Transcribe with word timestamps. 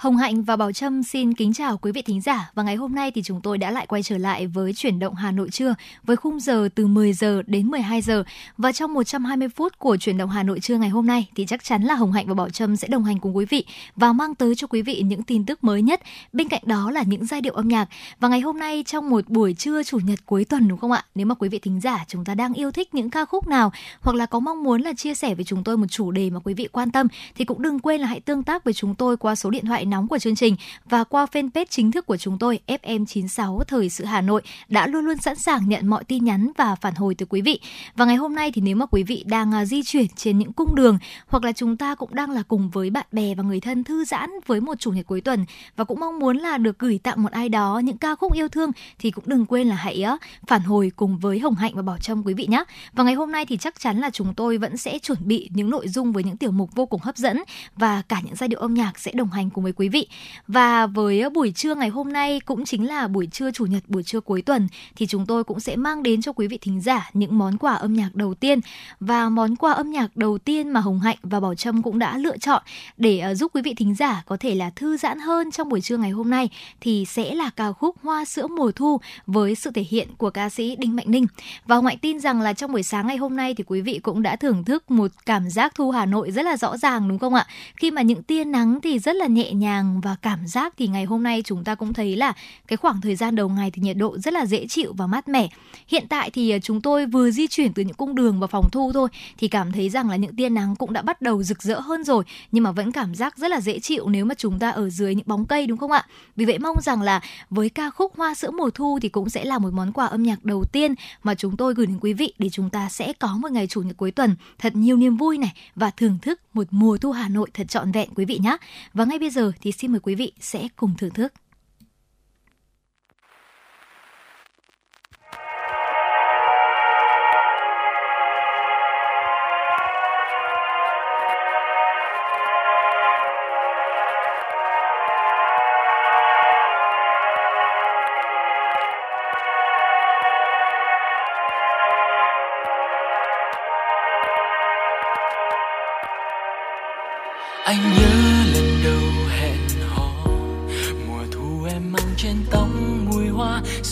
Hồng 0.00 0.16
Hạnh 0.16 0.42
và 0.42 0.56
Bảo 0.56 0.72
Trâm 0.72 1.02
xin 1.02 1.34
kính 1.34 1.52
chào 1.52 1.78
quý 1.78 1.92
vị 1.92 2.02
thính 2.02 2.20
giả 2.20 2.50
và 2.54 2.62
ngày 2.62 2.76
hôm 2.76 2.94
nay 2.94 3.10
thì 3.10 3.22
chúng 3.22 3.40
tôi 3.40 3.58
đã 3.58 3.70
lại 3.70 3.86
quay 3.86 4.02
trở 4.02 4.18
lại 4.18 4.46
với 4.46 4.72
chuyển 4.72 4.98
động 4.98 5.14
Hà 5.14 5.30
Nội 5.30 5.50
trưa, 5.50 5.74
với 6.02 6.16
khung 6.16 6.40
giờ 6.40 6.68
từ 6.74 6.86
10 6.86 7.12
giờ 7.12 7.42
đến 7.46 7.66
12 7.66 8.02
giờ 8.02 8.24
và 8.58 8.72
trong 8.72 8.94
120 8.94 9.48
phút 9.48 9.78
của 9.78 9.96
chuyển 9.96 10.18
động 10.18 10.30
Hà 10.30 10.42
Nội 10.42 10.60
trưa 10.60 10.78
ngày 10.78 10.88
hôm 10.88 11.06
nay 11.06 11.28
thì 11.36 11.46
chắc 11.46 11.64
chắn 11.64 11.82
là 11.82 11.94
Hồng 11.94 12.12
Hạnh 12.12 12.26
và 12.26 12.34
Bảo 12.34 12.50
Trâm 12.50 12.76
sẽ 12.76 12.88
đồng 12.88 13.04
hành 13.04 13.18
cùng 13.18 13.36
quý 13.36 13.44
vị 13.44 13.64
và 13.96 14.12
mang 14.12 14.34
tới 14.34 14.54
cho 14.54 14.66
quý 14.66 14.82
vị 14.82 15.02
những 15.06 15.22
tin 15.22 15.44
tức 15.46 15.64
mới 15.64 15.82
nhất. 15.82 16.00
Bên 16.32 16.48
cạnh 16.48 16.62
đó 16.66 16.90
là 16.90 17.02
những 17.02 17.26
giai 17.26 17.40
điệu 17.40 17.52
âm 17.52 17.68
nhạc 17.68 17.88
và 18.20 18.28
ngày 18.28 18.40
hôm 18.40 18.58
nay 18.58 18.84
trong 18.86 19.10
một 19.10 19.28
buổi 19.28 19.54
trưa 19.54 19.82
chủ 19.82 19.98
nhật 19.98 20.18
cuối 20.26 20.44
tuần, 20.44 20.68
đúng 20.68 20.78
không 20.78 20.92
ạ? 20.92 21.04
Nếu 21.14 21.26
mà 21.26 21.34
quý 21.34 21.48
vị 21.48 21.58
thính 21.58 21.80
giả 21.80 22.04
chúng 22.08 22.24
ta 22.24 22.34
đang 22.34 22.54
yêu 22.54 22.70
thích 22.70 22.94
những 22.94 23.10
ca 23.10 23.24
khúc 23.24 23.46
nào 23.46 23.72
hoặc 24.00 24.16
là 24.16 24.26
có 24.26 24.40
mong 24.40 24.62
muốn 24.64 24.82
là 24.82 24.92
chia 24.92 25.14
sẻ 25.14 25.34
với 25.34 25.44
chúng 25.44 25.64
tôi 25.64 25.76
một 25.76 25.86
chủ 25.90 26.10
đề 26.10 26.30
mà 26.30 26.40
quý 26.44 26.54
vị 26.54 26.68
quan 26.72 26.90
tâm 26.90 27.06
thì 27.34 27.44
cũng 27.44 27.62
đừng 27.62 27.78
quên 27.78 28.00
là 28.00 28.06
hãy 28.06 28.20
tương 28.20 28.42
tác 28.42 28.64
với 28.64 28.74
chúng 28.74 28.94
tôi 28.94 29.16
qua 29.16 29.34
số 29.34 29.50
điện 29.50 29.66
thoại 29.66 29.86
nóng 29.90 30.08
của 30.08 30.18
chương 30.18 30.34
trình 30.34 30.56
và 30.84 31.04
qua 31.04 31.26
fanpage 31.32 31.64
chính 31.70 31.92
thức 31.92 32.06
của 32.06 32.16
chúng 32.16 32.38
tôi 32.38 32.60
FM96 32.66 33.60
Thời 33.64 33.90
sự 33.90 34.04
Hà 34.04 34.20
Nội 34.20 34.42
đã 34.68 34.86
luôn 34.86 35.04
luôn 35.04 35.16
sẵn 35.18 35.36
sàng 35.36 35.68
nhận 35.68 35.86
mọi 35.86 36.04
tin 36.04 36.24
nhắn 36.24 36.50
và 36.56 36.74
phản 36.74 36.94
hồi 36.94 37.14
từ 37.14 37.26
quý 37.28 37.40
vị. 37.40 37.60
Và 37.96 38.04
ngày 38.04 38.16
hôm 38.16 38.34
nay 38.34 38.52
thì 38.52 38.62
nếu 38.62 38.76
mà 38.76 38.86
quý 38.86 39.02
vị 39.02 39.24
đang 39.26 39.52
à, 39.54 39.64
di 39.64 39.82
chuyển 39.82 40.06
trên 40.16 40.38
những 40.38 40.52
cung 40.52 40.74
đường 40.74 40.98
hoặc 41.26 41.44
là 41.44 41.52
chúng 41.52 41.76
ta 41.76 41.94
cũng 41.94 42.14
đang 42.14 42.30
là 42.30 42.42
cùng 42.42 42.70
với 42.70 42.90
bạn 42.90 43.06
bè 43.12 43.34
và 43.34 43.42
người 43.42 43.60
thân 43.60 43.84
thư 43.84 44.04
giãn 44.04 44.30
với 44.46 44.60
một 44.60 44.78
chủ 44.78 44.92
nhật 44.92 45.06
cuối 45.06 45.20
tuần 45.20 45.44
và 45.76 45.84
cũng 45.84 46.00
mong 46.00 46.18
muốn 46.18 46.36
là 46.36 46.58
được 46.58 46.78
gửi 46.78 46.98
tặng 47.02 47.22
một 47.22 47.32
ai 47.32 47.48
đó 47.48 47.78
những 47.84 47.98
ca 47.98 48.14
khúc 48.14 48.32
yêu 48.32 48.48
thương 48.48 48.70
thì 48.98 49.10
cũng 49.10 49.24
đừng 49.26 49.46
quên 49.46 49.68
là 49.68 49.76
hãy 49.76 50.04
phản 50.46 50.60
hồi 50.60 50.92
cùng 50.96 51.18
với 51.18 51.38
Hồng 51.38 51.54
Hạnh 51.54 51.72
và 51.74 51.82
Bảo 51.82 51.98
Trâm 51.98 52.22
quý 52.22 52.34
vị 52.34 52.46
nhé. 52.46 52.64
Và 52.92 53.04
ngày 53.04 53.14
hôm 53.14 53.32
nay 53.32 53.46
thì 53.46 53.56
chắc 53.56 53.80
chắn 53.80 53.98
là 53.98 54.10
chúng 54.10 54.34
tôi 54.34 54.58
vẫn 54.58 54.76
sẽ 54.76 54.98
chuẩn 54.98 55.18
bị 55.20 55.50
những 55.54 55.70
nội 55.70 55.88
dung 55.88 56.12
với 56.12 56.24
những 56.24 56.36
tiểu 56.36 56.50
mục 56.50 56.70
vô 56.74 56.86
cùng 56.86 57.00
hấp 57.00 57.16
dẫn 57.16 57.42
và 57.76 58.02
cả 58.02 58.20
những 58.24 58.36
giai 58.36 58.48
điệu 58.48 58.60
âm 58.60 58.74
nhạc 58.74 58.98
sẽ 58.98 59.12
đồng 59.12 59.30
hành 59.30 59.50
cùng 59.50 59.64
với 59.64 59.72
quý 59.72 59.79
quý 59.80 59.88
vị. 59.88 60.06
Và 60.48 60.86
với 60.86 61.30
buổi 61.30 61.52
trưa 61.52 61.74
ngày 61.74 61.88
hôm 61.88 62.12
nay 62.12 62.40
cũng 62.40 62.64
chính 62.64 62.88
là 62.88 63.08
buổi 63.08 63.26
trưa 63.26 63.50
chủ 63.50 63.66
nhật, 63.66 63.82
buổi 63.88 64.02
trưa 64.02 64.20
cuối 64.20 64.42
tuần 64.42 64.68
thì 64.96 65.06
chúng 65.06 65.26
tôi 65.26 65.44
cũng 65.44 65.60
sẽ 65.60 65.76
mang 65.76 66.02
đến 66.02 66.22
cho 66.22 66.32
quý 66.32 66.46
vị 66.46 66.58
thính 66.60 66.80
giả 66.80 67.10
những 67.12 67.38
món 67.38 67.58
quà 67.58 67.74
âm 67.74 67.94
nhạc 67.94 68.14
đầu 68.14 68.34
tiên. 68.34 68.60
Và 69.00 69.28
món 69.28 69.56
quà 69.56 69.72
âm 69.72 69.90
nhạc 69.90 70.16
đầu 70.16 70.38
tiên 70.38 70.68
mà 70.68 70.80
Hồng 70.80 71.00
Hạnh 71.00 71.16
và 71.22 71.40
Bảo 71.40 71.54
Trâm 71.54 71.82
cũng 71.82 71.98
đã 71.98 72.18
lựa 72.18 72.38
chọn 72.38 72.62
để 72.96 73.18
ờ, 73.18 73.34
giúp 73.34 73.52
quý 73.54 73.62
vị 73.62 73.74
thính 73.74 73.94
giả 73.94 74.22
có 74.26 74.36
thể 74.40 74.54
là 74.54 74.70
thư 74.70 74.96
giãn 74.96 75.18
hơn 75.18 75.50
trong 75.50 75.68
buổi 75.68 75.80
trưa 75.80 75.96
ngày 75.96 76.10
hôm 76.10 76.30
nay 76.30 76.48
thì 76.80 77.04
sẽ 77.08 77.34
là 77.34 77.50
ca 77.56 77.72
khúc 77.72 77.96
Hoa 78.02 78.24
sữa 78.24 78.46
mùa 78.46 78.72
thu 78.72 79.00
với 79.26 79.54
sự 79.54 79.70
thể 79.70 79.84
hiện 79.90 80.08
của 80.18 80.30
ca 80.30 80.48
sĩ 80.48 80.76
Đinh 80.76 80.96
Mạnh 80.96 81.06
Ninh. 81.08 81.26
Và 81.66 81.76
Hồng 81.76 81.86
Hạnh 81.86 81.98
tin 81.98 82.20
rằng 82.20 82.40
là 82.40 82.52
trong 82.52 82.72
buổi 82.72 82.82
sáng 82.82 83.06
ngày 83.06 83.16
hôm 83.16 83.36
nay 83.36 83.54
thì 83.54 83.64
quý 83.66 83.80
vị 83.80 84.00
cũng 84.02 84.22
đã 84.22 84.36
thưởng 84.36 84.64
thức 84.64 84.90
một 84.90 85.10
cảm 85.26 85.50
giác 85.50 85.74
thu 85.74 85.90
Hà 85.90 86.06
Nội 86.06 86.30
rất 86.30 86.42
là 86.42 86.56
rõ 86.56 86.76
ràng 86.76 87.08
đúng 87.08 87.18
không 87.18 87.34
ạ? 87.34 87.46
Khi 87.76 87.90
mà 87.90 88.02
những 88.02 88.22
tia 88.22 88.44
nắng 88.44 88.80
thì 88.80 88.98
rất 88.98 89.16
là 89.16 89.26
nhẹ 89.26 89.52
nhàng 89.52 89.69
và 90.02 90.16
cảm 90.22 90.46
giác 90.46 90.74
thì 90.78 90.86
ngày 90.86 91.04
hôm 91.04 91.22
nay 91.22 91.42
chúng 91.44 91.64
ta 91.64 91.74
cũng 91.74 91.92
thấy 91.92 92.16
là 92.16 92.32
cái 92.68 92.76
khoảng 92.76 93.00
thời 93.00 93.16
gian 93.16 93.34
đầu 93.34 93.48
ngày 93.48 93.70
thì 93.70 93.82
nhiệt 93.82 93.96
độ 93.96 94.18
rất 94.18 94.34
là 94.34 94.46
dễ 94.46 94.66
chịu 94.66 94.92
và 94.96 95.06
mát 95.06 95.28
mẻ. 95.28 95.48
Hiện 95.88 96.06
tại 96.08 96.30
thì 96.30 96.50
à, 96.50 96.58
chúng 96.58 96.80
tôi 96.80 97.06
vừa 97.06 97.30
di 97.30 97.46
chuyển 97.46 97.72
từ 97.72 97.82
những 97.82 97.96
cung 97.96 98.14
đường 98.14 98.40
vào 98.40 98.48
phòng 98.48 98.68
thu 98.72 98.92
thôi 98.92 99.08
thì 99.38 99.48
cảm 99.48 99.72
thấy 99.72 99.88
rằng 99.88 100.10
là 100.10 100.16
những 100.16 100.36
tia 100.36 100.48
nắng 100.48 100.76
cũng 100.76 100.92
đã 100.92 101.02
bắt 101.02 101.22
đầu 101.22 101.42
rực 101.42 101.62
rỡ 101.62 101.80
hơn 101.80 102.04
rồi, 102.04 102.24
nhưng 102.52 102.64
mà 102.64 102.72
vẫn 102.72 102.92
cảm 102.92 103.14
giác 103.14 103.38
rất 103.38 103.50
là 103.50 103.60
dễ 103.60 103.78
chịu 103.78 104.08
nếu 104.08 104.24
mà 104.24 104.34
chúng 104.34 104.58
ta 104.58 104.70
ở 104.70 104.90
dưới 104.90 105.14
những 105.14 105.26
bóng 105.28 105.46
cây, 105.46 105.66
đúng 105.66 105.78
không 105.78 105.92
ạ? 105.92 106.06
Vì 106.36 106.44
vậy 106.44 106.58
mong 106.58 106.76
rằng 106.82 107.02
là 107.02 107.20
với 107.50 107.68
ca 107.68 107.90
khúc 107.90 108.16
Hoa 108.16 108.34
sữa 108.34 108.50
mùa 108.50 108.70
thu 108.70 108.98
thì 109.02 109.08
cũng 109.08 109.28
sẽ 109.28 109.44
là 109.44 109.58
một 109.58 109.72
món 109.72 109.92
quà 109.92 110.06
âm 110.06 110.22
nhạc 110.22 110.44
đầu 110.44 110.64
tiên 110.64 110.94
mà 111.22 111.34
chúng 111.34 111.56
tôi 111.56 111.74
gửi 111.74 111.86
đến 111.86 111.98
quý 112.00 112.12
vị 112.12 112.32
để 112.38 112.48
chúng 112.48 112.70
ta 112.70 112.88
sẽ 112.88 113.12
có 113.12 113.36
một 113.36 113.52
ngày 113.52 113.66
chủ 113.66 113.82
nhật 113.82 113.96
cuối 113.96 114.10
tuần 114.10 114.36
thật 114.58 114.76
nhiều 114.76 114.96
niềm 114.96 115.16
vui 115.16 115.38
này 115.38 115.52
và 115.76 115.90
thưởng 115.90 116.18
thức 116.22 116.40
một 116.54 116.66
mùa 116.70 116.98
thu 116.98 117.12
Hà 117.12 117.28
Nội 117.28 117.50
thật 117.54 117.68
trọn 117.68 117.92
vẹn, 117.92 118.08
quý 118.14 118.24
vị 118.24 118.38
nhé. 118.42 118.56
Và 118.94 119.04
ngay 119.04 119.18
bây 119.18 119.30
giờ 119.30 119.52
thì 119.60 119.72
xin 119.72 119.92
mời 119.92 120.00
quý 120.00 120.14
vị 120.14 120.32
sẽ 120.40 120.68
cùng 120.76 120.94
thưởng 120.98 121.10
thức. 121.10 121.32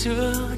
Hoa 0.06 0.57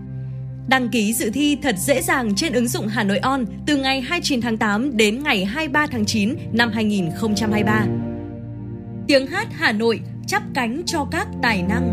Đăng 0.67 0.89
ký 0.89 1.13
dự 1.13 1.29
thi 1.33 1.57
thật 1.61 1.75
dễ 1.77 2.01
dàng 2.01 2.35
trên 2.35 2.53
ứng 2.53 2.67
dụng 2.67 2.87
Hà 2.87 3.03
Nội 3.03 3.17
On 3.17 3.45
từ 3.67 3.77
ngày 3.77 4.01
29 4.01 4.41
tháng 4.41 4.57
8 4.57 4.97
đến 4.97 5.23
ngày 5.23 5.45
23 5.45 5.87
tháng 5.87 6.05
9 6.05 6.35
năm 6.53 6.71
2023. 6.73 7.85
Tiếng 9.07 9.27
hát 9.27 9.47
Hà 9.51 9.71
Nội 9.71 9.99
chắp 10.27 10.43
cánh 10.53 10.81
cho 10.85 11.07
các 11.11 11.27
tài 11.41 11.61
năng. 11.61 11.91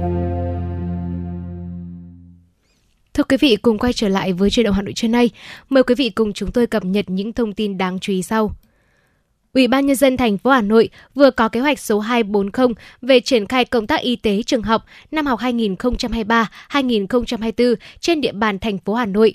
Thưa 3.15 3.25
quý 3.25 3.37
vị, 3.37 3.57
cùng 3.57 3.79
quay 3.79 3.93
trở 3.93 4.09
lại 4.09 4.33
với 4.33 4.51
truyền 4.51 4.65
động 4.65 4.75
Hà 4.75 4.83
Nội 4.83 4.93
trưa 4.93 5.09
nay. 5.09 5.31
Mời 5.69 5.83
quý 5.83 5.95
vị 5.95 6.11
cùng 6.11 6.33
chúng 6.33 6.53
tôi 6.53 6.67
cập 6.67 6.85
nhật 6.85 7.05
những 7.09 7.33
thông 7.33 7.53
tin 7.53 7.79
đáng 7.79 7.99
chú 8.01 8.13
ý 8.13 8.23
sau. 8.23 8.53
Ủy 9.59 9.69
ban 9.69 9.87
nhân 9.87 9.97
dân 9.97 10.17
thành 10.17 10.38
phố 10.38 10.50
Hà 10.50 10.61
Nội 10.61 10.88
vừa 11.15 11.31
có 11.31 11.49
kế 11.49 11.61
hoạch 11.61 11.79
số 11.79 11.99
240 11.99 12.75
về 13.03 13.21
triển 13.21 13.47
khai 13.47 13.65
công 13.65 13.87
tác 13.87 14.00
y 14.00 14.17
tế 14.17 14.43
trường 14.43 14.62
học 14.62 14.85
năm 15.11 15.27
học 15.27 15.41
2023-2024 15.41 17.75
trên 18.00 18.21
địa 18.21 18.33
bàn 18.33 18.59
thành 18.59 18.79
phố 18.79 18.95
Hà 18.95 19.07
Nội. 19.07 19.35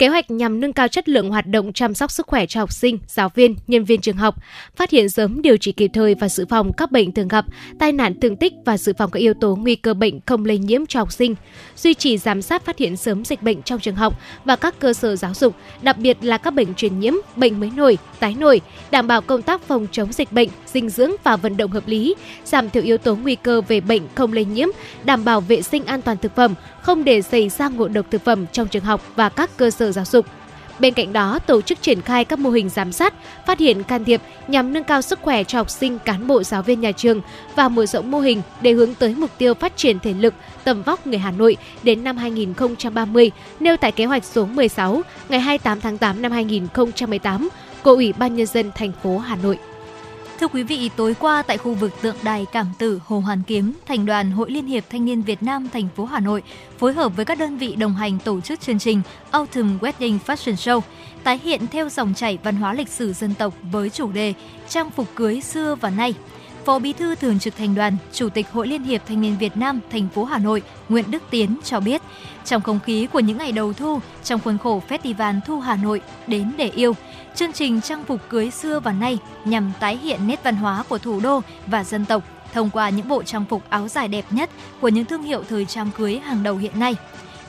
Kế 0.00 0.08
hoạch 0.08 0.30
nhằm 0.30 0.60
nâng 0.60 0.72
cao 0.72 0.88
chất 0.88 1.08
lượng 1.08 1.30
hoạt 1.30 1.46
động 1.46 1.72
chăm 1.72 1.94
sóc 1.94 2.10
sức 2.10 2.26
khỏe 2.26 2.46
cho 2.46 2.60
học 2.60 2.72
sinh, 2.72 2.98
giáo 3.06 3.28
viên, 3.34 3.56
nhân 3.66 3.84
viên 3.84 4.00
trường 4.00 4.16
học, 4.16 4.34
phát 4.76 4.90
hiện 4.90 5.10
sớm 5.10 5.42
điều 5.42 5.56
trị 5.56 5.72
kịp 5.72 5.90
thời 5.94 6.14
và 6.14 6.28
dự 6.28 6.46
phòng 6.48 6.72
các 6.72 6.92
bệnh 6.92 7.12
thường 7.12 7.28
gặp, 7.28 7.44
tai 7.78 7.92
nạn 7.92 8.20
thương 8.20 8.36
tích 8.36 8.52
và 8.64 8.78
dự 8.78 8.92
phòng 8.98 9.10
các 9.10 9.20
yếu 9.20 9.34
tố 9.34 9.56
nguy 9.56 9.74
cơ 9.74 9.94
bệnh 9.94 10.20
không 10.26 10.44
lây 10.44 10.58
nhiễm 10.58 10.86
cho 10.86 11.00
học 11.00 11.12
sinh, 11.12 11.34
duy 11.76 11.94
trì 11.94 12.18
giám 12.18 12.42
sát 12.42 12.64
phát 12.64 12.78
hiện 12.78 12.96
sớm 12.96 13.24
dịch 13.24 13.42
bệnh 13.42 13.62
trong 13.62 13.80
trường 13.80 13.94
học 13.94 14.20
và 14.44 14.56
các 14.56 14.78
cơ 14.78 14.92
sở 14.92 15.16
giáo 15.16 15.34
dục, 15.34 15.54
đặc 15.82 15.98
biệt 15.98 16.16
là 16.22 16.38
các 16.38 16.50
bệnh 16.50 16.74
truyền 16.74 17.00
nhiễm, 17.00 17.14
bệnh 17.36 17.60
mới 17.60 17.70
nổi, 17.76 17.98
tái 18.20 18.34
nổi, 18.38 18.60
đảm 18.90 19.06
bảo 19.06 19.20
công 19.20 19.42
tác 19.42 19.62
phòng 19.62 19.86
chống 19.92 20.12
dịch 20.12 20.32
bệnh, 20.32 20.48
dinh 20.66 20.90
dưỡng 20.90 21.10
và 21.24 21.36
vận 21.36 21.56
động 21.56 21.70
hợp 21.70 21.88
lý, 21.88 22.14
giảm 22.44 22.70
thiểu 22.70 22.82
yếu 22.82 22.98
tố 22.98 23.16
nguy 23.16 23.34
cơ 23.34 23.60
về 23.60 23.80
bệnh 23.80 24.02
không 24.14 24.32
lây 24.32 24.44
nhiễm, 24.44 24.68
đảm 25.04 25.24
bảo 25.24 25.40
vệ 25.40 25.62
sinh 25.62 25.84
an 25.84 26.02
toàn 26.02 26.16
thực 26.16 26.36
phẩm, 26.36 26.54
không 26.82 27.04
để 27.04 27.22
xảy 27.22 27.48
ra 27.48 27.68
ngộ 27.68 27.88
độc 27.88 28.06
thực 28.10 28.24
phẩm 28.24 28.46
trong 28.52 28.68
trường 28.68 28.84
học 28.84 29.02
và 29.16 29.28
các 29.28 29.50
cơ 29.56 29.70
sở 29.70 29.92
giáo 29.92 30.04
dục. 30.04 30.26
Bên 30.80 30.94
cạnh 30.94 31.12
đó, 31.12 31.38
tổ 31.38 31.60
chức 31.60 31.82
triển 31.82 32.00
khai 32.00 32.24
các 32.24 32.38
mô 32.38 32.50
hình 32.50 32.68
giám 32.68 32.92
sát, 32.92 33.14
phát 33.46 33.58
hiện 33.58 33.82
can 33.82 34.04
thiệp 34.04 34.20
nhằm 34.48 34.72
nâng 34.72 34.84
cao 34.84 35.02
sức 35.02 35.18
khỏe 35.22 35.44
cho 35.44 35.58
học 35.58 35.70
sinh, 35.70 35.98
cán 35.98 36.26
bộ 36.26 36.42
giáo 36.42 36.62
viên 36.62 36.80
nhà 36.80 36.92
trường 36.92 37.20
và 37.56 37.68
mở 37.68 37.86
rộng 37.86 38.10
mô 38.10 38.20
hình 38.20 38.42
để 38.62 38.72
hướng 38.72 38.94
tới 38.94 39.14
mục 39.14 39.30
tiêu 39.38 39.54
phát 39.54 39.76
triển 39.76 39.98
thể 39.98 40.12
lực, 40.12 40.34
tầm 40.64 40.82
vóc 40.82 41.06
người 41.06 41.18
Hà 41.18 41.30
Nội 41.30 41.56
đến 41.82 42.04
năm 42.04 42.16
2030, 42.16 43.30
nêu 43.60 43.76
tại 43.76 43.92
kế 43.92 44.04
hoạch 44.04 44.24
số 44.24 44.46
16 44.46 45.02
ngày 45.28 45.40
28 45.40 45.80
tháng 45.80 45.98
8 45.98 46.22
năm 46.22 46.32
2018 46.32 47.48
của 47.82 47.90
Ủy 47.90 48.12
ban 48.12 48.36
nhân 48.36 48.46
dân 48.46 48.70
thành 48.74 48.92
phố 49.02 49.18
Hà 49.18 49.36
Nội. 49.36 49.58
Thưa 50.40 50.48
quý 50.48 50.62
vị, 50.62 50.90
tối 50.96 51.14
qua 51.20 51.42
tại 51.42 51.58
khu 51.58 51.74
vực 51.74 51.92
tượng 52.02 52.16
đài 52.22 52.46
Cảm 52.52 52.66
Tử 52.78 53.00
Hồ 53.04 53.20
Hoàn 53.20 53.42
Kiếm, 53.46 53.72
Thành 53.86 54.06
đoàn 54.06 54.30
Hội 54.30 54.50
Liên 54.50 54.66
hiệp 54.66 54.84
Thanh 54.90 55.04
niên 55.04 55.22
Việt 55.22 55.42
Nam 55.42 55.68
thành 55.72 55.88
phố 55.96 56.04
Hà 56.04 56.20
Nội 56.20 56.42
phối 56.78 56.92
hợp 56.92 57.16
với 57.16 57.24
các 57.24 57.38
đơn 57.38 57.58
vị 57.58 57.76
đồng 57.76 57.94
hành 57.94 58.18
tổ 58.18 58.40
chức 58.40 58.60
chương 58.60 58.78
trình 58.78 59.02
Autumn 59.30 59.78
Wedding 59.78 60.18
Fashion 60.26 60.54
Show, 60.54 60.80
tái 61.24 61.40
hiện 61.44 61.66
theo 61.72 61.88
dòng 61.88 62.14
chảy 62.14 62.38
văn 62.42 62.56
hóa 62.56 62.74
lịch 62.74 62.88
sử 62.88 63.12
dân 63.12 63.34
tộc 63.34 63.54
với 63.62 63.90
chủ 63.90 64.12
đề 64.12 64.34
Trang 64.68 64.90
phục 64.90 65.06
cưới 65.14 65.40
xưa 65.40 65.74
và 65.74 65.90
nay. 65.90 66.14
Phó 66.64 66.78
Bí 66.78 66.92
thư 66.92 67.14
Thường 67.14 67.38
trực 67.38 67.56
Thành 67.56 67.74
đoàn, 67.74 67.96
Chủ 68.12 68.28
tịch 68.28 68.46
Hội 68.52 68.68
Liên 68.68 68.82
hiệp 68.82 69.06
Thanh 69.06 69.20
niên 69.20 69.36
Việt 69.38 69.56
Nam 69.56 69.80
thành 69.90 70.08
phố 70.08 70.24
Hà 70.24 70.38
Nội 70.38 70.62
Nguyễn 70.88 71.10
Đức 71.10 71.22
Tiến 71.30 71.56
cho 71.64 71.80
biết, 71.80 72.02
trong 72.44 72.62
không 72.62 72.80
khí 72.80 73.06
của 73.12 73.20
những 73.20 73.38
ngày 73.38 73.52
đầu 73.52 73.72
thu, 73.72 74.00
trong 74.24 74.40
khuôn 74.40 74.58
khổ 74.58 74.82
Festival 74.88 75.40
Thu 75.46 75.60
Hà 75.60 75.76
Nội 75.76 76.00
đến 76.26 76.52
để 76.56 76.70
yêu, 76.74 76.94
chương 77.34 77.52
trình 77.52 77.80
trang 77.80 78.04
phục 78.04 78.20
cưới 78.28 78.50
xưa 78.50 78.80
và 78.80 78.92
nay 78.92 79.18
nhằm 79.44 79.72
tái 79.80 79.96
hiện 79.96 80.26
nét 80.26 80.40
văn 80.42 80.56
hóa 80.56 80.84
của 80.88 80.98
thủ 80.98 81.20
đô 81.20 81.40
và 81.66 81.84
dân 81.84 82.04
tộc 82.04 82.22
thông 82.52 82.70
qua 82.70 82.88
những 82.90 83.08
bộ 83.08 83.22
trang 83.22 83.44
phục 83.44 83.70
áo 83.70 83.88
dài 83.88 84.08
đẹp 84.08 84.24
nhất 84.30 84.50
của 84.80 84.88
những 84.88 85.04
thương 85.04 85.22
hiệu 85.22 85.44
thời 85.48 85.64
trang 85.64 85.90
cưới 85.96 86.18
hàng 86.18 86.42
đầu 86.42 86.56
hiện 86.56 86.80
nay. 86.80 86.96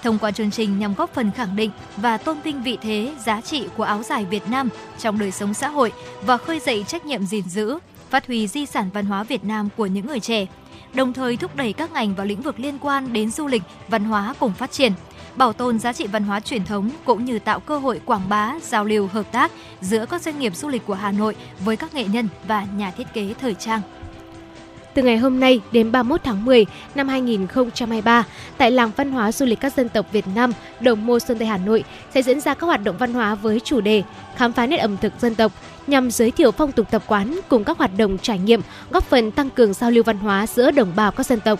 Thông 0.04 0.20
qua 0.20 0.32
chương 0.32 0.52
trình 0.52 0.80
nhằm 0.80 0.94
góp 0.94 1.14
phần 1.14 1.32
khẳng 1.32 1.56
định 1.56 1.72
và 1.98 2.18
tôn 2.18 2.42
vinh 2.42 2.64
vị 2.64 2.78
thế, 2.82 3.14
giá 3.26 3.42
trị 3.42 3.68
của 3.78 3.84
áo 3.84 4.04
dài 4.04 4.26
Việt 4.26 4.50
Nam 4.50 4.70
trong 5.00 5.20
đời 5.20 5.32
sống 5.32 5.54
xã 5.54 5.68
hội 5.68 5.92
và 6.22 6.38
khơi 6.38 6.60
dậy 6.60 6.86
trách 6.88 7.06
nhiệm 7.06 7.26
gìn 7.26 7.50
giữ, 7.50 7.78
phát 8.10 8.28
huy 8.28 8.48
di 8.48 8.66
sản 8.66 8.90
văn 8.94 9.06
hóa 9.06 9.24
Việt 9.24 9.44
Nam 9.44 9.70
của 9.78 9.86
những 9.86 10.08
người 10.08 10.20
trẻ, 10.20 10.46
đồng 10.94 11.14
thời 11.14 11.38
thúc 11.38 11.56
đẩy 11.56 11.74
các 11.74 11.92
ngành 11.92 12.16
và 12.16 12.24
lĩnh 12.24 12.42
vực 12.42 12.60
liên 12.60 12.78
quan 12.80 13.14
đến 13.14 13.32
du 13.32 13.48
lịch, 13.48 13.62
văn 13.88 14.04
hóa 14.04 14.34
cùng 14.40 14.54
phát 14.54 14.72
triển, 14.72 14.92
bảo 15.36 15.54
tồn 15.54 15.80
giá 15.80 15.94
trị 15.94 16.08
văn 16.08 16.24
hóa 16.24 16.40
truyền 16.40 16.66
thống 16.66 16.90
cũng 17.06 17.26
như 17.26 17.40
tạo 17.40 17.60
cơ 17.60 17.78
hội 17.78 18.02
quảng 18.06 18.30
bá, 18.30 18.54
giao 18.62 18.86
lưu 18.86 19.08
hợp 19.08 19.32
tác 19.32 19.52
giữa 19.82 20.06
các 20.06 20.22
doanh 20.22 20.40
nghiệp 20.40 20.56
du 20.56 20.68
lịch 20.68 20.86
của 20.86 20.94
Hà 20.94 21.12
Nội 21.12 21.36
với 21.60 21.78
các 21.78 21.94
nghệ 21.94 22.04
nhân 22.04 22.28
và 22.48 22.66
nhà 22.76 22.92
thiết 22.92 23.08
kế 23.14 23.34
thời 23.42 23.54
trang. 23.54 23.82
Từ 24.94 25.04
ngày 25.04 25.18
hôm 25.18 25.40
nay 25.40 25.62
đến 25.72 25.92
31 25.92 26.22
tháng 26.24 26.46
10 26.46 26.66
năm 26.96 27.08
2023, 27.08 28.24
tại 28.58 28.72
làng 28.72 28.92
văn 28.96 29.12
hóa 29.12 29.32
du 29.32 29.46
lịch 29.46 29.60
các 29.60 29.74
dân 29.74 29.90
tộc 29.90 30.06
Việt 30.12 30.26
Nam, 30.36 30.54
Đồng 30.80 31.06
Mô 31.06 31.20
Sơn 31.20 31.38
Tây 31.38 31.48
Hà 31.48 31.58
Nội 31.58 31.84
sẽ 32.14 32.22
diễn 32.22 32.40
ra 32.40 32.54
các 32.54 32.68
hoạt 32.68 32.84
động 32.84 32.98
văn 32.98 33.14
hóa 33.14 33.36
với 33.36 33.60
chủ 33.60 33.82
đề 33.82 34.04
khám 34.36 34.54
phá 34.54 34.66
nét 34.66 34.78
ẩm 34.78 34.98
thực 34.98 35.14
dân 35.22 35.36
tộc 35.36 35.52
nhằm 35.88 36.12
giới 36.12 36.32
thiệu 36.32 36.52
phong 36.52 36.72
tục 36.72 36.88
tập 36.92 37.04
quán 37.08 37.40
cùng 37.50 37.64
các 37.64 37.78
hoạt 37.78 37.92
động 37.98 38.18
trải 38.18 38.40
nghiệm, 38.40 38.62
góp 38.90 39.04
phần 39.04 39.32
tăng 39.32 39.50
cường 39.50 39.74
giao 39.74 39.92
lưu 39.92 40.04
văn 40.04 40.18
hóa 40.18 40.48
giữa 40.48 40.72
đồng 40.72 40.92
bào 40.96 41.12
các 41.12 41.26
dân 41.26 41.40
tộc 41.40 41.60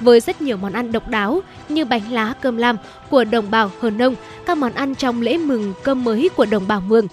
với 0.00 0.20
rất 0.20 0.42
nhiều 0.42 0.56
món 0.56 0.72
ăn 0.72 0.92
độc 0.92 1.08
đáo 1.08 1.40
như 1.68 1.84
bánh 1.84 2.12
lá 2.12 2.34
cơm 2.42 2.56
lam 2.56 2.76
của 3.10 3.24
đồng 3.24 3.50
bào 3.50 3.70
Hờ 3.80 3.90
Nông, 3.90 4.14
các 4.46 4.58
món 4.58 4.72
ăn 4.72 4.94
trong 4.94 5.22
lễ 5.22 5.38
mừng 5.38 5.74
cơm 5.82 6.04
mới 6.04 6.30
của 6.36 6.46
đồng 6.46 6.68
bào 6.68 6.80
Mường. 6.80 7.06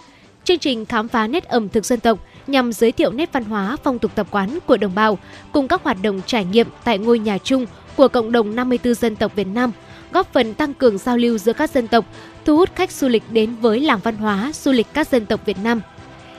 Chương 0.44 0.60
trình 0.60 0.86
khám 0.86 1.08
phá 1.08 1.28
nét 1.28 1.48
ẩm 1.48 1.70
thực 1.70 1.86
dân 1.86 2.00
tộc 2.00 2.20
nhằm 2.48 2.74
giới 2.74 2.92
thiệu 2.92 3.12
nét 3.12 3.30
văn 3.34 3.44
hóa, 3.44 3.78
phong 3.84 4.00
tục 4.00 4.12
tập 4.16 4.28
quán 4.32 4.60
của 4.66 4.78
đồng 4.78 4.96
bào 4.96 5.18
cùng 5.52 5.68
các 5.68 5.84
hoạt 5.84 5.98
động 6.02 6.22
trải 6.26 6.46
nghiệm 6.46 6.68
tại 6.84 6.98
ngôi 6.98 7.20
nhà 7.20 7.38
chung 7.38 7.66
của 7.96 8.08
cộng 8.08 8.32
đồng 8.32 8.56
54 8.56 8.94
dân 8.94 9.16
tộc 9.16 9.36
Việt 9.36 9.48
Nam, 9.48 9.72
góp 10.12 10.34
phần 10.34 10.54
tăng 10.54 10.74
cường 10.74 10.98
giao 10.98 11.18
lưu 11.18 11.38
giữa 11.38 11.54
các 11.54 11.72
dân 11.72 11.88
tộc, 11.88 12.06
thu 12.46 12.58
hút 12.58 12.70
khách 12.76 12.92
du 12.92 13.08
lịch 13.08 13.24
đến 13.32 13.56
với 13.62 13.80
làng 13.80 14.00
văn 14.04 14.18
hóa 14.18 14.52
du 14.54 14.72
lịch 14.72 14.88
các 14.94 15.08
dân 15.08 15.26
tộc 15.26 15.46
Việt 15.46 15.58
Nam. 15.64 15.82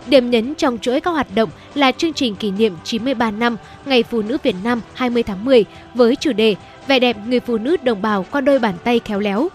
Điểm 0.06 0.30
nhấn 0.30 0.54
trong 0.54 0.78
chuỗi 0.78 1.00
các 1.00 1.10
hoạt 1.10 1.26
động 1.34 1.50
là 1.74 1.92
chương 1.92 2.12
trình 2.12 2.36
kỷ 2.36 2.50
niệm 2.50 2.76
93 2.84 3.30
năm 3.30 3.56
Ngày 3.86 4.02
Phụ 4.02 4.22
nữ 4.22 4.38
Việt 4.42 4.56
Nam 4.64 4.80
20 4.94 5.22
tháng 5.22 5.44
10 5.44 5.64
với 5.94 6.16
chủ 6.16 6.32
đề 6.32 6.54
Vẻ 6.86 6.98
đẹp 6.98 7.16
người 7.26 7.40
phụ 7.40 7.58
nữ 7.58 7.76
đồng 7.82 8.02
bào 8.02 8.26
qua 8.30 8.40
đôi 8.40 8.58
bàn 8.58 8.74
tay 8.84 9.00
khéo 9.04 9.20
léo, 9.20 9.48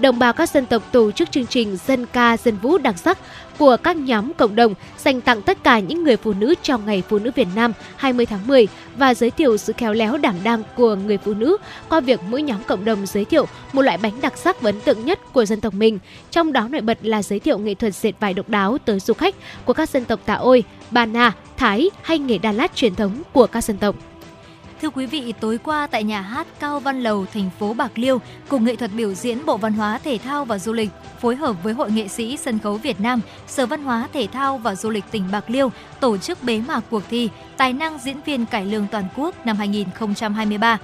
đồng 0.00 0.18
bào 0.18 0.32
các 0.32 0.50
dân 0.50 0.66
tộc 0.66 0.82
tổ 0.92 1.10
chức 1.10 1.30
chương 1.30 1.46
trình 1.46 1.76
dân 1.86 2.06
ca 2.06 2.36
dân 2.36 2.56
vũ 2.56 2.78
đặc 2.78 2.98
sắc 2.98 3.18
của 3.58 3.76
các 3.82 3.96
nhóm 3.96 4.32
cộng 4.32 4.56
đồng 4.56 4.74
dành 4.98 5.20
tặng 5.20 5.42
tất 5.42 5.64
cả 5.64 5.78
những 5.78 6.04
người 6.04 6.16
phụ 6.16 6.32
nữ 6.32 6.54
trong 6.62 6.86
Ngày 6.86 7.02
Phụ 7.08 7.18
nữ 7.18 7.30
Việt 7.34 7.48
Nam 7.54 7.72
20 7.96 8.26
tháng 8.26 8.46
10 8.46 8.68
và 8.96 9.14
giới 9.14 9.30
thiệu 9.30 9.56
sự 9.56 9.72
khéo 9.72 9.92
léo 9.92 10.16
đảm 10.16 10.34
đang 10.44 10.62
của 10.76 10.94
người 10.94 11.18
phụ 11.18 11.34
nữ 11.34 11.56
qua 11.88 12.00
việc 12.00 12.20
mỗi 12.30 12.42
nhóm 12.42 12.62
cộng 12.66 12.84
đồng 12.84 13.06
giới 13.06 13.24
thiệu 13.24 13.46
một 13.72 13.82
loại 13.82 13.98
bánh 13.98 14.20
đặc 14.20 14.36
sắc 14.36 14.62
và 14.62 14.68
ấn 14.68 14.80
tượng 14.80 15.04
nhất 15.04 15.32
của 15.32 15.44
dân 15.44 15.60
tộc 15.60 15.74
mình. 15.74 15.98
Trong 16.30 16.52
đó 16.52 16.68
nổi 16.68 16.80
bật 16.80 16.98
là 17.02 17.22
giới 17.22 17.40
thiệu 17.40 17.58
nghệ 17.58 17.74
thuật 17.74 17.94
dệt 17.94 18.12
vải 18.20 18.34
độc 18.34 18.48
đáo 18.48 18.78
tới 18.84 19.00
du 19.00 19.14
khách 19.14 19.34
của 19.64 19.72
các 19.72 19.90
dân 19.90 20.04
tộc 20.04 20.20
Tà 20.26 20.34
Ôi, 20.34 20.64
Ba 20.90 21.06
Na, 21.06 21.32
Thái 21.56 21.90
hay 22.02 22.18
nghề 22.18 22.38
Đà 22.38 22.52
Lạt 22.52 22.74
truyền 22.74 22.94
thống 22.94 23.22
của 23.32 23.46
các 23.46 23.64
dân 23.64 23.76
tộc. 23.76 24.15
Thưa 24.82 24.90
quý 24.90 25.06
vị, 25.06 25.34
tối 25.40 25.58
qua 25.64 25.86
tại 25.86 26.04
nhà 26.04 26.20
hát 26.20 26.46
Cao 26.60 26.80
Văn 26.80 27.02
Lầu, 27.02 27.26
thành 27.34 27.50
phố 27.58 27.74
Bạc 27.74 27.90
Liêu, 27.94 28.20
Cục 28.48 28.60
Nghệ 28.60 28.76
thuật 28.76 28.90
biểu 28.96 29.14
diễn 29.14 29.46
Bộ 29.46 29.56
Văn 29.56 29.72
hóa 29.72 29.98
Thể 29.98 30.18
thao 30.18 30.44
và 30.44 30.58
Du 30.58 30.72
lịch 30.72 30.90
phối 31.20 31.36
hợp 31.36 31.62
với 31.62 31.72
Hội 31.74 31.90
nghệ 31.90 32.08
sĩ 32.08 32.36
sân 32.36 32.58
khấu 32.58 32.74
Việt 32.74 33.00
Nam, 33.00 33.20
Sở 33.46 33.66
Văn 33.66 33.82
hóa 33.82 34.08
Thể 34.12 34.26
thao 34.32 34.58
và 34.58 34.74
Du 34.74 34.90
lịch 34.90 35.04
tỉnh 35.10 35.24
Bạc 35.32 35.50
Liêu 35.50 35.72
tổ 36.00 36.18
chức 36.18 36.42
bế 36.42 36.60
mạc 36.68 36.80
cuộc 36.90 37.02
thi 37.10 37.28
Tài 37.56 37.72
năng 37.72 37.98
diễn 37.98 38.20
viên 38.20 38.46
cải 38.46 38.64
lương 38.64 38.86
toàn 38.90 39.04
quốc 39.16 39.46
năm 39.46 39.56
2023. 39.56 40.78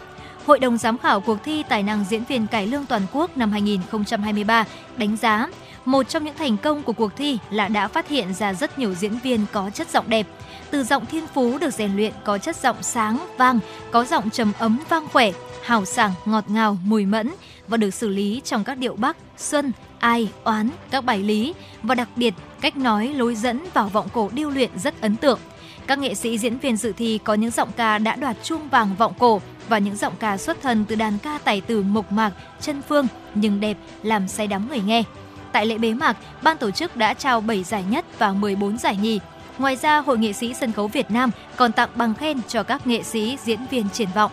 Hội 0.47 0.59
đồng 0.59 0.79
giám 0.79 0.99
khảo 0.99 1.21
cuộc 1.21 1.39
thi 1.45 1.63
Tài 1.69 1.83
năng 1.83 2.05
diễn 2.05 2.25
viên 2.25 2.47
cải 2.47 2.67
lương 2.67 2.87
toàn 2.87 3.03
quốc 3.13 3.37
năm 3.37 3.53
2023 3.53 4.65
đánh 4.97 5.17
giá 5.17 5.49
một 5.85 6.09
trong 6.09 6.25
những 6.25 6.35
thành 6.35 6.57
công 6.57 6.83
của 6.83 6.93
cuộc 6.93 7.17
thi 7.17 7.39
là 7.51 7.69
đã 7.69 7.89
phát 7.89 8.09
hiện 8.09 8.35
ra 8.35 8.55
rất 8.55 8.79
nhiều 8.79 8.95
diễn 8.95 9.19
viên 9.19 9.47
có 9.53 9.71
chất 9.71 9.91
giọng 9.91 10.09
đẹp. 10.09 10.27
Từ 10.71 10.85
giọng 10.85 11.07
thiên 11.07 11.27
phú 11.35 11.59
được 11.59 11.71
rèn 11.71 11.97
luyện 11.97 12.13
có 12.25 12.39
chất 12.39 12.57
giọng 12.57 12.83
sáng, 12.83 13.27
vang, 13.39 13.59
có 13.91 14.05
giọng 14.05 14.31
trầm 14.31 14.53
ấm 14.59 14.79
vang 14.89 15.09
khỏe, 15.09 15.31
hào 15.63 15.85
sảng, 15.85 16.13
ngọt 16.25 16.45
ngào, 16.49 16.79
mùi 16.85 17.07
mẫn 17.07 17.31
và 17.69 17.77
được 17.77 17.91
xử 17.91 18.09
lý 18.09 18.41
trong 18.45 18.65
các 18.65 18.79
điệu 18.79 18.97
Bắc, 18.97 19.17
Xuân, 19.37 19.73
Ai, 19.99 20.29
Oán, 20.45 20.71
các 20.91 21.05
bài 21.05 21.19
lý 21.19 21.55
và 21.83 21.95
đặc 21.95 22.09
biệt 22.17 22.35
cách 22.61 22.77
nói 22.77 23.09
lối 23.09 23.35
dẫn 23.35 23.61
vào 23.75 23.89
vọng 23.89 24.09
cổ 24.13 24.31
điêu 24.33 24.51
luyện 24.51 24.71
rất 24.79 25.01
ấn 25.01 25.17
tượng. 25.17 25.39
Các 25.87 25.99
nghệ 25.99 26.15
sĩ 26.15 26.39
diễn 26.39 26.59
viên 26.59 26.77
dự 26.77 26.93
thi 26.93 27.19
có 27.25 27.35
những 27.35 27.51
giọng 27.51 27.73
ca 27.77 27.99
đã 27.99 28.17
đoạt 28.17 28.37
chuông 28.43 28.69
vàng 28.69 28.95
vọng 28.99 29.13
cổ 29.19 29.41
và 29.69 29.79
những 29.79 29.97
giọng 29.97 30.15
ca 30.19 30.37
xuất 30.37 30.63
thân 30.63 30.85
từ 30.89 30.95
đàn 30.97 31.19
ca 31.19 31.39
tài 31.45 31.61
tử 31.61 31.83
mộc 31.83 32.13
mạc, 32.13 32.33
chân 32.61 32.83
phương 32.89 33.07
nhưng 33.35 33.61
đẹp 33.61 33.77
làm 34.03 34.29
say 34.29 34.47
đắm 34.47 34.69
người 34.69 34.81
nghe. 34.81 35.03
Tại 35.53 35.67
lễ 35.67 35.79
bế 35.79 35.95
mạc, 35.95 36.17
ban 36.43 36.59
tổ 36.59 36.71
chức 36.71 36.97
đã 36.97 37.15
trao 37.15 37.41
7 37.41 37.63
giải 37.63 37.85
nhất 37.91 38.05
và 38.19 38.33
14 38.33 38.79
giải 38.79 38.97
nhì. 38.97 39.21
Ngoài 39.59 39.77
ra, 39.77 39.99
Hội 39.99 40.19
nghệ 40.19 40.33
sĩ 40.33 40.55
sân 40.55 40.73
khấu 40.73 40.89
Việt 40.89 41.11
Nam 41.11 41.31
còn 41.57 41.73
tặng 41.73 41.89
bằng 41.95 42.15
khen 42.15 42.41
cho 42.49 42.63
các 42.63 42.87
nghệ 42.87 43.03
sĩ 43.03 43.39
diễn 43.45 43.61
viên 43.71 43.89
triển 43.89 44.09
vọng. 44.15 44.33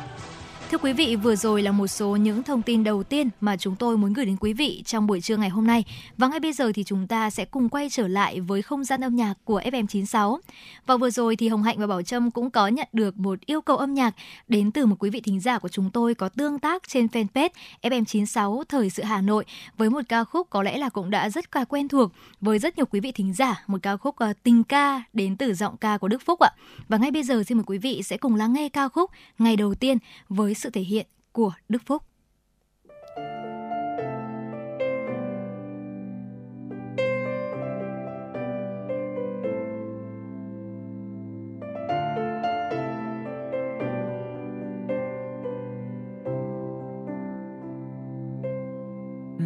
Thưa 0.72 0.78
quý 0.78 0.94
vị, 0.94 1.16
vừa 1.16 1.36
rồi 1.36 1.62
là 1.62 1.72
một 1.72 1.88
số 1.88 2.16
những 2.16 2.44
thông 2.44 2.62
tin 2.62 2.84
đầu 2.84 3.04
tiên 3.04 3.30
mà 3.42 3.58
chúng 3.58 3.76
tôi 3.76 3.98
muốn 3.98 4.14
gửi 4.14 4.26
đến 4.26 4.38
quý 4.40 4.54
vị 4.54 4.84
trong 4.86 5.08
buổi 5.08 5.22
trưa 5.22 5.38
ngày 5.38 5.50
hôm 5.50 5.68
nay. 5.68 5.84
Và 6.18 6.28
ngay 6.28 6.40
bây 6.40 6.54
giờ 6.54 6.72
thì 6.76 6.84
chúng 6.84 7.08
ta 7.08 7.30
sẽ 7.30 7.46
cùng 7.46 7.70
quay 7.70 7.90
trở 7.90 8.08
lại 8.08 8.40
với 8.40 8.62
không 8.62 8.84
gian 8.84 9.02
âm 9.02 9.16
nhạc 9.16 9.34
của 9.44 9.62
FM96. 9.62 10.40
Và 10.86 10.98
vừa 10.98 11.10
rồi 11.10 11.36
thì 11.36 11.48
Hồng 11.48 11.64
Hạnh 11.64 11.78
và 11.80 11.88
Bảo 11.88 12.02
Trâm 12.02 12.32
cũng 12.32 12.52
có 12.52 12.68
nhận 12.68 12.88
được 12.94 13.18
một 13.20 13.40
yêu 13.46 13.62
cầu 13.62 13.78
âm 13.78 13.94
nhạc 13.94 14.16
đến 14.48 14.72
từ 14.72 14.86
một 14.86 14.96
quý 15.00 15.10
vị 15.10 15.22
thính 15.22 15.40
giả 15.40 15.60
của 15.60 15.70
chúng 15.70 15.90
tôi 15.90 16.16
có 16.16 16.30
tương 16.30 16.60
tác 16.60 16.84
trên 16.88 17.06
fanpage 17.06 17.50
FM96 17.82 18.64
Thời 18.70 18.90
sự 18.90 19.04
Hà 19.04 19.22
Nội 19.22 19.46
với 19.78 19.90
một 19.90 20.02
ca 20.10 20.24
khúc 20.24 20.50
có 20.50 20.64
lẽ 20.64 20.78
là 20.78 20.90
cũng 20.90 21.10
đã 21.10 21.30
rất 21.30 21.56
là 21.56 21.64
quen 21.64 21.88
thuộc 21.88 22.12
với 22.42 22.60
rất 22.60 22.78
nhiều 22.78 22.86
quý 22.86 23.00
vị 23.00 23.12
thính 23.12 23.34
giả, 23.34 23.64
một 23.68 23.78
ca 23.82 23.98
khúc 23.98 24.16
ờ, 24.16 24.34
tình 24.44 24.64
ca 24.64 25.04
đến 25.14 25.38
từ 25.38 25.54
giọng 25.54 25.78
ca 25.78 25.98
của 25.98 26.08
Đức 26.08 26.22
Phúc 26.26 26.40
ạ. 26.40 26.52
Và 26.90 26.98
ngay 26.98 27.12
bây 27.12 27.24
giờ 27.24 27.44
xin 27.48 27.58
mời 27.58 27.66
quý 27.68 27.78
vị 27.78 28.02
sẽ 28.04 28.18
cùng 28.18 28.36
lắng 28.36 28.54
nghe 28.54 28.70
ca 28.70 28.90
khúc 28.90 29.12
ngày 29.40 29.56
đầu 29.56 29.76
tiên 29.76 29.98
với 30.30 30.56
sự 30.60 30.70
thể 30.70 30.82
hiện 30.82 31.08
của 31.32 31.52
Đức 31.70 31.82
Phúc. 31.86 32.04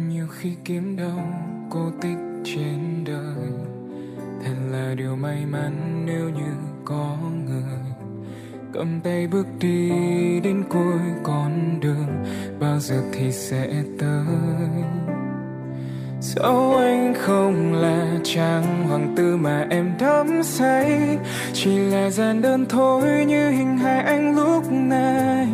nhiều 0.08 0.26
khi 0.28 0.56
kiếm 0.64 0.96
đâu 0.96 1.18
cô 1.70 1.90
tích 2.00 2.18
trên 2.44 3.04
đời, 3.04 3.52
thật 4.44 4.54
là 4.70 4.94
điều 4.94 5.16
may 5.16 5.46
mắn 5.46 6.02
nếu 6.06 6.28
như 6.28 6.54
có 6.84 7.18
người 7.46 7.93
cầm 8.74 9.00
tay 9.00 9.26
bước 9.26 9.46
đi 9.60 9.90
đến 10.40 10.64
cuối 10.68 11.00
con 11.22 11.80
đường, 11.80 12.24
bao 12.60 12.78
giờ 12.78 12.96
thì 13.12 13.32
sẽ 13.32 13.68
tới. 13.98 14.24
Sao 16.20 16.74
anh 16.76 17.14
không 17.14 17.74
là 17.74 18.18
chàng 18.24 18.88
hoàng 18.88 19.14
tử 19.16 19.36
mà 19.36 19.66
em 19.70 19.92
đắm 20.00 20.42
say, 20.42 21.18
Chỉ 21.52 21.78
là 21.78 22.10
gian 22.10 22.42
đơn 22.42 22.66
thôi 22.68 23.24
như 23.26 23.50
hình 23.50 23.78
hài 23.78 24.02
anh 24.02 24.36
lúc 24.36 24.72
này. 24.72 25.48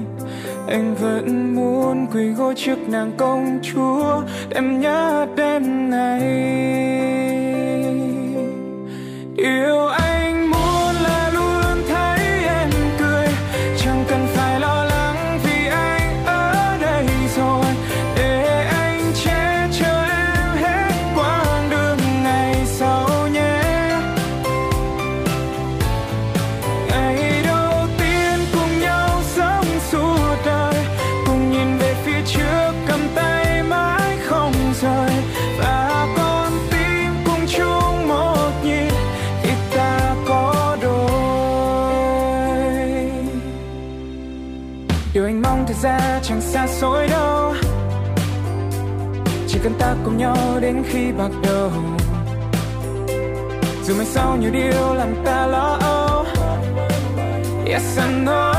Anh 0.68 0.94
vẫn 0.94 1.54
muốn 1.54 2.06
quỳ 2.12 2.28
gối 2.28 2.54
trước 2.56 2.78
nàng 2.88 3.12
công 3.16 3.58
chúa 3.62 4.22
Em 4.54 4.80
nhớ 4.80 5.26
đêm 5.36 5.90
này. 5.90 6.79
Ta 49.80 49.94
cùng 50.04 50.16
nhau 50.16 50.36
đến 50.60 50.82
khi 50.88 51.12
bạc 51.12 51.30
đầu. 51.42 51.70
Dù 53.84 53.94
mai 53.96 54.06
sau 54.06 54.36
nhiều 54.36 54.50
điều 54.50 54.94
làm 54.94 55.14
ta 55.24 55.46
lo 55.46 55.78
âu. 55.80 56.24
Yes, 57.66 57.98
I 57.98 58.04
know. 58.24 58.49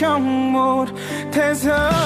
Trong 0.00 0.52
một 0.52 0.86
thế 1.32 1.54
giới. 1.54 2.05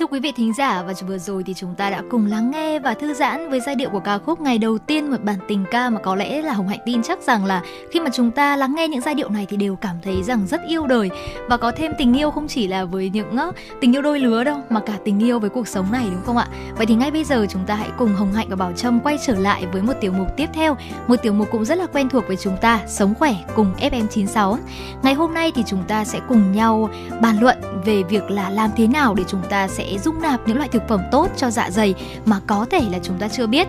Thưa 0.00 0.06
quý 0.06 0.20
vị 0.20 0.32
thính 0.32 0.52
giả 0.52 0.82
và 0.82 0.92
vừa 1.06 1.18
rồi 1.18 1.42
thì 1.44 1.54
chúng 1.54 1.74
ta 1.74 1.90
đã 1.90 2.02
cùng 2.10 2.26
lắng 2.26 2.50
nghe 2.50 2.78
và 2.78 2.94
thư 2.94 3.14
giãn 3.14 3.50
với 3.50 3.60
giai 3.60 3.74
điệu 3.74 3.90
của 3.90 4.00
ca 4.00 4.18
khúc 4.18 4.40
ngày 4.40 4.58
đầu 4.58 4.78
tiên 4.78 5.10
một 5.10 5.16
bản 5.22 5.38
tình 5.48 5.64
ca 5.70 5.90
mà 5.90 6.00
có 6.00 6.14
lẽ 6.14 6.42
là 6.42 6.52
Hồng 6.52 6.68
Hạnh 6.68 6.78
tin 6.86 7.02
chắc 7.02 7.22
rằng 7.22 7.44
là 7.44 7.62
khi 7.90 8.00
mà 8.00 8.10
chúng 8.12 8.30
ta 8.30 8.56
lắng 8.56 8.74
nghe 8.74 8.88
những 8.88 9.00
giai 9.00 9.14
điệu 9.14 9.28
này 9.28 9.46
thì 9.48 9.56
đều 9.56 9.76
cảm 9.76 9.96
thấy 10.02 10.22
rằng 10.22 10.46
rất 10.46 10.60
yêu 10.68 10.86
đời 10.86 11.10
và 11.48 11.56
có 11.56 11.72
thêm 11.76 11.92
tình 11.98 12.18
yêu 12.18 12.30
không 12.30 12.48
chỉ 12.48 12.68
là 12.68 12.84
với 12.84 13.10
những 13.10 13.38
tình 13.80 13.94
yêu 13.94 14.02
đôi 14.02 14.20
lứa 14.20 14.44
đâu 14.44 14.58
mà 14.70 14.80
cả 14.80 14.98
tình 15.04 15.24
yêu 15.24 15.38
với 15.38 15.50
cuộc 15.50 15.68
sống 15.68 15.92
này 15.92 16.04
đúng 16.10 16.22
không 16.26 16.36
ạ? 16.36 16.48
Vậy 16.76 16.86
thì 16.86 16.94
ngay 16.94 17.10
bây 17.10 17.24
giờ 17.24 17.46
chúng 17.50 17.66
ta 17.66 17.74
hãy 17.74 17.90
cùng 17.98 18.14
Hồng 18.14 18.32
Hạnh 18.32 18.46
và 18.50 18.56
Bảo 18.56 18.72
Trâm 18.72 19.00
quay 19.00 19.18
trở 19.26 19.34
lại 19.34 19.66
với 19.72 19.82
một 19.82 19.94
tiểu 20.00 20.12
mục 20.12 20.26
tiếp 20.36 20.48
theo, 20.52 20.76
một 21.06 21.16
tiểu 21.16 21.32
mục 21.32 21.48
cũng 21.50 21.64
rất 21.64 21.78
là 21.78 21.86
quen 21.86 22.08
thuộc 22.08 22.24
với 22.26 22.36
chúng 22.36 22.56
ta, 22.60 22.80
sống 22.86 23.14
khỏe 23.14 23.34
cùng 23.54 23.74
FM96. 23.80 24.56
Ngày 25.02 25.14
hôm 25.14 25.34
nay 25.34 25.52
thì 25.54 25.62
chúng 25.66 25.82
ta 25.88 26.04
sẽ 26.04 26.20
cùng 26.28 26.52
nhau 26.52 26.90
bàn 27.20 27.40
luận 27.40 27.58
về 27.84 28.02
việc 28.02 28.30
là 28.30 28.50
làm 28.50 28.70
thế 28.76 28.86
nào 28.86 29.14
để 29.14 29.24
chúng 29.28 29.42
ta 29.48 29.68
sẽ 29.68 29.89
dung 29.98 30.22
nạp 30.22 30.48
những 30.48 30.56
loại 30.56 30.68
thực 30.68 30.88
phẩm 30.88 31.00
tốt 31.12 31.28
cho 31.36 31.50
dạ 31.50 31.70
dày 31.70 31.94
mà 32.24 32.40
có 32.46 32.66
thể 32.70 32.80
là 32.92 32.98
chúng 33.02 33.18
ta 33.18 33.28
chưa 33.28 33.46
biết. 33.46 33.68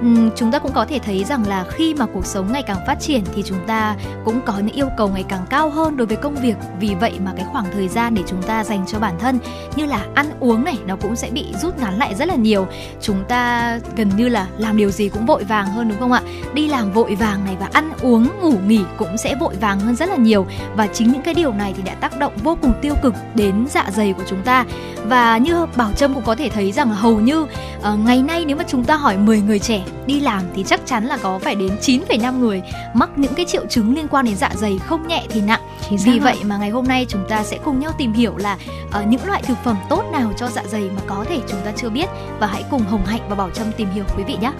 Uhm, 0.00 0.30
chúng 0.36 0.52
ta 0.52 0.58
cũng 0.58 0.72
có 0.72 0.84
thể 0.84 0.98
thấy 0.98 1.24
rằng 1.24 1.48
là 1.48 1.64
khi 1.70 1.94
mà 1.94 2.06
cuộc 2.06 2.26
sống 2.26 2.52
ngày 2.52 2.62
càng 2.62 2.78
phát 2.86 3.00
triển 3.00 3.24
thì 3.34 3.42
chúng 3.42 3.66
ta 3.66 3.96
cũng 4.24 4.40
có 4.46 4.58
những 4.58 4.76
yêu 4.76 4.88
cầu 4.96 5.08
ngày 5.08 5.24
càng 5.28 5.46
cao 5.50 5.70
hơn 5.70 5.96
đối 5.96 6.06
với 6.06 6.16
công 6.16 6.34
việc. 6.34 6.54
Vì 6.80 6.94
vậy 6.94 7.12
mà 7.24 7.32
cái 7.36 7.46
khoảng 7.52 7.66
thời 7.72 7.88
gian 7.88 8.14
để 8.14 8.22
chúng 8.26 8.42
ta 8.42 8.64
dành 8.64 8.84
cho 8.86 8.98
bản 8.98 9.18
thân 9.18 9.38
như 9.76 9.86
là 9.86 10.06
ăn 10.14 10.26
uống 10.40 10.64
này 10.64 10.78
nó 10.86 10.96
cũng 10.96 11.16
sẽ 11.16 11.30
bị 11.30 11.54
rút 11.62 11.78
ngắn 11.78 11.98
lại 11.98 12.14
rất 12.14 12.28
là 12.28 12.34
nhiều. 12.34 12.66
Chúng 13.00 13.24
ta 13.28 13.78
gần 13.96 14.10
như 14.16 14.28
là 14.28 14.46
làm 14.58 14.76
điều 14.76 14.90
gì 14.90 15.08
cũng 15.08 15.26
vội 15.26 15.44
vàng 15.44 15.66
hơn 15.66 15.88
đúng 15.88 15.98
không 15.98 16.12
ạ? 16.12 16.22
Đi 16.54 16.68
làm 16.68 16.92
vội 16.92 17.14
vàng 17.14 17.44
này 17.44 17.56
và 17.60 17.68
ăn 17.72 17.92
uống 18.02 18.28
ngủ 18.42 18.54
nghỉ 18.66 18.80
cũng 18.96 19.16
sẽ 19.16 19.34
vội 19.40 19.54
vàng 19.60 19.80
hơn 19.80 19.96
rất 19.96 20.08
là 20.08 20.16
nhiều 20.16 20.46
và 20.76 20.86
chính 20.86 21.12
những 21.12 21.22
cái 21.22 21.34
điều 21.34 21.52
này 21.52 21.74
thì 21.76 21.82
đã 21.82 21.94
tác 21.94 22.18
động 22.18 22.32
vô 22.42 22.58
cùng 22.62 22.72
tiêu 22.82 22.94
cực 23.02 23.14
đến 23.34 23.66
dạ 23.70 23.86
dày 23.90 24.12
của 24.12 24.22
chúng 24.28 24.42
ta. 24.42 24.64
Và 25.04 25.38
như 25.38 25.61
Bảo 25.76 25.92
Trâm 25.92 26.14
cũng 26.14 26.24
có 26.24 26.34
thể 26.34 26.48
thấy 26.48 26.72
rằng 26.72 26.90
hầu 26.90 27.20
như 27.20 27.42
uh, 27.42 27.48
ngày 28.04 28.22
nay 28.22 28.44
nếu 28.44 28.56
mà 28.56 28.64
chúng 28.68 28.84
ta 28.84 28.96
hỏi 28.96 29.16
10 29.16 29.40
người 29.40 29.58
trẻ 29.58 29.84
đi 30.06 30.20
làm 30.20 30.42
thì 30.54 30.64
chắc 30.66 30.80
chắn 30.86 31.04
là 31.04 31.16
có 31.16 31.38
phải 31.38 31.54
đến 31.54 31.70
9,5 31.80 32.38
người 32.38 32.62
mắc 32.94 33.10
những 33.16 33.34
cái 33.34 33.46
triệu 33.46 33.66
chứng 33.66 33.96
liên 33.96 34.08
quan 34.08 34.24
đến 34.24 34.36
dạ 34.36 34.50
dày 34.54 34.78
không 34.78 35.08
nhẹ 35.08 35.26
thì 35.30 35.40
nặng. 35.40 35.60
Vì 36.04 36.18
vậy 36.18 36.36
mà 36.44 36.56
ngày 36.56 36.70
hôm 36.70 36.84
nay 36.88 37.06
chúng 37.08 37.24
ta 37.28 37.44
sẽ 37.44 37.58
cùng 37.64 37.80
nhau 37.80 37.92
tìm 37.98 38.12
hiểu 38.12 38.36
là 38.36 38.58
uh, 39.00 39.06
những 39.06 39.26
loại 39.26 39.42
thực 39.42 39.58
phẩm 39.64 39.76
tốt 39.88 40.04
nào 40.12 40.32
cho 40.36 40.48
dạ 40.48 40.62
dày 40.66 40.82
mà 40.82 41.02
có 41.06 41.24
thể 41.28 41.40
chúng 41.48 41.60
ta 41.64 41.72
chưa 41.76 41.88
biết 41.88 42.06
và 42.40 42.46
hãy 42.46 42.64
cùng 42.70 42.82
Hồng 42.82 43.04
Hạnh 43.06 43.20
và 43.28 43.34
Bảo 43.34 43.50
Trâm 43.50 43.66
tìm 43.76 43.88
hiểu 43.94 44.04
quý 44.16 44.24
vị 44.24 44.36
nhé. 44.40 44.52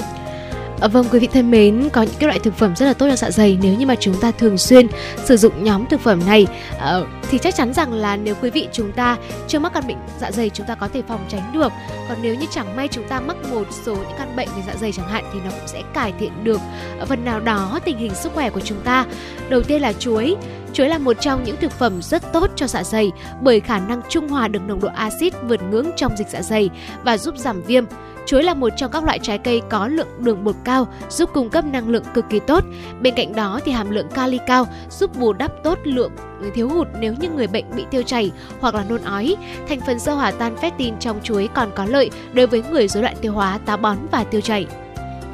À, 0.82 0.88
vâng 0.88 1.06
quý 1.12 1.18
vị 1.18 1.28
thân 1.32 1.50
mến, 1.50 1.88
có 1.92 2.02
những 2.02 2.14
cái 2.18 2.26
loại 2.26 2.38
thực 2.38 2.54
phẩm 2.54 2.76
rất 2.76 2.86
là 2.86 2.94
tốt 2.94 3.06
cho 3.10 3.16
dạ 3.16 3.30
dày 3.30 3.58
nếu 3.62 3.74
như 3.74 3.86
mà 3.86 3.94
chúng 3.94 4.14
ta 4.20 4.30
thường 4.30 4.58
xuyên 4.58 4.86
sử 5.24 5.36
dụng 5.36 5.64
nhóm 5.64 5.86
thực 5.86 6.00
phẩm 6.00 6.20
này 6.26 6.46
à, 6.78 7.00
thì 7.30 7.38
chắc 7.38 7.54
chắn 7.54 7.72
rằng 7.72 7.92
là 7.92 8.16
nếu 8.16 8.34
quý 8.42 8.50
vị 8.50 8.68
chúng 8.72 8.92
ta 8.92 9.16
chưa 9.48 9.58
mắc 9.58 9.72
căn 9.74 9.86
bệnh 9.86 9.96
dạ 10.20 10.30
dày 10.30 10.50
chúng 10.50 10.66
ta 10.66 10.74
có 10.74 10.88
thể 10.88 11.02
phòng 11.08 11.24
tránh 11.28 11.52
được. 11.52 11.72
Còn 12.08 12.18
nếu 12.22 12.34
như 12.34 12.46
chẳng 12.50 12.76
may 12.76 12.88
chúng 12.88 13.08
ta 13.08 13.20
mắc 13.20 13.36
một 13.50 13.66
số 13.84 13.94
những 13.94 14.18
căn 14.18 14.36
bệnh 14.36 14.48
về 14.56 14.62
dạ 14.66 14.74
dày 14.80 14.92
chẳng 14.92 15.08
hạn 15.08 15.24
thì 15.32 15.38
nó 15.44 15.50
cũng 15.50 15.68
sẽ 15.68 15.82
cải 15.94 16.12
thiện 16.20 16.44
được 16.44 16.60
ờ, 16.98 17.06
phần 17.06 17.24
nào 17.24 17.40
đó 17.40 17.80
tình 17.84 17.98
hình 17.98 18.14
sức 18.14 18.32
khỏe 18.34 18.50
của 18.50 18.60
chúng 18.60 18.80
ta. 18.84 19.06
Đầu 19.48 19.62
tiên 19.62 19.82
là 19.82 19.92
chuối. 19.92 20.36
Chuối 20.72 20.88
là 20.88 20.98
một 20.98 21.16
trong 21.20 21.44
những 21.44 21.56
thực 21.56 21.72
phẩm 21.72 22.02
rất 22.02 22.32
tốt 22.32 22.50
cho 22.56 22.66
dạ 22.66 22.84
dày 22.84 23.12
bởi 23.42 23.60
khả 23.60 23.78
năng 23.78 24.00
trung 24.08 24.28
hòa 24.28 24.48
được 24.48 24.60
nồng 24.66 24.80
độ 24.80 24.88
axit 24.94 25.32
vượt 25.42 25.60
ngưỡng 25.70 25.90
trong 25.96 26.16
dịch 26.16 26.28
dạ 26.28 26.42
dày 26.42 26.70
và 27.04 27.18
giúp 27.18 27.36
giảm 27.38 27.62
viêm. 27.62 27.84
Chuối 28.26 28.42
là 28.42 28.54
một 28.54 28.68
trong 28.76 28.90
các 28.90 29.04
loại 29.04 29.18
trái 29.18 29.38
cây 29.38 29.62
có 29.70 29.88
lượng 29.88 30.08
đường 30.18 30.44
bột 30.44 30.56
cao, 30.64 30.86
giúp 31.08 31.30
cung 31.34 31.50
cấp 31.50 31.64
năng 31.64 31.88
lượng 31.88 32.04
cực 32.14 32.24
kỳ 32.30 32.38
tốt. 32.38 32.64
Bên 33.00 33.14
cạnh 33.14 33.34
đó 33.34 33.60
thì 33.64 33.72
hàm 33.72 33.90
lượng 33.90 34.08
kali 34.08 34.38
cao 34.46 34.66
giúp 34.90 35.16
bù 35.16 35.32
đắp 35.32 35.52
tốt 35.64 35.78
lượng 35.84 36.12
thiếu 36.54 36.68
hụt 36.68 36.88
nếu 36.98 37.14
như 37.20 37.28
người 37.30 37.46
bệnh 37.46 37.64
bị 37.76 37.84
tiêu 37.90 38.02
chảy 38.02 38.30
hoặc 38.60 38.74
là 38.74 38.84
nôn 38.88 39.02
ói. 39.02 39.36
Thành 39.68 39.80
phần 39.86 39.98
sơ 39.98 40.14
hòa 40.14 40.30
tan 40.30 40.56
pectin 40.56 40.98
trong 40.98 41.20
chuối 41.22 41.48
còn 41.54 41.70
có 41.74 41.84
lợi 41.84 42.10
đối 42.32 42.46
với 42.46 42.62
người 42.70 42.88
rối 42.88 43.02
loạn 43.02 43.16
tiêu 43.20 43.32
hóa, 43.32 43.58
táo 43.66 43.76
bón 43.76 43.96
và 44.10 44.24
tiêu 44.24 44.40
chảy. 44.40 44.66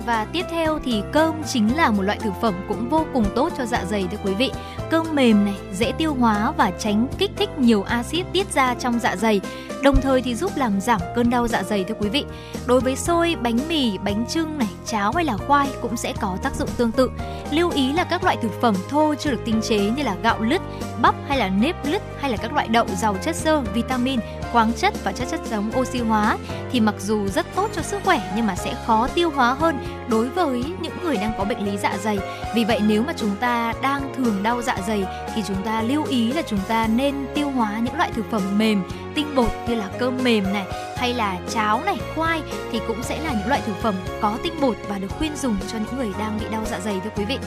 Và 0.07 0.27
tiếp 0.33 0.45
theo 0.51 0.79
thì 0.85 1.03
cơm 1.13 1.43
chính 1.43 1.77
là 1.77 1.91
một 1.91 2.03
loại 2.03 2.19
thực 2.23 2.33
phẩm 2.41 2.55
cũng 2.69 2.89
vô 2.89 3.07
cùng 3.13 3.25
tốt 3.35 3.53
cho 3.59 3.67
dạ 3.67 3.85
dày 3.91 4.09
thưa 4.11 4.19
quý 4.25 4.35
vị. 4.35 4.51
Cơm 4.91 5.15
mềm 5.15 5.45
này, 5.45 5.57
dễ 5.73 5.93
tiêu 5.99 6.15
hóa 6.15 6.53
và 6.57 6.71
tránh 6.79 7.09
kích 7.19 7.31
thích 7.37 7.59
nhiều 7.59 7.83
axit 7.83 8.27
tiết 8.33 8.53
ra 8.55 8.75
trong 8.75 8.99
dạ 8.99 9.17
dày 9.17 9.41
đồng 9.83 10.01
thời 10.01 10.23
thì 10.23 10.35
giúp 10.35 10.53
làm 10.57 10.81
giảm 10.81 11.01
cơn 11.17 11.31
đau 11.31 11.49
dạ 11.49 11.63
dày 11.63 11.85
thưa 11.85 11.95
quý 12.01 12.09
vị. 12.09 12.25
Đối 12.67 12.81
với 12.81 12.97
xôi, 12.97 13.37
bánh 13.43 13.59
mì, 13.69 13.99
bánh 13.99 14.27
trưng 14.29 14.59
này, 14.59 14.69
cháo 14.87 15.13
hay 15.13 15.25
là 15.25 15.37
khoai 15.37 15.69
cũng 15.83 15.97
sẽ 15.97 16.13
có 16.21 16.37
tác 16.43 16.55
dụng 16.55 16.69
tương 16.77 16.93
tự. 16.93 17.11
Lưu 17.51 17.71
ý 17.71 17.93
là 17.93 18.05
các 18.05 18.25
loại 18.25 18.37
thực 18.43 18.61
phẩm 18.61 18.75
thô 18.89 19.15
chưa 19.15 19.31
được 19.31 19.41
tinh 19.45 19.61
chế 19.69 19.79
như 19.79 20.03
là 20.03 20.17
gạo 20.23 20.43
lứt, 20.43 20.63
bắp 21.03 21.15
hay 21.29 21.39
là 21.39 21.49
nếp 21.49 21.87
lứt 21.87 22.03
hay 22.21 22.31
là 22.31 22.37
các 22.37 22.53
loại 22.53 22.69
đậu 22.69 22.87
giàu 22.97 23.17
chất 23.23 23.37
xơ, 23.37 23.61
vitamin, 23.61 24.21
khoáng 24.53 24.73
chất 24.73 24.95
và 25.05 25.13
chất 25.13 25.29
chất 25.31 25.41
chống 25.51 25.71
oxy 25.79 25.99
hóa 25.99 26.37
thì 26.73 26.81
mặc 26.81 26.95
dù 26.99 27.29
rất 27.29 27.47
tốt 27.55 27.71
cho 27.75 27.83
sức 27.83 28.01
khỏe 28.05 28.33
nhưng 28.37 28.47
mà 28.47 28.57
sẽ 28.57 28.75
khó 28.87 29.09
tiêu 29.15 29.31
hóa 29.31 29.55
hơn 29.55 29.79
đối 30.09 30.29
với 30.29 30.65
những 30.81 30.93
người 31.05 31.17
đang 31.17 31.33
có 31.39 31.45
bệnh 31.45 31.65
lý 31.65 31.79
dạ 31.79 31.97
dày. 32.03 32.19
Vì 32.55 32.65
vậy 32.65 32.81
nếu 32.87 33.03
mà 33.03 33.13
chúng 33.17 33.37
ta 33.41 33.73
đang 33.83 34.15
thường 34.17 34.43
đau 34.43 34.63
dạ 34.63 34.78
Dạ 34.79 34.85
dày 34.87 35.05
thì 35.35 35.43
chúng 35.49 35.63
ta 35.65 35.83
lưu 35.83 36.05
ý 36.05 36.33
là 36.33 36.43
chúng 36.43 36.59
ta 36.69 36.87
nên 36.87 37.15
tiêu 37.35 37.51
hóa 37.51 37.79
những 37.79 37.97
loại 37.97 38.11
thực 38.15 38.31
phẩm 38.31 38.43
mềm, 38.59 38.83
tinh 39.15 39.35
bột 39.37 39.51
như 39.69 39.75
là 39.75 39.89
cơm 39.99 40.19
mềm 40.25 40.53
này 40.53 40.65
hay 40.97 41.15
là 41.15 41.39
cháo 41.51 41.83
này, 41.85 41.97
khoai 42.15 42.43
thì 42.73 42.81
cũng 42.89 43.03
sẽ 43.03 43.21
là 43.21 43.33
những 43.33 43.49
loại 43.49 43.61
thực 43.67 43.77
phẩm 43.77 43.95
có 44.21 44.39
tinh 44.43 44.53
bột 44.61 44.77
và 44.89 44.99
được 44.99 45.09
khuyên 45.19 45.37
dùng 45.37 45.57
cho 45.73 45.79
những 45.79 45.97
người 45.97 46.13
đang 46.19 46.39
bị 46.41 46.47
đau 46.51 46.63
dạ 46.71 46.81
dày 46.81 47.01
thưa 47.05 47.11
quý 47.17 47.25
vị. 47.25 47.39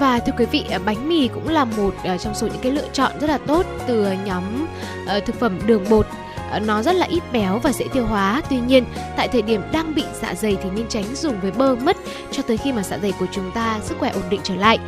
Và 0.00 0.18
thưa 0.18 0.32
quý 0.38 0.46
vị, 0.46 0.64
ờ, 0.70 0.78
bánh 0.84 1.08
mì 1.08 1.28
cũng 1.28 1.48
là 1.48 1.64
một 1.64 1.94
ờ, 2.04 2.18
trong 2.18 2.34
số 2.34 2.46
những 2.46 2.62
cái 2.62 2.72
lựa 2.72 2.88
chọn 2.92 3.12
rất 3.20 3.30
là 3.30 3.38
tốt 3.38 3.66
từ 3.86 4.04
ờ, 4.04 4.14
nhóm 4.26 4.42
thực 5.26 5.40
phẩm 5.40 5.58
đường 5.66 5.84
bột 5.90 6.06
nó 6.58 6.82
rất 6.82 6.96
là 6.96 7.06
ít 7.06 7.22
béo 7.32 7.58
và 7.58 7.72
dễ 7.72 7.84
tiêu 7.92 8.06
hóa. 8.06 8.42
Tuy 8.50 8.60
nhiên, 8.60 8.84
tại 9.16 9.28
thời 9.28 9.42
điểm 9.42 9.62
đang 9.72 9.94
bị 9.94 10.04
dạ 10.22 10.34
dày 10.34 10.56
thì 10.62 10.70
nên 10.74 10.88
tránh 10.88 11.14
dùng 11.14 11.40
với 11.40 11.50
bơ 11.50 11.74
mất 11.74 11.96
cho 12.30 12.42
tới 12.42 12.56
khi 12.56 12.72
mà 12.72 12.82
dạ 12.82 12.98
dày 13.02 13.12
của 13.12 13.26
chúng 13.32 13.50
ta 13.50 13.80
sức 13.82 13.98
khỏe 13.98 14.10
ổn 14.10 14.22
định 14.30 14.40
trở 14.44 14.54
lại. 14.54 14.78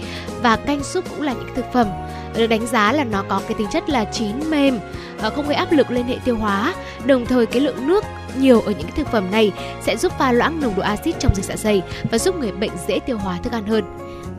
Và 0.43 0.57
canh 0.57 0.85
súp 0.85 1.11
cũng 1.11 1.23
là 1.23 1.33
những 1.33 1.55
thực 1.55 1.73
phẩm 1.73 1.87
được 2.37 2.47
đánh 2.47 2.67
giá 2.67 2.93
là 2.93 3.05
nó 3.05 3.25
có 3.29 3.41
cái 3.49 3.55
tính 3.59 3.69
chất 3.73 3.91
là 3.91 4.05
chín 4.05 4.51
mềm, 4.51 4.79
ờ, 5.21 5.31
không 5.31 5.47
gây 5.47 5.55
áp 5.55 5.73
lực 5.73 5.91
lên 5.91 6.07
hệ 6.07 6.17
tiêu 6.25 6.37
hóa. 6.37 6.75
Đồng 7.05 7.27
thời 7.27 7.47
cái 7.47 7.61
lượng 7.61 7.87
nước 7.87 8.05
nhiều 8.39 8.61
ở 8.61 8.71
những 8.71 8.83
cái 8.83 8.97
thực 8.97 9.09
phẩm 9.09 9.31
này 9.31 9.53
sẽ 9.83 9.97
giúp 9.97 10.13
pha 10.19 10.33
loãng 10.33 10.61
nồng 10.61 10.75
độ 10.77 10.83
axit 10.83 11.19
trong 11.19 11.35
dịch 11.35 11.45
dạ 11.45 11.57
dày 11.57 11.83
và 12.11 12.19
giúp 12.19 12.37
người 12.37 12.53
bệnh 12.53 12.73
dễ 12.89 12.99
tiêu 12.99 13.19
hóa 13.19 13.39
thức 13.43 13.53
ăn 13.53 13.67
hơn. 13.67 13.85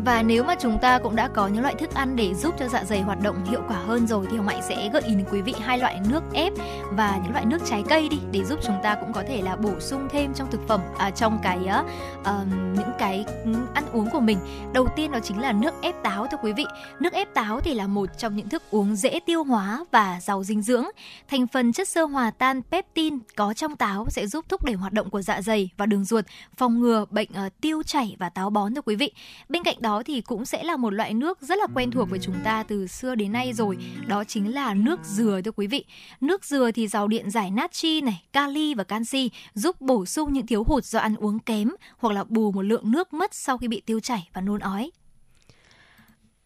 Và 0.05 0.21
nếu 0.21 0.43
mà 0.43 0.55
chúng 0.59 0.79
ta 0.79 0.99
cũng 0.99 1.15
đã 1.15 1.27
có 1.27 1.47
những 1.47 1.61
loại 1.61 1.75
thức 1.75 1.93
ăn 1.93 2.15
để 2.15 2.33
giúp 2.33 2.55
cho 2.59 2.67
dạ 2.67 2.83
dày 2.83 3.01
hoạt 3.01 3.21
động 3.21 3.45
hiệu 3.45 3.61
quả 3.67 3.77
hơn 3.77 4.07
rồi 4.07 4.27
thì 4.31 4.37
Hồng 4.37 4.47
Hạnh 4.47 4.61
sẽ 4.69 4.89
gợi 4.93 5.01
ý 5.01 5.15
đến 5.15 5.25
quý 5.31 5.41
vị 5.41 5.53
hai 5.61 5.79
loại 5.79 5.99
nước 6.09 6.23
ép 6.33 6.53
và 6.91 7.19
những 7.23 7.31
loại 7.31 7.45
nước 7.45 7.57
trái 7.65 7.83
cây 7.89 8.09
đi 8.09 8.17
để 8.31 8.43
giúp 8.43 8.59
chúng 8.63 8.75
ta 8.83 8.95
cũng 8.95 9.13
có 9.13 9.23
thể 9.27 9.41
là 9.41 9.55
bổ 9.55 9.79
sung 9.79 10.07
thêm 10.11 10.33
trong 10.33 10.51
thực 10.51 10.67
phẩm 10.67 10.81
à, 10.97 11.11
trong 11.11 11.39
cái 11.43 11.57
uh, 11.57 12.27
những 12.49 12.91
cái 12.99 13.25
ăn 13.73 13.83
uống 13.93 14.09
của 14.09 14.19
mình. 14.19 14.37
Đầu 14.73 14.87
tiên 14.95 15.11
đó 15.11 15.19
chính 15.23 15.39
là 15.39 15.51
nước 15.51 15.73
ép 15.81 16.03
táo 16.03 16.27
thưa 16.27 16.37
quý 16.41 16.53
vị. 16.53 16.65
Nước 16.99 17.13
ép 17.13 17.33
táo 17.33 17.61
thì 17.61 17.73
là 17.73 17.87
một 17.87 18.09
trong 18.17 18.35
những 18.35 18.49
thức 18.49 18.63
uống 18.71 18.95
dễ 18.95 19.19
tiêu 19.25 19.43
hóa 19.43 19.85
và 19.91 20.19
giàu 20.21 20.43
dinh 20.43 20.61
dưỡng. 20.61 20.85
Thành 21.27 21.47
phần 21.47 21.73
chất 21.73 21.87
xơ 21.87 22.03
hòa 22.03 22.31
tan 22.31 22.61
peptin 22.71 23.19
có 23.35 23.53
trong 23.53 23.75
táo 23.75 24.05
sẽ 24.09 24.27
giúp 24.27 24.45
thúc 24.49 24.65
đẩy 24.65 24.75
hoạt 24.75 24.93
động 24.93 25.09
của 25.09 25.21
dạ 25.21 25.41
dày 25.41 25.69
và 25.77 25.85
đường 25.85 26.05
ruột, 26.05 26.25
phòng 26.57 26.79
ngừa 26.79 27.05
bệnh 27.09 27.29
uh, 27.45 27.53
tiêu 27.61 27.83
chảy 27.83 28.15
và 28.19 28.29
táo 28.29 28.49
bón 28.49 28.75
thưa 28.75 28.81
quý 28.81 28.95
vị. 28.95 29.11
Bên 29.49 29.63
cạnh 29.63 29.75
đó 29.79 29.94
đó 29.95 30.03
thì 30.05 30.21
cũng 30.21 30.45
sẽ 30.45 30.63
là 30.63 30.77
một 30.77 30.89
loại 30.89 31.13
nước 31.13 31.41
rất 31.41 31.57
là 31.57 31.67
quen 31.75 31.91
thuộc 31.91 32.09
với 32.09 32.19
chúng 32.19 32.35
ta 32.43 32.63
từ 32.63 32.87
xưa 32.87 33.15
đến 33.15 33.31
nay 33.31 33.53
rồi. 33.53 33.77
Đó 34.07 34.23
chính 34.23 34.53
là 34.53 34.73
nước 34.73 34.99
dừa 35.03 35.41
thưa 35.45 35.51
quý 35.51 35.67
vị. 35.67 35.85
Nước 36.21 36.45
dừa 36.45 36.71
thì 36.71 36.87
giàu 36.87 37.07
điện 37.07 37.31
giải 37.31 37.51
natri 37.51 38.01
này, 38.01 38.23
kali 38.33 38.73
và 38.73 38.83
canxi 38.83 39.31
giúp 39.53 39.81
bổ 39.81 40.05
sung 40.05 40.33
những 40.33 40.47
thiếu 40.47 40.63
hụt 40.63 40.83
do 40.85 40.99
ăn 40.99 41.15
uống 41.15 41.39
kém 41.39 41.69
hoặc 41.97 42.13
là 42.13 42.23
bù 42.23 42.51
một 42.51 42.61
lượng 42.61 42.91
nước 42.91 43.13
mất 43.13 43.33
sau 43.33 43.57
khi 43.57 43.67
bị 43.67 43.81
tiêu 43.85 43.99
chảy 43.99 44.29
và 44.33 44.41
nôn 44.41 44.59
ói 44.59 44.91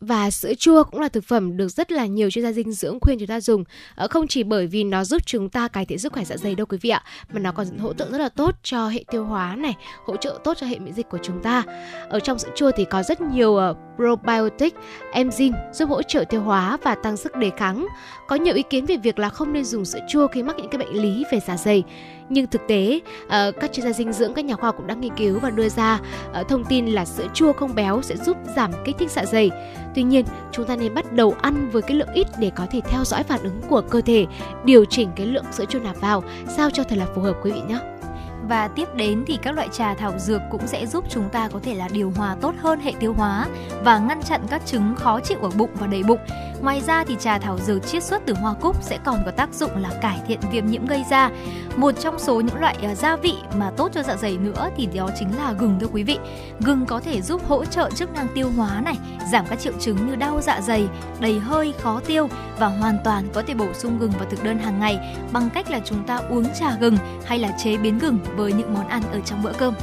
và 0.01 0.31
sữa 0.31 0.53
chua 0.57 0.83
cũng 0.83 1.01
là 1.01 1.09
thực 1.09 1.23
phẩm 1.23 1.57
được 1.57 1.67
rất 1.67 1.91
là 1.91 2.05
nhiều 2.05 2.31
chuyên 2.31 2.43
gia 2.43 2.51
dinh 2.51 2.71
dưỡng 2.71 2.99
khuyên 2.99 3.19
chúng 3.19 3.27
ta 3.27 3.41
dùng. 3.41 3.63
Ờ, 3.95 4.07
không 4.07 4.27
chỉ 4.27 4.43
bởi 4.43 4.67
vì 4.67 4.83
nó 4.83 5.03
giúp 5.03 5.21
chúng 5.25 5.49
ta 5.49 5.67
cải 5.67 5.85
thiện 5.85 5.99
sức 5.99 6.13
khỏe 6.13 6.23
dạ 6.23 6.38
dày 6.38 6.55
đâu 6.55 6.65
quý 6.65 6.77
vị 6.81 6.89
ạ, 6.89 7.03
mà 7.33 7.39
nó 7.39 7.51
còn 7.51 7.77
hỗ 7.77 7.93
trợ 7.93 8.09
rất 8.12 8.17
là 8.17 8.29
tốt 8.29 8.55
cho 8.63 8.88
hệ 8.88 9.03
tiêu 9.12 9.25
hóa 9.25 9.55
này, 9.55 9.75
hỗ 10.05 10.17
trợ 10.17 10.39
tốt 10.43 10.57
cho 10.57 10.67
hệ 10.67 10.79
miễn 10.79 10.93
dịch 10.93 11.09
của 11.09 11.17
chúng 11.23 11.41
ta. 11.43 11.63
Ở 12.09 12.19
trong 12.19 12.39
sữa 12.39 12.49
chua 12.55 12.71
thì 12.75 12.85
có 12.85 13.03
rất 13.03 13.21
nhiều 13.21 13.55
ờ, 13.55 13.75
probiotic, 13.95 14.73
enzyme 15.13 15.73
giúp 15.73 15.89
hỗ 15.89 16.01
trợ 16.01 16.23
tiêu 16.29 16.41
hóa 16.41 16.77
và 16.83 16.95
tăng 16.95 17.17
sức 17.17 17.35
đề 17.35 17.51
kháng. 17.57 17.88
Có 18.27 18.35
nhiều 18.35 18.55
ý 18.55 18.63
kiến 18.69 18.85
về 18.85 18.97
việc 18.97 19.19
là 19.19 19.29
không 19.29 19.53
nên 19.53 19.65
dùng 19.65 19.85
sữa 19.85 19.99
chua 20.09 20.27
khi 20.27 20.43
mắc 20.43 20.55
những 20.57 20.69
cái 20.69 20.79
bệnh 20.79 21.01
lý 21.01 21.23
về 21.31 21.39
dạ 21.47 21.57
dày 21.57 21.83
nhưng 22.29 22.47
thực 22.47 22.61
tế 22.67 22.99
ờ, 23.27 23.51
các 23.51 23.73
chuyên 23.73 23.85
gia 23.85 23.93
dinh 23.93 24.13
dưỡng, 24.13 24.33
các 24.33 24.45
nhà 24.45 24.55
khoa 24.55 24.67
học 24.67 24.75
cũng 24.77 24.87
đã 24.87 24.95
nghiên 24.95 25.15
cứu 25.17 25.39
và 25.39 25.49
đưa 25.49 25.69
ra 25.69 25.99
ờ, 26.33 26.43
thông 26.43 26.65
tin 26.65 26.85
là 26.85 27.05
sữa 27.05 27.27
chua 27.33 27.53
không 27.53 27.75
béo 27.75 28.01
sẽ 28.01 28.17
giúp 28.17 28.37
giảm 28.55 28.71
kích 28.85 28.95
thích 28.99 29.11
dạ 29.11 29.25
dày. 29.25 29.51
Tuy 29.95 30.03
nhiên, 30.03 30.25
chúng 30.51 30.65
ta 30.65 30.75
nên 30.75 30.93
bắt 30.93 31.13
đầu 31.13 31.35
ăn 31.41 31.69
với 31.69 31.81
cái 31.81 31.97
lượng 31.97 32.13
ít 32.13 32.27
để 32.39 32.51
có 32.55 32.65
thể 32.71 32.81
theo 32.89 33.03
dõi 33.05 33.23
phản 33.23 33.43
ứng 33.43 33.61
của 33.69 33.81
cơ 33.81 34.01
thể, 34.01 34.25
điều 34.65 34.85
chỉnh 34.85 35.09
cái 35.15 35.25
lượng 35.25 35.45
sữa 35.51 35.65
chua 35.69 35.79
nạp 35.79 36.01
vào. 36.01 36.23
Sao 36.47 36.69
cho 36.69 36.83
thật 36.83 36.97
là 36.97 37.05
phù 37.15 37.21
hợp 37.21 37.35
quý 37.43 37.51
vị 37.51 37.61
nhé? 37.67 37.98
Và 38.47 38.67
tiếp 38.67 38.95
đến 38.95 39.23
thì 39.28 39.39
các 39.41 39.56
loại 39.56 39.67
trà 39.71 39.93
thảo 39.93 40.13
dược 40.19 40.41
cũng 40.52 40.67
sẽ 40.67 40.86
giúp 40.86 41.06
chúng 41.10 41.30
ta 41.30 41.49
có 41.54 41.60
thể 41.63 41.73
là 41.73 41.88
điều 41.91 42.13
hòa 42.15 42.36
tốt 42.41 42.54
hơn 42.58 42.80
hệ 42.80 42.93
tiêu 42.99 43.13
hóa 43.13 43.47
và 43.84 43.99
ngăn 43.99 44.21
chặn 44.21 44.41
các 44.49 44.65
chứng 44.65 44.95
khó 44.95 45.19
chịu 45.19 45.38
ở 45.41 45.49
bụng 45.58 45.69
và 45.73 45.88
đầy 45.88 46.04
bụng. 46.04 46.19
Ngoài 46.62 46.82
ra 46.88 47.04
thì 47.04 47.15
trà 47.19 47.39
thảo 47.39 47.58
dược 47.58 47.88
chiết 47.88 48.04
xuất 48.04 48.21
từ 48.25 48.34
hoa 48.34 48.54
cúc 48.54 48.84
sẽ 48.84 48.99
còn 49.06 49.19
có 49.25 49.32
tác 49.32 49.54
dụng 49.54 49.78
là 49.78 49.89
cải 50.02 50.19
thiện 50.28 50.39
viêm 50.52 50.65
nhiễm 50.67 50.86
gây 50.86 51.04
ra. 51.10 51.30
Một 51.75 51.91
trong 51.99 52.19
số 52.19 52.41
những 52.41 52.60
loại 52.60 52.78
à, 52.84 52.95
gia 52.95 53.15
vị 53.15 53.34
mà 53.60 53.71
tốt 53.78 53.91
cho 53.93 54.04
dạ 54.04 54.15
dày 54.15 54.38
nữa 54.38 54.69
thì 54.78 54.86
đó 54.86 55.10
chính 55.19 55.38
là 55.38 55.54
gừng 55.54 55.78
thưa 55.80 55.88
quý 55.88 56.04
vị. 56.04 56.17
Gừng 56.60 56.86
có 56.86 56.99
thể 56.99 57.21
giúp 57.21 57.41
hỗ 57.47 57.65
trợ 57.65 57.89
chức 57.95 58.13
năng 58.13 58.28
tiêu 58.36 58.49
hóa 58.58 58.82
này, 58.86 58.95
giảm 59.32 59.45
các 59.49 59.60
triệu 59.60 59.73
chứng 59.80 60.08
như 60.08 60.15
đau 60.15 60.41
dạ 60.41 60.62
dày, 60.62 60.88
đầy 61.19 61.39
hơi, 61.39 61.73
khó 61.80 62.02
tiêu 62.06 62.30
và 62.60 62.67
hoàn 62.67 62.97
toàn 63.04 63.28
có 63.34 63.43
thể 63.47 63.54
bổ 63.54 63.73
sung 63.73 63.99
gừng 63.99 64.12
vào 64.12 64.30
thực 64.30 64.43
đơn 64.43 64.60
hàng 64.60 64.80
ngày 64.80 65.17
bằng 65.32 65.49
cách 65.49 65.71
là 65.71 65.80
chúng 65.86 66.04
ta 66.04 66.17
uống 66.30 66.45
trà 66.60 66.75
gừng 66.80 66.97
hay 67.25 67.39
là 67.39 67.52
chế 67.63 67.78
biến 67.78 67.99
gừng 67.99 68.19
với 68.35 68.53
những 68.53 68.73
món 68.73 68.87
ăn 68.87 69.01
ở 69.11 69.19
trong 69.25 69.43
bữa 69.43 69.53
cơm. 69.57 69.73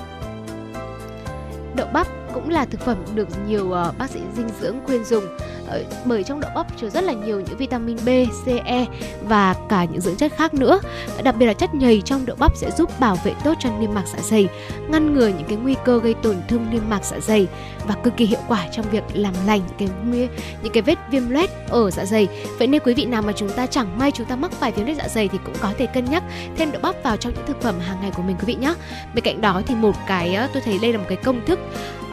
Đậu 1.76 1.88
bắp 1.92 2.06
cũng 2.36 2.50
là 2.50 2.64
thực 2.64 2.80
phẩm 2.80 2.96
được 3.14 3.28
nhiều 3.48 3.64
uh, 3.64 3.98
bác 3.98 4.10
sĩ 4.10 4.20
dinh 4.36 4.48
dưỡng 4.60 4.76
khuyên 4.86 5.04
dùng 5.04 5.24
uh, 5.24 5.70
bởi 6.04 6.22
trong 6.22 6.40
đậu 6.40 6.50
bắp 6.54 6.66
chứa 6.76 6.90
rất 6.90 7.04
là 7.04 7.12
nhiều 7.12 7.40
những 7.40 7.56
vitamin 7.56 7.96
B, 7.96 8.08
C, 8.44 8.48
E 8.64 8.86
và 9.22 9.54
cả 9.68 9.84
những 9.84 10.00
dưỡng 10.00 10.16
chất 10.16 10.32
khác 10.36 10.54
nữa. 10.54 10.80
Đặc 11.22 11.36
biệt 11.36 11.46
là 11.46 11.52
chất 11.52 11.74
nhầy 11.74 12.02
trong 12.04 12.26
đậu 12.26 12.36
bắp 12.36 12.56
sẽ 12.56 12.70
giúp 12.70 13.00
bảo 13.00 13.16
vệ 13.24 13.34
tốt 13.44 13.54
cho 13.60 13.70
niêm 13.80 13.94
mạc 13.94 14.04
dạ 14.06 14.18
dày, 14.22 14.48
ngăn 14.88 15.14
ngừa 15.14 15.28
những 15.28 15.44
cái 15.48 15.56
nguy 15.56 15.74
cơ 15.84 16.00
gây 16.00 16.14
tổn 16.14 16.36
thương 16.48 16.66
niêm 16.70 16.82
mạc 16.88 17.04
dạ 17.04 17.20
dày 17.20 17.46
và 17.86 17.94
cực 17.94 18.16
kỳ 18.16 18.26
hiệu 18.26 18.40
quả 18.48 18.66
trong 18.72 18.86
việc 18.90 19.04
làm 19.14 19.34
lành 19.46 19.60
những 19.66 19.78
cái 19.78 20.28
những 20.62 20.72
cái 20.72 20.82
vết 20.82 20.98
viêm 21.10 21.30
loét 21.30 21.50
ở 21.68 21.90
dạ 21.90 22.04
dày. 22.04 22.28
Vậy 22.58 22.66
nên 22.68 22.82
quý 22.84 22.94
vị 22.94 23.04
nào 23.04 23.22
mà 23.22 23.32
chúng 23.32 23.48
ta 23.48 23.66
chẳng 23.66 23.98
may 23.98 24.10
chúng 24.10 24.26
ta 24.26 24.36
mắc 24.36 24.52
phải 24.52 24.72
viêm 24.72 24.86
loét 24.86 24.96
dạ 24.96 25.08
dày 25.08 25.28
thì 25.28 25.38
cũng 25.44 25.54
có 25.60 25.72
thể 25.78 25.86
cân 25.86 26.04
nhắc 26.04 26.22
thêm 26.56 26.72
đậu 26.72 26.82
bắp 26.82 26.94
vào 27.04 27.16
trong 27.16 27.34
những 27.34 27.46
thực 27.46 27.62
phẩm 27.62 27.80
hàng 27.80 27.98
ngày 28.00 28.10
của 28.16 28.22
mình 28.22 28.36
quý 28.36 28.44
vị 28.46 28.54
nhé. 28.54 28.74
Bên 29.14 29.24
cạnh 29.24 29.40
đó 29.40 29.62
thì 29.66 29.74
một 29.74 29.96
cái 30.06 30.34
ờ, 30.34 30.48
tôi 30.52 30.62
thấy 30.62 30.78
đây 30.82 30.92
là 30.92 30.98
một 30.98 31.04
cái 31.08 31.16
công 31.16 31.46
thức 31.46 31.58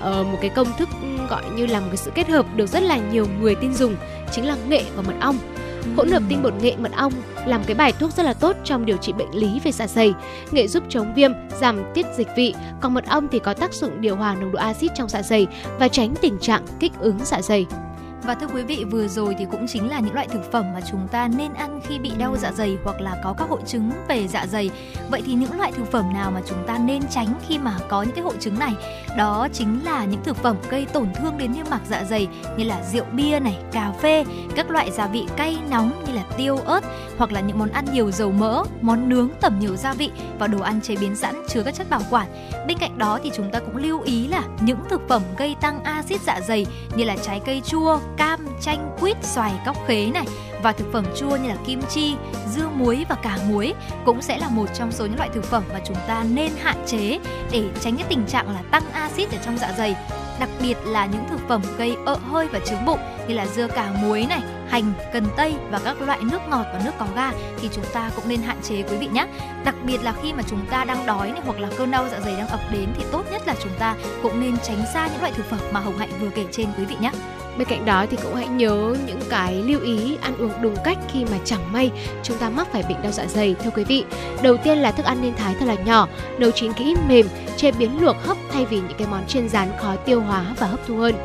uh, 0.09 0.27
một 0.27 0.37
cái 0.41 0.49
công 0.49 0.67
thức 0.77 0.89
gọi 1.29 1.43
như 1.55 1.65
là 1.65 1.79
một 1.79 1.87
cái 1.89 1.97
sự 1.97 2.11
kết 2.15 2.29
hợp 2.29 2.45
được 2.55 2.69
rất 2.69 2.83
là 2.83 2.97
nhiều 2.97 3.27
người 3.39 3.55
tin 3.55 3.73
dùng 3.73 3.95
chính 4.31 4.47
là 4.47 4.55
nghệ 4.67 4.83
và 4.95 5.01
mật 5.01 5.15
ong 5.21 5.37
hỗn 5.97 6.11
hợp 6.11 6.23
tinh 6.29 6.43
bột 6.43 6.53
nghệ 6.61 6.75
mật 6.77 6.91
ong 6.95 7.13
làm 7.45 7.63
cái 7.63 7.75
bài 7.75 7.93
thuốc 7.99 8.11
rất 8.13 8.23
là 8.23 8.33
tốt 8.33 8.55
trong 8.63 8.85
điều 8.85 8.97
trị 8.97 9.13
bệnh 9.13 9.35
lý 9.35 9.59
về 9.63 9.71
dạ 9.71 9.87
dày. 9.87 10.13
Nghệ 10.51 10.67
giúp 10.67 10.83
chống 10.89 11.13
viêm, 11.13 11.31
giảm 11.61 11.83
tiết 11.93 12.05
dịch 12.17 12.27
vị, 12.37 12.55
còn 12.81 12.93
mật 12.93 13.05
ong 13.07 13.27
thì 13.31 13.39
có 13.39 13.53
tác 13.53 13.73
dụng 13.73 14.01
điều 14.01 14.15
hòa 14.15 14.35
nồng 14.35 14.51
độ 14.51 14.59
axit 14.59 14.91
trong 14.95 15.09
dạ 15.09 15.21
dày 15.21 15.47
và 15.79 15.87
tránh 15.87 16.13
tình 16.21 16.39
trạng 16.39 16.65
kích 16.79 16.91
ứng 16.99 17.19
dạ 17.23 17.41
dày. 17.41 17.65
Và 18.25 18.35
thưa 18.35 18.47
quý 18.47 18.63
vị, 18.63 18.85
vừa 18.89 19.07
rồi 19.07 19.35
thì 19.39 19.45
cũng 19.51 19.67
chính 19.67 19.89
là 19.89 19.99
những 19.99 20.13
loại 20.13 20.27
thực 20.27 20.51
phẩm 20.51 20.65
mà 20.73 20.81
chúng 20.91 21.07
ta 21.07 21.27
nên 21.27 21.53
ăn 21.53 21.81
khi 21.87 21.99
bị 21.99 22.11
đau 22.17 22.37
dạ 22.37 22.51
dày 22.51 22.77
hoặc 22.83 23.01
là 23.01 23.15
có 23.23 23.33
các 23.37 23.49
hội 23.49 23.61
chứng 23.65 23.91
về 24.07 24.27
dạ 24.27 24.45
dày. 24.47 24.69
Vậy 25.09 25.21
thì 25.25 25.33
những 25.33 25.57
loại 25.57 25.71
thực 25.71 25.91
phẩm 25.91 26.13
nào 26.13 26.31
mà 26.31 26.41
chúng 26.45 26.63
ta 26.67 26.77
nên 26.77 27.07
tránh 27.07 27.33
khi 27.47 27.57
mà 27.57 27.77
có 27.89 28.03
những 28.03 28.15
cái 28.15 28.23
hội 28.23 28.35
chứng 28.39 28.59
này? 28.59 28.73
Đó 29.17 29.47
chính 29.53 29.83
là 29.83 30.05
những 30.05 30.23
thực 30.23 30.37
phẩm 30.37 30.57
gây 30.69 30.85
tổn 30.85 31.07
thương 31.15 31.37
đến 31.37 31.53
niêm 31.53 31.65
mạc 31.69 31.81
dạ 31.89 32.03
dày 32.03 32.27
như 32.57 32.63
là 32.63 32.83
rượu 32.93 33.05
bia 33.11 33.39
này, 33.39 33.57
cà 33.71 33.91
phê, 34.01 34.25
các 34.55 34.69
loại 34.69 34.91
gia 34.91 35.07
vị 35.07 35.25
cay 35.37 35.57
nóng 35.69 36.03
như 36.07 36.13
là 36.13 36.23
tiêu 36.37 36.57
ớt 36.57 36.83
hoặc 37.17 37.31
là 37.31 37.41
những 37.41 37.59
món 37.59 37.69
ăn 37.69 37.85
nhiều 37.93 38.11
dầu 38.11 38.31
mỡ, 38.31 38.63
món 38.81 39.09
nướng 39.09 39.29
tẩm 39.41 39.59
nhiều 39.59 39.75
gia 39.75 39.93
vị 39.93 40.11
và 40.39 40.47
đồ 40.47 40.59
ăn 40.59 40.81
chế 40.81 40.95
biến 40.95 41.15
sẵn 41.15 41.35
chứa 41.49 41.63
các 41.63 41.75
chất 41.75 41.89
bảo 41.89 42.01
quản. 42.09 42.27
Bên 42.67 42.77
cạnh 42.77 42.97
đó 42.97 43.19
thì 43.23 43.31
chúng 43.35 43.51
ta 43.51 43.59
cũng 43.59 43.77
lưu 43.77 44.01
ý 44.01 44.27
là 44.27 44.43
những 44.61 44.79
thực 44.89 45.01
phẩm 45.09 45.21
gây 45.37 45.55
tăng 45.61 45.83
axit 45.83 46.21
dạ 46.21 46.39
dày 46.47 46.65
như 46.95 47.03
là 47.03 47.15
trái 47.17 47.41
cây 47.45 47.61
chua, 47.65 47.99
cam, 48.17 48.47
chanh, 48.61 48.95
quýt, 48.99 49.17
xoài, 49.21 49.53
cóc 49.65 49.77
khế 49.87 50.05
này 50.05 50.25
và 50.63 50.71
thực 50.71 50.91
phẩm 50.93 51.05
chua 51.15 51.35
như 51.35 51.49
là 51.49 51.55
kim 51.65 51.81
chi, 51.89 52.15
dưa 52.55 52.69
muối 52.75 53.05
và 53.09 53.15
cả 53.15 53.37
muối 53.49 53.73
cũng 54.05 54.21
sẽ 54.21 54.37
là 54.37 54.49
một 54.49 54.65
trong 54.73 54.91
số 54.91 55.05
những 55.05 55.17
loại 55.17 55.29
thực 55.33 55.45
phẩm 55.45 55.63
mà 55.73 55.79
chúng 55.85 55.97
ta 56.07 56.25
nên 56.31 56.51
hạn 56.61 56.77
chế 56.87 57.19
để 57.51 57.63
tránh 57.81 57.95
cái 57.95 58.05
tình 58.09 58.25
trạng 58.27 58.49
là 58.49 58.61
tăng 58.71 58.91
axit 58.91 59.31
ở 59.31 59.37
trong 59.45 59.57
dạ 59.57 59.73
dày 59.77 59.95
đặc 60.39 60.49
biệt 60.61 60.77
là 60.85 61.05
những 61.05 61.25
thực 61.29 61.39
phẩm 61.47 61.61
gây 61.77 61.95
ợ 62.05 62.17
hơi 62.31 62.47
và 62.47 62.59
trướng 62.59 62.85
bụng 62.85 62.99
như 63.27 63.35
là 63.35 63.45
dưa 63.45 63.67
cà 63.67 63.91
muối 64.01 64.25
này, 64.29 64.41
hành, 64.69 64.93
cần 65.13 65.25
tây 65.37 65.55
và 65.71 65.79
các 65.79 66.01
loại 66.01 66.19
nước 66.21 66.41
ngọt 66.49 66.65
và 66.73 66.81
nước 66.85 66.91
có 66.99 67.07
ga 67.15 67.31
thì 67.61 67.69
chúng 67.73 67.85
ta 67.93 68.11
cũng 68.15 68.27
nên 68.27 68.41
hạn 68.41 68.57
chế 68.63 68.81
quý 68.81 68.97
vị 68.97 69.07
nhé. 69.07 69.27
Đặc 69.65 69.75
biệt 69.85 70.03
là 70.03 70.13
khi 70.21 70.33
mà 70.33 70.43
chúng 70.47 70.65
ta 70.65 70.85
đang 70.85 71.05
đói 71.05 71.31
này 71.31 71.41
hoặc 71.45 71.59
là 71.59 71.69
cơn 71.77 71.91
đau 71.91 72.07
dạ 72.11 72.19
dày 72.19 72.35
đang 72.37 72.47
ập 72.47 72.59
đến 72.71 72.89
thì 72.97 73.03
tốt 73.11 73.23
nhất 73.31 73.41
là 73.47 73.55
chúng 73.63 73.71
ta 73.79 73.95
cũng 74.23 74.39
nên 74.39 74.57
tránh 74.57 74.83
xa 74.93 75.07
những 75.07 75.21
loại 75.21 75.31
thực 75.35 75.45
phẩm 75.45 75.59
mà 75.71 75.79
Hồng 75.79 75.97
Hạnh 75.97 76.09
vừa 76.19 76.29
kể 76.29 76.45
trên 76.51 76.67
quý 76.77 76.85
vị 76.85 76.95
nhé. 76.99 77.11
Bên 77.57 77.67
cạnh 77.67 77.85
đó 77.85 78.05
thì 78.09 78.17
cũng 78.23 78.35
hãy 78.35 78.47
nhớ 78.47 78.95
những 79.07 79.19
cái 79.29 79.53
lưu 79.53 79.81
ý 79.81 80.17
ăn 80.21 80.37
uống 80.37 80.61
đúng 80.61 80.75
cách 80.83 80.97
khi 81.13 81.25
mà 81.25 81.37
chẳng 81.45 81.73
may 81.73 81.91
chúng 82.23 82.37
ta 82.37 82.49
mắc 82.49 82.67
phải 82.71 82.83
bệnh 82.89 83.01
đau 83.01 83.11
dạ 83.11 83.25
dày 83.25 83.55
thưa 83.63 83.69
quý 83.75 83.83
vị. 83.83 84.03
Đầu 84.41 84.57
tiên 84.57 84.77
là 84.77 84.91
thức 84.91 85.05
ăn 85.05 85.17
nên 85.21 85.35
thái 85.35 85.55
thật 85.59 85.65
là 85.65 85.75
nhỏ, 85.75 86.07
nấu 86.37 86.51
chín 86.51 86.73
kỹ 86.73 86.95
mềm, 87.07 87.27
chế 87.57 87.71
biến 87.71 88.01
luộc 88.01 88.15
hấp 88.25 88.37
thay 88.51 88.65
vì 88.65 88.77
những 88.77 88.97
cái 88.97 89.07
món 89.11 89.27
chiên 89.27 89.49
rán 89.49 89.71
khó 89.81 89.95
tiêu 89.95 90.21
hóa 90.21 90.45
và 90.59 90.67
hấp 90.67 90.79
thu 90.87 90.97
hơn. 90.97 91.15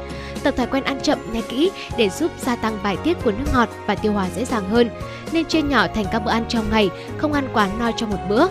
Tập 0.43 0.55
thói 0.57 0.67
quen 0.67 0.85
ăn 0.85 1.01
chậm 1.03 1.19
nhai 1.33 1.43
kỹ 1.49 1.71
để 1.97 2.09
giúp 2.09 2.33
gia 2.39 2.57
tăng 2.57 2.79
bài 2.83 2.97
tiết 3.05 3.17
của 3.25 3.31
nước 3.31 3.45
ngọt 3.53 3.69
và 3.87 3.95
tiêu 3.95 4.13
hóa 4.13 4.29
dễ 4.37 4.45
dàng 4.45 4.71
hơn. 4.71 4.91
Nên 5.33 5.45
chia 5.45 5.63
nhỏ 5.63 5.87
thành 5.95 6.05
các 6.13 6.19
bữa 6.19 6.31
ăn 6.31 6.45
trong 6.49 6.71
ngày, 6.71 6.91
không 7.19 7.33
ăn 7.33 7.49
quá 7.53 7.69
no 7.79 7.91
trong 7.97 8.11
một 8.11 8.19
bữa 8.29 8.47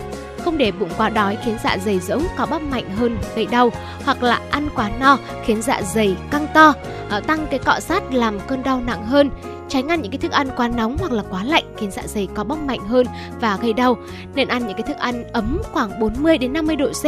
không 0.48 0.58
để 0.58 0.72
bụng 0.72 0.90
quá 0.96 1.08
đói 1.08 1.38
khiến 1.44 1.56
dạ 1.64 1.76
dày 1.84 1.98
rỗng 1.98 2.22
có 2.36 2.46
bắp 2.46 2.62
mạnh 2.62 2.90
hơn, 2.96 3.18
gây 3.36 3.46
đau, 3.46 3.70
hoặc 4.04 4.22
là 4.22 4.40
ăn 4.50 4.68
quá 4.74 4.90
no 5.00 5.18
khiến 5.44 5.62
dạ 5.62 5.82
dày 5.82 6.16
căng 6.30 6.46
to 6.54 6.74
ờ, 7.10 7.20
tăng 7.20 7.46
cái 7.50 7.58
cọ 7.58 7.80
sát 7.80 8.02
làm 8.12 8.40
cơn 8.46 8.62
đau 8.62 8.82
nặng 8.86 9.06
hơn 9.06 9.30
tránh 9.68 9.88
ăn 9.88 10.02
những 10.02 10.12
cái 10.12 10.18
thức 10.18 10.32
ăn 10.32 10.48
quá 10.56 10.68
nóng 10.68 10.96
hoặc 10.98 11.12
là 11.12 11.22
quá 11.30 11.44
lạnh 11.44 11.64
khiến 11.76 11.90
dạ 11.90 12.02
dày 12.06 12.28
có 12.34 12.44
bốc 12.44 12.58
mạnh 12.58 12.80
hơn 12.80 13.06
và 13.40 13.58
gây 13.62 13.72
đau. 13.72 13.96
Nên 14.34 14.48
ăn 14.48 14.66
những 14.66 14.76
cái 14.76 14.82
thức 14.82 14.96
ăn 14.96 15.24
ấm 15.32 15.60
khoảng 15.72 16.00
40 16.00 16.38
đến 16.38 16.52
50 16.52 16.76
độ 16.76 16.90
C 16.92 17.04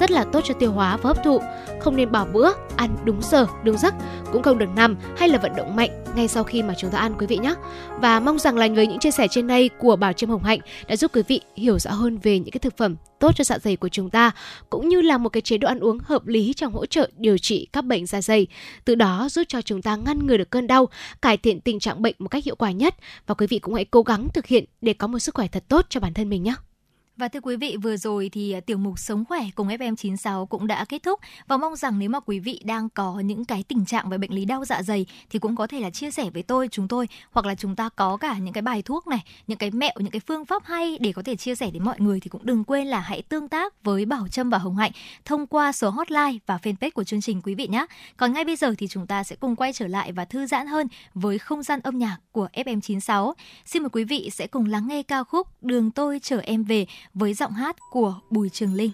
rất 0.00 0.10
là 0.10 0.24
tốt 0.24 0.40
cho 0.44 0.54
tiêu 0.54 0.72
hóa 0.72 0.96
và 0.96 1.08
hấp 1.08 1.24
thụ. 1.24 1.40
Không 1.80 1.96
nên 1.96 2.12
bỏ 2.12 2.24
bữa, 2.32 2.50
ăn 2.76 2.96
đúng 3.04 3.22
giờ, 3.22 3.46
đúng 3.64 3.78
giấc, 3.78 3.94
cũng 4.32 4.42
không 4.42 4.58
được 4.58 4.68
nằm 4.76 4.96
hay 5.16 5.28
là 5.28 5.38
vận 5.38 5.56
động 5.56 5.76
mạnh 5.76 6.04
ngay 6.16 6.28
sau 6.28 6.44
khi 6.44 6.62
mà 6.62 6.74
chúng 6.78 6.90
ta 6.90 6.98
ăn 6.98 7.14
quý 7.18 7.26
vị 7.26 7.38
nhé. 7.38 7.54
Và 8.00 8.20
mong 8.20 8.38
rằng 8.38 8.58
là 8.58 8.68
với 8.74 8.86
những 8.86 8.98
chia 8.98 9.10
sẻ 9.10 9.26
trên 9.30 9.46
đây 9.46 9.70
của 9.78 9.96
Bảo 9.96 10.12
Trâm 10.12 10.30
Hồng 10.30 10.44
Hạnh 10.44 10.60
đã 10.88 10.96
giúp 10.96 11.10
quý 11.14 11.22
vị 11.28 11.40
hiểu 11.56 11.78
rõ 11.78 11.90
hơn 11.90 12.18
về 12.18 12.38
những 12.38 12.50
cái 12.50 12.58
thực 12.58 12.76
phẩm 12.76 12.96
tốt 13.20 13.32
cho 13.36 13.44
dạ 13.44 13.58
dày 13.58 13.76
của 13.76 13.88
chúng 13.88 14.10
ta 14.10 14.30
cũng 14.70 14.88
như 14.88 15.00
là 15.00 15.18
một 15.18 15.28
cái 15.28 15.40
chế 15.40 15.58
độ 15.58 15.68
ăn 15.68 15.80
uống 15.80 15.98
hợp 16.04 16.26
lý 16.26 16.52
trong 16.52 16.72
hỗ 16.72 16.86
trợ 16.86 17.10
điều 17.16 17.38
trị 17.38 17.66
các 17.72 17.84
bệnh 17.84 18.06
dạ 18.06 18.22
dày. 18.22 18.46
Từ 18.84 18.94
đó 18.94 19.28
giúp 19.30 19.42
cho 19.48 19.62
chúng 19.62 19.82
ta 19.82 19.96
ngăn 19.96 20.26
ngừa 20.26 20.36
được 20.36 20.50
cơn 20.50 20.66
đau, 20.66 20.88
cải 21.22 21.36
thiện 21.36 21.60
tình 21.60 21.80
trạng 21.80 22.02
bệnh 22.02 22.14
một 22.18 22.28
cách 22.28 22.44
hiệu 22.44 22.56
quả 22.56 22.70
nhất 22.70 22.94
và 23.26 23.34
quý 23.34 23.46
vị 23.46 23.58
cũng 23.58 23.74
hãy 23.74 23.84
cố 23.84 24.02
gắng 24.02 24.28
thực 24.34 24.46
hiện 24.46 24.64
để 24.80 24.92
có 24.92 25.06
một 25.06 25.18
sức 25.18 25.34
khỏe 25.34 25.48
thật 25.48 25.64
tốt 25.68 25.86
cho 25.88 26.00
bản 26.00 26.14
thân 26.14 26.28
mình 26.28 26.42
nhé. 26.42 26.54
Và 27.20 27.28
thưa 27.28 27.40
quý 27.40 27.56
vị, 27.56 27.76
vừa 27.82 27.96
rồi 27.96 28.28
thì 28.32 28.52
à, 28.52 28.60
tiểu 28.60 28.78
mục 28.78 28.98
Sống 28.98 29.24
khỏe 29.24 29.40
cùng 29.54 29.68
FM96 29.68 30.46
cũng 30.46 30.66
đã 30.66 30.84
kết 30.84 31.02
thúc 31.02 31.20
và 31.46 31.56
mong 31.56 31.76
rằng 31.76 31.98
nếu 31.98 32.08
mà 32.08 32.20
quý 32.20 32.38
vị 32.38 32.60
đang 32.64 32.88
có 32.88 33.20
những 33.20 33.44
cái 33.44 33.62
tình 33.62 33.84
trạng 33.84 34.08
về 34.10 34.18
bệnh 34.18 34.34
lý 34.34 34.44
đau 34.44 34.64
dạ 34.64 34.82
dày 34.82 35.06
thì 35.30 35.38
cũng 35.38 35.56
có 35.56 35.66
thể 35.66 35.80
là 35.80 35.90
chia 35.90 36.10
sẻ 36.10 36.30
với 36.34 36.42
tôi, 36.42 36.68
chúng 36.68 36.88
tôi 36.88 37.08
hoặc 37.30 37.46
là 37.46 37.54
chúng 37.54 37.76
ta 37.76 37.88
có 37.88 38.16
cả 38.16 38.38
những 38.38 38.52
cái 38.52 38.62
bài 38.62 38.82
thuốc 38.82 39.06
này, 39.06 39.24
những 39.46 39.58
cái 39.58 39.70
mẹo, 39.70 39.92
những 39.98 40.10
cái 40.10 40.20
phương 40.20 40.44
pháp 40.44 40.64
hay 40.64 40.98
để 41.00 41.12
có 41.12 41.22
thể 41.22 41.36
chia 41.36 41.54
sẻ 41.54 41.70
đến 41.70 41.84
mọi 41.84 41.96
người 41.98 42.20
thì 42.20 42.28
cũng 42.28 42.46
đừng 42.46 42.64
quên 42.64 42.86
là 42.86 43.00
hãy 43.00 43.22
tương 43.22 43.48
tác 43.48 43.84
với 43.84 44.04
Bảo 44.04 44.28
Trâm 44.28 44.50
và 44.50 44.58
Hồng 44.58 44.76
Hạnh 44.76 44.92
thông 45.24 45.46
qua 45.46 45.72
số 45.72 45.90
hotline 45.90 46.38
và 46.46 46.58
fanpage 46.62 46.90
của 46.94 47.04
chương 47.04 47.20
trình 47.20 47.42
quý 47.42 47.54
vị 47.54 47.66
nhé. 47.66 47.86
Còn 48.16 48.32
ngay 48.32 48.44
bây 48.44 48.56
giờ 48.56 48.74
thì 48.78 48.88
chúng 48.88 49.06
ta 49.06 49.24
sẽ 49.24 49.36
cùng 49.36 49.56
quay 49.56 49.72
trở 49.72 49.86
lại 49.86 50.12
và 50.12 50.24
thư 50.24 50.46
giãn 50.46 50.66
hơn 50.66 50.86
với 51.14 51.38
không 51.38 51.62
gian 51.62 51.80
âm 51.80 51.98
nhạc 51.98 52.16
của 52.32 52.48
FM96. 52.52 53.32
Xin 53.66 53.82
mời 53.82 53.90
quý 53.92 54.04
vị 54.04 54.30
sẽ 54.32 54.46
cùng 54.46 54.66
lắng 54.66 54.88
nghe 54.88 55.02
ca 55.02 55.24
khúc 55.24 55.62
Đường 55.62 55.90
tôi 55.90 56.20
chở 56.22 56.40
em 56.44 56.64
về 56.64 56.86
với 57.14 57.34
giọng 57.34 57.52
hát 57.52 57.76
của 57.90 58.20
Bùi 58.30 58.48
Trường 58.48 58.74
Linh. 58.74 58.90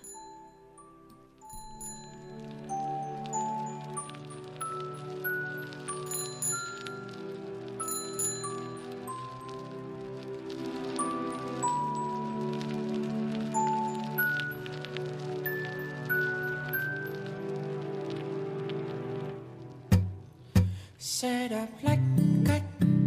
xe 20.98 21.48
đạp 21.48 21.66
lách 21.82 21.98
cách 22.46 22.62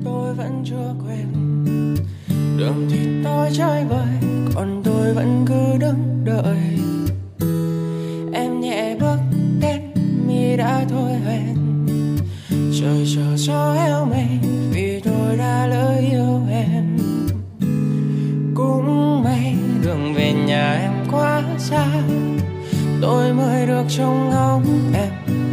tôi 0.05 0.33
vẫn 0.33 0.63
chưa 0.65 0.95
quen 1.05 1.33
đường 2.59 2.87
thì 2.91 2.99
tôi 3.23 3.49
chơi 3.53 3.85
bời 3.89 4.29
còn 4.55 4.81
tôi 4.83 5.13
vẫn 5.13 5.45
cứ 5.47 5.77
đứng 5.79 6.25
đợi. 6.25 6.57
Em 8.33 8.61
nhẹ 8.61 8.95
bước 8.99 9.17
đến, 9.61 9.81
mi 10.27 10.57
đã 10.57 10.85
thôi 10.89 11.11
hẹn. 11.25 11.55
Trời 12.49 13.07
chờ 13.15 13.37
gió 13.37 13.73
heo 13.73 14.05
mây 14.05 14.27
vì 14.71 14.99
tôi 14.99 15.37
đã 15.37 15.67
lỡ 15.67 15.95
yêu 16.11 16.41
em. 16.51 16.97
Cũng 18.55 19.23
may 19.23 19.55
đường 19.83 20.13
về 20.13 20.33
nhà 20.33 20.73
em 20.73 20.93
quá 21.11 21.43
xa, 21.57 21.85
tôi 23.01 23.33
mới 23.33 23.67
được 23.67 23.83
trông 23.89 24.29
ngóng 24.29 24.91
em 24.93 25.11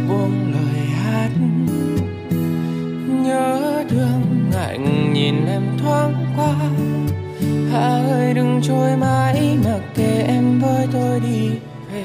buông 0.09 0.53
lời 0.53 0.85
hát. 0.85 1.29
Nhớ 3.23 3.83
thương 3.89 4.36
ngại 4.57 4.77
nhìn 5.13 5.45
em 5.45 5.63
thoáng 5.83 6.13
qua. 6.35 6.53
Hà 7.71 7.87
ơi, 8.09 8.33
đừng 8.33 8.61
trôi 8.63 8.97
mãi 8.97 9.57
mặc 9.65 9.81
kệ 9.95 10.23
em 10.27 10.59
với 10.59 10.87
tôi 10.93 11.19
đi 11.19 11.49
về. 11.93 12.03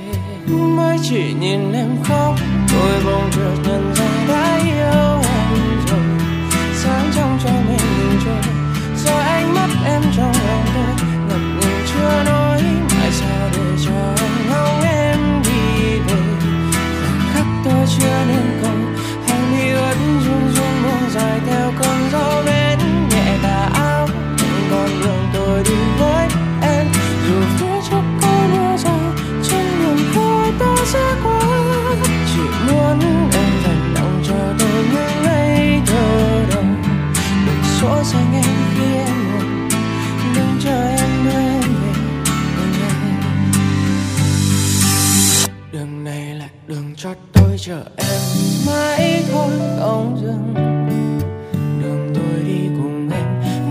Mới 0.54 0.98
chỉ 1.02 1.32
nhìn 1.40 1.72
em 1.72 1.96
khóc 2.04 2.34
tôi 2.72 3.04
bỗng 3.04 3.30
chợt 3.30 3.56
nhận 3.64 3.94
ra 3.94 4.24
đã 4.28 4.60
yêu 4.64 5.20
em 5.34 5.58
rồi. 5.86 6.00
Sáng 6.74 7.10
trong 7.16 7.38
cho 7.44 7.50
mình 7.68 8.18
trôi, 8.24 8.52
Do 8.96 9.18
ánh 9.18 9.54
mắt 9.54 9.68
em 9.86 10.02
trong 10.16 10.32
lòng 10.48 10.64
tôi 10.74 11.06
ngập 11.28 11.40
ngừng 11.40 11.86
chưa 11.94 12.22
nói. 12.24 12.62
Mãi 12.98 13.12
sao 13.12 13.48
để 13.52 13.76
cho 13.86 14.14
anh 14.18 14.50
ngóng 14.50 14.82
em 14.82 15.18
đi 15.44 15.98
về? 15.98 16.20
Khắc 17.34 17.46
tôi 17.64 17.86
chưa 17.98 18.24
nên 18.28 18.51
chờ 47.64 47.82
em 47.96 48.20
mãi 48.66 49.24
thôi, 49.32 49.50
không 49.78 50.18
dừng. 50.22 50.54
Đường 51.82 52.12
tôi 52.14 52.42
đi 52.46 52.68
cùng 52.76 53.10
em 53.10 53.26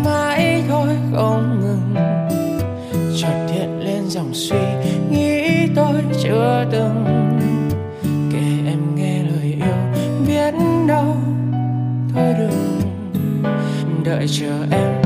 mãi 0.05 0.63
thôi, 0.69 0.87
không 1.13 1.59
ngừng. 1.61 1.95
Chợt 3.21 3.47
hiện 3.53 3.79
lên 3.79 4.09
dòng 4.09 4.33
suy 4.33 4.57
nghĩ 5.09 5.67
tôi 5.75 6.03
chưa 6.23 6.65
từng 6.71 7.05
kể 8.33 8.69
em 8.71 8.95
nghe 8.95 9.23
lời 9.23 9.55
yêu 9.65 10.05
biết 10.27 10.53
đâu 10.87 11.15
thôi 12.13 12.33
đừng 12.37 12.81
đợi 14.05 14.27
chờ 14.27 14.65
em 14.71 15.00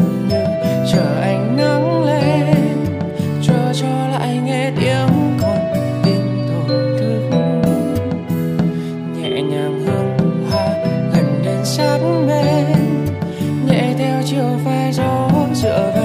chiều 14.26 14.60
phai 14.66 14.92
gió 14.92 15.30
dựa 15.54 15.92
vai 15.96 16.05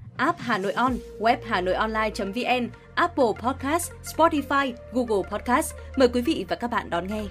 app 0.21 0.39
Hà 0.39 0.57
Nội 0.57 0.71
On, 0.73 0.93
web 1.19 1.37
Hà 1.45 1.61
Nội 1.61 1.73
Online.vn, 1.73 2.69
Apple 2.95 3.31
Podcast, 3.41 3.91
Spotify, 4.15 4.73
Google 4.93 5.29
Podcast. 5.31 5.73
Mời 5.97 6.07
quý 6.07 6.21
vị 6.21 6.45
và 6.49 6.55
các 6.55 6.71
bạn 6.71 6.89
đón 6.89 7.07
nghe. 7.07 7.23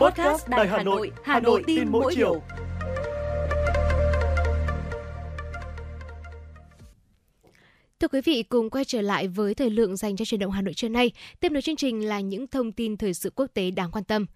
Podcast 0.00 0.48
Đài 0.48 0.68
Hà 0.68 0.82
Nội, 0.82 1.10
Hà 1.24 1.40
Nội 1.40 1.62
tin 1.66 1.88
mỗi 1.88 2.14
chiều. 2.16 2.42
Thưa 8.00 8.08
quý 8.08 8.20
vị, 8.20 8.42
cùng 8.42 8.70
quay 8.70 8.84
trở 8.84 9.00
lại 9.00 9.28
với 9.28 9.54
thời 9.54 9.70
lượng 9.70 9.96
dành 9.96 10.16
cho 10.16 10.24
truyền 10.24 10.40
động 10.40 10.50
Hà 10.50 10.62
Nội 10.62 10.74
trưa 10.74 10.88
nay. 10.88 11.10
Tiếp 11.40 11.52
nối 11.52 11.62
chương 11.62 11.76
trình 11.76 12.08
là 12.08 12.20
những 12.20 12.46
thông 12.46 12.72
tin 12.72 12.96
thời 12.96 13.14
sự 13.14 13.32
quốc 13.36 13.46
tế 13.54 13.70
đáng 13.70 13.90
quan 13.90 14.04
tâm. 14.04 14.26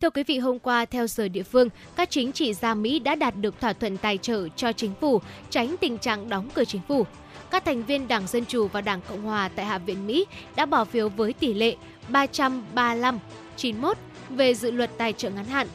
Thưa 0.00 0.10
quý 0.10 0.22
vị, 0.22 0.38
hôm 0.38 0.58
qua, 0.58 0.84
theo 0.84 1.06
giờ 1.06 1.28
địa 1.28 1.42
phương, 1.42 1.68
các 1.96 2.10
chính 2.10 2.32
trị 2.32 2.54
gia 2.54 2.74
Mỹ 2.74 2.98
đã 2.98 3.14
đạt 3.14 3.34
được 3.36 3.60
thỏa 3.60 3.72
thuận 3.72 3.96
tài 3.96 4.18
trợ 4.18 4.48
cho 4.56 4.72
chính 4.72 4.94
phủ, 5.00 5.20
tránh 5.50 5.76
tình 5.80 5.98
trạng 5.98 6.28
đóng 6.28 6.48
cửa 6.54 6.64
chính 6.64 6.80
phủ. 6.88 7.06
Các 7.50 7.64
thành 7.64 7.82
viên 7.82 8.08
Đảng 8.08 8.26
Dân 8.26 8.44
Chủ 8.44 8.68
và 8.68 8.80
Đảng 8.80 9.00
Cộng 9.08 9.22
Hòa 9.22 9.48
tại 9.48 9.66
Hạ 9.66 9.78
viện 9.78 10.06
Mỹ 10.06 10.26
đã 10.56 10.66
bỏ 10.66 10.84
phiếu 10.84 11.08
với 11.08 11.32
tỷ 11.32 11.54
lệ 11.54 11.76
335-91 12.12 13.94
về 14.30 14.54
dự 14.54 14.70
luật 14.70 14.90
tài 14.98 15.12
trợ 15.12 15.30
ngắn 15.30 15.44
hạn. 15.44 15.66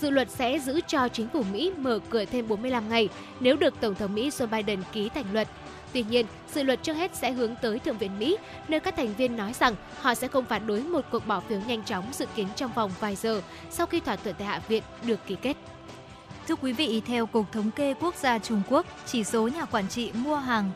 Dự 0.00 0.10
luật 0.10 0.30
sẽ 0.30 0.58
giữ 0.58 0.80
cho 0.86 1.08
chính 1.08 1.28
phủ 1.28 1.44
Mỹ 1.52 1.72
mở 1.76 1.98
cửa 2.10 2.24
thêm 2.24 2.48
45 2.48 2.88
ngày 2.88 3.08
nếu 3.40 3.56
được 3.56 3.74
Tổng 3.80 3.94
thống 3.94 4.14
Mỹ 4.14 4.30
Joe 4.30 4.46
Biden 4.46 4.82
ký 4.92 5.08
thành 5.08 5.32
luật. 5.32 5.48
Tuy 5.92 6.04
nhiên, 6.10 6.26
dự 6.54 6.62
luật 6.62 6.82
trước 6.82 6.92
hết 6.92 7.14
sẽ 7.14 7.32
hướng 7.32 7.54
tới 7.62 7.78
Thượng 7.78 7.98
viện 7.98 8.18
Mỹ, 8.18 8.36
nơi 8.68 8.80
các 8.80 8.96
thành 8.96 9.14
viên 9.14 9.36
nói 9.36 9.52
rằng 9.52 9.74
họ 10.00 10.14
sẽ 10.14 10.28
không 10.28 10.44
phản 10.44 10.66
đối 10.66 10.80
một 10.80 11.04
cuộc 11.10 11.26
bỏ 11.26 11.40
phiếu 11.40 11.60
nhanh 11.66 11.82
chóng 11.82 12.04
dự 12.12 12.26
kiến 12.36 12.48
trong 12.56 12.72
vòng 12.72 12.90
vài 13.00 13.16
giờ 13.16 13.42
sau 13.70 13.86
khi 13.86 14.00
thỏa 14.00 14.16
thuận 14.16 14.34
tại 14.38 14.46
Hạ 14.46 14.60
viện 14.68 14.82
được 15.06 15.26
ký 15.26 15.36
kết. 15.42 15.56
Thưa 16.48 16.56
quý 16.56 16.72
vị, 16.72 17.02
theo 17.06 17.26
Cục 17.26 17.52
Thống 17.52 17.70
kê 17.70 17.94
Quốc 18.00 18.14
gia 18.14 18.38
Trung 18.38 18.62
Quốc, 18.68 18.86
chỉ 19.06 19.24
số 19.24 19.48
nhà 19.48 19.64
quản 19.64 19.88
trị 19.88 20.10
mua 20.14 20.36
hàng 20.36 20.70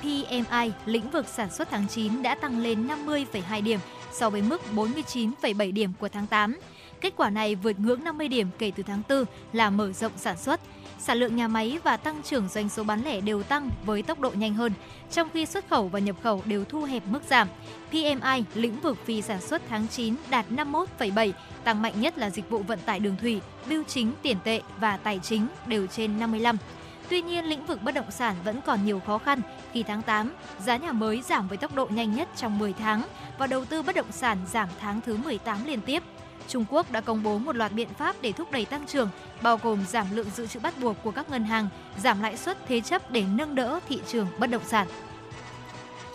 PMI 0.00 0.72
lĩnh 0.86 1.10
vực 1.10 1.26
sản 1.28 1.50
xuất 1.50 1.68
tháng 1.70 1.88
9 1.88 2.22
đã 2.22 2.34
tăng 2.34 2.58
lên 2.58 2.88
50,2 3.06 3.62
điểm 3.62 3.80
so 4.12 4.30
với 4.30 4.42
mức 4.42 4.62
49,7 4.74 5.72
điểm 5.72 5.92
của 6.00 6.08
tháng 6.08 6.26
8. 6.26 6.56
Kết 7.00 7.12
quả 7.16 7.30
này 7.30 7.54
vượt 7.54 7.80
ngưỡng 7.80 8.04
50 8.04 8.28
điểm 8.28 8.48
kể 8.58 8.72
từ 8.76 8.82
tháng 8.82 9.02
4 9.08 9.24
là 9.52 9.70
mở 9.70 9.92
rộng 9.92 10.12
sản 10.16 10.36
xuất. 10.36 10.60
Sản 10.98 11.18
lượng 11.18 11.36
nhà 11.36 11.48
máy 11.48 11.78
và 11.84 11.96
tăng 11.96 12.22
trưởng 12.22 12.48
doanh 12.48 12.68
số 12.68 12.84
bán 12.84 13.04
lẻ 13.04 13.20
đều 13.20 13.42
tăng 13.42 13.70
với 13.84 14.02
tốc 14.02 14.20
độ 14.20 14.30
nhanh 14.30 14.54
hơn, 14.54 14.72
trong 15.10 15.28
khi 15.32 15.46
xuất 15.46 15.68
khẩu 15.68 15.88
và 15.88 15.98
nhập 15.98 16.16
khẩu 16.22 16.42
đều 16.44 16.64
thu 16.64 16.82
hẹp 16.82 17.02
mức 17.06 17.20
giảm. 17.28 17.48
PMI 17.90 18.44
lĩnh 18.54 18.80
vực 18.80 18.98
phi 19.04 19.22
sản 19.22 19.40
xuất 19.40 19.62
tháng 19.68 19.88
9 19.88 20.14
đạt 20.30 20.46
51,7, 20.50 21.32
tăng 21.64 21.82
mạnh 21.82 22.00
nhất 22.00 22.18
là 22.18 22.30
dịch 22.30 22.50
vụ 22.50 22.58
vận 22.58 22.78
tải 22.86 23.00
đường 23.00 23.16
thủy, 23.20 23.40
bưu 23.68 23.82
chính, 23.84 24.12
tiền 24.22 24.36
tệ 24.44 24.60
và 24.80 24.96
tài 24.96 25.18
chính 25.22 25.46
đều 25.66 25.86
trên 25.86 26.18
55. 26.18 26.56
Tuy 27.08 27.22
nhiên, 27.22 27.44
lĩnh 27.44 27.66
vực 27.66 27.82
bất 27.82 27.94
động 27.94 28.10
sản 28.10 28.34
vẫn 28.44 28.60
còn 28.66 28.84
nhiều 28.86 29.00
khó 29.00 29.18
khăn 29.18 29.40
khi 29.72 29.82
tháng 29.82 30.02
8, 30.02 30.32
giá 30.64 30.76
nhà 30.76 30.92
mới 30.92 31.22
giảm 31.22 31.48
với 31.48 31.58
tốc 31.58 31.74
độ 31.74 31.86
nhanh 31.90 32.14
nhất 32.14 32.28
trong 32.36 32.58
10 32.58 32.72
tháng 32.72 33.02
và 33.38 33.46
đầu 33.46 33.64
tư 33.64 33.82
bất 33.82 33.96
động 33.96 34.12
sản 34.12 34.38
giảm 34.52 34.68
tháng 34.80 35.00
thứ 35.00 35.16
18 35.16 35.64
liên 35.66 35.80
tiếp. 35.80 36.02
Trung 36.48 36.64
Quốc 36.70 36.92
đã 36.92 37.00
công 37.00 37.22
bố 37.22 37.38
một 37.38 37.56
loạt 37.56 37.72
biện 37.72 37.88
pháp 37.98 38.16
để 38.22 38.32
thúc 38.32 38.52
đẩy 38.52 38.64
tăng 38.64 38.86
trưởng, 38.86 39.08
bao 39.42 39.60
gồm 39.62 39.84
giảm 39.88 40.06
lượng 40.12 40.26
dự 40.36 40.46
trữ 40.46 40.60
bắt 40.60 40.74
buộc 40.80 40.96
của 41.02 41.10
các 41.10 41.30
ngân 41.30 41.44
hàng, 41.44 41.68
giảm 42.02 42.22
lãi 42.22 42.36
suất 42.36 42.58
thế 42.68 42.80
chấp 42.80 43.10
để 43.10 43.24
nâng 43.36 43.54
đỡ 43.54 43.80
thị 43.88 44.00
trường 44.06 44.26
bất 44.38 44.50
động 44.50 44.62
sản. 44.66 44.86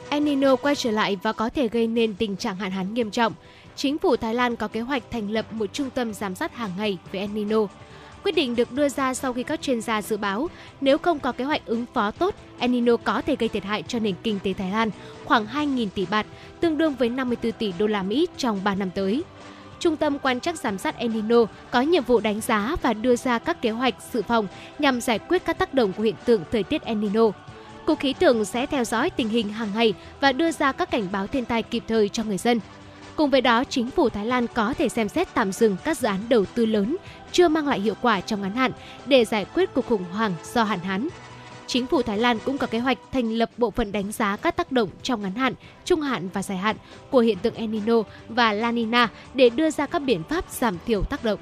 El 0.10 0.24
Nino 0.24 0.56
quay 0.56 0.76
trở 0.76 0.92
lại 0.92 1.18
và 1.24 1.34
có 1.34 1.50
thể 1.50 1.68
gây 1.68 1.88
nên 1.88 2.14
tình 2.16 2.38
trạng 2.38 2.56
hạn 2.56 2.72
hán 2.72 2.94
nghiêm 2.94 3.12
trọng. 3.12 3.34
Chính 3.76 3.98
phủ 3.98 4.16
Thái 4.16 4.34
Lan 4.34 4.56
có 4.56 4.68
kế 4.68 4.82
hoạch 4.82 5.04
thành 5.12 5.32
lập 5.32 5.54
một 5.54 5.74
trung 5.74 5.90
tâm 5.90 6.14
giám 6.14 6.36
sát 6.36 6.56
hàng 6.56 6.72
ngày 6.78 6.98
về 7.12 7.20
El 7.20 7.30
Nino. 7.30 7.58
Quyết 8.24 8.36
định 8.36 8.56
được 8.56 8.72
đưa 8.72 8.90
ra 8.90 9.14
sau 9.14 9.34
khi 9.34 9.44
các 9.44 9.62
chuyên 9.62 9.82
gia 9.82 10.02
dự 10.02 10.18
báo 10.18 10.50
nếu 10.82 10.98
không 10.98 11.20
có 11.20 11.32
kế 11.32 11.44
hoạch 11.44 11.66
ứng 11.66 11.86
phó 11.94 12.12
tốt, 12.12 12.36
El 12.60 12.72
Nino 12.72 12.98
có 12.98 13.22
thể 13.22 13.36
gây 13.36 13.50
thiệt 13.50 13.64
hại 13.64 13.84
cho 13.88 14.00
nền 14.00 14.16
kinh 14.24 14.40
tế 14.44 14.54
Thái 14.54 14.72
Lan 14.72 14.90
khoảng 15.26 15.46
2.000 15.46 15.88
tỷ 15.96 16.06
bạt, 16.06 16.26
tương 16.60 16.78
đương 16.78 16.96
với 16.96 17.10
54 17.10 17.52
tỷ 17.52 17.74
đô 17.80 17.88
la 17.88 18.04
Mỹ 18.04 18.28
trong 18.38 18.64
3 18.64 18.76
năm 18.76 18.92
tới. 18.96 19.24
Trung 19.82 19.98
tâm 19.98 20.20
quan 20.20 20.40
trắc 20.40 20.60
giám 20.60 20.78
sát 20.78 20.98
El 20.98 21.12
Nino 21.12 21.46
có 21.72 21.82
nhiệm 21.82 22.04
vụ 22.04 22.20
đánh 22.20 22.42
giá 22.42 22.76
và 22.82 22.94
đưa 22.94 23.16
ra 23.16 23.40
các 23.40 23.62
kế 23.62 23.70
hoạch 23.70 23.96
dự 24.14 24.22
phòng 24.22 24.48
nhằm 24.80 25.02
giải 25.02 25.20
quyết 25.20 25.46
các 25.46 25.58
tác 25.58 25.74
động 25.74 25.94
của 25.94 26.04
hiện 26.04 26.16
tượng 26.26 26.44
thời 26.52 26.64
tiết 26.64 26.82
El 26.82 26.98
Nino. 26.98 27.24
Cục 27.86 28.00
khí 28.00 28.14
tượng 28.14 28.46
sẽ 28.46 28.66
theo 28.66 28.84
dõi 28.84 29.10
tình 29.10 29.30
hình 29.30 29.50
hàng 29.50 29.70
ngày 29.76 29.94
và 30.20 30.32
đưa 30.32 30.52
ra 30.52 30.72
các 30.72 30.92
cảnh 30.92 31.08
báo 31.12 31.28
thiên 31.28 31.46
tai 31.46 31.64
kịp 31.64 31.84
thời 31.88 32.10
cho 32.10 32.24
người 32.24 32.38
dân. 32.38 32.60
Cùng 33.16 33.30
với 33.30 33.42
đó, 33.42 33.64
chính 33.64 33.92
phủ 33.92 34.10
Thái 34.10 34.26
Lan 34.26 34.48
có 34.48 34.74
thể 34.78 34.90
xem 34.90 35.10
xét 35.10 35.28
tạm 35.34 35.52
dừng 35.52 35.78
các 35.84 35.98
dự 35.98 36.08
án 36.08 36.20
đầu 36.30 36.46
tư 36.46 36.66
lớn 36.66 36.98
chưa 37.32 37.48
mang 37.48 37.68
lại 37.68 37.80
hiệu 37.80 37.96
quả 38.02 38.22
trong 38.22 38.42
ngắn 38.42 38.56
hạn 38.56 38.72
để 39.06 39.26
giải 39.26 39.46
quyết 39.46 39.74
cuộc 39.74 39.86
khủng 39.86 40.04
hoảng 40.12 40.34
do 40.54 40.64
hạn 40.64 40.80
hán. 40.80 41.08
Chính 41.72 41.88
phủ 41.88 42.02
Thái 42.02 42.18
Lan 42.18 42.40
cũng 42.46 42.58
có 42.58 42.68
kế 42.68 42.80
hoạch 42.80 42.98
thành 43.12 43.32
lập 43.32 43.50
bộ 43.58 43.72
phận 43.72 43.92
đánh 43.92 44.12
giá 44.12 44.38
các 44.38 44.56
tác 44.56 44.72
động 44.72 44.90
trong 45.04 45.22
ngắn 45.22 45.36
hạn, 45.36 45.54
trung 45.86 46.02
hạn 46.02 46.30
và 46.34 46.44
dài 46.44 46.58
hạn 46.58 46.76
của 47.10 47.20
hiện 47.20 47.38
tượng 47.38 47.54
El 47.54 47.68
Nino 47.68 48.04
và 48.30 48.54
La 48.54 48.72
Nina 48.72 49.10
để 49.34 49.50
đưa 49.50 49.72
ra 49.72 49.86
các 49.86 50.00
biện 50.00 50.24
pháp 50.24 50.50
giảm 50.50 50.78
thiểu 50.86 51.04
tác 51.04 51.24
động. 51.24 51.40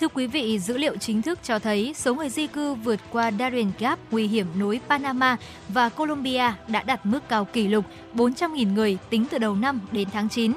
Thưa 0.00 0.08
quý 0.08 0.26
vị, 0.26 0.58
dữ 0.58 0.78
liệu 0.78 0.96
chính 0.96 1.22
thức 1.22 1.38
cho 1.42 1.58
thấy 1.58 1.94
số 1.96 2.14
người 2.14 2.28
di 2.28 2.46
cư 2.46 2.74
vượt 2.74 3.00
qua 3.12 3.30
Darien 3.38 3.70
Gap 3.78 3.98
nguy 4.10 4.26
hiểm 4.26 4.46
nối 4.56 4.80
Panama 4.88 5.36
và 5.68 5.88
Colombia 5.88 6.52
đã 6.68 6.82
đạt 6.82 7.06
mức 7.06 7.28
cao 7.28 7.44
kỷ 7.44 7.68
lục 7.68 7.84
400.000 8.14 8.74
người 8.74 8.98
tính 9.10 9.26
từ 9.30 9.38
đầu 9.38 9.54
năm 9.54 9.80
đến 9.92 10.08
tháng 10.12 10.28
9. 10.28 10.52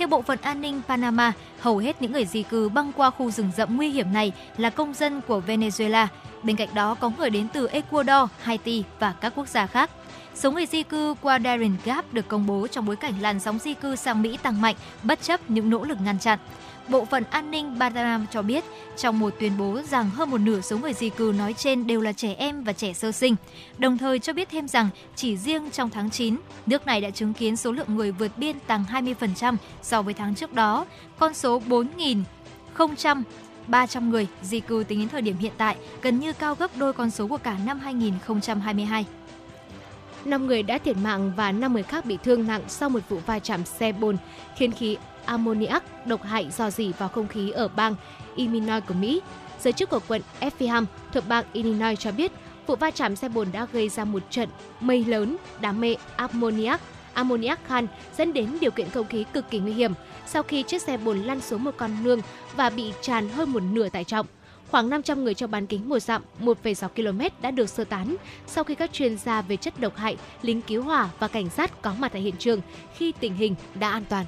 Theo 0.00 0.08
Bộ 0.08 0.22
phận 0.22 0.38
An 0.42 0.60
ninh 0.60 0.80
Panama, 0.88 1.32
hầu 1.60 1.78
hết 1.78 2.02
những 2.02 2.12
người 2.12 2.24
di 2.24 2.42
cư 2.42 2.68
băng 2.68 2.92
qua 2.92 3.10
khu 3.10 3.30
rừng 3.30 3.50
rậm 3.56 3.76
nguy 3.76 3.88
hiểm 3.88 4.12
này 4.12 4.32
là 4.56 4.70
công 4.70 4.94
dân 4.94 5.20
của 5.20 5.42
Venezuela. 5.46 6.06
Bên 6.42 6.56
cạnh 6.56 6.68
đó 6.74 6.94
có 6.94 7.10
người 7.18 7.30
đến 7.30 7.48
từ 7.52 7.66
Ecuador, 7.66 8.30
Haiti 8.42 8.84
và 8.98 9.14
các 9.20 9.32
quốc 9.36 9.48
gia 9.48 9.66
khác. 9.66 9.90
Số 10.34 10.50
người 10.50 10.66
di 10.66 10.82
cư 10.82 11.14
qua 11.20 11.38
Darien 11.44 11.76
Gap 11.84 12.14
được 12.14 12.28
công 12.28 12.46
bố 12.46 12.66
trong 12.66 12.86
bối 12.86 12.96
cảnh 12.96 13.14
làn 13.20 13.40
sóng 13.40 13.58
di 13.58 13.74
cư 13.74 13.96
sang 13.96 14.22
Mỹ 14.22 14.38
tăng 14.42 14.60
mạnh 14.60 14.76
bất 15.02 15.22
chấp 15.22 15.50
những 15.50 15.70
nỗ 15.70 15.84
lực 15.84 15.98
ngăn 16.04 16.18
chặn. 16.18 16.38
Bộ 16.90 17.04
phận 17.04 17.24
an 17.30 17.50
ninh 17.50 17.78
Bagram 17.78 18.26
cho 18.30 18.42
biết 18.42 18.64
trong 18.96 19.18
một 19.18 19.34
tuyên 19.40 19.52
bố 19.58 19.80
rằng 19.90 20.10
hơn 20.10 20.30
một 20.30 20.38
nửa 20.38 20.60
số 20.60 20.78
người 20.78 20.92
di 20.92 21.08
cư 21.08 21.32
nói 21.38 21.52
trên 21.52 21.86
đều 21.86 22.00
là 22.00 22.12
trẻ 22.12 22.34
em 22.38 22.64
và 22.64 22.72
trẻ 22.72 22.92
sơ 22.92 23.12
sinh. 23.12 23.36
Đồng 23.78 23.98
thời 23.98 24.18
cho 24.18 24.32
biết 24.32 24.48
thêm 24.50 24.68
rằng 24.68 24.88
chỉ 25.16 25.36
riêng 25.36 25.70
trong 25.70 25.90
tháng 25.90 26.10
9, 26.10 26.36
nước 26.66 26.86
này 26.86 27.00
đã 27.00 27.10
chứng 27.10 27.32
kiến 27.32 27.56
số 27.56 27.72
lượng 27.72 27.96
người 27.96 28.12
vượt 28.12 28.32
biên 28.36 28.60
tăng 28.60 28.84
20% 28.90 29.56
so 29.82 30.02
với 30.02 30.14
tháng 30.14 30.34
trước 30.34 30.52
đó. 30.52 30.86
Con 31.18 31.34
số 31.34 31.62
4.000 31.68 33.22
300 33.66 34.10
người 34.10 34.26
di 34.42 34.60
cư 34.60 34.84
tính 34.88 34.98
đến 34.98 35.08
thời 35.08 35.22
điểm 35.22 35.36
hiện 35.36 35.52
tại 35.58 35.76
gần 36.02 36.20
như 36.20 36.32
cao 36.32 36.54
gấp 36.54 36.70
đôi 36.76 36.92
con 36.92 37.10
số 37.10 37.26
của 37.26 37.36
cả 37.38 37.56
năm 37.66 37.80
2022. 37.80 39.06
5 40.24 40.46
người 40.46 40.62
đã 40.62 40.78
thiệt 40.78 40.96
mạng 40.96 41.32
và 41.36 41.52
5 41.52 41.72
người 41.72 41.82
khác 41.82 42.04
bị 42.04 42.18
thương 42.24 42.46
nặng 42.46 42.62
sau 42.68 42.88
một 42.88 43.00
vụ 43.08 43.18
va 43.26 43.38
chạm 43.38 43.64
xe 43.64 43.92
bồn 43.92 44.16
khiến 44.56 44.72
khí 44.72 44.96
ammoniac 45.24 46.06
độc 46.06 46.22
hại 46.22 46.50
dò 46.50 46.70
dỉ 46.70 46.92
vào 46.98 47.08
không 47.08 47.28
khí 47.28 47.50
ở 47.50 47.68
bang 47.68 47.94
Illinois 48.36 48.82
của 48.88 48.94
Mỹ. 48.94 49.20
Giới 49.60 49.72
chức 49.72 49.90
của 49.90 50.00
quận 50.08 50.22
Effingham 50.40 50.84
thuộc 51.12 51.28
bang 51.28 51.44
Illinois 51.52 51.98
cho 51.98 52.12
biết 52.12 52.32
vụ 52.66 52.76
va 52.76 52.90
chạm 52.90 53.16
xe 53.16 53.28
bồn 53.28 53.48
đã 53.52 53.66
gây 53.72 53.88
ra 53.88 54.04
một 54.04 54.22
trận 54.30 54.48
mây 54.80 55.04
lớn 55.04 55.36
đám 55.60 55.80
mây 55.80 55.96
ammoniac 56.16 56.80
ammoniac 57.14 57.66
khan 57.66 57.86
dẫn 58.16 58.32
đến 58.32 58.58
điều 58.60 58.70
kiện 58.70 58.90
không 58.90 59.06
khí 59.06 59.24
cực 59.32 59.50
kỳ 59.50 59.58
nguy 59.58 59.72
hiểm 59.72 59.92
sau 60.26 60.42
khi 60.42 60.62
chiếc 60.62 60.82
xe 60.82 60.96
bồn 60.96 61.18
lăn 61.18 61.40
xuống 61.40 61.64
một 61.64 61.74
con 61.76 61.90
nương 62.02 62.20
và 62.56 62.70
bị 62.70 62.92
tràn 63.02 63.28
hơn 63.28 63.52
một 63.52 63.62
nửa 63.62 63.88
tải 63.88 64.04
trọng. 64.04 64.26
Khoảng 64.70 64.88
500 64.88 65.24
người 65.24 65.34
trong 65.34 65.50
bán 65.50 65.66
kính 65.66 65.88
một 65.88 65.98
dặm 65.98 66.22
1,6 66.40 66.88
km 66.88 67.42
đã 67.42 67.50
được 67.50 67.68
sơ 67.68 67.84
tán 67.84 68.16
sau 68.46 68.64
khi 68.64 68.74
các 68.74 68.92
chuyên 68.92 69.18
gia 69.18 69.42
về 69.42 69.56
chất 69.56 69.80
độc 69.80 69.96
hại, 69.96 70.16
lính 70.42 70.62
cứu 70.62 70.82
hỏa 70.82 71.08
và 71.18 71.28
cảnh 71.28 71.50
sát 71.50 71.82
có 71.82 71.94
mặt 71.98 72.12
tại 72.12 72.22
hiện 72.22 72.34
trường 72.38 72.60
khi 72.96 73.12
tình 73.20 73.34
hình 73.34 73.54
đã 73.74 73.90
an 73.90 74.04
toàn. 74.08 74.26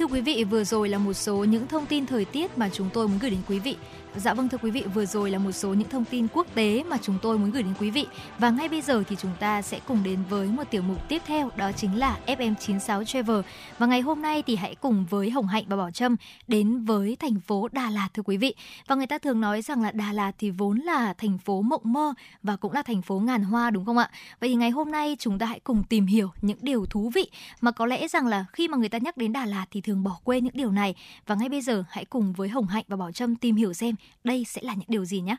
Thưa 0.00 0.06
quý 0.06 0.20
vị, 0.20 0.44
vừa 0.44 0.64
rồi 0.64 0.88
là 0.88 0.98
một 0.98 1.12
số 1.12 1.44
những 1.44 1.66
thông 1.66 1.86
tin 1.86 2.06
thời 2.06 2.24
tiết 2.24 2.58
mà 2.58 2.68
chúng 2.72 2.88
tôi 2.92 3.08
muốn 3.08 3.18
gửi 3.18 3.30
đến 3.30 3.40
quý 3.48 3.58
vị. 3.58 3.76
Dạ 4.16 4.34
vâng 4.34 4.48
thưa 4.48 4.58
quý 4.58 4.70
vị, 4.70 4.84
vừa 4.94 5.06
rồi 5.06 5.30
là 5.30 5.38
một 5.38 5.52
số 5.52 5.74
những 5.74 5.88
thông 5.88 6.04
tin 6.04 6.26
quốc 6.32 6.46
tế 6.54 6.84
mà 6.88 6.96
chúng 7.02 7.18
tôi 7.22 7.38
muốn 7.38 7.50
gửi 7.50 7.62
đến 7.62 7.74
quý 7.80 7.90
vị. 7.90 8.06
Và 8.38 8.50
ngay 8.50 8.68
bây 8.68 8.80
giờ 8.80 9.02
thì 9.08 9.16
chúng 9.16 9.30
ta 9.40 9.62
sẽ 9.62 9.80
cùng 9.86 10.02
đến 10.02 10.18
với 10.30 10.48
một 10.48 10.64
tiểu 10.70 10.82
mục 10.82 11.08
tiếp 11.08 11.22
theo 11.26 11.50
đó 11.56 11.72
chính 11.72 11.98
là 11.98 12.18
FM96 12.26 13.04
Travel. 13.04 13.40
Và 13.78 13.86
ngày 13.86 14.00
hôm 14.00 14.22
nay 14.22 14.42
thì 14.46 14.56
hãy 14.56 14.74
cùng 14.74 15.06
với 15.10 15.30
Hồng 15.30 15.46
Hạnh 15.46 15.64
và 15.68 15.76
Bảo 15.76 15.90
Trâm 15.90 16.16
đến 16.48 16.84
với 16.84 17.16
thành 17.20 17.40
phố 17.40 17.68
Đà 17.72 17.90
Lạt 17.90 18.08
thưa 18.14 18.22
quý 18.22 18.36
vị. 18.36 18.54
Và 18.86 18.94
người 18.94 19.06
ta 19.06 19.18
thường 19.18 19.40
nói 19.40 19.62
rằng 19.62 19.82
là 19.82 19.90
Đà 19.90 20.12
Lạt 20.12 20.32
thì 20.38 20.50
vốn 20.50 20.78
là 20.78 21.14
thành 21.18 21.38
phố 21.38 21.62
mộng 21.62 21.82
mơ 21.84 22.14
và 22.42 22.56
cũng 22.56 22.72
là 22.72 22.82
thành 22.82 23.02
phố 23.02 23.18
ngàn 23.18 23.42
hoa 23.42 23.70
đúng 23.70 23.84
không 23.84 23.98
ạ? 23.98 24.10
Vậy 24.40 24.48
thì 24.48 24.54
ngày 24.54 24.70
hôm 24.70 24.90
nay 24.90 25.16
chúng 25.18 25.38
ta 25.38 25.46
hãy 25.46 25.60
cùng 25.60 25.82
tìm 25.88 26.06
hiểu 26.06 26.30
những 26.42 26.58
điều 26.62 26.86
thú 26.86 27.10
vị 27.14 27.30
mà 27.60 27.70
có 27.70 27.86
lẽ 27.86 28.08
rằng 28.08 28.26
là 28.26 28.44
khi 28.52 28.68
mà 28.68 28.76
người 28.78 28.88
ta 28.88 28.98
nhắc 28.98 29.16
đến 29.16 29.32
Đà 29.32 29.46
Lạt 29.46 29.66
thì 29.70 29.80
thường 29.80 30.04
bỏ 30.04 30.18
quên 30.24 30.44
những 30.44 30.56
điều 30.56 30.70
này. 30.70 30.94
Và 31.26 31.34
ngay 31.34 31.48
bây 31.48 31.60
giờ 31.60 31.84
hãy 31.88 32.04
cùng 32.04 32.32
với 32.32 32.48
Hồng 32.48 32.66
Hạnh 32.66 32.84
và 32.88 32.96
Bảo 32.96 33.12
Trâm 33.12 33.36
tìm 33.36 33.56
hiểu 33.56 33.72
xem 33.72 33.94
đây 34.24 34.44
sẽ 34.44 34.60
là 34.64 34.74
những 34.74 34.88
điều 34.88 35.04
gì 35.04 35.20
nhé? 35.20 35.36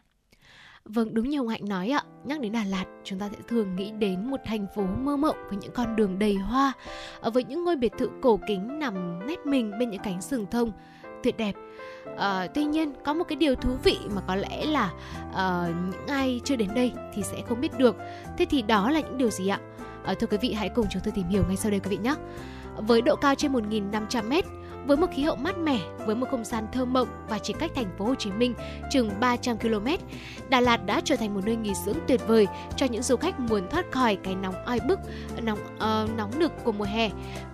Vâng, 0.85 1.13
đúng 1.13 1.29
như 1.29 1.39
ông 1.39 1.47
Hạnh 1.47 1.69
nói 1.69 1.89
ạ, 1.89 2.03
nhắc 2.23 2.39
đến 2.39 2.51
Đà 2.51 2.63
Lạt, 2.63 2.85
chúng 3.03 3.19
ta 3.19 3.29
sẽ 3.29 3.37
thường 3.47 3.75
nghĩ 3.75 3.91
đến 3.91 4.31
một 4.31 4.37
thành 4.45 4.65
phố 4.75 4.81
mơ 4.81 5.17
mộng 5.17 5.35
với 5.49 5.57
những 5.61 5.71
con 5.71 5.95
đường 5.95 6.19
đầy 6.19 6.35
hoa, 6.35 6.73
ờ, 7.21 7.31
với 7.31 7.43
những 7.43 7.63
ngôi 7.63 7.75
biệt 7.75 7.91
thự 7.97 8.09
cổ 8.21 8.39
kính 8.47 8.79
nằm 8.79 9.27
nét 9.27 9.45
mình 9.45 9.71
bên 9.79 9.89
những 9.89 10.01
cánh 10.03 10.21
rừng 10.21 10.45
thông 10.51 10.71
tuyệt 11.23 11.37
đẹp. 11.37 11.55
À, 12.17 12.47
tuy 12.47 12.63
nhiên 12.65 12.93
có 13.05 13.13
một 13.13 13.23
cái 13.23 13.35
điều 13.35 13.55
thú 13.55 13.69
vị 13.83 13.97
mà 14.15 14.21
có 14.27 14.35
lẽ 14.35 14.65
là 14.65 14.91
à, 15.33 15.67
những 15.91 16.07
ai 16.07 16.41
chưa 16.43 16.55
đến 16.55 16.69
đây 16.75 16.91
thì 17.13 17.23
sẽ 17.23 17.41
không 17.49 17.61
biết 17.61 17.77
được. 17.77 17.95
Thế 18.37 18.45
thì 18.49 18.61
đó 18.61 18.91
là 18.91 18.99
những 18.99 19.17
điều 19.17 19.29
gì 19.29 19.47
ạ? 19.47 19.59
À, 20.03 20.13
thưa 20.13 20.27
quý 20.27 20.37
vị 20.41 20.53
hãy 20.53 20.69
cùng 20.69 20.85
chúng 20.89 21.01
tôi 21.05 21.11
tìm 21.11 21.27
hiểu 21.27 21.43
ngay 21.47 21.57
sau 21.57 21.71
đây 21.71 21.79
quý 21.79 21.89
vị 21.89 21.97
nhé. 21.97 22.15
Với 22.77 23.01
độ 23.01 23.15
cao 23.15 23.35
trên 23.35 23.53
1.500 23.53 24.29
mét, 24.29 24.45
với 24.85 24.97
một 24.97 25.07
khí 25.13 25.23
hậu 25.23 25.35
mát 25.35 25.57
mẻ, 25.57 25.79
với 26.05 26.15
một 26.15 26.27
không 26.31 26.45
gian 26.45 26.67
thơ 26.71 26.85
mộng 26.85 27.07
và 27.29 27.39
chỉ 27.39 27.53
cách 27.59 27.71
thành 27.75 27.91
phố 27.97 28.05
Hồ 28.05 28.15
Chí 28.15 28.31
Minh 28.31 28.53
chừng 28.91 29.11
300 29.19 29.57
km, 29.57 29.87
Đà 30.49 30.59
Lạt 30.59 30.85
đã 30.85 31.01
trở 31.05 31.15
thành 31.15 31.33
một 31.33 31.45
nơi 31.45 31.55
nghỉ 31.55 31.73
dưỡng 31.85 31.97
tuyệt 32.07 32.21
vời 32.27 32.47
cho 32.77 32.85
những 32.85 33.03
du 33.03 33.15
khách 33.15 33.39
muốn 33.39 33.69
thoát 33.69 33.91
khỏi 33.91 34.17
cái 34.23 34.35
nóng 34.35 34.65
oi 34.65 34.79
bức, 34.87 34.99
nóng 35.41 35.59
uh, 35.75 36.17
nóng 36.17 36.39
nực 36.39 36.51
của 36.63 36.71
mùa 36.71 36.85
hè 36.85 37.09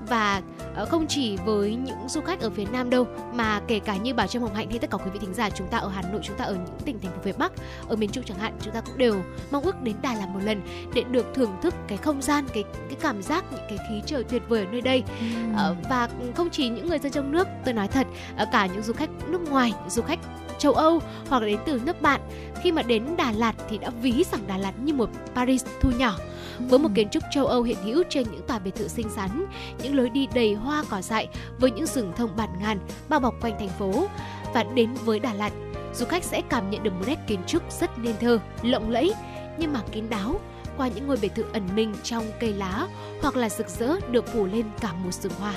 và 0.07 0.41
uh, 0.81 0.89
không 0.89 1.07
chỉ 1.07 1.37
với 1.45 1.75
những 1.75 2.09
du 2.09 2.21
khách 2.21 2.39
ở 2.39 2.49
phía 2.49 2.65
Nam 2.71 2.89
đâu 2.89 3.07
mà 3.33 3.61
kể 3.67 3.79
cả 3.79 3.97
như 3.97 4.13
Bảo 4.13 4.27
Trâm 4.27 4.41
Hồng 4.41 4.53
Hạnh 4.53 4.69
hay 4.69 4.79
tất 4.79 4.89
cả 4.91 4.97
quý 4.97 5.11
vị 5.13 5.19
thính 5.19 5.33
giả 5.33 5.49
chúng 5.49 5.67
ta 5.67 5.77
ở 5.77 5.89
Hà 5.89 6.01
Nội, 6.01 6.21
chúng 6.23 6.37
ta 6.37 6.45
ở 6.45 6.53
những 6.53 6.79
tỉnh 6.85 6.99
thành 6.99 7.11
phố 7.11 7.17
phía 7.23 7.33
Bắc, 7.37 7.51
ở 7.87 7.95
miền 7.95 8.09
Trung 8.09 8.23
chẳng 8.23 8.39
hạn, 8.39 8.53
chúng 8.61 8.73
ta 8.73 8.81
cũng 8.81 8.97
đều 8.97 9.15
mong 9.51 9.63
ước 9.63 9.81
đến 9.81 9.95
Đà 10.01 10.13
Lạt 10.13 10.27
một 10.33 10.39
lần 10.43 10.61
để 10.93 11.03
được 11.11 11.25
thưởng 11.33 11.51
thức 11.61 11.73
cái 11.87 11.97
không 11.97 12.21
gian, 12.21 12.45
cái 12.53 12.63
cái 12.63 12.97
cảm 13.01 13.21
giác 13.21 13.45
những 13.51 13.61
cái 13.69 13.77
khí 13.89 14.01
trời 14.05 14.23
tuyệt 14.23 14.41
vời 14.47 14.65
ở 14.65 14.71
nơi 14.71 14.81
đây. 14.81 15.03
Ừ. 15.19 15.25
Uh, 15.71 15.77
và 15.89 16.09
không 16.35 16.49
chỉ 16.49 16.69
những 16.69 16.89
người 16.89 16.99
dân 16.99 17.11
trong 17.17 17.31
nước 17.31 17.47
tôi 17.65 17.73
nói 17.73 17.87
thật 17.87 18.07
cả 18.51 18.65
những 18.65 18.83
du 18.83 18.93
khách 18.93 19.09
nước 19.27 19.41
ngoài 19.49 19.73
những 19.79 19.89
du 19.89 20.01
khách 20.01 20.19
châu 20.59 20.73
Âu 20.73 20.99
hoặc 21.29 21.43
đến 21.43 21.59
từ 21.65 21.81
nước 21.85 22.01
bạn 22.01 22.21
khi 22.63 22.71
mà 22.71 22.81
đến 22.81 23.05
Đà 23.17 23.31
Lạt 23.31 23.53
thì 23.69 23.77
đã 23.77 23.89
ví 24.01 24.23
rằng 24.31 24.47
Đà 24.47 24.57
Lạt 24.57 24.73
như 24.83 24.93
một 24.93 25.09
Paris 25.35 25.65
thu 25.81 25.91
nhỏ 25.97 26.15
với 26.59 26.79
một 26.79 26.89
kiến 26.95 27.09
trúc 27.09 27.23
châu 27.33 27.45
Âu 27.45 27.63
hiện 27.63 27.77
hữu 27.83 28.03
trên 28.09 28.27
những 28.31 28.41
tòa 28.47 28.59
biệt 28.59 28.75
thự 28.75 28.87
xinh 28.87 29.09
xắn, 29.09 29.45
những 29.83 29.95
lối 29.95 30.09
đi 30.09 30.27
đầy 30.33 30.53
hoa 30.53 30.83
cỏ 30.89 31.01
dại 31.01 31.27
với 31.59 31.71
những 31.71 31.85
rừng 31.85 32.13
thông 32.17 32.35
bạt 32.37 32.49
ngàn 32.61 32.79
bao 33.09 33.19
bọc 33.19 33.33
quanh 33.41 33.53
thành 33.59 33.69
phố. 33.79 34.07
Và 34.53 34.63
đến 34.63 34.93
với 34.93 35.19
Đà 35.19 35.33
Lạt, 35.33 35.51
du 35.93 36.05
khách 36.05 36.23
sẽ 36.23 36.41
cảm 36.49 36.69
nhận 36.69 36.83
được 36.83 36.93
một 36.93 37.03
nét 37.07 37.17
kiến 37.27 37.39
trúc 37.47 37.71
rất 37.71 37.99
nên 37.99 38.15
thơ, 38.19 38.39
lộng 38.61 38.89
lẫy 38.89 39.13
nhưng 39.57 39.73
mà 39.73 39.81
kín 39.91 40.09
đáo 40.09 40.39
qua 40.77 40.87
những 40.87 41.07
ngôi 41.07 41.17
biệt 41.21 41.35
thự 41.35 41.45
ẩn 41.53 41.63
mình 41.75 41.93
trong 42.03 42.23
cây 42.39 42.53
lá 42.53 42.87
hoặc 43.21 43.35
là 43.35 43.49
rực 43.49 43.69
rỡ 43.69 43.95
được 44.11 44.27
phủ 44.27 44.45
lên 44.45 44.65
cả 44.81 44.93
một 44.93 45.13
rừng 45.13 45.33
hoa. 45.39 45.53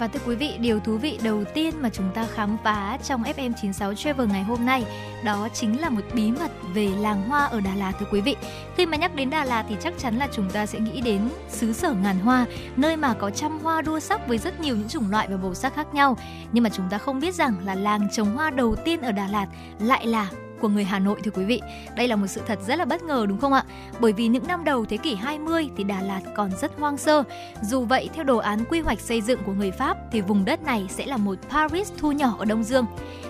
Và 0.00 0.08
thưa 0.08 0.20
quý 0.26 0.36
vị, 0.36 0.58
điều 0.60 0.80
thú 0.80 0.96
vị 0.96 1.18
đầu 1.22 1.44
tiên 1.54 1.74
mà 1.80 1.90
chúng 1.92 2.10
ta 2.14 2.26
khám 2.34 2.56
phá 2.64 2.98
trong 3.04 3.22
FM96 3.22 3.94
Travel 3.94 4.28
ngày 4.28 4.42
hôm 4.42 4.66
nay 4.66 4.84
đó 5.24 5.48
chính 5.54 5.80
là 5.80 5.90
một 5.90 6.00
bí 6.14 6.30
mật 6.30 6.50
về 6.74 6.88
làng 6.98 7.22
hoa 7.28 7.44
ở 7.44 7.60
Đà 7.60 7.74
Lạt 7.74 7.92
thưa 8.00 8.06
quý 8.12 8.20
vị. 8.20 8.36
Khi 8.76 8.86
mà 8.86 8.96
nhắc 8.96 9.14
đến 9.14 9.30
Đà 9.30 9.44
Lạt 9.44 9.64
thì 9.68 9.76
chắc 9.80 9.94
chắn 9.98 10.16
là 10.16 10.28
chúng 10.32 10.50
ta 10.50 10.66
sẽ 10.66 10.80
nghĩ 10.80 11.00
đến 11.00 11.20
xứ 11.48 11.72
sở 11.72 11.92
ngàn 11.92 12.18
hoa, 12.18 12.46
nơi 12.76 12.96
mà 12.96 13.14
có 13.14 13.30
trăm 13.30 13.58
hoa 13.58 13.82
đua 13.82 14.00
sắc 14.00 14.28
với 14.28 14.38
rất 14.38 14.60
nhiều 14.60 14.76
những 14.76 14.88
chủng 14.88 15.10
loại 15.10 15.28
và 15.30 15.36
màu 15.36 15.54
sắc 15.54 15.74
khác 15.74 15.94
nhau. 15.94 16.16
Nhưng 16.52 16.64
mà 16.64 16.70
chúng 16.70 16.88
ta 16.90 16.98
không 16.98 17.20
biết 17.20 17.34
rằng 17.34 17.54
là 17.64 17.74
làng 17.74 18.08
trồng 18.12 18.36
hoa 18.36 18.50
đầu 18.50 18.76
tiên 18.84 19.00
ở 19.00 19.12
Đà 19.12 19.28
Lạt 19.28 19.46
lại 19.78 20.06
là 20.06 20.30
của 20.60 20.68
người 20.68 20.84
Hà 20.84 20.98
Nội, 20.98 21.20
thưa 21.24 21.30
quý 21.30 21.44
vị. 21.44 21.60
Đây 21.96 22.08
là 22.08 22.16
một 22.16 22.26
sự 22.26 22.40
thật 22.46 22.58
rất 22.66 22.78
là 22.78 22.84
bất 22.84 23.02
ngờ, 23.02 23.26
đúng 23.28 23.38
không 23.38 23.52
ạ? 23.52 23.64
Bởi 24.00 24.12
vì 24.12 24.28
những 24.28 24.46
năm 24.46 24.64
đầu 24.64 24.84
thế 24.84 24.96
kỷ 24.96 25.14
20 25.14 25.68
thì 25.76 25.84
Đà 25.84 26.02
Lạt 26.02 26.20
còn 26.36 26.50
rất 26.60 26.70
hoang 26.78 26.96
sơ. 26.96 27.22
Dù 27.62 27.84
vậy, 27.84 28.08
theo 28.14 28.24
đồ 28.24 28.36
án 28.36 28.64
quy 28.70 28.80
hoạch 28.80 29.00
xây 29.00 29.20
dựng 29.20 29.40
của 29.46 29.52
người 29.52 29.70
Pháp 29.70 29.96
thì 30.12 30.20
vùng 30.20 30.44
đất 30.44 30.62
này 30.62 30.86
sẽ 30.88 31.06
là 31.06 31.16
một 31.16 31.38
Paris 31.50 31.92
thu 31.98 32.12
nhỏ 32.12 32.36
ở 32.38 32.44
Đông 32.44 32.64
Dương. 32.64 32.86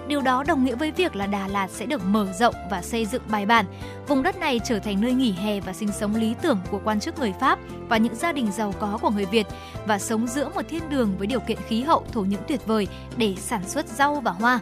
Điều 0.08 0.20
đó 0.20 0.44
đồng 0.46 0.64
nghĩa 0.64 0.74
với 0.74 0.90
việc 0.90 1.16
là 1.16 1.26
Đà 1.26 1.48
Lạt 1.48 1.70
sẽ 1.70 1.86
được 1.86 2.04
mở 2.04 2.26
rộng 2.32 2.54
và 2.70 2.82
xây 2.82 3.06
dựng 3.06 3.22
bài 3.28 3.46
bản. 3.46 3.66
Vùng 4.08 4.22
đất 4.22 4.38
này 4.38 4.60
trở 4.64 4.78
thành 4.78 5.00
nơi 5.00 5.12
nghỉ 5.12 5.32
hè 5.32 5.60
và 5.60 5.72
sinh 5.72 5.92
sống 5.92 6.14
lý 6.14 6.34
tưởng 6.42 6.58
của 6.70 6.80
quan 6.84 7.00
chức 7.00 7.18
người 7.18 7.32
Pháp 7.40 7.58
và 7.88 7.96
những 7.96 8.14
gia 8.14 8.32
đình 8.32 8.52
giàu 8.52 8.74
có 8.78 8.98
của 9.02 9.10
người 9.10 9.24
Việt 9.26 9.46
và 9.86 9.98
sống 9.98 10.26
giữa 10.26 10.48
một 10.54 10.62
thiên 10.68 10.88
đường 10.88 11.14
với 11.18 11.26
điều 11.26 11.40
kiện 11.40 11.58
khí 11.68 11.82
hậu 11.82 12.04
thổ 12.12 12.20
nhưỡng 12.20 12.42
tuyệt 12.48 12.66
vời 12.66 12.88
để 13.16 13.34
sản 13.38 13.68
xuất 13.68 13.86
rau 13.86 14.20
và 14.20 14.30
hoa. 14.30 14.60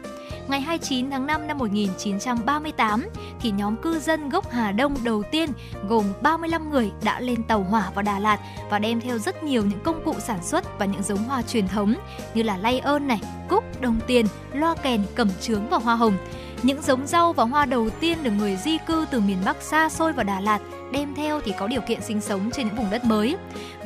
Ngày 0.48 0.60
29 0.60 1.10
tháng 1.10 1.26
5 1.26 1.46
năm 1.46 1.58
1938 1.58 3.08
thì 3.40 3.50
nhóm 3.50 3.76
cư 3.76 3.98
dân 3.98 4.28
gốc 4.28 4.50
Hà 4.50 4.72
Đông 4.72 4.94
đầu 5.04 5.22
tiên 5.30 5.50
gồm 5.88 6.04
35 6.22 6.70
người 6.70 6.90
đã 7.04 7.20
lên 7.20 7.42
tàu 7.42 7.62
hỏa 7.62 7.90
vào 7.94 8.02
Đà 8.02 8.18
Lạt 8.18 8.38
và 8.70 8.78
đem 8.78 9.00
theo 9.00 9.18
rất 9.18 9.44
nhiều 9.44 9.64
những 9.64 9.80
công 9.80 10.04
cụ 10.04 10.14
sản 10.18 10.42
xuất 10.42 10.78
và 10.78 10.86
những 10.86 11.02
giống 11.02 11.24
hoa 11.24 11.42
truyền 11.42 11.68
thống 11.68 11.94
như 12.34 12.42
là 12.42 12.56
lay 12.56 12.78
ơn 12.78 13.08
này, 13.08 13.20
cúc, 13.48 13.80
đồng 13.80 14.00
tiền, 14.06 14.26
loa 14.52 14.74
kèn, 14.74 15.02
cầm 15.14 15.27
cẩm 15.28 15.40
trướng 15.40 15.68
và 15.68 15.78
hoa 15.78 15.94
hồng. 15.94 16.16
Những 16.62 16.82
giống 16.82 17.06
rau 17.06 17.32
và 17.32 17.44
hoa 17.44 17.64
đầu 17.64 17.90
tiên 17.90 18.18
được 18.22 18.30
người 18.30 18.56
di 18.56 18.78
cư 18.86 19.06
từ 19.10 19.20
miền 19.20 19.38
Bắc 19.44 19.62
xa 19.62 19.88
xôi 19.88 20.12
vào 20.12 20.24
Đà 20.24 20.40
Lạt 20.40 20.58
đem 20.92 21.14
theo 21.14 21.40
thì 21.40 21.52
có 21.58 21.66
điều 21.66 21.80
kiện 21.80 22.00
sinh 22.02 22.20
sống 22.20 22.50
trên 22.52 22.66
những 22.66 22.76
vùng 22.76 22.90
đất 22.90 23.04
mới. 23.04 23.36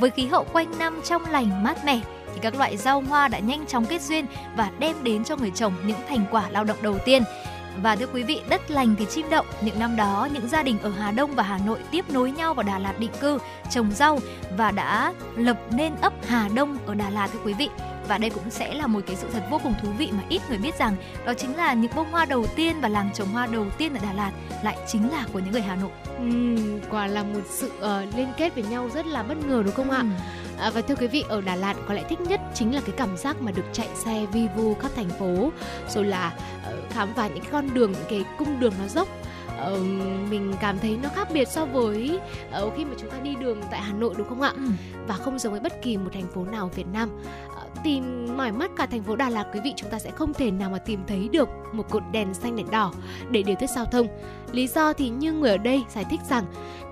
Với 0.01 0.11
khí 0.11 0.27
hậu 0.27 0.45
quanh 0.53 0.79
năm 0.79 1.01
trong 1.05 1.27
lành, 1.27 1.63
mát 1.63 1.85
mẻ, 1.85 2.01
thì 2.35 2.41
các 2.43 2.55
loại 2.55 2.77
rau 2.77 3.01
hoa 3.01 3.29
đã 3.29 3.39
nhanh 3.39 3.67
chóng 3.67 3.87
kết 3.87 4.03
duyên 4.03 4.27
và 4.57 4.71
đem 4.79 4.97
đến 5.03 5.25
cho 5.25 5.37
người 5.37 5.51
trồng 5.51 5.75
những 5.87 5.99
thành 6.09 6.25
quả 6.31 6.49
lao 6.51 6.65
động 6.65 6.77
đầu 6.83 6.99
tiên. 7.05 7.23
Và 7.83 7.97
thưa 7.97 8.07
quý 8.07 8.23
vị, 8.23 8.41
đất 8.49 8.71
lành 8.71 8.95
thì 8.99 9.07
chim 9.11 9.31
động. 9.31 9.47
Những 9.61 9.79
năm 9.79 9.97
đó, 9.97 10.29
những 10.33 10.49
gia 10.49 10.63
đình 10.63 10.79
ở 10.83 10.91
Hà 10.91 11.11
Đông 11.11 11.35
và 11.35 11.43
Hà 11.43 11.59
Nội 11.67 11.79
tiếp 11.91 12.05
nối 12.11 12.31
nhau 12.31 12.55
vào 12.55 12.63
Đà 12.63 12.79
Lạt 12.79 12.99
định 12.99 13.11
cư, 13.21 13.39
trồng 13.71 13.93
rau 13.93 14.19
và 14.57 14.71
đã 14.71 15.13
lập 15.37 15.59
nên 15.71 15.93
ấp 16.01 16.13
Hà 16.27 16.49
Đông 16.55 16.79
ở 16.87 16.95
Đà 16.95 17.11
Lạt 17.11 17.29
thưa 17.33 17.39
quý 17.45 17.53
vị 17.53 17.69
và 18.09 18.19
đây 18.19 18.31
cũng 18.31 18.51
sẽ 18.51 18.75
là 18.75 18.87
một 18.87 19.01
cái 19.07 19.17
sự 19.17 19.27
thật 19.33 19.43
vô 19.51 19.61
cùng 19.63 19.75
thú 19.83 19.89
vị 19.99 20.09
mà 20.13 20.23
ít 20.29 20.43
người 20.49 20.59
biết 20.59 20.79
rằng 20.79 20.97
đó 21.27 21.35
chính 21.35 21.57
là 21.57 21.73
những 21.73 21.93
bông 21.97 22.11
hoa 22.11 22.25
đầu 22.25 22.47
tiên 22.57 22.77
và 22.81 22.89
làng 22.89 23.11
trồng 23.15 23.29
hoa 23.29 23.47
đầu 23.47 23.67
tiên 23.79 23.95
ở 23.95 24.01
Đà 24.03 24.13
Lạt 24.13 24.33
lại 24.63 24.77
chính 24.87 25.11
là 25.11 25.27
của 25.33 25.39
những 25.39 25.53
người 25.53 25.63
Hà 25.63 25.77
Nội. 25.77 25.91
Ừ, 26.19 26.57
quả 26.91 27.07
là 27.07 27.23
một 27.23 27.41
sự 27.49 27.73
uh, 27.79 28.17
liên 28.17 28.29
kết 28.37 28.55
với 28.55 28.65
nhau 28.65 28.91
rất 28.95 29.07
là 29.07 29.23
bất 29.23 29.37
ngờ 29.47 29.63
đúng 29.65 29.75
không 29.75 29.91
ừ. 29.91 29.97
ạ? 29.97 30.05
À, 30.59 30.71
và 30.71 30.81
thưa 30.81 30.95
quý 30.95 31.07
vị 31.07 31.25
ở 31.29 31.41
Đà 31.41 31.55
Lạt 31.55 31.77
có 31.89 31.95
lẽ 31.95 32.05
thích 32.09 32.21
nhất 32.21 32.41
chính 32.55 32.75
là 32.75 32.81
cái 32.81 32.95
cảm 32.97 33.17
giác 33.17 33.43
mà 33.43 33.53
được 33.53 33.65
chạy 33.73 33.89
xe 33.95 34.27
vi 34.33 34.49
vu 34.57 34.75
khắp 34.75 34.91
thành 34.97 35.09
phố 35.09 35.51
rồi 35.89 36.05
là 36.05 36.37
uh, 36.69 36.91
khám 36.91 37.15
phá 37.15 37.29
những 37.29 37.45
con 37.53 37.75
đường 37.75 37.93
những 37.93 38.05
cái 38.09 38.25
cung 38.39 38.61
đường 38.61 38.73
nó 38.83 38.89
dốc 38.89 39.09
uh, 39.73 39.79
mình 40.31 40.55
cảm 40.61 40.79
thấy 40.79 40.99
nó 41.03 41.09
khác 41.15 41.29
biệt 41.33 41.49
so 41.49 41.65
với 41.65 42.21
uh, 42.65 42.73
khi 42.77 42.85
mà 42.85 42.95
chúng 42.99 43.11
ta 43.11 43.19
đi 43.19 43.35
đường 43.35 43.63
tại 43.71 43.81
Hà 43.81 43.93
Nội 43.93 44.15
đúng 44.19 44.29
không 44.29 44.43
ạ? 44.43 44.53
Ừ. 44.57 44.63
Và 45.07 45.15
không 45.15 45.39
giống 45.39 45.53
với 45.53 45.61
bất 45.61 45.83
kỳ 45.83 45.97
một 45.97 46.11
thành 46.13 46.33
phố 46.35 46.45
nào 46.45 46.71
Việt 46.75 46.87
Nam. 46.93 47.21
Uh, 47.47 47.85
tìm 47.85 48.27
mỏi 48.37 48.53
mắt 48.53 48.71
cả 48.77 48.87
thành 48.87 49.03
phố 49.03 49.17
Đà 49.17 49.29
Lạt 49.29 49.47
quý 49.55 49.61
vị 49.65 49.73
chúng 49.77 49.91
ta 49.91 49.99
sẽ 49.99 50.11
không 50.11 50.35
thể 50.35 50.51
nào 50.51 50.71
mà 50.71 50.79
tìm 50.79 51.01
thấy 51.07 51.29
được 51.33 51.49
một 51.73 51.91
cột 51.91 52.03
đèn 52.13 52.35
xanh 52.35 52.57
đèn 52.57 52.71
đỏ 52.71 52.93
để 53.31 53.43
điều 53.43 53.57
tiết 53.57 53.71
giao 53.71 53.85
thông. 53.85 54.07
Lý 54.53 54.67
do 54.67 54.93
thì 54.93 55.09
như 55.09 55.33
người 55.33 55.51
ở 55.51 55.57
đây 55.57 55.83
giải 55.95 56.05
thích 56.11 56.21
rằng 56.31 56.45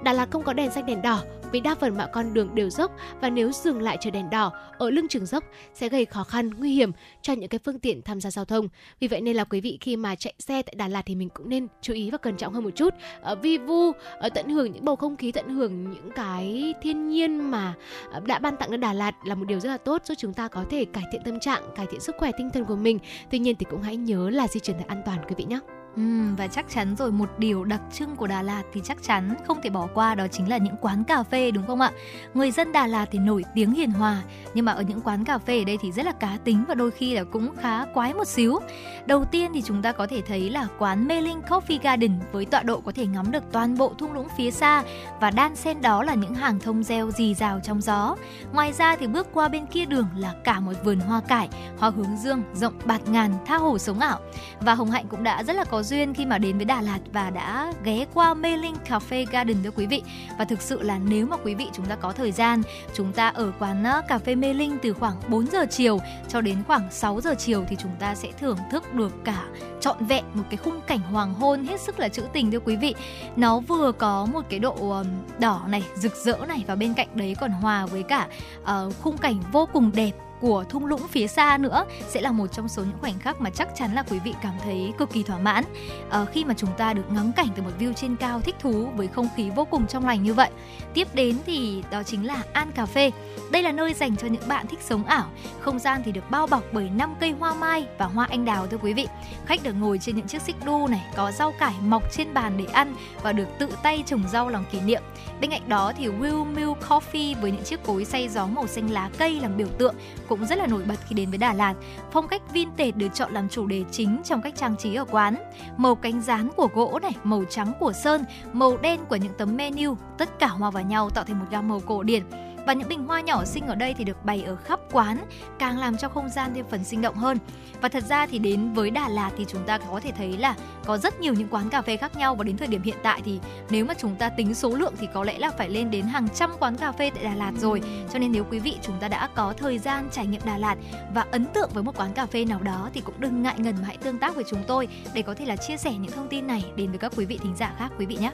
Đà 0.05 0.13
Lạt 0.13 0.31
không 0.31 0.43
có 0.43 0.53
đèn 0.53 0.71
xanh 0.71 0.87
đèn 0.87 1.03
đỏ 1.03 1.21
vì 1.53 1.61
đa 1.61 1.75
phần 1.75 1.97
mọi 1.97 2.09
con 2.13 2.35
đường 2.35 2.55
đều 2.55 2.71
dốc 2.71 2.93
và 3.21 3.31
nếu 3.31 3.53
dừng 3.53 3.83
lại 3.83 3.97
chờ 4.01 4.11
đèn 4.11 4.31
đỏ 4.31 4.53
ở 4.79 4.91
lưng 4.91 5.09
chừng 5.09 5.27
dốc 5.27 5.45
sẽ 5.75 5.89
gây 5.89 6.05
khó 6.05 6.25
khăn 6.25 6.51
nguy 6.51 6.73
hiểm 6.73 6.93
cho 7.23 7.33
những 7.33 7.49
cái 7.49 7.59
phương 7.65 7.79
tiện 7.79 8.03
tham 8.03 8.21
gia 8.21 8.31
giao 8.31 8.45
thông. 8.45 8.69
Vì 9.01 9.09
vậy 9.09 9.21
nên 9.21 9.37
là 9.37 9.45
quý 9.45 9.61
vị 9.61 9.79
khi 9.81 9.97
mà 9.97 10.15
chạy 10.15 10.35
xe 10.39 10.63
tại 10.63 10.75
Đà 10.77 10.89
Lạt 10.89 11.03
thì 11.07 11.15
mình 11.15 11.29
cũng 11.29 11.49
nên 11.49 11.67
chú 11.81 11.93
ý 11.93 12.11
và 12.11 12.19
cẩn 12.19 12.37
trọng 12.37 12.55
hơn 12.55 12.65
một 12.65 12.71
chút. 12.71 12.95
Ở 13.21 13.35
vi 13.35 13.59
vu, 13.59 13.93
ở 14.19 14.29
tận 14.29 14.49
hưởng 14.49 14.73
những 14.73 14.85
bầu 14.85 14.97
không 14.97 15.17
khí, 15.17 15.33
tận 15.33 15.49
hưởng 15.49 15.91
những 15.91 16.11
cái 16.15 16.75
thiên 16.83 17.09
nhiên 17.09 17.51
mà 17.51 17.75
ờ, 18.13 18.21
đã 18.21 18.39
ban 18.39 18.57
tặng 18.57 18.71
đến 18.71 18.81
Đà 18.81 18.93
Lạt 18.93 19.15
là 19.25 19.35
một 19.35 19.45
điều 19.45 19.61
rất 19.61 19.69
là 19.69 19.77
tốt 19.77 20.03
giúp 20.05 20.15
chúng 20.19 20.35
ta 20.35 20.49
có 20.49 20.65
thể 20.71 20.85
cải 20.85 21.05
thiện 21.13 21.23
tâm 21.25 21.41
trạng, 21.41 21.63
cải 21.77 21.87
thiện 21.87 22.01
sức 22.01 22.15
khỏe 22.19 22.31
tinh 22.39 22.51
thần 22.51 22.65
của 22.65 22.77
mình. 22.77 22.99
Tuy 23.31 23.39
nhiên 23.39 23.57
thì 23.57 23.67
cũng 23.71 23.83
hãy 23.83 23.97
nhớ 23.97 24.31
là 24.31 24.49
di 24.49 24.61
chuyển 24.61 24.79
thật 24.79 24.85
an 24.89 25.03
toàn 25.07 25.19
quý 25.29 25.35
vị 25.39 25.45
nhé. 25.45 25.61
Ừ, 25.97 26.03
và 26.37 26.47
chắc 26.47 26.67
chắn 26.69 26.97
rồi 26.97 27.13
một 27.13 27.31
điều 27.39 27.65
đặc 27.65 27.81
trưng 27.93 28.17
của 28.17 28.27
Đà 28.27 28.43
Lạt 28.43 28.63
thì 28.73 28.81
chắc 28.85 29.03
chắn 29.03 29.35
không 29.47 29.61
thể 29.63 29.71
bỏ 29.71 29.89
qua 29.95 30.15
đó 30.15 30.27
chính 30.29 30.49
là 30.49 30.57
những 30.57 30.77
quán 30.81 31.05
cà 31.05 31.23
phê 31.23 31.51
đúng 31.51 31.67
không 31.67 31.81
ạ? 31.81 31.91
Người 32.35 32.51
dân 32.51 32.73
Đà 32.73 32.87
Lạt 32.87 33.07
thì 33.11 33.19
nổi 33.19 33.45
tiếng 33.55 33.73
hiền 33.73 33.91
hòa 33.91 34.23
nhưng 34.55 34.65
mà 34.65 34.73
ở 34.73 34.83
những 34.83 35.01
quán 35.01 35.25
cà 35.25 35.39
phê 35.39 35.59
ở 35.59 35.65
đây 35.65 35.79
thì 35.81 35.93
rất 35.93 36.07
là 36.07 36.13
cá 36.13 36.39
tính 36.45 36.65
và 36.69 36.75
đôi 36.75 36.91
khi 36.91 37.15
là 37.15 37.25
cũng 37.25 37.57
khá 37.57 37.85
quái 37.85 38.15
một 38.15 38.27
xíu. 38.27 38.59
Đầu 39.07 39.25
tiên 39.25 39.51
thì 39.55 39.63
chúng 39.63 39.83
ta 39.83 39.93
có 39.93 40.07
thể 40.07 40.21
thấy 40.21 40.51
là 40.51 40.67
quán 40.79 41.09
Mê 41.09 41.21
Linh 41.21 41.41
Coffee 41.41 41.79
Garden 41.83 42.13
với 42.33 42.45
tọa 42.45 42.63
độ 42.63 42.81
có 42.81 42.93
thể 42.93 43.07
ngắm 43.07 43.31
được 43.31 43.43
toàn 43.53 43.79
bộ 43.79 43.93
thung 43.99 44.13
lũng 44.13 44.29
phía 44.37 44.51
xa 44.51 44.83
và 45.21 45.31
đan 45.31 45.57
xen 45.57 45.83
đó 45.83 46.03
là 46.03 46.15
những 46.15 46.35
hàng 46.35 46.61
thông 46.61 46.83
reo 46.83 47.11
rì 47.11 47.35
rào 47.35 47.61
trong 47.65 47.81
gió. 47.81 48.17
Ngoài 48.53 48.73
ra 48.73 48.97
thì 48.97 49.07
bước 49.07 49.29
qua 49.33 49.49
bên 49.49 49.67
kia 49.67 49.85
đường 49.85 50.07
là 50.17 50.35
cả 50.45 50.61
một 50.61 50.73
vườn 50.85 51.01
hoa 51.01 51.21
cải, 51.21 51.49
hoa 51.79 51.91
hướng 51.91 52.17
dương 52.17 52.43
rộng 52.55 52.75
bạt 52.85 53.09
ngàn 53.09 53.33
tha 53.47 53.57
hồ 53.57 53.79
sống 53.79 54.01
ảo. 54.01 54.21
Và 54.61 54.75
Hồng 54.75 54.91
Hạnh 54.91 55.07
cũng 55.09 55.23
đã 55.23 55.43
rất 55.43 55.57
là 55.57 55.65
có 55.65 55.80
duyên 55.83 56.15
khi 56.15 56.27
mà 56.27 56.39
đến 56.39 56.57
với 56.57 56.65
Đà 56.65 56.81
Lạt 56.81 56.99
và 57.13 57.31
đã 57.31 57.73
ghé 57.85 58.07
qua 58.15 58.35
Mê 58.35 58.57
Linh 58.57 58.75
Cafe 58.89 59.27
Garden 59.31 59.57
cho 59.65 59.71
quý 59.71 59.87
vị. 59.87 60.03
Và 60.39 60.45
thực 60.45 60.63
sự 60.63 60.83
là 60.83 60.99
nếu 60.99 61.27
mà 61.27 61.37
quý 61.37 61.55
vị 61.55 61.67
chúng 61.73 61.87
ta 61.87 61.97
có 61.97 62.13
thời 62.13 62.33
gian, 62.33 62.63
chúng 62.95 63.13
ta 63.13 63.29
ở 63.29 63.53
quán 63.59 63.85
ờ, 63.85 64.03
cà 64.09 64.19
phê 64.19 64.35
Mê 64.35 64.55
Linh 64.55 64.79
từ 64.83 64.93
khoảng 64.93 65.15
4 65.29 65.47
giờ 65.47 65.67
chiều 65.71 65.99
cho 66.29 66.41
đến 66.41 66.57
khoảng 66.67 66.91
6 66.91 67.21
giờ 67.21 67.35
chiều 67.39 67.65
thì 67.69 67.77
chúng 67.77 67.93
ta 67.99 68.15
sẽ 68.15 68.29
thưởng 68.41 68.59
thức 68.71 68.95
được 68.95 69.13
cả 69.25 69.45
trọn 69.81 70.07
vẹn 70.07 70.25
một 70.35 70.45
cái 70.51 70.57
khung 70.57 70.81
cảnh 70.87 71.01
hoàng 71.01 71.35
hôn 71.35 71.67
hết 71.67 71.81
sức 71.81 71.99
là 71.99 72.09
trữ 72.09 72.23
tình 72.33 72.51
thưa 72.51 72.61
quý 72.61 72.77
vị. 72.77 72.95
Nó 73.37 73.61
vừa 73.61 73.93
có 73.93 74.27
một 74.33 74.43
cái 74.49 74.59
độ 74.59 74.91
ờ, 74.91 75.05
đỏ 75.39 75.63
này, 75.69 75.83
rực 75.95 76.17
rỡ 76.17 76.37
này 76.49 76.65
và 76.67 76.75
bên 76.75 76.95
cạnh 76.95 77.09
đấy 77.15 77.37
còn 77.41 77.51
hòa 77.51 77.87
với 77.87 78.03
cả 78.03 78.29
uh, 78.63 78.95
khung 79.03 79.19
cảnh 79.19 79.37
vô 79.53 79.69
cùng 79.73 79.91
đẹp 79.95 80.13
của 80.41 80.65
thung 80.69 80.87
lũng 80.87 81.09
phía 81.09 81.27
xa 81.27 81.59
nữa 81.61 81.85
sẽ 82.09 82.21
là 82.21 82.33
một 82.33 82.47
trong 82.47 82.69
số 82.69 82.83
những 82.83 82.99
khoảnh 83.01 83.19
khắc 83.19 83.41
mà 83.41 83.51
chắc 83.51 83.69
chắn 83.75 83.95
là 83.95 84.03
quý 84.03 84.19
vị 84.25 84.35
cảm 84.43 84.55
thấy 84.65 84.93
cực 84.99 85.13
kỳ 85.13 85.23
thỏa 85.23 85.39
mãn 85.39 85.65
à, 86.11 86.25
khi 86.25 86.45
mà 86.45 86.55
chúng 86.57 86.71
ta 86.79 86.93
được 86.93 87.13
ngắm 87.13 87.33
cảnh 87.33 87.49
từ 87.57 87.63
một 87.63 87.71
view 87.79 87.93
trên 87.93 88.17
cao 88.17 88.41
thích 88.41 88.57
thú 88.61 88.89
với 88.97 89.07
không 89.07 89.29
khí 89.37 89.51
vô 89.57 89.65
cùng 89.65 89.87
trong 89.87 90.07
lành 90.07 90.23
như 90.23 90.35
vậy. 90.35 90.51
Tiếp 90.95 91.09
đến 91.15 91.37
thì 91.47 91.83
đó 91.91 92.03
chính 92.03 92.27
là 92.27 92.43
An 92.53 92.73
Cà 92.73 92.87
Phê. 92.87 93.11
Đây 93.51 93.63
là 93.63 93.73
nơi 93.73 93.95
dành 93.95 94.17
cho 94.17 94.27
những 94.27 94.49
bạn 94.49 94.67
thích 94.67 94.79
sống 94.83 95.05
ảo. 95.05 95.31
Không 95.61 95.79
gian 95.79 96.03
thì 96.05 96.13
được 96.13 96.31
bao 96.31 96.47
bọc 96.47 96.65
bởi 96.73 96.91
năm 96.91 97.15
cây 97.21 97.31
hoa 97.31 97.55
mai 97.55 97.87
và 97.99 98.07
hoa 98.07 98.27
anh 98.31 98.45
đào 98.45 98.67
thưa 98.67 98.79
quý 98.79 98.93
vị. 98.93 99.07
Khách 99.47 99.63
được 99.63 99.73
ngồi 99.73 99.99
trên 99.99 100.17
những 100.17 100.27
chiếc 100.27 100.43
xích 100.43 100.57
đu 100.65 100.89
này, 100.89 101.07
có 101.17 101.33
rau 101.33 101.53
cải 101.59 101.75
mọc 101.81 102.03
trên 102.13 102.35
bàn 102.35 102.53
để 102.57 102.65
ăn 102.65 102.95
và 103.23 103.33
được 103.33 103.49
tự 103.59 103.69
tay 103.83 104.03
trồng 104.07 104.23
rau 104.33 104.49
làm 104.49 104.65
kỷ 104.73 104.81
niệm. 104.81 105.03
Bên 105.41 105.51
cạnh 105.51 105.69
đó 105.69 105.93
thì 105.99 106.07
Will 106.07 106.45
Mill 106.45 106.71
Coffee 106.89 107.41
với 107.41 107.51
những 107.51 107.65
chiếc 107.65 107.83
cối 107.83 108.05
xay 108.05 108.29
gió 108.29 108.47
màu 108.47 108.67
xanh 108.67 108.91
lá 108.91 109.11
cây 109.19 109.41
làm 109.41 109.57
biểu 109.57 109.69
tượng 109.79 109.95
cũng 110.31 110.47
rất 110.47 110.59
là 110.59 110.67
nổi 110.67 110.83
bật 110.89 110.97
khi 111.09 111.15
đến 111.15 111.31
với 111.31 111.39
Đà 111.39 111.53
Lạt. 111.53 111.75
Phong 112.13 112.29
cách 112.29 112.43
vintage 112.53 112.91
được 112.91 113.09
chọn 113.15 113.33
làm 113.33 113.49
chủ 113.49 113.67
đề 113.67 113.85
chính 113.91 114.21
trong 114.25 114.43
cách 114.43 114.55
trang 114.57 114.77
trí 114.77 114.95
ở 114.95 115.05
quán. 115.05 115.37
Màu 115.77 115.95
cánh 115.95 116.21
rán 116.21 116.49
của 116.57 116.69
gỗ 116.75 116.99
này, 117.03 117.13
màu 117.25 117.45
trắng 117.51 117.73
của 117.81 117.93
sơn, 117.93 118.25
màu 118.53 118.77
đen 118.77 119.01
của 119.09 119.17
những 119.17 119.33
tấm 119.39 119.57
menu, 119.57 119.97
tất 120.19 120.39
cả 120.39 120.47
hòa 120.47 120.71
vào 120.71 120.83
nhau 120.83 121.11
tạo 121.11 121.25
thành 121.25 121.39
một 121.39 121.47
gam 121.51 121.69
màu 121.69 121.81
cổ 121.87 122.03
điển 122.03 122.23
và 122.67 122.73
những 122.73 122.89
bình 122.89 123.07
hoa 123.07 123.21
nhỏ 123.21 123.45
xinh 123.45 123.67
ở 123.67 123.75
đây 123.75 123.95
thì 123.95 124.05
được 124.05 124.25
bày 124.25 124.43
ở 124.43 124.57
khắp 124.57 124.81
quán, 124.93 125.19
càng 125.59 125.79
làm 125.79 125.97
cho 125.97 126.09
không 126.09 126.29
gian 126.29 126.55
thêm 126.55 126.65
phần 126.71 126.85
sinh 126.85 127.03
động 127.03 127.15
hơn. 127.15 127.39
Và 127.81 127.89
thật 127.89 128.05
ra 128.05 128.27
thì 128.27 128.39
đến 128.39 128.73
với 128.73 128.91
Đà 128.91 129.09
Lạt 129.09 129.31
thì 129.39 129.45
chúng 129.49 129.65
ta 129.67 129.79
có 129.79 130.01
thể 130.01 130.13
thấy 130.17 130.37
là 130.37 130.55
có 130.85 130.99
rất 130.99 131.21
nhiều 131.21 131.35
những 131.35 131.49
quán 131.49 131.69
cà 131.71 131.83
phê 131.83 131.97
khác 131.97 132.17
nhau. 132.17 132.35
Và 132.35 132.45
đến 132.45 132.57
thời 132.57 132.69
điểm 132.69 132.83
hiện 132.83 132.97
tại 133.03 133.23
thì 133.25 133.41
nếu 133.71 133.85
mà 133.85 133.95
chúng 133.95 134.17
ta 134.17 134.29
tính 134.29 134.55
số 134.55 134.75
lượng 134.75 134.95
thì 134.99 135.09
có 135.15 135.25
lẽ 135.25 135.39
là 135.39 135.51
phải 135.51 135.69
lên 135.69 135.91
đến 135.91 136.05
hàng 136.05 136.29
trăm 136.35 136.51
quán 136.59 136.77
cà 136.77 136.93
phê 136.93 137.11
tại 137.15 137.25
Đà 137.25 137.35
Lạt 137.35 137.53
rồi. 137.57 137.83
Cho 138.13 138.19
nên 138.19 138.33
nếu 138.33 138.45
quý 138.51 138.59
vị 138.59 138.77
chúng 138.83 138.97
ta 139.01 139.09
đã 139.09 139.29
có 139.35 139.55
thời 139.57 139.79
gian 139.79 140.09
trải 140.13 140.27
nghiệm 140.27 140.41
Đà 140.45 140.59
Lạt 140.59 140.77
và 141.15 141.27
ấn 141.31 141.45
tượng 141.45 141.71
với 141.75 141.83
một 141.83 141.97
quán 141.97 142.13
cà 142.13 142.27
phê 142.27 142.45
nào 142.45 142.61
đó 142.61 142.91
thì 142.95 143.01
cũng 143.01 143.15
đừng 143.19 143.43
ngại 143.43 143.55
ngần 143.59 143.77
mà 143.81 143.87
hãy 143.87 143.97
tương 143.97 144.19
tác 144.19 144.35
với 144.35 144.45
chúng 144.51 144.63
tôi 144.67 144.89
để 145.15 145.23
có 145.23 145.35
thể 145.35 145.45
là 145.47 145.57
chia 145.57 145.77
sẻ 145.77 145.95
những 145.95 146.13
thông 146.13 146.29
tin 146.29 146.47
này 146.47 146.65
đến 146.77 146.91
với 146.91 146.99
các 146.99 147.13
quý 147.17 147.25
vị 147.25 147.39
thính 147.43 147.57
giả 147.57 147.75
khác, 147.79 147.93
quý 147.99 148.07
vị 148.07 148.17
nhé. 148.17 148.33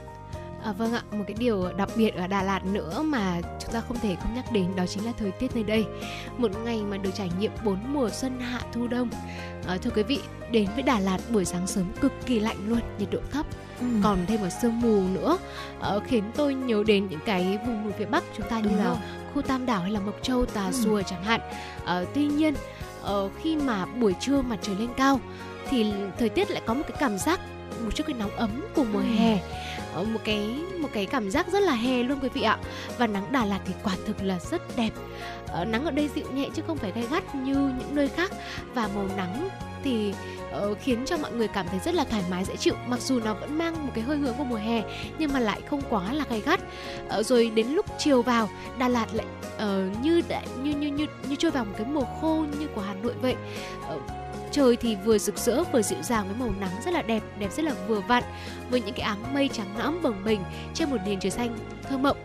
À, 0.67 0.73
vâng 0.73 0.93
ạ, 0.93 1.03
một 1.11 1.25
cái 1.27 1.37
điều 1.39 1.73
đặc 1.77 1.89
biệt 1.97 2.14
ở 2.14 2.27
Đà 2.27 2.43
Lạt 2.43 2.64
nữa 2.64 3.03
mà 3.03 3.41
chúng 3.61 3.73
ta 3.73 3.81
không 3.89 3.99
thể 3.99 4.17
không 4.23 4.35
nhắc 4.35 4.53
đến 4.53 4.77
đó 4.77 4.87
chính 4.87 5.05
là 5.05 5.12
thời 5.19 5.31
tiết 5.31 5.55
nơi 5.55 5.64
đây. 5.64 5.85
Một 6.39 6.51
ngày 6.64 6.83
mà 6.83 6.97
được 6.97 7.11
trải 7.14 7.31
nghiệm 7.39 7.53
bốn 7.64 7.79
mùa 7.93 8.11
xuân 8.11 8.41
hạ 8.41 8.61
thu 8.73 8.89
đông. 8.89 9.11
À, 9.67 9.79
thưa 9.83 9.91
quý 9.91 10.03
vị, 10.03 10.21
đến 10.51 10.69
với 10.75 10.83
Đà 10.83 10.99
Lạt 10.99 11.19
buổi 11.31 11.45
sáng 11.45 11.67
sớm 11.67 11.85
cực 12.01 12.12
kỳ 12.27 12.41
lạnh 12.41 12.57
luôn, 12.69 12.81
nhiệt 12.99 13.09
độ 13.11 13.19
thấp. 13.33 13.47
Ừ. 13.81 13.87
còn 14.03 14.19
thêm 14.27 14.41
ở 14.41 14.51
sương 14.62 14.81
mù 14.81 15.03
nữa 15.14 15.39
uh, 15.97 16.03
khiến 16.07 16.25
tôi 16.37 16.55
nhớ 16.55 16.83
đến 16.87 17.07
những 17.11 17.21
cái 17.27 17.59
vùng 17.67 17.85
núi 17.85 17.93
phía 17.99 18.05
bắc 18.05 18.25
chúng 18.37 18.49
ta 18.49 18.61
như 18.61 18.77
là 18.77 18.97
khu 19.35 19.43
tam 19.43 19.67
đảo 19.67 19.81
hay 19.81 19.91
là 19.91 20.01
mộc 20.01 20.23
châu 20.23 20.47
tà 20.47 20.67
ừ. 20.67 20.73
xùa 20.73 21.03
chẳng 21.03 21.25
hạn 21.25 21.41
uh, 21.83 22.09
tuy 22.14 22.27
nhiên 22.27 22.55
uh, 23.05 23.33
khi 23.43 23.57
mà 23.57 23.87
buổi 23.87 24.14
trưa 24.21 24.43
mặt 24.43 24.59
trời 24.62 24.77
lên 24.79 24.89
cao 24.97 25.21
thì 25.71 25.93
thời 26.19 26.29
tiết 26.29 26.51
lại 26.51 26.62
có 26.67 26.75
một 26.75 26.83
cái 26.89 26.97
cảm 27.01 27.19
giác 27.19 27.41
một 27.85 27.91
chút 27.95 28.05
cái 28.07 28.17
nóng 28.19 28.37
ấm 28.37 28.51
của 28.75 28.85
mùa 28.85 28.99
ừ. 28.99 29.05
hè 29.05 29.39
một 30.05 30.20
cái 30.24 30.59
một 30.78 30.88
cái 30.92 31.07
cảm 31.07 31.30
giác 31.30 31.47
rất 31.53 31.61
là 31.61 31.72
hè 31.72 32.03
luôn 32.03 32.18
quý 32.22 32.28
vị 32.28 32.42
ạ. 32.42 32.59
Và 32.99 33.07
nắng 33.07 33.32
Đà 33.32 33.44
Lạt 33.44 33.61
thì 33.66 33.74
quả 33.82 33.92
thực 34.07 34.22
là 34.22 34.38
rất 34.38 34.76
đẹp. 34.76 34.90
Ờ, 35.49 35.64
nắng 35.64 35.84
ở 35.84 35.90
đây 35.90 36.11
dịu 36.14 36.26
nhẹ 36.34 36.49
chứ 36.55 36.62
không 36.66 36.78
phải 36.78 36.92
gay 36.92 37.05
gắt 37.11 37.34
như 37.34 37.55
những 37.55 37.94
nơi 37.94 38.09
khác. 38.09 38.32
Và 38.74 38.88
màu 38.94 39.09
nắng 39.16 39.49
thì 39.84 40.14
uh, 40.70 40.78
khiến 40.80 41.05
cho 41.07 41.16
mọi 41.16 41.32
người 41.32 41.49
cảm 41.49 41.66
thấy 41.68 41.80
rất 41.84 41.94
là 41.94 42.05
thoải 42.05 42.22
mái 42.30 42.44
dễ 42.44 42.57
chịu. 42.57 42.74
Mặc 42.86 43.01
dù 43.01 43.20
nó 43.20 43.34
vẫn 43.34 43.59
mang 43.59 43.86
một 43.86 43.92
cái 43.94 44.05
hơi 44.05 44.16
hướng 44.16 44.34
của 44.34 44.44
mùa 44.44 44.57
hè 44.57 44.82
nhưng 45.18 45.32
mà 45.32 45.40
lại 45.40 45.61
không 45.70 45.82
quá 45.90 46.12
là 46.12 46.24
gay 46.30 46.40
gắt. 46.40 46.61
Uh, 47.18 47.26
rồi 47.26 47.51
đến 47.55 47.66
lúc 47.66 47.86
chiều 47.99 48.22
vào 48.22 48.49
Đà 48.78 48.88
Lạt 48.88 49.07
lại 49.12 49.26
uh, 49.57 50.03
như 50.03 50.22
như 50.62 50.74
như 50.74 50.88
như 50.88 51.07
như 51.28 51.36
trôi 51.36 51.51
vào 51.51 51.64
một 51.64 51.74
cái 51.78 51.86
mùa 51.86 52.05
khô 52.20 52.44
như 52.61 52.66
của 52.74 52.80
Hà 52.80 52.94
Nội 52.94 53.14
vậy. 53.22 53.34
Uh, 53.94 54.03
trời 54.57 54.76
thì 54.76 54.96
vừa 55.04 55.18
rực 55.18 55.38
rỡ, 55.38 55.64
vừa 55.64 55.82
dịu 55.82 55.98
dàng 56.02 56.28
với 56.28 56.36
màu 56.36 56.61
nắng 56.61 56.70
rất 56.84 56.94
là 56.94 57.02
đẹp 57.02 57.22
đẹp 57.38 57.52
rất 57.57 57.62
là 57.62 57.74
vừa 57.88 58.00
vặn. 58.00 58.22
Với 58.70 58.80
những 58.80 58.94
cái 58.94 59.07
áng 59.07 59.34
mây 59.34 59.48
trắng 59.52 59.78
nõm 59.78 60.02
bồng 60.02 60.24
bềnh 60.24 60.40
trên 60.74 60.90
một 60.90 60.96
nền 61.07 61.20
trời 61.20 61.30
xanh 61.30 61.59
thơ 61.82 61.98
mộng 61.98 62.16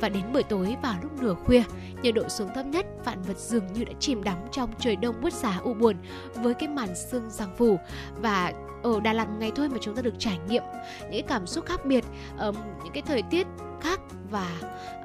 và 0.00 0.08
đến 0.08 0.32
buổi 0.32 0.42
tối 0.42 0.76
vào 0.82 0.94
lúc 1.02 1.22
nửa 1.22 1.34
khuya 1.34 1.62
nhiệt 2.02 2.14
độ 2.14 2.28
xuống 2.28 2.48
thấp 2.54 2.66
nhất 2.66 2.86
vạn 3.04 3.22
vật 3.22 3.38
dường 3.38 3.72
như 3.72 3.84
đã 3.84 3.92
chìm 4.00 4.24
đắm 4.24 4.38
trong 4.52 4.70
trời 4.78 4.96
đông 4.96 5.20
buốt 5.20 5.32
giá 5.32 5.58
u 5.62 5.74
buồn 5.74 5.96
với 6.34 6.54
cái 6.54 6.68
màn 6.68 6.88
sương 7.10 7.30
giăng 7.30 7.56
phủ. 7.56 7.78
Và 8.16 8.52
ở 8.82 9.00
Đà 9.00 9.12
Lạt 9.12 9.26
ngày 9.38 9.52
thôi 9.54 9.68
mà 9.68 9.78
chúng 9.80 9.96
ta 9.96 10.02
được 10.02 10.14
trải 10.18 10.38
nghiệm 10.48 10.62
những 11.00 11.10
cái 11.10 11.22
cảm 11.22 11.46
xúc 11.46 11.66
khác 11.66 11.86
biệt 11.86 12.04
um, 12.38 12.54
những 12.84 12.92
cái 12.92 13.02
thời 13.02 13.22
tiết 13.22 13.46
khác. 13.80 14.00
Và 14.30 14.60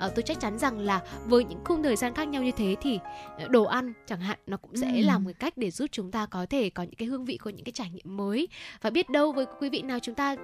uh, 0.06 0.16
tôi 0.16 0.24
chắc 0.24 0.40
chắn 0.40 0.58
rằng 0.58 0.80
là 0.80 1.02
với 1.26 1.44
những 1.44 1.60
khung 1.66 1.84
thời 1.84 1.96
gian 1.96 2.14
khác 2.14 2.28
nhau 2.28 2.44
như 2.44 2.52
thế 2.52 2.76
thì 2.82 3.00
ờ, 3.38 3.48
đồ 3.48 3.64
ăn 3.64 3.94
chẳng 4.08 4.20
hạn 4.20 4.40
nó 4.48 4.58
cũng 4.58 4.76
sẽ 4.76 4.88
ừ. 4.96 5.02
là 5.06 5.20
một 5.20 5.32
cách 5.40 5.58
để 5.58 5.72
giúp 5.72 5.88
chúng 5.92 6.12
ta 6.12 6.26
có 6.26 6.46
thể 6.46 6.70
có 6.70 6.84
những 6.84 6.96
cái 6.96 7.08
hương 7.08 7.26
vị 7.26 7.38
có 7.38 7.52
những 7.52 7.64
cái 7.66 7.72
trải 7.72 7.90
nghiệm 7.90 8.18
mới. 8.18 8.48
Và 8.82 8.90
biết 8.90 9.10
đâu 9.10 9.32
với 9.32 9.46
quý 9.60 9.70
vị 9.70 9.82
nào 9.82 10.00
chúng 10.00 10.16
ta 10.16 10.36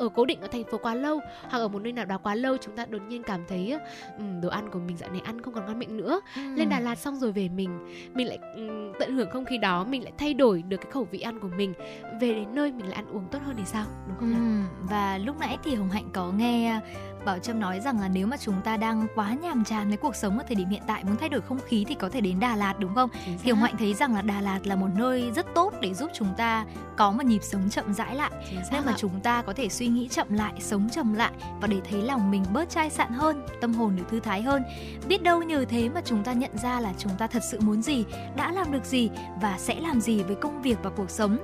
ở 0.00 0.08
cố 0.08 0.24
định 0.24 0.40
ở 0.40 0.48
thành 0.48 0.64
phố 0.64 0.78
quá 0.78 0.94
lâu 0.94 1.20
hoặc 1.42 1.58
ở 1.58 1.68
một 1.68 1.82
nơi 1.82 1.92
nào 1.92 2.04
đó 2.04 2.18
quá 2.18 2.34
lâu 2.34 2.56
chúng 2.56 2.76
ta 2.76 2.86
đột 2.86 3.02
nhiên 3.08 3.22
cảm 3.22 3.44
thấy 3.48 3.76
um, 4.18 4.40
đồ 4.40 4.48
ăn 4.48 4.70
của 4.70 4.78
mình 4.78 4.96
dạo 4.96 5.10
này 5.10 5.20
ăn 5.24 5.42
không 5.42 5.54
còn 5.54 5.66
ngon 5.66 5.78
miệng 5.78 5.96
nữa 5.96 6.20
ừ. 6.36 6.42
lên 6.54 6.68
Đà 6.68 6.80
Lạt 6.80 6.94
xong 6.94 7.16
rồi 7.16 7.32
về 7.32 7.48
mình 7.48 7.78
mình 8.14 8.26
lại 8.26 8.38
um, 8.56 8.92
tận 8.98 9.16
hưởng 9.16 9.30
không 9.30 9.44
khí 9.44 9.58
đó 9.58 9.84
mình 9.84 10.02
lại 10.02 10.12
thay 10.18 10.34
đổi 10.34 10.62
được 10.62 10.76
cái 10.76 10.92
khẩu 10.92 11.04
vị 11.10 11.20
ăn 11.20 11.40
của 11.40 11.48
mình 11.56 11.74
về 12.20 12.32
đến 12.32 12.54
nơi 12.54 12.72
mình 12.72 12.86
lại 12.86 12.94
ăn 12.94 13.06
uống 13.12 13.28
tốt 13.30 13.38
hơn 13.46 13.54
thì 13.58 13.64
sao 13.64 13.86
đúng 14.08 14.16
không 14.18 14.28
ừ. 14.28 14.34
nào 14.34 14.68
và 14.82 15.18
lúc 15.18 15.36
nãy 15.40 15.58
thì 15.64 15.74
Hồng 15.74 15.90
Hạnh 15.90 16.08
có 16.12 16.32
nghe 16.32 16.80
Bảo 17.24 17.38
Trâm 17.38 17.60
nói 17.60 17.80
rằng 17.80 18.00
là 18.00 18.08
nếu 18.08 18.26
mà 18.26 18.36
chúng 18.36 18.60
ta 18.64 18.76
đang 18.76 19.06
quá 19.14 19.34
nhàm 19.42 19.64
chán 19.64 19.88
với 19.88 19.96
cuộc 19.96 20.16
sống 20.16 20.38
ở 20.38 20.44
thời 20.48 20.54
điểm 20.54 20.68
hiện 20.68 20.82
tại 20.86 21.04
muốn 21.04 21.16
thay 21.16 21.28
đổi 21.28 21.40
không 21.40 21.58
khí 21.66 21.84
thì 21.88 21.94
có 21.94 22.08
thể 22.08 22.20
đến 22.20 22.40
Đà 22.40 22.56
Lạt 22.56 22.74
đúng 22.78 22.94
không? 22.94 23.10
Thì 23.42 23.50
Hồng 23.50 23.62
Hạnh 23.62 23.74
thấy 23.78 23.94
rằng 23.94 24.14
là 24.14 24.22
Đà 24.22 24.40
Lạt 24.40 24.66
là 24.66 24.76
một 24.76 24.88
nơi 24.94 25.30
rất 25.36 25.46
tốt 25.54 25.74
để 25.80 25.94
giúp 25.94 26.10
chúng 26.14 26.34
ta 26.36 26.64
có 26.96 27.10
một 27.10 27.24
nhịp 27.24 27.42
sống 27.42 27.70
chậm 27.70 27.94
rãi 27.94 28.14
lại. 28.16 28.30
Nên 28.72 28.84
mà 28.86 28.94
chúng 28.96 29.20
ta 29.20 29.42
có 29.42 29.52
thể 29.52 29.68
suy 29.68 29.86
nghĩ 29.88 30.08
chậm 30.08 30.32
lại, 30.32 30.52
sống 30.60 30.88
chậm 30.92 31.14
lại 31.14 31.32
và 31.60 31.66
để 31.66 31.80
thấy 31.90 32.02
lòng 32.02 32.30
mình 32.30 32.44
bớt 32.52 32.70
chai 32.70 32.90
sạn 32.90 33.12
hơn, 33.12 33.46
tâm 33.60 33.74
hồn 33.74 33.96
được 33.96 34.04
thư 34.10 34.20
thái 34.20 34.42
hơn. 34.42 34.62
Biết 35.08 35.22
đâu 35.22 35.42
nhờ 35.42 35.64
thế 35.68 35.88
mà 35.88 36.00
chúng 36.04 36.24
ta 36.24 36.32
nhận 36.32 36.58
ra 36.62 36.80
là 36.80 36.92
chúng 36.98 37.12
ta 37.18 37.26
thật 37.26 37.42
sự 37.50 37.60
muốn 37.60 37.82
gì, 37.82 38.04
đã 38.36 38.52
làm 38.52 38.72
được 38.72 38.84
gì 38.84 39.10
và 39.40 39.58
sẽ 39.58 39.80
làm 39.80 40.00
gì 40.00 40.22
với 40.22 40.36
công 40.36 40.62
việc 40.62 40.78
và 40.82 40.90
cuộc 40.90 41.10
sống 41.10 41.38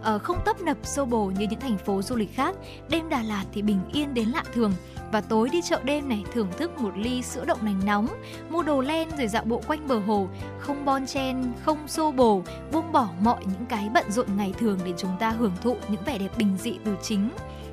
uh, 0.00 0.22
không 0.22 0.40
tấp 0.44 0.60
nập 0.60 0.76
xô 0.82 1.04
bồ 1.04 1.24
như 1.26 1.46
những 1.50 1.60
thành 1.60 1.78
phố 1.78 2.02
du 2.02 2.16
lịch 2.16 2.34
khác. 2.34 2.56
Đêm 2.88 3.08
Đà 3.08 3.22
Lạt 3.22 3.44
thì 3.52 3.62
bình 3.62 3.80
yên 3.92 4.14
đến 4.14 4.28
lạ 4.28 4.44
thường 4.54 4.72
và 5.12 5.20
tối 5.20 5.48
đi 5.48 5.60
chợ 5.62 5.80
đêm 5.84 6.08
này 6.08 6.24
thưởng 6.32 6.48
thức 6.58 6.80
một 6.80 6.92
ly 6.96 7.22
sữa 7.22 7.44
đậu 7.46 7.56
nành 7.62 7.80
nóng, 7.86 8.08
mua 8.50 8.62
đồ 8.62 8.80
len 8.80 9.08
rồi 9.18 9.28
dạo 9.28 9.44
bộ 9.44 9.62
quanh 9.66 9.88
bờ 9.88 9.98
hồ, 9.98 10.28
không 10.58 10.84
bon 10.84 11.06
chen, 11.06 11.52
không 11.64 11.88
xô 11.88 12.12
bồ, 12.12 12.42
buông 12.72 12.92
bỏ 12.92 13.08
mọi 13.20 13.44
những 13.44 13.66
cái 13.68 13.88
bận 13.94 14.10
rộn 14.10 14.26
ngày 14.36 14.54
thường 14.58 14.78
để 14.84 14.92
chúng 14.96 15.16
ta 15.18 15.30
hưởng 15.30 15.52
thụ 15.62 15.76
những 15.88 16.02
vẻ 16.06 16.18
đẹp 16.18 16.38
bình 16.38 16.56
dị 16.58 16.78
từ 16.84 16.96
chính 17.02 17.30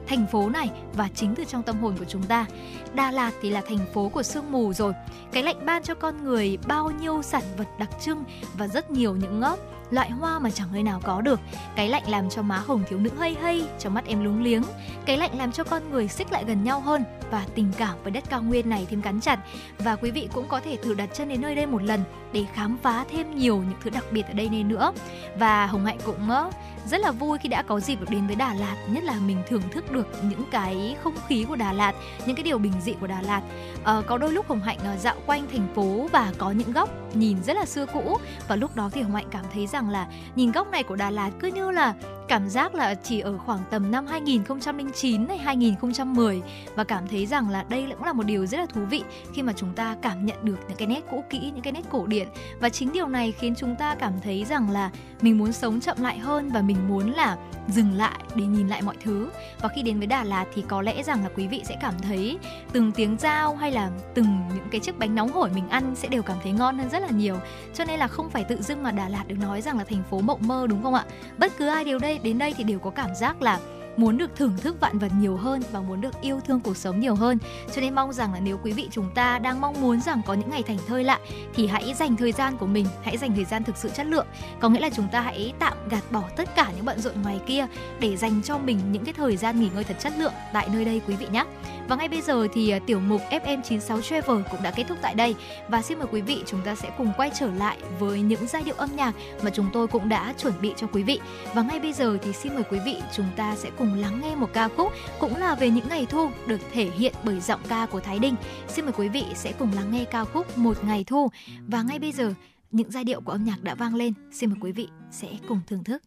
thành 0.08 0.26
phố 0.32 0.50
này 0.50 0.72
và 0.94 1.10
chính 1.16 1.36
từ 1.36 1.46
trong 1.46 1.64
tâm 1.64 1.80
hồn 1.80 1.96
của 2.00 2.06
chúng 2.06 2.24
ta. 2.24 2.46
Đà 2.94 3.12
Lạt 3.12 3.32
thì 3.42 3.50
là 3.50 3.62
thành 3.68 3.86
phố 3.94 4.10
của 4.10 4.24
sương 4.24 4.52
mù 4.52 4.74
rồi. 4.74 4.94
Cái 5.32 5.44
lạnh 5.44 5.66
ban 5.66 5.84
cho 5.84 5.96
con 5.96 6.24
người 6.24 6.58
bao 6.68 6.92
nhiêu 6.92 7.22
sản 7.22 7.44
vật 7.58 7.68
đặc 7.80 7.90
trưng 8.02 8.24
và 8.58 8.68
rất 8.68 8.92
nhiều 8.92 9.16
những 9.16 9.40
ngóc 9.40 9.60
loại 9.94 10.12
hoa 10.12 10.40
mà 10.40 10.50
chẳng 10.50 10.68
nơi 10.74 10.84
nào 10.84 11.00
có 11.04 11.22
được. 11.22 11.40
Cái 11.76 11.90
lạnh 11.90 12.04
làm 12.08 12.30
cho 12.30 12.42
má 12.42 12.58
hồng 12.58 12.84
thiếu 12.90 13.00
nữ 13.00 13.10
hây 13.18 13.36
hây, 13.42 13.66
cho 13.80 13.90
mắt 13.90 14.06
em 14.06 14.24
lúng 14.24 14.44
liếng. 14.44 14.64
Cái 15.06 15.18
lạnh 15.18 15.38
làm 15.38 15.52
cho 15.52 15.64
con 15.64 15.92
người 15.92 16.08
xích 16.08 16.32
lại 16.32 16.44
gần 16.48 16.64
nhau 16.64 16.80
hơn 16.80 17.04
và 17.32 17.46
tình 17.56 17.72
cảm 17.78 17.98
với 18.04 18.12
đất 18.12 18.24
cao 18.30 18.42
nguyên 18.42 18.70
này 18.70 18.88
thêm 18.90 19.02
gắn 19.02 19.22
chặt. 19.22 19.40
Và 19.78 19.96
quý 19.96 20.12
vị 20.12 20.30
cũng 20.34 20.48
có 20.48 20.60
thể 20.60 20.78
thử 20.84 20.94
đặt 20.94 21.10
chân 21.14 21.30
đến 21.30 21.42
nơi 21.42 21.56
đây 21.56 21.66
một 21.66 21.84
lần 21.84 22.04
để 22.34 22.46
khám 22.54 22.78
phá 22.84 23.06
thêm 23.12 23.36
nhiều 23.36 23.58
những 23.58 23.78
thứ 23.84 23.90
đặc 23.90 24.04
biệt 24.12 24.28
ở 24.28 24.34
đây 24.34 24.50
này 24.50 24.64
nữa. 24.64 24.94
Và 25.38 25.66
Hồng 25.66 25.86
Hạnh 25.86 25.98
cũng 26.06 26.30
ờ, 26.30 26.52
rất 26.86 27.02
là 27.02 27.12
vui 27.12 27.38
khi 27.38 27.50
đã 27.50 27.62
có 27.62 27.80
dịp 27.80 28.00
được 28.00 28.10
đến 28.10 28.28
với 28.28 28.36
Đà 28.36 28.54
Lạt, 28.54 28.76
nhất 28.90 29.04
là 29.04 29.16
mình 29.26 29.38
thưởng 29.48 29.62
thức 29.72 29.92
được 29.92 30.08
những 30.24 30.44
cái 30.52 30.96
không 31.04 31.16
khí 31.28 31.46
của 31.50 31.56
Đà 31.56 31.74
Lạt, 31.74 31.94
những 32.26 32.36
cái 32.36 32.44
điều 32.44 32.58
bình 32.58 32.74
dị 32.82 32.94
của 33.00 33.08
Đà 33.08 33.22
Lạt. 33.22 33.42
À, 33.84 34.02
có 34.08 34.18
đôi 34.18 34.32
lúc 34.32 34.48
Hồng 34.50 34.62
Hạnh 34.62 34.78
ờ, 34.84 34.98
dạo 34.98 35.16
quanh 35.26 35.48
thành 35.52 35.68
phố 35.76 36.08
và 36.12 36.34
có 36.38 36.52
những 36.52 36.72
góc 36.72 36.90
nhìn 37.16 37.44
rất 37.44 37.54
là 37.56 37.66
xưa 37.66 37.86
cũ 37.86 38.18
và 38.48 38.56
lúc 38.56 38.76
đó 38.76 38.90
thì 38.94 39.02
Hồng 39.02 39.16
Hạnh 39.16 39.28
cảm 39.32 39.46
thấy 39.54 39.68
rằng 39.68 39.83
là 39.90 40.08
nhìn 40.36 40.52
góc 40.52 40.68
này 40.72 40.84
của 40.84 40.96
Đà 40.96 41.10
Lạt 41.10 41.30
cứ 41.40 41.48
như 41.48 41.72
là 41.72 41.94
cảm 42.28 42.50
giác 42.50 42.76
là 42.76 42.96
chỉ 42.96 43.20
ở 43.20 43.38
khoảng 43.38 43.60
tầm 43.70 43.92
năm 43.92 44.06
2009 44.08 45.28
hay 45.28 45.38
2010 45.38 46.42
và 46.76 46.84
cảm 46.84 47.08
thấy 47.08 47.26
rằng 47.26 47.50
là 47.50 47.66
đây 47.70 47.86
cũng 47.90 48.04
là 48.04 48.14
một 48.14 48.24
điều 48.24 48.46
rất 48.46 48.58
là 48.58 48.66
thú 48.66 48.82
vị 48.90 49.04
khi 49.34 49.42
mà 49.42 49.54
chúng 49.56 49.74
ta 49.74 49.96
cảm 50.02 50.26
nhận 50.26 50.38
được 50.44 50.58
những 50.68 50.78
cái 50.78 50.88
nét 50.88 51.02
cũ 51.12 51.24
kỹ, 51.30 51.40
những 51.40 51.62
cái 51.62 51.74
nét 51.74 51.82
cổ 51.90 52.08
điển. 52.08 52.28
Và 52.60 52.70
chính 52.70 52.92
điều 52.92 53.08
này 53.08 53.32
khiến 53.32 53.56
chúng 53.56 53.76
ta 53.76 53.96
cảm 53.96 54.14
thấy 54.24 54.46
rằng 54.46 54.70
là 54.70 54.90
mình 55.22 55.38
muốn 55.38 55.54
sống 55.54 55.80
chậm 55.80 55.98
lại 56.02 56.20
hơn 56.20 56.50
và 56.50 56.62
mình 56.62 56.88
muốn 56.88 57.12
là 57.12 57.38
dừng 57.68 57.94
lại 57.94 58.20
để 58.36 58.46
nhìn 58.46 58.68
lại 58.68 58.82
mọi 58.82 58.96
thứ. 59.04 59.30
Và 59.62 59.70
khi 59.76 59.82
đến 59.82 59.98
với 59.98 60.08
Đà 60.08 60.24
Lạt 60.24 60.46
thì 60.54 60.64
có 60.68 60.82
lẽ 60.82 61.04
rằng 61.04 61.24
là 61.24 61.30
quý 61.36 61.48
vị 61.48 61.62
sẽ 61.66 61.78
cảm 61.82 61.94
thấy 62.02 62.38
từng 62.72 62.92
tiếng 62.92 63.18
dao 63.20 63.56
hay 63.56 63.72
là 63.72 63.90
từng 64.14 64.40
những 64.56 64.68
cái 64.72 64.82
chiếc 64.82 65.00
bánh 65.00 65.16
nóng 65.16 65.32
hổi 65.32 65.50
mình 65.56 65.70
ăn 65.70 65.96
sẽ 65.96 66.08
đều 66.08 66.24
cảm 66.24 66.38
thấy 66.44 66.52
ngon 66.52 66.78
hơn 66.78 66.90
rất 66.90 67.00
là 67.00 67.10
nhiều. 67.10 67.36
Cho 67.74 67.86
nên 67.86 68.00
là 68.00 68.08
không 68.08 68.30
phải 68.30 68.44
tự 68.44 68.62
dưng 68.62 68.84
mà 68.84 68.92
Đà 68.92 69.10
Lạt 69.10 69.24
được 69.28 69.40
nói 69.40 69.62
rằng 69.62 69.78
là 69.78 69.84
thành 69.84 70.04
phố 70.10 70.22
mộng 70.22 70.48
mơ 70.48 70.68
đúng 70.70 70.84
không 70.84 70.94
ạ? 70.94 71.06
Bất 71.38 71.52
cứ 71.58 71.68
ai 71.68 71.84
đều 71.84 72.00
đây 72.00 72.13
đến 72.24 72.38
đây 72.38 72.54
thì 72.58 72.64
đều 72.64 72.80
có 72.80 72.90
cảm 72.90 73.16
giác 73.16 73.42
là 73.42 73.60
muốn 73.98 74.18
được 74.18 74.36
thưởng 74.36 74.58
thức 74.62 74.80
vạn 74.80 75.00
vật 75.00 75.12
nhiều 75.20 75.38
hơn 75.38 75.62
và 75.72 75.82
muốn 75.82 76.02
được 76.02 76.22
yêu 76.22 76.40
thương 76.48 76.60
cuộc 76.60 76.78
sống 76.78 77.00
nhiều 77.00 77.16
hơn. 77.16 77.38
Cho 77.76 77.82
nên 77.82 77.96
mong 77.96 78.14
rằng 78.14 78.34
là 78.34 78.40
nếu 78.40 78.58
quý 78.64 78.72
vị 78.72 78.88
chúng 78.92 79.10
ta 79.16 79.40
đang 79.40 79.62
mong 79.62 79.82
muốn 79.82 80.02
rằng 80.02 80.22
có 80.26 80.34
những 80.34 80.50
ngày 80.50 80.64
thành 80.64 80.78
thơi 80.88 81.04
lại 81.04 81.20
thì 81.56 81.68
hãy 81.68 81.94
dành 81.94 82.16
thời 82.16 82.32
gian 82.32 82.58
của 82.58 82.66
mình, 82.66 82.86
hãy 83.04 83.18
dành 83.18 83.36
thời 83.36 83.46
gian 83.46 83.64
thực 83.64 83.78
sự 83.78 83.90
chất 83.90 84.06
lượng. 84.06 84.28
Có 84.60 84.70
nghĩa 84.70 84.80
là 84.80 84.90
chúng 84.90 85.08
ta 85.12 85.22
hãy 85.22 85.54
tạm 85.60 85.74
gạt 85.90 86.04
bỏ 86.12 86.24
tất 86.36 86.56
cả 86.56 86.72
những 86.76 86.86
bận 86.86 87.00
rộn 87.00 87.22
ngoài 87.22 87.40
kia 87.48 87.68
để 88.00 88.18
dành 88.18 88.42
cho 88.42 88.58
mình 88.58 88.80
những 88.92 89.06
cái 89.06 89.14
thời 89.14 89.38
gian 89.38 89.60
nghỉ 89.60 89.70
ngơi 89.76 89.84
thật 89.84 89.96
chất 90.00 90.14
lượng 90.18 90.34
tại 90.54 90.70
nơi 90.74 90.86
đây 90.86 91.02
quý 91.08 91.16
vị 91.16 91.28
nhé 91.32 91.46
và 91.88 91.96
ngay 91.96 92.10
bây 92.10 92.22
giờ 92.22 92.48
thì 92.54 92.70
à, 92.70 92.80
tiểu 92.80 93.00
mục 93.00 93.22
FM96 93.32 94.02
Travel 94.02 94.38
cũng 94.52 94.64
đã 94.64 94.72
kết 94.72 94.84
thúc 94.88 94.98
tại 95.02 95.16
đây 95.16 95.36
và 95.68 95.82
xin 95.82 96.00
mời 96.00 96.08
quý 96.12 96.22
vị 96.22 96.44
chúng 96.46 96.62
ta 96.62 96.76
sẽ 96.76 96.92
cùng 96.98 97.12
quay 97.18 97.32
trở 97.40 97.52
lại 97.52 97.78
với 98.00 98.22
những 98.22 98.48
giai 98.48 98.64
điệu 98.64 98.76
âm 98.78 98.90
nhạc 98.96 99.14
mà 99.44 99.50
chúng 99.50 99.70
tôi 99.74 99.88
cũng 99.88 100.10
đã 100.10 100.34
chuẩn 100.38 100.54
bị 100.62 100.74
cho 100.78 100.88
quý 100.88 101.04
vị. 101.04 101.20
Và 101.54 101.62
ngay 101.62 101.80
bây 101.80 101.94
giờ 101.94 102.18
thì 102.22 102.34
xin 102.34 102.54
mời 102.54 102.64
quý 102.72 102.80
vị 102.86 102.96
chúng 103.14 103.28
ta 103.36 103.56
sẽ 103.56 103.70
cùng 103.78 103.94
lắng 103.94 104.22
nghe 104.22 104.36
một 104.36 104.50
ca 104.54 104.68
khúc 104.68 104.94
cũng 105.20 105.38
là 105.38 105.56
về 105.56 105.70
những 105.70 105.90
ngày 105.90 106.06
thu 106.10 106.30
được 106.48 106.60
thể 106.74 106.90
hiện 106.98 107.14
bởi 107.24 107.40
giọng 107.40 107.62
ca 107.70 107.86
của 107.86 108.00
Thái 108.00 108.20
Đinh. 108.20 108.36
Xin 108.68 108.86
mời 108.86 108.94
quý 108.98 109.10
vị 109.10 109.26
sẽ 109.36 109.52
cùng 109.60 109.74
lắng 109.76 109.92
nghe 109.92 110.06
ca 110.06 110.24
khúc 110.26 110.58
Một 110.58 110.84
ngày 110.84 111.04
thu 111.08 111.30
và 111.68 111.82
ngay 111.84 112.00
bây 112.00 112.12
giờ, 112.12 112.34
những 112.72 112.92
giai 112.92 113.04
điệu 113.04 113.22
của 113.22 113.32
âm 113.32 113.44
nhạc 113.44 113.64
đã 113.64 113.76
vang 113.76 113.96
lên. 113.96 114.14
Xin 114.32 114.50
mời 114.50 114.60
quý 114.62 114.72
vị 114.72 114.88
sẽ 115.12 115.28
cùng 115.48 115.60
thưởng 115.68 115.84
thức. 115.84 116.04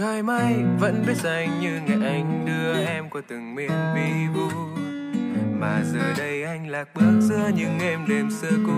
Trời 0.00 0.22
mây 0.22 0.54
vẫn 0.78 1.04
biết 1.06 1.16
dành 1.16 1.60
như 1.60 1.80
ngày 1.86 2.08
anh 2.12 2.44
đưa 2.46 2.84
em 2.84 3.10
qua 3.10 3.22
từng 3.28 3.54
miền 3.54 3.70
vi 3.94 4.26
vu. 4.34 4.48
Mà 5.58 5.82
giờ 5.92 6.14
đây 6.18 6.44
anh 6.44 6.68
lạc 6.68 6.88
bước 6.94 7.20
giữa 7.20 7.50
những 7.56 7.78
êm 7.78 8.00
đêm 8.08 8.30
xưa 8.30 8.56
cũ. 8.66 8.72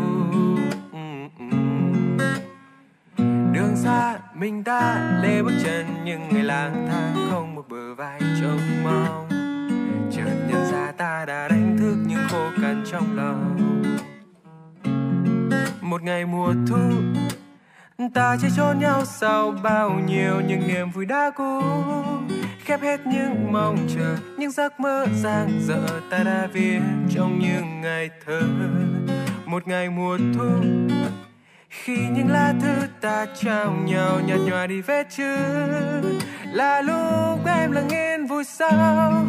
Đường 3.53 3.77
xa 3.77 4.19
mình 4.35 4.65
ta 4.65 5.11
lê 5.23 5.43
bước 5.43 5.55
chân 5.65 5.87
nhưng 6.05 6.29
ngày 6.29 6.45
lang 6.45 6.87
thang 6.91 7.29
không 7.31 7.55
một 7.55 7.69
bờ 7.69 7.95
vai 7.95 8.21
trông 8.41 8.85
mong. 8.85 9.29
Chợt 10.13 10.47
nhận 10.49 10.73
ra 10.73 10.93
ta 10.97 11.25
đã 11.29 11.49
đánh 11.49 11.77
thức 11.79 11.97
những 12.07 12.25
khô 12.31 12.51
cằn 12.63 12.85
trong 12.91 13.17
lòng. 13.17 13.57
Một 15.81 16.03
ngày 16.03 16.27
mùa 16.27 16.55
thu 16.69 16.91
ta 18.15 18.37
chỉ 18.41 18.49
cho 18.57 18.73
nhau 18.73 19.05
sau 19.05 19.55
bao 19.63 19.91
nhiêu 19.91 20.41
những 20.41 20.69
niềm 20.69 20.91
vui 20.91 21.07
đã 21.07 21.31
cũ, 21.37 21.61
khép 22.65 22.83
hết 22.83 23.07
những 23.07 23.53
mong 23.53 23.77
chờ, 23.97 24.17
những 24.39 24.51
giấc 24.51 24.81
mơ 24.81 25.07
dang 25.23 25.61
dở 25.67 25.87
ta 26.11 26.23
đã 26.23 26.49
viết 26.53 26.81
trong 27.15 27.39
những 27.39 27.81
ngày 27.81 28.11
thơ. 28.27 28.43
Một 29.47 29.69
ngày 29.69 29.91
mùa 29.91 30.19
thu, 30.35 30.49
khi 31.69 31.97
những 31.97 32.31
lá 32.31 32.55
thư 32.61 32.87
ta 33.01 33.27
trao 33.41 33.73
nhau 33.73 34.21
nhạt 34.27 34.39
nhòa 34.41 34.67
đi 34.67 34.81
vết 34.81 35.07
chữ, 35.11 35.37
là 36.53 36.81
lúc 36.83 37.47
em 37.47 37.73
lặng 37.73 37.89
yên 37.89 38.27
vui 38.27 38.45
sao, 38.45 39.27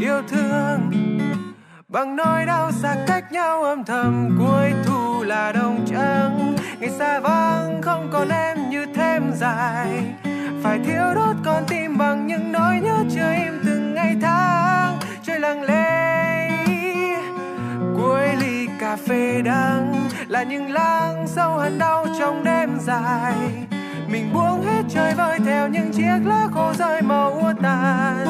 yêu 0.00 0.22
thương. 0.28 0.90
Bằng 1.88 2.16
nỗi 2.16 2.46
đau 2.46 2.72
xa 2.72 2.96
cách 3.06 3.32
nhau 3.32 3.62
âm 3.62 3.84
thầm, 3.84 4.36
cuối 4.38 4.72
thu 4.84 5.22
là 5.22 5.52
đông 5.52 5.86
trắng 5.86 6.56
ngày 6.80 6.90
xa 6.90 7.20
vắng 7.20 7.82
không 7.82 8.08
còn 8.12 8.28
em 8.28 8.70
như 8.70 8.86
thêm 8.94 9.32
dài 9.32 9.88
phải 10.62 10.78
thiếu 10.86 11.14
đốt 11.14 11.36
con 11.44 11.64
tim 11.68 11.98
bằng 11.98 12.26
những 12.26 12.52
nỗi 12.52 12.80
nhớ 12.80 13.04
chưa 13.14 13.32
im 13.44 13.60
từng 13.66 13.94
ngày 13.94 14.16
tháng 14.22 14.98
trôi 15.22 15.40
lặng 15.40 15.62
lẽ 15.62 16.50
cuối 17.96 18.28
ly 18.40 18.68
cà 18.80 18.96
phê 18.96 19.42
đắng 19.44 20.08
là 20.28 20.42
những 20.42 20.72
lang 20.72 21.26
sâu 21.28 21.58
hằn 21.58 21.78
đau 21.78 22.06
trong 22.18 22.44
đêm 22.44 22.78
dài 22.80 23.34
mình 24.08 24.32
buông 24.32 24.62
hết 24.62 24.82
trời 24.88 25.14
vơi 25.14 25.38
theo 25.44 25.68
những 25.68 25.92
chiếc 25.92 26.20
lá 26.24 26.48
khô 26.54 26.72
rơi 26.78 27.02
màu 27.02 27.30
úa 27.30 27.52
tàn 27.62 28.26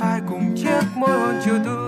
phải 0.00 0.20
cùng 0.28 0.54
chiếc 0.56 0.82
môi 0.96 1.10
hôn 1.10 1.34
chiều 1.44 1.54
thu 1.64 1.82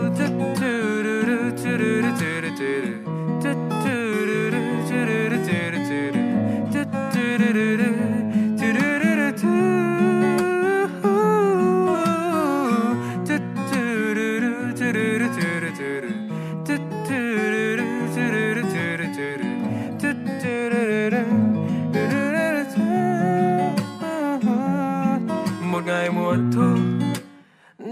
thức 26.53 26.79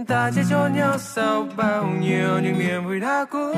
ta 0.09 0.31
sẽ 0.31 0.43
trốn 0.51 0.73
nhau 0.73 0.99
sau 0.99 1.49
bao 1.57 1.87
nhiêu 2.01 2.41
những 2.43 2.59
niềm 2.59 2.85
vui 2.85 3.01
đã 3.01 3.25
cũ 3.31 3.55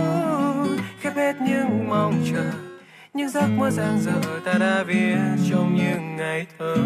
khép 1.00 1.16
hết 1.16 1.34
những 1.40 1.88
mong 1.88 2.24
chờ 2.32 2.63
những 3.14 3.28
giấc 3.28 3.46
mơ 3.46 3.70
dang 3.70 3.98
dở 4.00 4.40
ta 4.44 4.52
đã 4.52 4.82
viết 4.86 5.16
trong 5.50 5.76
những 5.76 6.16
ngày 6.16 6.46
thơ. 6.58 6.76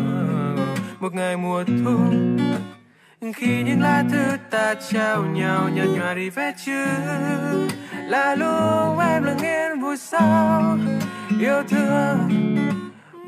Một 1.01 1.14
ngày 1.14 1.37
mùa 1.37 1.64
thu. 1.64 1.99
Khi 3.35 3.62
những 3.62 3.81
lá 3.83 4.05
thư 4.11 4.37
ta 4.51 4.74
trao 4.91 5.22
nhau 5.22 5.68
nhạt 5.68 5.87
nhòa 5.87 6.14
đi 6.14 6.31
vết 6.31 6.55
chữ. 6.64 6.85
Là 8.05 8.35
lúc 8.35 9.01
em 9.01 9.22
lặng 9.22 9.39
yên 9.39 9.81
vui 9.81 9.97
sao 9.97 10.79
yêu 11.41 11.62
thương. 11.68 12.29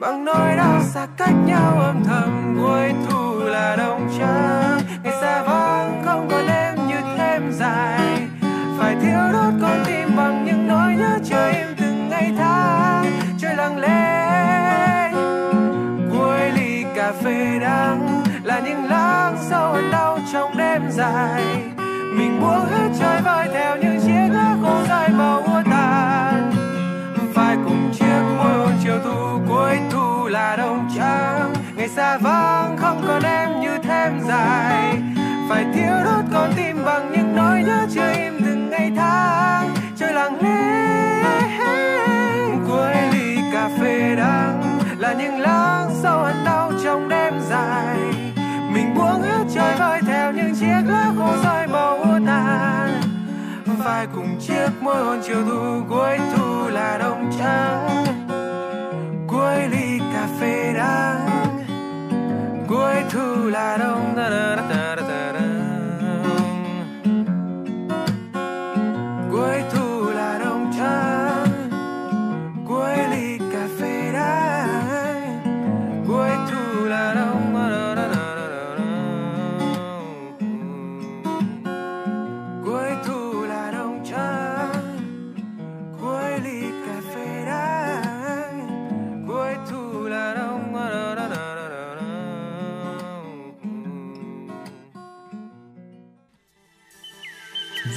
Bằng 0.00 0.24
nỗi 0.24 0.56
đau 0.56 0.82
xa 0.82 1.06
cách 1.16 1.34
nhau, 1.46 1.80
âm 1.80 2.04
thầm 2.04 2.56
cuối 2.62 2.92
thu 3.08 3.38
là 3.38 3.76
đông 3.76 4.08
trăng. 4.18 4.80
Ngày 5.02 5.12
xa 5.20 5.42
vắng 5.42 6.02
không 6.04 6.28
còn 6.30 6.46
em 6.46 6.76
như 6.88 7.00
thêm 7.18 7.52
dài. 7.52 7.99
Là 18.60 18.66
những 18.66 18.84
láng 18.84 19.36
sâu 19.50 19.72
hơn 19.72 19.90
đau 19.90 20.18
trong 20.32 20.56
đêm 20.56 20.82
dài. 20.90 21.44
Mình 22.14 22.40
buông 22.40 22.66
hết 22.70 22.88
trời 23.00 23.20
vơi 23.20 23.48
theo 23.52 23.76
những 23.76 24.00
chiếc 24.00 24.34
lá 24.34 24.56
khô 24.62 24.82
dài 24.88 25.08
màu 25.08 25.40
úa 25.40 25.62
tàn. 25.70 26.52
Phải 27.34 27.56
cùng 27.64 27.90
chiếc 27.92 28.22
môi 28.38 28.52
hôn 28.52 28.72
chiều 28.84 28.98
thu 29.04 29.40
cuối 29.48 29.78
thu 29.90 30.28
là 30.28 30.56
đông 30.56 30.88
trắng, 30.96 31.54
ngày 31.76 31.88
xa 31.88 32.18
vắng 32.18 32.76
không 32.76 33.02
còn 33.06 33.22
em 33.22 33.60
như 33.60 33.78
thêm 33.82 34.20
dài. 34.28 35.02
Phải 35.48 35.66
thiếu 35.74 35.94
đốt 36.04 36.24
con 36.32 36.52
tim 36.56 36.84
bằng 36.84 37.12
những 37.12 37.36
nỗi 37.36 37.62
nhớ 37.62 37.86
chưa 37.94 38.12
im 38.12 38.40
từng 38.44 38.70
ngày 38.70 38.92
tháng. 38.96 39.74
Trời 39.96 40.12
lặng 40.12 40.38
lẽ 40.42 40.58
cuối 42.68 42.94
ly 43.12 43.36
cà 43.52 43.68
phê 43.80 44.14
đắng 44.16 44.78
là 44.98 45.12
những 45.12 45.38
láng 45.38 45.90
sâu 46.02 46.18
hơn 46.18 46.36
đau 46.44 46.72
trong 46.84 47.08
đêm 47.08 47.34
dài 47.50 48.09
mình 49.02 49.22
buông 49.22 49.22
trôi 49.22 49.44
trời 49.54 49.76
vơi 49.78 50.00
theo 50.06 50.32
những 50.32 50.54
chiếc 50.54 50.82
lá 50.86 51.12
khô 51.18 51.36
rơi 51.44 51.66
màu 51.66 51.98
tàn. 52.26 53.02
Vai 53.84 54.06
cùng 54.14 54.40
chiếc 54.40 54.70
môi 54.80 55.04
hôn 55.04 55.20
chiều 55.26 55.44
thu, 55.44 55.82
cuối 55.88 56.18
thu 56.36 56.68
là 56.68 56.98
đông 56.98 57.30
trắng 57.38 58.04
cuối 59.28 59.68
ly 59.70 59.98
cà 60.12 60.28
phê 60.40 60.72
đắng. 60.76 61.28
Cuối 62.68 62.94
thu 63.10 63.48
là 63.48 63.76
đông 63.76 64.12
da 64.16 64.30
da 64.30 64.56
da 64.70 64.96
da 64.96 65.09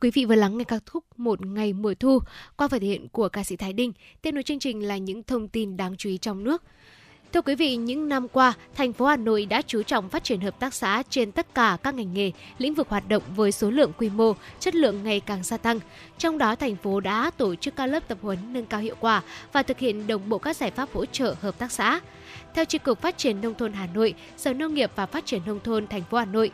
Quý 0.00 0.10
vị 0.10 0.24
vừa 0.24 0.34
lắng 0.34 0.58
nghe 0.58 0.64
ca 0.64 0.78
khúc 0.90 1.04
Một 1.16 1.46
ngày 1.46 1.72
mùa 1.72 1.94
thu 2.00 2.18
qua 2.56 2.68
phần 2.68 2.80
thể 2.80 2.86
hiện 2.86 3.08
của 3.08 3.28
ca 3.28 3.44
sĩ 3.44 3.56
Thái 3.56 3.72
Đinh. 3.72 3.92
Tiếp 4.22 4.32
nối 4.32 4.42
chương 4.42 4.58
trình 4.58 4.82
là 4.82 4.96
những 4.96 5.22
thông 5.22 5.48
tin 5.48 5.76
đáng 5.76 5.96
chú 5.96 6.08
ý 6.08 6.18
trong 6.18 6.44
nước. 6.44 6.62
Thưa 7.32 7.42
quý 7.42 7.54
vị, 7.54 7.76
những 7.76 8.08
năm 8.08 8.28
qua, 8.28 8.52
thành 8.74 8.92
phố 8.92 9.06
Hà 9.06 9.16
Nội 9.16 9.46
đã 9.46 9.62
chú 9.62 9.82
trọng 9.82 10.08
phát 10.08 10.24
triển 10.24 10.40
hợp 10.40 10.60
tác 10.60 10.74
xã 10.74 11.02
trên 11.10 11.32
tất 11.32 11.54
cả 11.54 11.78
các 11.82 11.94
ngành 11.94 12.14
nghề, 12.14 12.32
lĩnh 12.58 12.74
vực 12.74 12.88
hoạt 12.88 13.08
động 13.08 13.22
với 13.36 13.52
số 13.52 13.70
lượng 13.70 13.92
quy 13.98 14.10
mô, 14.10 14.32
chất 14.60 14.74
lượng 14.74 15.04
ngày 15.04 15.20
càng 15.20 15.42
gia 15.42 15.56
tăng. 15.56 15.80
Trong 16.18 16.38
đó, 16.38 16.54
thành 16.54 16.76
phố 16.76 17.00
đã 17.00 17.30
tổ 17.36 17.54
chức 17.54 17.76
các 17.76 17.86
lớp 17.86 18.08
tập 18.08 18.18
huấn 18.22 18.38
nâng 18.52 18.66
cao 18.66 18.80
hiệu 18.80 18.94
quả 19.00 19.22
và 19.52 19.62
thực 19.62 19.78
hiện 19.78 20.06
đồng 20.06 20.28
bộ 20.28 20.38
các 20.38 20.56
giải 20.56 20.70
pháp 20.70 20.88
hỗ 20.92 21.06
trợ 21.06 21.34
hợp 21.40 21.58
tác 21.58 21.72
xã. 21.72 22.00
Theo 22.54 22.64
Chi 22.64 22.78
cục 22.78 23.00
Phát 23.00 23.18
triển 23.18 23.40
Nông 23.40 23.54
thôn 23.54 23.72
Hà 23.72 23.86
Nội, 23.94 24.14
Sở 24.36 24.52
Nông 24.52 24.74
nghiệp 24.74 24.90
và 24.96 25.06
Phát 25.06 25.26
triển 25.26 25.42
Nông 25.46 25.60
thôn 25.60 25.86
thành 25.86 26.02
phố 26.02 26.18
Hà 26.18 26.24
Nội, 26.24 26.50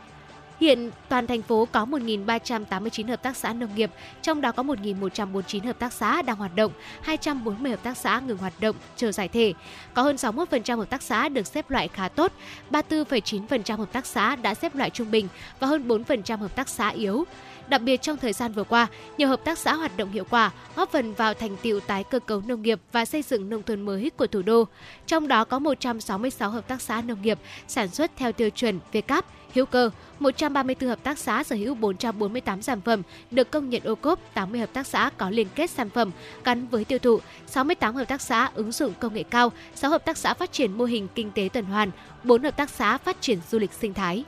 Hiện 0.63 0.91
toàn 1.09 1.27
thành 1.27 1.41
phố 1.41 1.67
có 1.71 1.85
1.389 1.85 3.07
hợp 3.07 3.23
tác 3.23 3.37
xã 3.37 3.53
nông 3.53 3.75
nghiệp, 3.75 3.91
trong 4.21 4.41
đó 4.41 4.51
có 4.51 4.63
1.149 4.63 5.65
hợp 5.65 5.79
tác 5.79 5.93
xã 5.93 6.21
đang 6.21 6.37
hoạt 6.37 6.55
động, 6.55 6.71
240 7.01 7.71
hợp 7.71 7.83
tác 7.83 7.97
xã 7.97 8.19
ngừng 8.19 8.37
hoạt 8.37 8.53
động, 8.59 8.75
chờ 8.95 9.11
giải 9.11 9.27
thể. 9.27 9.53
Có 9.93 10.01
hơn 10.01 10.15
61% 10.15 10.77
hợp 10.77 10.89
tác 10.89 11.01
xã 11.01 11.29
được 11.29 11.47
xếp 11.47 11.71
loại 11.71 11.87
khá 11.87 12.07
tốt, 12.07 12.31
34,9% 12.71 13.77
hợp 13.77 13.91
tác 13.91 14.05
xã 14.05 14.35
đã 14.35 14.53
xếp 14.53 14.75
loại 14.75 14.89
trung 14.89 15.11
bình 15.11 15.27
và 15.59 15.67
hơn 15.67 15.87
4% 15.87 16.37
hợp 16.37 16.55
tác 16.55 16.69
xã 16.69 16.89
yếu. 16.89 17.25
Đặc 17.73 17.81
biệt 17.81 18.01
trong 18.01 18.17
thời 18.17 18.33
gian 18.33 18.51
vừa 18.51 18.63
qua, 18.63 18.87
nhiều 19.17 19.27
hợp 19.27 19.43
tác 19.43 19.57
xã 19.57 19.73
hoạt 19.73 19.97
động 19.97 20.11
hiệu 20.11 20.23
quả, 20.29 20.51
góp 20.75 20.91
phần 20.91 21.13
vào 21.13 21.33
thành 21.33 21.57
tiệu 21.61 21.79
tái 21.79 22.03
cơ 22.03 22.19
cấu 22.19 22.41
nông 22.47 22.61
nghiệp 22.61 22.79
và 22.91 23.05
xây 23.05 23.21
dựng 23.21 23.49
nông 23.49 23.63
thôn 23.63 23.81
mới 23.81 24.11
của 24.17 24.27
thủ 24.27 24.41
đô. 24.41 24.67
Trong 25.07 25.27
đó 25.27 25.43
có 25.43 25.59
166 25.59 26.49
hợp 26.49 26.67
tác 26.67 26.81
xã 26.81 27.01
nông 27.01 27.21
nghiệp 27.21 27.39
sản 27.67 27.87
xuất 27.87 28.11
theo 28.17 28.31
tiêu 28.31 28.49
chuẩn 28.49 28.79
VCAP, 28.93 29.25
hữu 29.53 29.65
cơ, 29.65 29.89
134 30.19 30.89
hợp 30.89 31.03
tác 31.03 31.19
xã 31.19 31.43
sở 31.43 31.55
hữu 31.55 31.75
448 31.75 32.61
sản 32.61 32.81
phẩm 32.81 33.01
được 33.31 33.51
công 33.51 33.69
nhận 33.69 33.83
ô 33.83 33.95
cốp, 33.95 34.19
80 34.33 34.59
hợp 34.59 34.73
tác 34.73 34.87
xã 34.87 35.09
có 35.17 35.29
liên 35.29 35.47
kết 35.55 35.69
sản 35.69 35.89
phẩm 35.89 36.11
gắn 36.43 36.67
với 36.67 36.85
tiêu 36.85 36.99
thụ, 36.99 37.19
68 37.47 37.95
hợp 37.95 38.05
tác 38.05 38.21
xã 38.21 38.49
ứng 38.53 38.71
dụng 38.71 38.93
công 38.99 39.13
nghệ 39.13 39.23
cao, 39.23 39.51
6 39.75 39.91
hợp 39.91 40.05
tác 40.05 40.17
xã 40.17 40.33
phát 40.33 40.51
triển 40.51 40.77
mô 40.77 40.85
hình 40.85 41.07
kinh 41.15 41.31
tế 41.31 41.49
tuần 41.53 41.65
hoàn, 41.65 41.91
4 42.23 42.43
hợp 42.43 42.57
tác 42.57 42.69
xã 42.69 42.97
phát 42.97 43.21
triển 43.21 43.39
du 43.51 43.59
lịch 43.59 43.73
sinh 43.73 43.93
thái. 43.93 44.23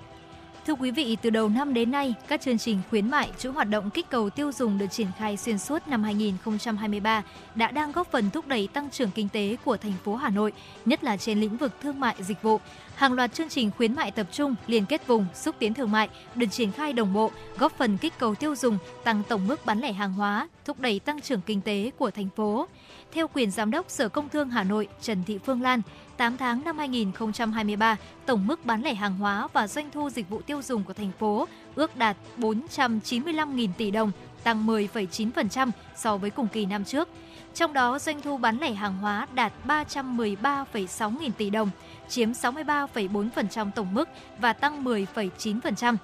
Thưa 0.67 0.75
quý 0.75 0.91
vị, 0.91 1.17
từ 1.21 1.29
đầu 1.29 1.49
năm 1.49 1.73
đến 1.73 1.91
nay, 1.91 2.13
các 2.27 2.41
chương 2.41 2.57
trình 2.57 2.81
khuyến 2.89 3.09
mại, 3.09 3.31
chuỗi 3.39 3.51
hoạt 3.53 3.69
động 3.69 3.89
kích 3.89 4.09
cầu 4.09 4.29
tiêu 4.29 4.51
dùng 4.51 4.77
được 4.77 4.87
triển 4.91 5.07
khai 5.17 5.37
xuyên 5.37 5.57
suốt 5.57 5.87
năm 5.87 6.03
2023 6.03 7.23
đã 7.55 7.71
đang 7.71 7.91
góp 7.91 8.11
phần 8.11 8.29
thúc 8.29 8.47
đẩy 8.47 8.67
tăng 8.67 8.89
trưởng 8.89 9.11
kinh 9.11 9.29
tế 9.29 9.55
của 9.65 9.77
thành 9.77 9.93
phố 10.03 10.15
Hà 10.15 10.29
Nội, 10.29 10.53
nhất 10.85 11.03
là 11.03 11.17
trên 11.17 11.39
lĩnh 11.39 11.57
vực 11.57 11.71
thương 11.81 11.99
mại 11.99 12.15
dịch 12.19 12.41
vụ. 12.41 12.59
Hàng 12.95 13.13
loạt 13.13 13.33
chương 13.33 13.49
trình 13.49 13.71
khuyến 13.77 13.95
mại 13.95 14.11
tập 14.11 14.27
trung, 14.31 14.55
liên 14.67 14.85
kết 14.85 15.07
vùng, 15.07 15.25
xúc 15.33 15.55
tiến 15.59 15.73
thương 15.73 15.91
mại 15.91 16.09
được 16.35 16.47
triển 16.51 16.71
khai 16.71 16.93
đồng 16.93 17.13
bộ, 17.13 17.31
góp 17.57 17.77
phần 17.77 17.97
kích 17.97 18.13
cầu 18.19 18.35
tiêu 18.35 18.55
dùng, 18.55 18.77
tăng 19.03 19.23
tổng 19.29 19.47
mức 19.47 19.65
bán 19.65 19.79
lẻ 19.79 19.91
hàng 19.91 20.13
hóa, 20.13 20.49
thúc 20.65 20.79
đẩy 20.79 20.99
tăng 20.99 21.21
trưởng 21.21 21.41
kinh 21.41 21.61
tế 21.61 21.91
của 21.97 22.11
thành 22.11 22.29
phố. 22.35 22.67
Theo 23.15 23.27
quyền 23.33 23.51
giám 23.51 23.71
đốc 23.71 23.89
Sở 23.89 24.09
Công 24.09 24.29
Thương 24.29 24.49
Hà 24.49 24.63
Nội 24.63 24.87
Trần 25.01 25.23
Thị 25.23 25.37
Phương 25.37 25.61
Lan, 25.61 25.81
8 26.17 26.37
tháng 26.37 26.63
năm 26.63 26.77
2023, 26.77 27.97
tổng 28.25 28.47
mức 28.47 28.65
bán 28.65 28.81
lẻ 28.81 28.93
hàng 28.93 29.17
hóa 29.17 29.47
và 29.53 29.67
doanh 29.67 29.91
thu 29.91 30.09
dịch 30.09 30.29
vụ 30.29 30.41
tiêu 30.41 30.61
dùng 30.61 30.83
của 30.83 30.93
thành 30.93 31.11
phố 31.19 31.47
ước 31.75 31.97
đạt 31.97 32.17
495.000 32.37 33.69
tỷ 33.77 33.91
đồng, 33.91 34.11
tăng 34.43 34.67
10,9% 34.67 35.71
so 35.95 36.17
với 36.17 36.29
cùng 36.29 36.47
kỳ 36.47 36.65
năm 36.65 36.85
trước. 36.85 37.09
Trong 37.53 37.73
đó, 37.73 37.99
doanh 37.99 38.21
thu 38.21 38.37
bán 38.37 38.57
lẻ 38.59 38.73
hàng 38.73 38.97
hóa 38.97 39.27
đạt 39.33 39.53
313,6 39.67 41.19
nghìn 41.19 41.31
tỷ 41.31 41.49
đồng, 41.49 41.69
chiếm 42.09 42.31
63,4% 42.31 43.71
tổng 43.71 43.93
mức 43.93 44.09
và 44.39 44.53
tăng 44.53 44.83
10,9%. 44.83 45.95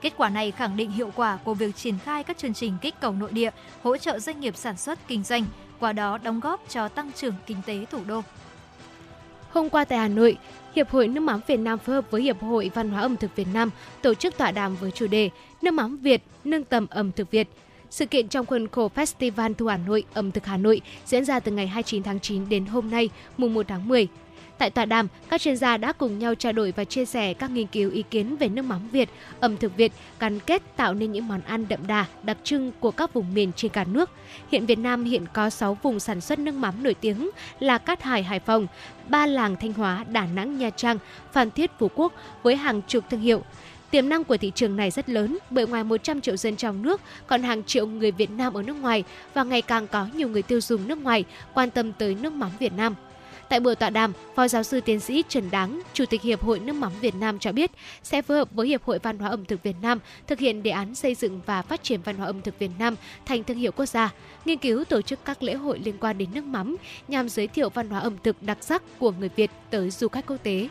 Kết 0.00 0.12
quả 0.16 0.28
này 0.28 0.50
khẳng 0.50 0.76
định 0.76 0.90
hiệu 0.90 1.12
quả 1.16 1.38
của 1.44 1.54
việc 1.54 1.76
triển 1.76 1.98
khai 1.98 2.24
các 2.24 2.38
chương 2.38 2.54
trình 2.54 2.76
kích 2.80 2.94
cầu 3.00 3.12
nội 3.12 3.32
địa, 3.32 3.50
hỗ 3.82 3.96
trợ 3.96 4.18
doanh 4.18 4.40
nghiệp 4.40 4.56
sản 4.56 4.76
xuất 4.76 4.98
kinh 5.08 5.22
doanh, 5.22 5.44
qua 5.80 5.92
đó 5.92 6.18
đóng 6.18 6.40
góp 6.40 6.64
cho 6.68 6.88
tăng 6.88 7.12
trưởng 7.12 7.34
kinh 7.46 7.58
tế 7.66 7.84
thủ 7.90 7.98
đô. 8.06 8.22
Hôm 9.50 9.68
qua 9.68 9.84
tại 9.84 9.98
Hà 9.98 10.08
Nội, 10.08 10.38
Hiệp 10.74 10.90
hội 10.90 11.08
Nước 11.08 11.20
mắm 11.20 11.40
Việt 11.46 11.56
Nam 11.56 11.78
phối 11.78 11.94
hợp 11.94 12.10
với 12.10 12.22
Hiệp 12.22 12.42
hội 12.42 12.70
Văn 12.74 12.90
hóa 12.90 13.00
ẩm 13.00 13.16
thực 13.16 13.36
Việt 13.36 13.46
Nam 13.52 13.70
tổ 14.02 14.14
chức 14.14 14.36
tọa 14.38 14.50
đàm 14.50 14.76
với 14.76 14.90
chủ 14.90 15.06
đề 15.06 15.30
Nước 15.62 15.70
mắm 15.70 15.96
Việt, 15.96 16.22
nâng 16.44 16.64
tầm 16.64 16.86
ẩm 16.90 17.12
thực 17.12 17.30
Việt. 17.30 17.48
Sự 17.90 18.06
kiện 18.06 18.28
trong 18.28 18.46
khuôn 18.46 18.68
khổ 18.68 18.90
Festival 18.94 19.54
Thu 19.54 19.66
Hà 19.66 19.76
Nội, 19.76 20.04
ẩm 20.14 20.30
thực 20.30 20.46
Hà 20.46 20.56
Nội 20.56 20.80
diễn 21.06 21.24
ra 21.24 21.40
từ 21.40 21.52
ngày 21.52 21.66
29 21.66 22.02
tháng 22.02 22.20
9 22.20 22.48
đến 22.48 22.66
hôm 22.66 22.90
nay, 22.90 23.08
mùng 23.36 23.54
1 23.54 23.68
tháng 23.68 23.88
10. 23.88 24.08
Tại 24.60 24.70
tọa 24.70 24.84
đàm, 24.84 25.08
các 25.28 25.40
chuyên 25.40 25.56
gia 25.56 25.76
đã 25.76 25.92
cùng 25.92 26.18
nhau 26.18 26.34
trao 26.34 26.52
đổi 26.52 26.72
và 26.76 26.84
chia 26.84 27.04
sẻ 27.04 27.34
các 27.34 27.50
nghiên 27.50 27.66
cứu 27.66 27.90
ý 27.90 28.04
kiến 28.10 28.36
về 28.36 28.48
nước 28.48 28.62
mắm 28.62 28.88
Việt, 28.88 29.08
ẩm 29.40 29.56
thực 29.56 29.76
Việt, 29.76 29.92
gắn 30.18 30.40
kết 30.40 30.62
tạo 30.76 30.94
nên 30.94 31.12
những 31.12 31.28
món 31.28 31.40
ăn 31.40 31.68
đậm 31.68 31.86
đà, 31.86 32.06
đặc 32.22 32.36
trưng 32.44 32.72
của 32.80 32.90
các 32.90 33.14
vùng 33.14 33.34
miền 33.34 33.52
trên 33.56 33.72
cả 33.72 33.84
nước. 33.84 34.10
Hiện 34.52 34.66
Việt 34.66 34.78
Nam 34.78 35.04
hiện 35.04 35.24
có 35.32 35.50
6 35.50 35.78
vùng 35.82 36.00
sản 36.00 36.20
xuất 36.20 36.38
nước 36.38 36.54
mắm 36.54 36.82
nổi 36.82 36.94
tiếng 36.94 37.30
là 37.60 37.78
Cát 37.78 38.02
Hải, 38.02 38.22
Hải 38.22 38.40
Phòng, 38.40 38.66
Ba 39.08 39.26
Làng, 39.26 39.56
Thanh 39.56 39.72
Hóa, 39.72 40.04
Đà 40.08 40.26
Nẵng, 40.34 40.58
Nha 40.58 40.70
Trang, 40.70 40.98
Phan 41.32 41.50
Thiết, 41.50 41.70
Phú 41.78 41.90
Quốc 41.94 42.12
với 42.42 42.56
hàng 42.56 42.82
chục 42.88 43.04
thương 43.10 43.20
hiệu. 43.20 43.42
Tiềm 43.90 44.08
năng 44.08 44.24
của 44.24 44.36
thị 44.36 44.52
trường 44.54 44.76
này 44.76 44.90
rất 44.90 45.08
lớn 45.08 45.38
bởi 45.50 45.66
ngoài 45.66 45.84
100 45.84 46.20
triệu 46.20 46.36
dân 46.36 46.56
trong 46.56 46.82
nước, 46.82 47.00
còn 47.26 47.42
hàng 47.42 47.64
triệu 47.64 47.86
người 47.86 48.10
Việt 48.10 48.30
Nam 48.30 48.54
ở 48.54 48.62
nước 48.62 48.76
ngoài 48.76 49.04
và 49.34 49.44
ngày 49.44 49.62
càng 49.62 49.86
có 49.86 50.06
nhiều 50.14 50.28
người 50.28 50.42
tiêu 50.42 50.60
dùng 50.60 50.88
nước 50.88 50.98
ngoài 50.98 51.24
quan 51.54 51.70
tâm 51.70 51.92
tới 51.92 52.16
nước 52.20 52.32
mắm 52.32 52.50
Việt 52.58 52.72
Nam. 52.72 52.94
Tại 53.50 53.60
buổi 53.60 53.76
tọa 53.76 53.90
đàm, 53.90 54.12
Phó 54.34 54.48
giáo 54.48 54.62
sư 54.62 54.80
tiến 54.80 55.00
sĩ 55.00 55.24
Trần 55.28 55.50
Đáng, 55.50 55.80
Chủ 55.92 56.04
tịch 56.06 56.22
Hiệp 56.22 56.42
hội 56.42 56.58
nước 56.58 56.72
mắm 56.72 56.92
Việt 57.00 57.14
Nam 57.14 57.38
cho 57.38 57.52
biết 57.52 57.70
sẽ 58.02 58.22
phối 58.22 58.36
hợp 58.36 58.48
với 58.52 58.68
Hiệp 58.68 58.84
hội 58.84 58.98
Văn 58.98 59.18
hóa 59.18 59.30
ẩm 59.30 59.44
thực 59.44 59.62
Việt 59.62 59.76
Nam 59.82 59.98
thực 60.26 60.38
hiện 60.38 60.62
đề 60.62 60.70
án 60.70 60.94
xây 60.94 61.14
dựng 61.14 61.40
và 61.46 61.62
phát 61.62 61.82
triển 61.82 62.00
văn 62.02 62.16
hóa 62.16 62.26
ẩm 62.26 62.42
thực 62.42 62.58
Việt 62.58 62.70
Nam 62.78 62.96
thành 63.26 63.44
thương 63.44 63.56
hiệu 63.56 63.72
quốc 63.72 63.86
gia, 63.86 64.10
nghiên 64.44 64.58
cứu 64.58 64.84
tổ 64.84 65.02
chức 65.02 65.24
các 65.24 65.42
lễ 65.42 65.54
hội 65.54 65.78
liên 65.78 65.98
quan 66.00 66.18
đến 66.18 66.28
nước 66.34 66.44
mắm 66.44 66.76
nhằm 67.08 67.28
giới 67.28 67.46
thiệu 67.46 67.68
văn 67.68 67.88
hóa 67.88 68.00
ẩm 68.00 68.16
thực 68.22 68.42
đặc 68.42 68.58
sắc 68.60 68.82
của 68.98 69.12
người 69.12 69.30
Việt 69.36 69.50
tới 69.70 69.90
du 69.90 70.08
khách 70.08 70.26
quốc 70.26 70.42
tế. 70.42 70.68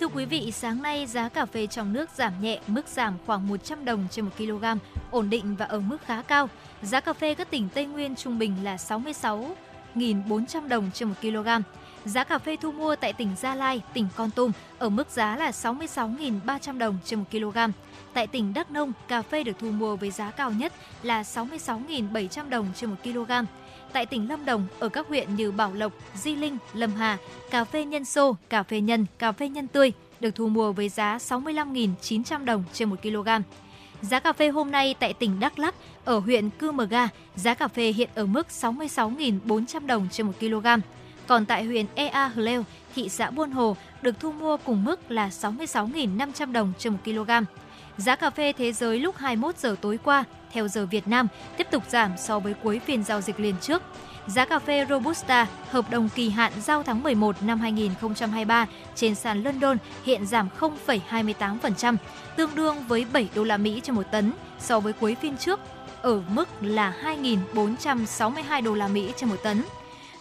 Thưa 0.00 0.08
quý 0.08 0.24
vị, 0.24 0.52
sáng 0.52 0.82
nay 0.82 1.06
giá 1.06 1.28
cà 1.28 1.46
phê 1.46 1.66
trong 1.66 1.92
nước 1.92 2.10
giảm 2.16 2.32
nhẹ, 2.40 2.60
mức 2.66 2.88
giảm 2.88 3.14
khoảng 3.26 3.48
100 3.48 3.84
đồng 3.84 4.06
trên 4.10 4.24
1 4.24 4.30
kg, 4.38 4.64
ổn 5.10 5.30
định 5.30 5.56
và 5.56 5.64
ở 5.64 5.80
mức 5.80 5.98
khá 6.06 6.22
cao. 6.22 6.48
Giá 6.82 7.00
cà 7.00 7.12
phê 7.12 7.34
các 7.34 7.50
tỉnh 7.50 7.68
Tây 7.74 7.86
Nguyên 7.86 8.16
trung 8.16 8.38
bình 8.38 8.56
là 8.62 8.76
66.400 8.76 10.68
đồng 10.68 10.90
trên 10.94 11.08
1 11.08 11.14
kg. 11.22 11.48
Giá 12.04 12.24
cà 12.24 12.38
phê 12.38 12.56
thu 12.56 12.72
mua 12.72 12.96
tại 12.96 13.12
tỉnh 13.12 13.28
Gia 13.36 13.54
Lai, 13.54 13.82
tỉnh 13.94 14.08
Con 14.16 14.30
Tum 14.30 14.52
ở 14.78 14.88
mức 14.88 15.10
giá 15.10 15.36
là 15.36 15.50
66.300 15.50 16.78
đồng 16.78 16.98
trên 17.04 17.18
1 17.18 17.24
kg. 17.30 17.58
Tại 18.12 18.26
tỉnh 18.26 18.54
Đắk 18.54 18.70
Nông, 18.70 18.92
cà 19.08 19.22
phê 19.22 19.44
được 19.44 19.52
thu 19.58 19.70
mua 19.70 19.96
với 19.96 20.10
giá 20.10 20.30
cao 20.30 20.50
nhất 20.50 20.72
là 21.02 21.22
66.700 21.22 22.48
đồng 22.48 22.68
trên 22.76 22.90
1 22.90 22.96
kg. 23.04 23.32
Tại 23.92 24.06
tỉnh 24.06 24.28
Lâm 24.28 24.44
Đồng, 24.44 24.66
ở 24.78 24.88
các 24.88 25.08
huyện 25.08 25.36
như 25.36 25.52
Bảo 25.52 25.72
Lộc, 25.74 25.92
Di 26.14 26.36
Linh, 26.36 26.58
Lâm 26.72 26.94
Hà, 26.94 27.18
cà 27.50 27.64
phê 27.64 27.84
nhân 27.84 28.04
sô, 28.04 28.36
cà 28.48 28.62
phê 28.62 28.80
nhân, 28.80 29.06
cà 29.18 29.32
phê 29.32 29.48
nhân 29.48 29.66
tươi 29.68 29.92
được 30.20 30.34
thu 30.34 30.48
mua 30.48 30.72
với 30.72 30.88
giá 30.88 31.18
65.900 31.18 32.44
đồng 32.44 32.64
trên 32.72 32.90
1 32.90 32.96
kg. 33.02 33.28
Giá 34.02 34.20
cà 34.20 34.32
phê 34.32 34.48
hôm 34.48 34.70
nay 34.70 34.94
tại 35.00 35.12
tỉnh 35.12 35.40
Đắk 35.40 35.58
Lắk, 35.58 35.74
ở 36.04 36.18
huyện 36.18 36.50
Cư 36.50 36.72
Mờ 36.72 36.84
Ga, 36.84 37.08
giá 37.36 37.54
cà 37.54 37.68
phê 37.68 37.92
hiện 37.92 38.08
ở 38.14 38.26
mức 38.26 38.46
66.400 38.50 39.86
đồng 39.86 40.08
trên 40.12 40.26
1 40.26 40.32
kg. 40.40 40.66
Còn 41.26 41.44
tại 41.44 41.64
huyện 41.64 41.86
Ea 41.94 42.28
Hleu, 42.28 42.62
thị 42.94 43.08
xã 43.08 43.30
Buôn 43.30 43.50
Hồ 43.50 43.76
được 44.02 44.20
thu 44.20 44.32
mua 44.32 44.56
cùng 44.56 44.84
mức 44.84 45.10
là 45.10 45.28
66.500 45.28 46.52
đồng 46.52 46.72
trên 46.78 46.92
1 46.92 46.98
kg. 47.04 47.30
Giá 47.96 48.16
cà 48.16 48.30
phê 48.30 48.52
thế 48.52 48.72
giới 48.72 48.98
lúc 48.98 49.16
21 49.16 49.58
giờ 49.58 49.76
tối 49.80 49.98
qua 50.04 50.24
theo 50.52 50.68
giờ 50.68 50.86
Việt 50.86 51.08
Nam 51.08 51.28
tiếp 51.56 51.66
tục 51.70 51.82
giảm 51.88 52.12
so 52.18 52.38
với 52.38 52.54
cuối 52.62 52.78
phiên 52.78 53.04
giao 53.04 53.20
dịch 53.20 53.40
liền 53.40 53.54
trước. 53.60 53.82
Giá 54.26 54.44
cà 54.44 54.58
phê 54.58 54.86
Robusta 54.88 55.46
hợp 55.70 55.90
đồng 55.90 56.08
kỳ 56.14 56.30
hạn 56.30 56.52
giao 56.62 56.82
tháng 56.82 57.02
11 57.02 57.42
năm 57.42 57.60
2023 57.60 58.66
trên 58.94 59.14
sàn 59.14 59.42
London 59.42 59.76
hiện 60.04 60.26
giảm 60.26 60.48
0,28%, 60.58 61.96
tương 62.36 62.54
đương 62.54 62.76
với 62.88 63.06
7 63.12 63.28
đô 63.34 63.44
la 63.44 63.56
Mỹ 63.56 63.80
trên 63.84 63.96
một 63.96 64.06
tấn 64.12 64.32
so 64.58 64.80
với 64.80 64.92
cuối 64.92 65.14
phiên 65.14 65.36
trước 65.36 65.60
ở 66.02 66.22
mức 66.28 66.48
là 66.60 66.94
2.462 67.04 68.62
đô 68.62 68.74
la 68.74 68.88
Mỹ 68.88 69.12
trên 69.16 69.28
một 69.28 69.42
tấn. 69.42 69.62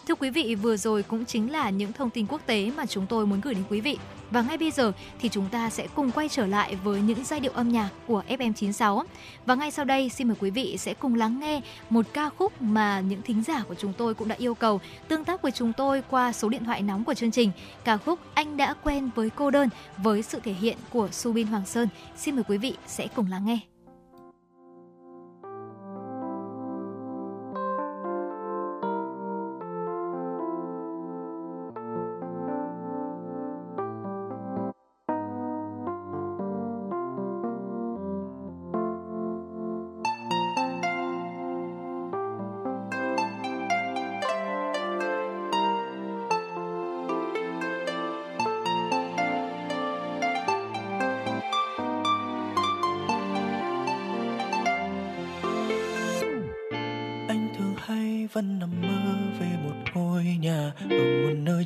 Thưa 0.07 0.15
quý 0.15 0.29
vị, 0.29 0.55
vừa 0.55 0.77
rồi 0.77 1.03
cũng 1.03 1.25
chính 1.25 1.51
là 1.51 1.69
những 1.69 1.93
thông 1.93 2.09
tin 2.09 2.25
quốc 2.29 2.41
tế 2.45 2.71
mà 2.77 2.85
chúng 2.85 3.07
tôi 3.07 3.25
muốn 3.25 3.41
gửi 3.41 3.53
đến 3.53 3.63
quý 3.69 3.81
vị. 3.81 3.97
Và 4.31 4.41
ngay 4.41 4.57
bây 4.57 4.71
giờ 4.71 4.91
thì 5.19 5.29
chúng 5.29 5.49
ta 5.49 5.69
sẽ 5.69 5.87
cùng 5.95 6.11
quay 6.11 6.29
trở 6.29 6.45
lại 6.45 6.75
với 6.75 7.01
những 7.01 7.25
giai 7.25 7.39
điệu 7.39 7.51
âm 7.51 7.69
nhạc 7.69 7.89
của 8.07 8.23
FM96. 8.29 9.03
Và 9.45 9.55
ngay 9.55 9.71
sau 9.71 9.85
đây 9.85 10.09
xin 10.09 10.27
mời 10.27 10.37
quý 10.39 10.49
vị 10.49 10.77
sẽ 10.77 10.93
cùng 10.93 11.15
lắng 11.15 11.39
nghe 11.39 11.61
một 11.89 12.05
ca 12.13 12.29
khúc 12.29 12.61
mà 12.61 12.99
những 12.99 13.21
thính 13.21 13.43
giả 13.43 13.63
của 13.67 13.75
chúng 13.75 13.93
tôi 13.93 14.13
cũng 14.13 14.27
đã 14.27 14.35
yêu 14.39 14.55
cầu 14.55 14.81
tương 15.07 15.23
tác 15.23 15.41
với 15.41 15.51
chúng 15.51 15.73
tôi 15.73 16.03
qua 16.09 16.33
số 16.33 16.49
điện 16.49 16.63
thoại 16.65 16.81
nóng 16.81 17.03
của 17.03 17.13
chương 17.13 17.31
trình. 17.31 17.51
Ca 17.83 17.97
khúc 17.97 18.19
Anh 18.33 18.57
đã 18.57 18.73
quen 18.83 19.09
với 19.15 19.29
cô 19.29 19.51
đơn 19.51 19.69
với 19.97 20.21
sự 20.21 20.39
thể 20.43 20.53
hiện 20.53 20.77
của 20.89 21.07
Subin 21.11 21.47
Hoàng 21.47 21.65
Sơn. 21.65 21.87
Xin 22.17 22.35
mời 22.35 22.43
quý 22.47 22.57
vị 22.57 22.75
sẽ 22.87 23.07
cùng 23.15 23.31
lắng 23.31 23.45
nghe. 23.45 23.70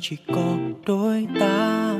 Chỉ 0.08 0.16
có 0.34 0.56
đôi 0.86 1.26
ta. 1.40 1.94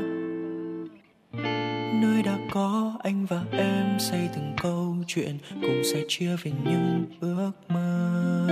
Nơi 2.01 2.23
đã 2.23 2.37
có 2.51 2.93
anh 3.03 3.25
và 3.25 3.43
em 3.51 3.99
xây 3.99 4.29
từng 4.35 4.53
câu 4.61 4.95
chuyện, 5.07 5.37
cùng 5.61 5.81
sẽ 5.93 6.03
chia 6.07 6.35
về 6.43 6.51
những 6.65 7.05
ước 7.19 7.51
mơ. 7.69 8.47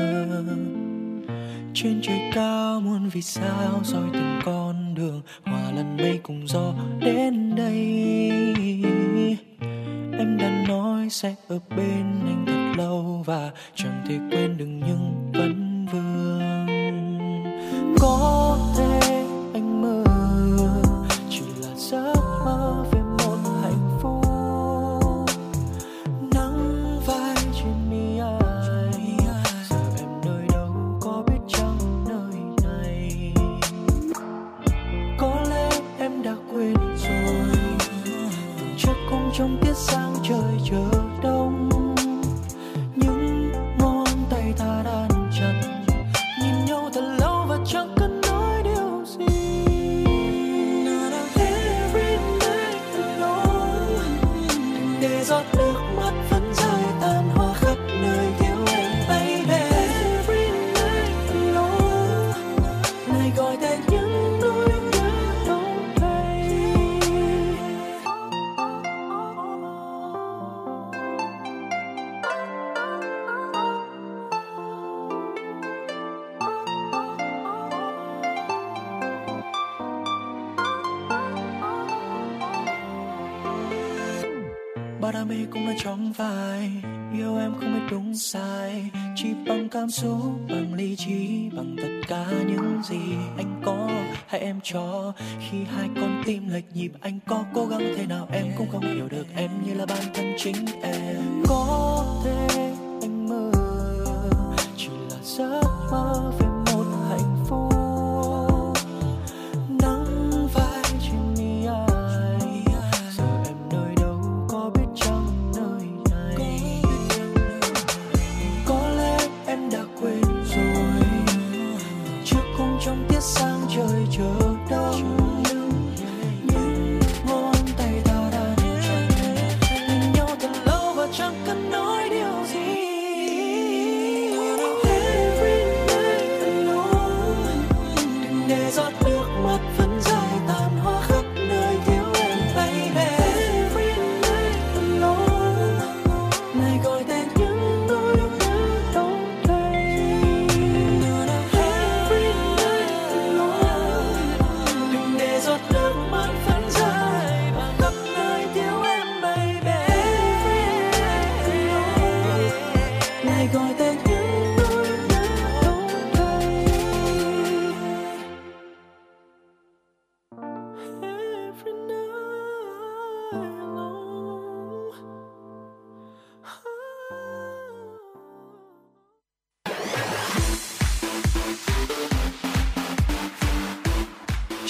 Trên 1.74 2.02
trời 2.04 2.32
cao 2.34 2.82
muôn 2.82 3.10
vì 3.10 3.22
sao 3.22 3.80
soi 3.84 4.10
từng 4.14 4.40
con 4.46 4.96
đường, 4.96 5.22
hòa 5.44 5.72
lần 5.72 5.98
mây 5.98 6.20
cùng 6.24 6.48
gió 6.48 6.74
đến 7.00 7.56
đây. 7.56 7.74
Em 10.20 10.38
đã 10.38 10.66
nói 10.68 11.10
sẽ 11.10 11.36
ở 11.48 11.60
bên 11.78 11.95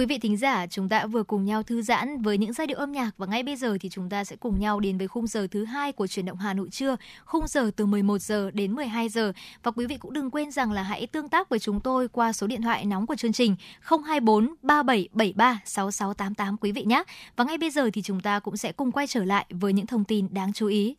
Quý 0.00 0.06
vị 0.06 0.18
thính 0.18 0.36
giả, 0.36 0.66
chúng 0.66 0.88
ta 0.88 1.06
vừa 1.06 1.22
cùng 1.22 1.44
nhau 1.44 1.62
thư 1.62 1.82
giãn 1.82 2.22
với 2.22 2.38
những 2.38 2.52
giai 2.52 2.66
điệu 2.66 2.78
âm 2.78 2.92
nhạc 2.92 3.10
và 3.18 3.26
ngay 3.26 3.42
bây 3.42 3.56
giờ 3.56 3.76
thì 3.80 3.88
chúng 3.88 4.08
ta 4.08 4.24
sẽ 4.24 4.36
cùng 4.36 4.60
nhau 4.60 4.80
đến 4.80 4.98
với 4.98 5.08
khung 5.08 5.26
giờ 5.26 5.46
thứ 5.50 5.64
hai 5.64 5.92
của 5.92 6.06
chuyển 6.06 6.26
động 6.26 6.38
Hà 6.38 6.54
Nội 6.54 6.68
trưa, 6.70 6.96
khung 7.24 7.46
giờ 7.46 7.70
từ 7.76 7.86
11 7.86 8.18
giờ 8.18 8.50
đến 8.50 8.72
12 8.72 9.08
giờ. 9.08 9.32
Và 9.62 9.70
quý 9.70 9.86
vị 9.86 9.96
cũng 9.96 10.12
đừng 10.12 10.30
quên 10.30 10.50
rằng 10.50 10.72
là 10.72 10.82
hãy 10.82 11.06
tương 11.06 11.28
tác 11.28 11.48
với 11.48 11.58
chúng 11.58 11.80
tôi 11.80 12.08
qua 12.08 12.32
số 12.32 12.46
điện 12.46 12.62
thoại 12.62 12.84
nóng 12.84 13.06
của 13.06 13.14
chương 13.14 13.32
trình 13.32 13.56
024 13.80 14.54
3773 14.62 15.60
6688 15.64 16.56
quý 16.56 16.72
vị 16.72 16.84
nhé. 16.84 17.02
Và 17.36 17.44
ngay 17.44 17.58
bây 17.58 17.70
giờ 17.70 17.90
thì 17.92 18.02
chúng 18.02 18.20
ta 18.20 18.38
cũng 18.38 18.56
sẽ 18.56 18.72
cùng 18.72 18.92
quay 18.92 19.06
trở 19.06 19.24
lại 19.24 19.46
với 19.50 19.72
những 19.72 19.86
thông 19.86 20.04
tin 20.04 20.28
đáng 20.30 20.52
chú 20.52 20.66
ý. 20.66 20.96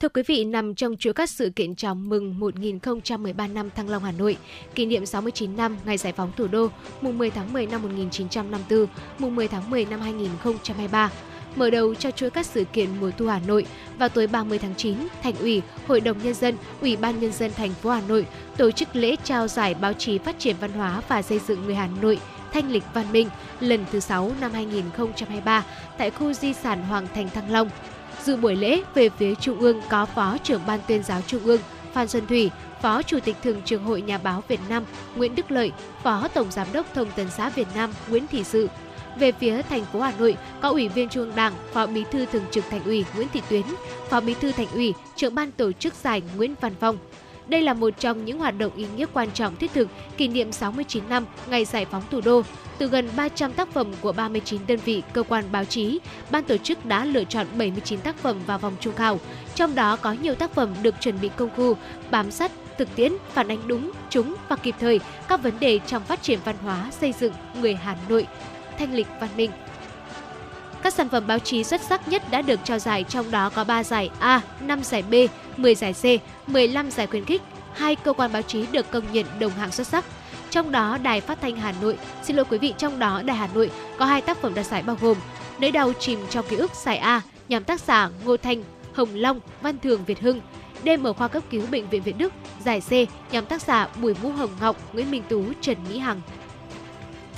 Thưa 0.00 0.08
quý 0.08 0.22
vị, 0.26 0.44
nằm 0.44 0.74
trong 0.74 0.96
chuỗi 0.96 1.12
các 1.12 1.30
sự 1.30 1.50
kiện 1.56 1.74
chào 1.74 1.94
mừng 1.94 2.38
1013 2.38 3.46
năm 3.46 3.70
Thăng 3.70 3.88
Long 3.88 4.04
Hà 4.04 4.12
Nội, 4.12 4.36
kỷ 4.74 4.86
niệm 4.86 5.06
69 5.06 5.56
năm 5.56 5.76
ngày 5.84 5.98
giải 5.98 6.12
phóng 6.12 6.32
thủ 6.36 6.46
đô, 6.46 6.68
mùng 7.00 7.18
10 7.18 7.30
tháng 7.30 7.52
10 7.52 7.66
năm 7.66 7.82
1954, 7.82 8.86
mùng 9.18 9.36
10 9.36 9.48
tháng 9.48 9.70
10 9.70 9.84
năm 9.84 10.00
2023. 10.00 11.10
Mở 11.56 11.70
đầu 11.70 11.94
cho 11.94 12.10
chuỗi 12.10 12.30
các 12.30 12.46
sự 12.46 12.64
kiện 12.64 12.88
mùa 13.00 13.10
thu 13.18 13.26
Hà 13.26 13.40
Nội, 13.46 13.66
vào 13.98 14.08
tối 14.08 14.26
30 14.26 14.58
tháng 14.58 14.74
9, 14.74 14.96
Thành 15.22 15.36
ủy, 15.36 15.62
Hội 15.86 16.00
đồng 16.00 16.18
Nhân 16.22 16.34
dân, 16.34 16.56
Ủy 16.80 16.96
ban 16.96 17.20
Nhân 17.20 17.32
dân 17.32 17.50
thành 17.56 17.74
phố 17.74 17.90
Hà 17.90 18.02
Nội 18.08 18.26
tổ 18.56 18.70
chức 18.70 18.96
lễ 18.96 19.16
trao 19.24 19.48
giải 19.48 19.74
báo 19.74 19.92
chí 19.92 20.18
phát 20.18 20.38
triển 20.38 20.56
văn 20.60 20.72
hóa 20.72 21.02
và 21.08 21.22
xây 21.22 21.38
dựng 21.38 21.64
người 21.64 21.74
Hà 21.74 21.88
Nội 22.02 22.18
Thanh 22.52 22.70
lịch 22.70 22.84
văn 22.94 23.12
minh 23.12 23.28
lần 23.60 23.84
thứ 23.92 24.00
6 24.00 24.32
năm 24.40 24.52
2023 24.52 25.64
tại 25.98 26.10
khu 26.10 26.32
di 26.32 26.52
sản 26.52 26.82
Hoàng 26.82 27.06
thành 27.14 27.30
Thăng 27.30 27.50
Long. 27.50 27.70
Dự 28.28 28.36
buổi 28.36 28.56
lễ 28.56 28.82
về 28.94 29.08
phía 29.08 29.34
Trung 29.34 29.60
ương 29.60 29.80
có 29.90 30.06
Phó 30.06 30.36
trưởng 30.42 30.60
Ban 30.66 30.80
tuyên 30.88 31.02
giáo 31.02 31.20
Trung 31.26 31.44
ương 31.44 31.60
Phan 31.92 32.08
Xuân 32.08 32.26
Thủy, 32.26 32.50
Phó 32.82 33.02
Chủ 33.02 33.20
tịch 33.20 33.36
Thường 33.42 33.62
trực 33.64 33.82
Hội 33.82 34.02
Nhà 34.02 34.18
báo 34.18 34.42
Việt 34.48 34.60
Nam 34.68 34.84
Nguyễn 35.16 35.34
Đức 35.34 35.50
Lợi, 35.50 35.72
Phó 36.02 36.28
Tổng 36.34 36.50
Giám 36.50 36.66
đốc 36.72 36.86
Thông 36.94 37.10
tấn 37.16 37.30
xã 37.30 37.50
Việt 37.50 37.66
Nam 37.74 37.90
Nguyễn 38.08 38.26
Thị 38.26 38.44
Sự. 38.44 38.68
Về 39.18 39.32
phía 39.32 39.62
thành 39.62 39.84
phố 39.84 40.00
Hà 40.00 40.12
Nội 40.18 40.36
có 40.60 40.68
Ủy 40.68 40.88
viên 40.88 41.08
Trung 41.08 41.24
ương 41.24 41.34
Đảng, 41.36 41.52
Phó 41.72 41.86
Bí 41.86 42.04
thư 42.10 42.26
Thường 42.26 42.44
trực 42.50 42.64
Thành 42.70 42.84
ủy 42.84 43.04
Nguyễn 43.16 43.28
Thị 43.32 43.42
Tuyến, 43.48 43.62
Phó 44.10 44.20
Bí 44.20 44.34
thư 44.34 44.52
Thành 44.52 44.68
ủy, 44.74 44.94
Trưởng 45.16 45.34
ban 45.34 45.52
tổ 45.52 45.72
chức 45.72 45.94
giải 45.94 46.22
Nguyễn 46.36 46.54
Văn 46.60 46.72
Phong. 46.80 46.98
Đây 47.48 47.62
là 47.62 47.74
một 47.74 47.90
trong 48.00 48.24
những 48.24 48.38
hoạt 48.38 48.58
động 48.58 48.72
ý 48.76 48.86
nghĩa 48.96 49.06
quan 49.12 49.28
trọng 49.34 49.56
thiết 49.56 49.72
thực 49.74 49.88
kỷ 50.16 50.28
niệm 50.28 50.52
69 50.52 51.08
năm 51.08 51.26
ngày 51.50 51.64
giải 51.64 51.84
phóng 51.84 52.02
thủ 52.10 52.20
đô. 52.20 52.42
Từ 52.78 52.86
gần 52.86 53.08
300 53.16 53.52
tác 53.52 53.72
phẩm 53.72 53.92
của 54.00 54.12
39 54.12 54.60
đơn 54.66 54.78
vị 54.84 55.02
cơ 55.12 55.22
quan 55.22 55.44
báo 55.52 55.64
chí, 55.64 55.98
ban 56.30 56.44
tổ 56.44 56.56
chức 56.56 56.84
đã 56.84 57.04
lựa 57.04 57.24
chọn 57.24 57.46
79 57.58 58.00
tác 58.00 58.16
phẩm 58.16 58.36
vào 58.46 58.58
vòng 58.58 58.76
trung 58.80 58.94
khảo. 58.94 59.20
Trong 59.54 59.74
đó 59.74 59.96
có 59.96 60.12
nhiều 60.12 60.34
tác 60.34 60.54
phẩm 60.54 60.74
được 60.82 60.94
chuẩn 61.00 61.20
bị 61.20 61.30
công 61.36 61.50
phu, 61.56 61.76
bám 62.10 62.30
sát 62.30 62.52
thực 62.78 62.96
tiễn, 62.96 63.12
phản 63.32 63.48
ánh 63.48 63.68
đúng, 63.68 63.90
trúng 64.10 64.34
và 64.48 64.56
kịp 64.56 64.74
thời 64.80 65.00
các 65.28 65.42
vấn 65.42 65.54
đề 65.60 65.80
trong 65.86 66.04
phát 66.04 66.22
triển 66.22 66.38
văn 66.44 66.56
hóa, 66.62 66.90
xây 67.00 67.14
dựng 67.20 67.32
người 67.60 67.74
Hà 67.74 67.96
Nội, 68.08 68.26
thanh 68.78 68.94
lịch 68.94 69.06
văn 69.20 69.30
minh. 69.36 69.50
Các 70.82 70.94
sản 70.94 71.08
phẩm 71.08 71.26
báo 71.26 71.38
chí 71.38 71.64
xuất 71.64 71.80
sắc 71.80 72.08
nhất 72.08 72.22
đã 72.30 72.42
được 72.42 72.60
trao 72.64 72.78
giải 72.78 73.04
trong 73.04 73.30
đó 73.30 73.50
có 73.54 73.64
3 73.64 73.84
giải 73.84 74.10
A, 74.18 74.40
5 74.60 74.84
giải 74.84 75.02
B, 75.10 75.14
10 75.58 75.74
giải 75.74 75.92
C, 75.92 76.04
15 76.50 76.90
giải 76.90 77.06
khuyến 77.06 77.24
khích, 77.24 77.42
hai 77.72 77.96
cơ 77.96 78.12
quan 78.12 78.32
báo 78.32 78.42
chí 78.42 78.66
được 78.72 78.90
công 78.90 79.12
nhận 79.12 79.26
đồng 79.38 79.52
hạng 79.52 79.72
xuất 79.72 79.86
sắc. 79.86 80.04
Trong 80.50 80.72
đó 80.72 80.98
Đài 81.02 81.20
Phát 81.20 81.40
thanh 81.40 81.56
Hà 81.56 81.74
Nội, 81.82 81.98
xin 82.22 82.36
lỗi 82.36 82.44
quý 82.50 82.58
vị, 82.58 82.74
trong 82.78 82.98
đó 82.98 83.22
Đài 83.22 83.36
Hà 83.36 83.48
Nội 83.54 83.70
có 83.98 84.04
hai 84.04 84.20
tác 84.20 84.38
phẩm 84.42 84.54
đạt 84.54 84.66
giải 84.66 84.82
bao 84.82 84.96
gồm 85.00 85.16
Nỗi 85.60 85.70
đau 85.70 85.92
chìm 85.92 86.20
trong 86.30 86.44
ký 86.48 86.56
ức 86.56 86.74
giải 86.74 86.96
A, 86.96 87.22
nhóm 87.48 87.64
tác 87.64 87.80
giả 87.80 88.10
Ngô 88.24 88.36
Thanh, 88.36 88.62
Hồng 88.92 89.08
Long, 89.14 89.40
Văn 89.62 89.78
Thường 89.78 90.04
Việt 90.04 90.20
Hưng. 90.20 90.40
Đêm 90.82 91.04
ở 91.04 91.12
khoa 91.12 91.28
cấp 91.28 91.42
cứu 91.50 91.62
bệnh 91.70 91.88
viện 91.88 92.02
Việt 92.02 92.18
Đức, 92.18 92.32
giải 92.64 92.80
C 92.80 92.92
nhóm 93.32 93.46
tác 93.46 93.62
giả 93.62 93.88
Bùi 94.02 94.14
Vũ 94.14 94.30
Hồng 94.30 94.50
Ngọc, 94.60 94.94
Nguyễn 94.94 95.10
Minh 95.10 95.22
Tú, 95.28 95.44
Trần 95.60 95.76
Mỹ 95.88 95.98
Hằng. 95.98 96.20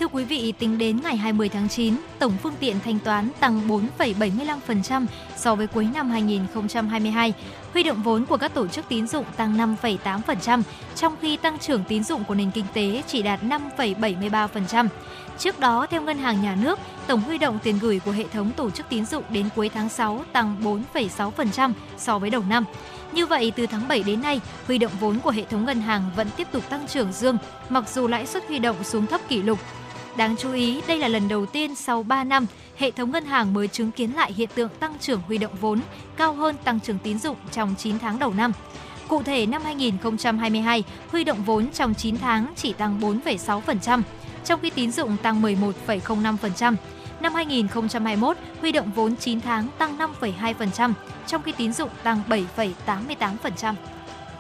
Thưa 0.01 0.09
quý 0.09 0.25
vị, 0.25 0.53
tính 0.59 0.79
đến 0.79 1.01
ngày 1.03 1.17
20 1.17 1.49
tháng 1.49 1.69
9, 1.69 1.95
tổng 2.19 2.33
phương 2.43 2.55
tiện 2.61 2.77
thanh 2.85 2.99
toán 2.99 3.29
tăng 3.41 3.69
4,75% 3.99 5.07
so 5.37 5.55
với 5.55 5.67
cuối 5.67 5.89
năm 5.95 6.11
2022. 6.11 7.33
Huy 7.73 7.83
động 7.83 8.03
vốn 8.03 8.27
của 8.27 8.37
các 8.37 8.55
tổ 8.55 8.67
chức 8.67 8.85
tín 8.89 9.07
dụng 9.07 9.25
tăng 9.37 9.77
5,8%, 9.83 10.63
trong 10.97 11.17
khi 11.21 11.37
tăng 11.37 11.59
trưởng 11.59 11.85
tín 11.89 12.05
dụng 12.05 12.25
của 12.25 12.35
nền 12.35 12.51
kinh 12.51 12.65
tế 12.75 13.03
chỉ 13.07 13.23
đạt 13.23 13.43
5,73%. 13.43 14.89
Trước 15.39 15.61
đó, 15.61 15.87
theo 15.91 16.03
Ngân 16.03 16.19
hàng 16.19 16.43
Nhà 16.43 16.57
nước, 16.63 16.79
tổng 17.07 17.21
huy 17.21 17.39
động 17.39 17.59
tiền 17.63 17.79
gửi 17.79 18.01
của 18.05 18.11
hệ 18.11 18.25
thống 18.33 18.51
tổ 18.57 18.71
chức 18.71 18.89
tín 18.89 19.07
dụng 19.07 19.25
đến 19.31 19.49
cuối 19.57 19.69
tháng 19.69 19.89
6 19.89 20.25
tăng 20.33 20.57
4,6% 20.95 21.73
so 21.99 22.19
với 22.19 22.31
đầu 22.31 22.43
năm. 22.49 22.65
Như 23.13 23.27
vậy, 23.27 23.53
từ 23.57 23.67
tháng 23.67 23.89
7 23.89 24.03
đến 24.03 24.23
nay, 24.23 24.41
huy 24.67 24.79
động 24.79 24.93
vốn 25.01 25.19
của 25.19 25.31
hệ 25.31 25.45
thống 25.45 25.65
ngân 25.65 25.81
hàng 25.81 26.11
vẫn 26.17 26.29
tiếp 26.37 26.49
tục 26.53 26.69
tăng 26.69 26.87
trưởng 26.87 27.13
dương, 27.13 27.39
mặc 27.69 27.85
dù 27.89 28.09
lãi 28.09 28.27
suất 28.27 28.49
huy 28.49 28.59
động 28.59 28.85
xuống 28.85 29.07
thấp 29.07 29.21
kỷ 29.29 29.43
lục. 29.43 29.59
Đáng 30.21 30.37
chú 30.37 30.53
ý, 30.53 30.81
đây 30.87 30.99
là 30.99 31.09
lần 31.09 31.29
đầu 31.29 31.47
tiên 31.47 31.75
sau 31.75 32.03
3 32.03 32.25
năm, 32.25 32.47
hệ 32.77 32.91
thống 32.91 33.11
ngân 33.11 33.25
hàng 33.25 33.53
mới 33.53 33.69
chứng 33.69 33.91
kiến 33.91 34.13
lại 34.13 34.33
hiện 34.33 34.49
tượng 34.55 34.69
tăng 34.81 34.99
trưởng 35.01 35.21
huy 35.21 35.39
động 35.39 35.53
vốn 35.61 35.81
cao 36.17 36.33
hơn 36.35 36.57
tăng 36.65 36.81
trưởng 36.81 36.99
tín 36.99 37.19
dụng 37.19 37.37
trong 37.53 37.75
9 37.79 37.99
tháng 37.99 38.19
đầu 38.19 38.35
năm. 38.35 38.53
Cụ 39.09 39.23
thể, 39.23 39.47
năm 39.47 39.63
2022, 39.65 40.85
huy 41.11 41.25
động 41.25 41.43
vốn 41.45 41.71
trong 41.71 41.95
9 41.95 42.19
tháng 42.19 42.47
chỉ 42.57 42.73
tăng 42.73 43.01
4,6%, 43.01 44.03
trong 44.45 44.61
khi 44.61 44.71
tín 44.71 44.93
dụng 44.93 45.17
tăng 45.17 45.43
11,05%. 45.43 46.75
Năm 47.21 47.35
2021, 47.35 48.37
huy 48.61 48.73
động 48.73 48.91
vốn 48.95 49.17
9 49.17 49.41
tháng 49.41 49.69
tăng 49.79 49.99
5,2%, 49.99 50.93
trong 51.27 51.43
khi 51.43 51.53
tín 51.53 51.73
dụng 51.73 51.91
tăng 52.03 52.23
7,88%. 52.29 53.75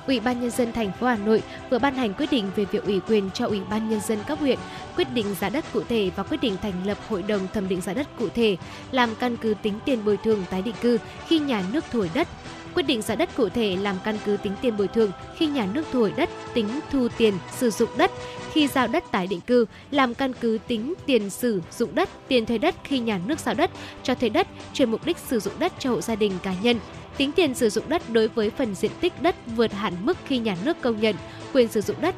Ủy 0.06 0.20
ban 0.20 0.40
nhân 0.40 0.50
dân 0.50 0.72
thành 0.72 0.92
phố 1.00 1.06
Hà 1.06 1.16
Nội 1.16 1.42
vừa 1.70 1.78
ban 1.78 1.94
hành 1.94 2.14
quyết 2.14 2.30
định 2.30 2.50
về 2.56 2.64
việc 2.64 2.84
ủy 2.84 3.00
quyền 3.00 3.30
cho 3.34 3.46
Ủy 3.46 3.60
ban 3.70 3.90
nhân 3.90 4.00
dân 4.00 4.18
cấp 4.26 4.38
huyện 4.38 4.58
quyết 4.96 5.14
định 5.14 5.34
giá 5.40 5.48
đất 5.48 5.64
cụ 5.72 5.82
thể 5.88 6.10
và 6.16 6.22
quyết 6.22 6.40
định 6.40 6.56
thành 6.62 6.86
lập 6.86 6.98
hội 7.08 7.22
đồng 7.22 7.48
thẩm 7.52 7.68
định 7.68 7.80
giá 7.80 7.94
đất 7.94 8.06
cụ 8.18 8.28
thể 8.34 8.56
làm 8.92 9.14
căn 9.14 9.36
cứ 9.36 9.54
tính 9.62 9.74
tiền 9.84 10.04
bồi 10.04 10.16
thường 10.16 10.44
tái 10.50 10.62
định 10.62 10.74
cư 10.80 10.98
khi 11.26 11.38
nhà 11.38 11.62
nước 11.72 11.84
thổi 11.92 12.10
đất. 12.14 12.28
Quyết 12.74 12.82
định 12.82 13.02
giá 13.02 13.14
đất 13.14 13.36
cụ 13.36 13.48
thể 13.48 13.76
làm 13.76 13.96
căn 14.04 14.18
cứ 14.24 14.36
tính 14.36 14.52
tiền 14.62 14.76
bồi 14.76 14.88
thường 14.88 15.12
khi 15.36 15.46
nhà 15.46 15.66
nước 15.74 15.82
thu 15.92 16.00
hồi 16.00 16.12
đất, 16.16 16.30
tính 16.54 16.80
thu 16.90 17.08
tiền 17.16 17.34
sử 17.56 17.70
dụng 17.70 17.88
đất 17.96 18.10
khi 18.52 18.68
giao 18.68 18.88
đất 18.88 19.04
tái 19.10 19.26
định 19.26 19.40
cư, 19.40 19.66
làm 19.90 20.14
căn 20.14 20.32
cứ 20.40 20.58
tính 20.66 20.94
tiền 21.06 21.30
sử 21.30 21.62
dụng 21.70 21.94
đất, 21.94 22.08
tiền 22.28 22.46
thuê 22.46 22.58
đất 22.58 22.74
khi 22.84 22.98
nhà 22.98 23.20
nước 23.26 23.40
giao 23.40 23.54
đất, 23.54 23.70
cho 24.02 24.14
thuê 24.14 24.28
đất, 24.28 24.46
chuyển 24.72 24.90
mục 24.90 25.06
đích 25.06 25.16
sử 25.18 25.40
dụng 25.40 25.54
đất 25.58 25.72
cho 25.78 25.90
hộ 25.90 26.00
gia 26.00 26.14
đình 26.14 26.32
cá 26.42 26.54
nhân, 26.62 26.76
tính 27.20 27.32
tiền 27.32 27.54
sử 27.54 27.70
dụng 27.70 27.84
đất 27.88 28.02
đối 28.12 28.28
với 28.28 28.50
phần 28.50 28.74
diện 28.74 28.90
tích 29.00 29.22
đất 29.22 29.36
vượt 29.56 29.72
hạn 29.72 29.92
mức 30.02 30.16
khi 30.26 30.38
nhà 30.38 30.56
nước 30.64 30.80
công 30.80 31.00
nhận 31.00 31.16
quyền 31.52 31.68
sử 31.68 31.80
dụng 31.80 31.96
đất 32.00 32.14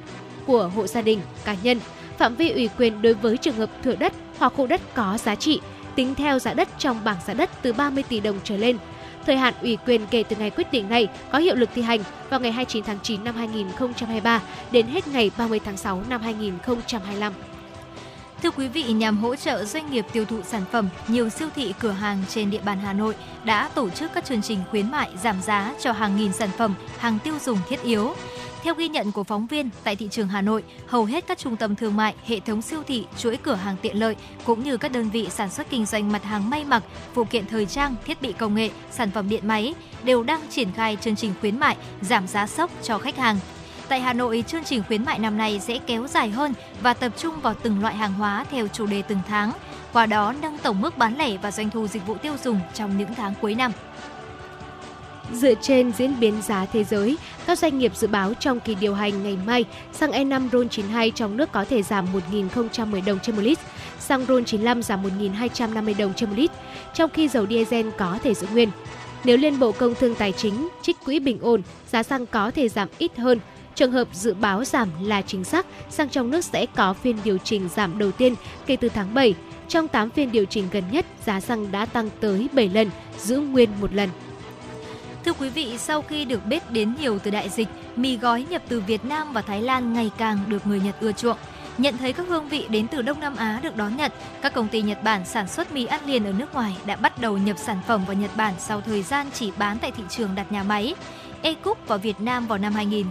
của 0.46 0.70
hộ 0.74 0.86
gia 0.86 1.02
đình, 1.02 1.20
cá 1.44 1.56
nhân, 1.62 1.80
phạm 2.18 2.34
vi 2.34 2.50
ủy 2.50 2.68
quyền 2.78 3.02
đối 3.02 3.14
với 3.14 3.36
trường 3.36 3.56
hợp 3.56 3.70
thửa 3.82 3.94
đất 3.96 4.12
hoặc 4.38 4.52
khu 4.56 4.66
đất 4.66 4.80
có 4.94 5.18
giá 5.18 5.34
trị, 5.34 5.60
tính 5.94 6.14
theo 6.14 6.38
giá 6.38 6.54
đất 6.54 6.68
trong 6.78 7.04
bảng 7.04 7.16
giá 7.26 7.34
đất 7.34 7.50
từ 7.62 7.72
30 7.72 8.04
tỷ 8.08 8.20
đồng 8.20 8.36
trở 8.44 8.56
lên. 8.56 8.76
Thời 9.26 9.36
hạn 9.36 9.54
ủy 9.62 9.78
quyền 9.86 10.06
kể 10.10 10.22
từ 10.28 10.36
ngày 10.36 10.50
quyết 10.50 10.72
định 10.72 10.88
này 10.88 11.08
có 11.32 11.38
hiệu 11.38 11.54
lực 11.54 11.68
thi 11.74 11.82
hành 11.82 12.00
vào 12.30 12.40
ngày 12.40 12.52
29 12.52 12.84
tháng 12.84 12.98
9 13.02 13.24
năm 13.24 13.34
2023 13.34 14.42
đến 14.72 14.86
hết 14.86 15.08
ngày 15.08 15.30
30 15.38 15.60
tháng 15.64 15.76
6 15.76 16.02
năm 16.08 16.20
2025. 16.20 17.32
Thưa 18.42 18.50
quý 18.50 18.68
vị, 18.68 18.82
nhằm 18.82 19.18
hỗ 19.18 19.36
trợ 19.36 19.64
doanh 19.64 19.90
nghiệp 19.90 20.06
tiêu 20.12 20.24
thụ 20.24 20.42
sản 20.42 20.62
phẩm, 20.72 20.88
nhiều 21.08 21.28
siêu 21.28 21.48
thị 21.54 21.74
cửa 21.78 21.90
hàng 21.90 22.24
trên 22.28 22.50
địa 22.50 22.60
bàn 22.64 22.78
Hà 22.78 22.92
Nội 22.92 23.14
đã 23.44 23.68
tổ 23.74 23.90
chức 23.90 24.12
các 24.14 24.24
chương 24.24 24.42
trình 24.42 24.58
khuyến 24.70 24.90
mại 24.90 25.10
giảm 25.22 25.42
giá 25.42 25.74
cho 25.80 25.92
hàng 25.92 26.16
nghìn 26.16 26.32
sản 26.32 26.48
phẩm, 26.58 26.74
hàng 26.98 27.18
tiêu 27.24 27.34
dùng 27.44 27.58
thiết 27.68 27.82
yếu. 27.82 28.14
Theo 28.62 28.74
ghi 28.74 28.88
nhận 28.88 29.12
của 29.12 29.24
phóng 29.24 29.46
viên, 29.46 29.70
tại 29.84 29.96
thị 29.96 30.08
trường 30.10 30.28
Hà 30.28 30.40
Nội, 30.40 30.62
hầu 30.86 31.04
hết 31.04 31.26
các 31.26 31.38
trung 31.38 31.56
tâm 31.56 31.76
thương 31.76 31.96
mại, 31.96 32.14
hệ 32.26 32.40
thống 32.40 32.62
siêu 32.62 32.82
thị, 32.86 33.04
chuỗi 33.18 33.36
cửa 33.36 33.54
hàng 33.54 33.76
tiện 33.82 33.96
lợi 33.96 34.16
cũng 34.44 34.64
như 34.64 34.76
các 34.76 34.92
đơn 34.92 35.10
vị 35.10 35.28
sản 35.30 35.50
xuất 35.50 35.70
kinh 35.70 35.86
doanh 35.86 36.12
mặt 36.12 36.24
hàng 36.24 36.50
may 36.50 36.64
mặc, 36.64 36.82
phụ 37.14 37.24
kiện 37.24 37.46
thời 37.46 37.66
trang, 37.66 37.94
thiết 38.04 38.22
bị 38.22 38.32
công 38.32 38.54
nghệ, 38.54 38.70
sản 38.90 39.10
phẩm 39.10 39.28
điện 39.28 39.48
máy 39.48 39.74
đều 40.04 40.22
đang 40.22 40.40
triển 40.50 40.72
khai 40.72 40.96
chương 41.00 41.16
trình 41.16 41.34
khuyến 41.40 41.60
mại 41.60 41.76
giảm 42.00 42.26
giá 42.26 42.46
sốc 42.46 42.70
cho 42.82 42.98
khách 42.98 43.16
hàng. 43.16 43.38
Tại 43.92 44.00
Hà 44.00 44.12
Nội, 44.12 44.44
chương 44.46 44.64
trình 44.64 44.82
khuyến 44.88 45.04
mại 45.04 45.18
năm 45.18 45.38
nay 45.38 45.60
sẽ 45.60 45.78
kéo 45.86 46.06
dài 46.06 46.30
hơn 46.30 46.54
và 46.82 46.94
tập 46.94 47.12
trung 47.16 47.40
vào 47.40 47.54
từng 47.62 47.82
loại 47.82 47.94
hàng 47.94 48.12
hóa 48.12 48.44
theo 48.50 48.68
chủ 48.68 48.86
đề 48.86 49.02
từng 49.02 49.18
tháng, 49.28 49.52
qua 49.92 50.06
đó 50.06 50.34
nâng 50.42 50.58
tổng 50.58 50.80
mức 50.80 50.98
bán 50.98 51.18
lẻ 51.18 51.36
và 51.36 51.50
doanh 51.50 51.70
thu 51.70 51.86
dịch 51.86 52.06
vụ 52.06 52.14
tiêu 52.14 52.34
dùng 52.44 52.60
trong 52.74 52.98
những 52.98 53.14
tháng 53.14 53.34
cuối 53.40 53.54
năm. 53.54 53.72
Dựa 55.32 55.54
trên 55.54 55.92
diễn 55.92 56.20
biến 56.20 56.42
giá 56.42 56.66
thế 56.66 56.84
giới, 56.84 57.18
các 57.46 57.58
doanh 57.58 57.78
nghiệp 57.78 57.96
dự 57.96 58.06
báo 58.06 58.34
trong 58.34 58.60
kỳ 58.60 58.74
điều 58.74 58.94
hành 58.94 59.22
ngày 59.22 59.38
mai, 59.46 59.64
xăng 59.92 60.10
E5 60.10 60.50
RON92 60.50 61.10
trong 61.10 61.36
nước 61.36 61.52
có 61.52 61.64
thể 61.64 61.82
giảm 61.82 62.06
1.010 62.30 63.04
đồng 63.04 63.18
trên 63.18 63.36
một 63.36 63.42
lít, 63.42 63.58
xăng 63.98 64.26
RON95 64.26 64.82
giảm 64.82 65.02
1.250 65.02 65.94
đồng 65.98 66.14
trên 66.14 66.28
một 66.28 66.36
lít, 66.38 66.50
trong 66.94 67.10
khi 67.10 67.28
dầu 67.28 67.46
diesel 67.46 67.86
có 67.98 68.18
thể 68.22 68.34
giữ 68.34 68.46
nguyên. 68.52 68.70
Nếu 69.24 69.36
Liên 69.36 69.58
Bộ 69.58 69.72
Công 69.72 69.94
Thương 69.94 70.14
Tài 70.14 70.32
chính 70.32 70.68
trích 70.82 70.96
quỹ 71.04 71.18
bình 71.18 71.38
ổn, 71.40 71.62
giá 71.90 72.02
xăng 72.02 72.26
có 72.26 72.50
thể 72.50 72.68
giảm 72.68 72.88
ít 72.98 73.16
hơn. 73.16 73.38
Trường 73.74 73.92
hợp 73.92 74.08
dự 74.12 74.34
báo 74.34 74.64
giảm 74.64 74.88
là 75.02 75.22
chính 75.22 75.44
xác, 75.44 75.66
xăng 75.90 76.08
trong 76.08 76.30
nước 76.30 76.44
sẽ 76.44 76.66
có 76.66 76.92
phiên 76.92 77.18
điều 77.24 77.38
chỉnh 77.38 77.68
giảm 77.68 77.98
đầu 77.98 78.12
tiên 78.12 78.34
kể 78.66 78.76
từ 78.76 78.88
tháng 78.88 79.14
7. 79.14 79.34
Trong 79.68 79.88
8 79.88 80.10
phiên 80.10 80.32
điều 80.32 80.44
chỉnh 80.44 80.68
gần 80.72 80.84
nhất, 80.90 81.06
giá 81.26 81.40
xăng 81.40 81.72
đã 81.72 81.86
tăng 81.86 82.10
tới 82.20 82.48
7 82.52 82.68
lần, 82.68 82.90
giữ 83.18 83.38
nguyên 83.38 83.70
một 83.80 83.94
lần. 83.94 84.08
Thưa 85.24 85.32
quý 85.32 85.48
vị, 85.48 85.78
sau 85.78 86.02
khi 86.02 86.24
được 86.24 86.46
biết 86.46 86.70
đến 86.70 86.94
nhiều 87.00 87.18
từ 87.18 87.30
đại 87.30 87.48
dịch, 87.48 87.68
mì 87.96 88.16
gói 88.16 88.46
nhập 88.50 88.62
từ 88.68 88.80
Việt 88.80 89.04
Nam 89.04 89.32
và 89.32 89.42
Thái 89.42 89.62
Lan 89.62 89.92
ngày 89.92 90.10
càng 90.18 90.38
được 90.48 90.66
người 90.66 90.80
Nhật 90.80 90.96
ưa 91.00 91.12
chuộng. 91.12 91.36
Nhận 91.78 91.96
thấy 91.96 92.12
các 92.12 92.28
hương 92.28 92.48
vị 92.48 92.66
đến 92.68 92.86
từ 92.88 93.02
Đông 93.02 93.20
Nam 93.20 93.36
Á 93.36 93.60
được 93.62 93.76
đón 93.76 93.96
nhận, 93.96 94.12
các 94.42 94.54
công 94.54 94.68
ty 94.68 94.82
Nhật 94.82 95.02
Bản 95.02 95.24
sản 95.24 95.48
xuất 95.48 95.72
mì 95.72 95.84
ăn 95.84 96.00
liền 96.06 96.24
ở 96.24 96.32
nước 96.32 96.54
ngoài 96.54 96.76
đã 96.86 96.96
bắt 96.96 97.20
đầu 97.20 97.38
nhập 97.38 97.56
sản 97.58 97.78
phẩm 97.86 98.04
vào 98.04 98.14
Nhật 98.14 98.30
Bản 98.36 98.54
sau 98.58 98.80
thời 98.80 99.02
gian 99.02 99.26
chỉ 99.34 99.52
bán 99.58 99.78
tại 99.78 99.90
thị 99.90 100.02
trường 100.08 100.34
đặt 100.34 100.52
nhà 100.52 100.62
máy. 100.62 100.94
E-Cook 101.42 101.88
vào 101.88 101.98
Việt 101.98 102.20
Nam 102.20 102.46
vào 102.46 102.58
năm 102.58 102.72
2000 102.72 103.06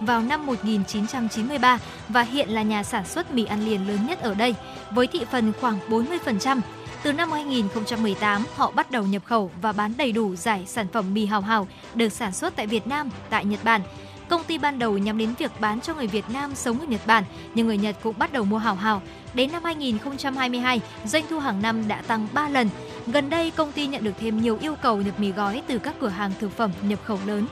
vào 0.00 0.20
năm 0.20 0.46
1993 0.46 1.78
và 2.08 2.22
hiện 2.22 2.48
là 2.48 2.62
nhà 2.62 2.82
sản 2.82 3.06
xuất 3.06 3.34
mì 3.34 3.44
ăn 3.44 3.64
liền 3.64 3.88
lớn 3.88 4.06
nhất 4.06 4.20
ở 4.20 4.34
đây, 4.34 4.54
với 4.90 5.06
thị 5.06 5.24
phần 5.30 5.52
khoảng 5.60 5.78
40%. 5.88 6.60
Từ 7.02 7.12
năm 7.12 7.32
2018, 7.32 8.44
họ 8.54 8.70
bắt 8.70 8.90
đầu 8.90 9.02
nhập 9.02 9.22
khẩu 9.24 9.50
và 9.62 9.72
bán 9.72 9.92
đầy 9.96 10.12
đủ 10.12 10.36
giải 10.36 10.64
sản 10.66 10.86
phẩm 10.92 11.14
mì 11.14 11.26
hào 11.26 11.40
hào 11.40 11.68
được 11.94 12.08
sản 12.08 12.32
xuất 12.32 12.56
tại 12.56 12.66
Việt 12.66 12.86
Nam, 12.86 13.10
tại 13.30 13.44
Nhật 13.44 13.60
Bản. 13.64 13.80
Công 14.28 14.44
ty 14.44 14.58
ban 14.58 14.78
đầu 14.78 14.98
nhắm 14.98 15.18
đến 15.18 15.34
việc 15.38 15.60
bán 15.60 15.80
cho 15.80 15.94
người 15.94 16.06
Việt 16.06 16.24
Nam 16.32 16.54
sống 16.54 16.80
ở 16.80 16.86
Nhật 16.86 17.06
Bản, 17.06 17.24
nhưng 17.54 17.66
người 17.66 17.78
Nhật 17.78 17.96
cũng 18.02 18.18
bắt 18.18 18.32
đầu 18.32 18.44
mua 18.44 18.58
hào 18.58 18.74
hào. 18.74 19.02
Đến 19.34 19.52
năm 19.52 19.64
2022, 19.64 20.80
doanh 21.04 21.24
thu 21.30 21.38
hàng 21.38 21.62
năm 21.62 21.88
đã 21.88 22.02
tăng 22.02 22.28
3 22.34 22.48
lần. 22.48 22.68
Gần 23.06 23.30
đây, 23.30 23.50
công 23.50 23.72
ty 23.72 23.86
nhận 23.86 24.04
được 24.04 24.14
thêm 24.20 24.40
nhiều 24.40 24.58
yêu 24.60 24.74
cầu 24.82 25.02
nhập 25.02 25.20
mì 25.20 25.32
gói 25.32 25.62
từ 25.66 25.78
các 25.78 25.94
cửa 26.00 26.08
hàng 26.08 26.32
thực 26.40 26.52
phẩm 26.52 26.70
nhập 26.82 26.98
khẩu 27.04 27.18
lớn. 27.26 27.46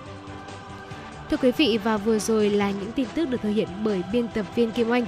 Thưa 1.31 1.37
quý 1.37 1.53
vị, 1.57 1.79
và 1.85 1.97
vừa 1.97 2.18
rồi 2.18 2.51
là 2.51 2.70
những 2.70 2.93
tin 2.93 3.07
tức 3.14 3.31
được 3.31 3.41
thực 3.43 3.51
hiện 3.51 3.68
bởi 3.85 4.03
biên 4.12 4.29
tập 4.29 4.47
viên 4.55 4.70
Kim 4.70 4.91
Oanh. 4.91 5.07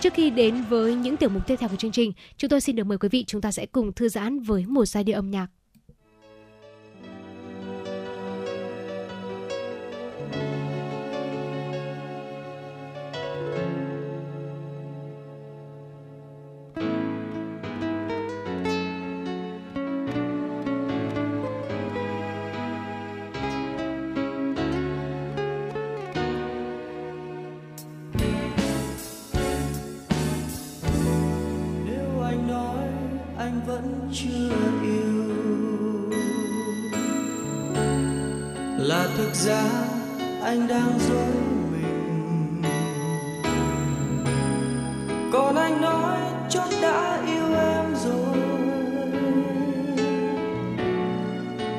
Trước 0.00 0.14
khi 0.14 0.30
đến 0.30 0.64
với 0.68 0.94
những 0.94 1.16
tiểu 1.16 1.28
mục 1.28 1.46
tiếp 1.46 1.56
theo 1.56 1.68
của 1.68 1.76
chương 1.76 1.92
trình, 1.92 2.12
chúng 2.36 2.50
tôi 2.50 2.60
xin 2.60 2.76
được 2.76 2.84
mời 2.84 2.98
quý 2.98 3.08
vị 3.08 3.24
chúng 3.26 3.40
ta 3.40 3.52
sẽ 3.52 3.66
cùng 3.66 3.92
thư 3.92 4.08
giãn 4.08 4.40
với 4.40 4.66
một 4.66 4.84
giai 4.84 5.04
điệu 5.04 5.16
âm 5.16 5.30
nhạc. 5.30 5.46
vẫn 33.66 34.10
chưa 34.12 34.50
yêu. 34.82 35.28
Là 38.78 39.08
thực 39.16 39.34
ra 39.34 39.64
anh 40.42 40.68
đang 40.68 40.98
dối 41.08 41.34
mình. 41.72 42.62
Còn 45.32 45.56
anh 45.56 45.80
nói 45.80 46.18
chốt 46.48 46.68
đã 46.82 47.22
yêu 47.26 47.54
em 47.54 47.94
rồi. 48.04 48.36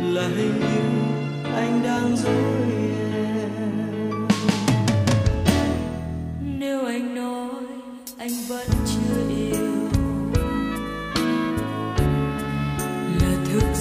Là 0.02 0.28
hình 0.28 0.60
như 0.60 0.90
anh 1.56 1.82
đang 1.84 2.18
dối 2.18 2.49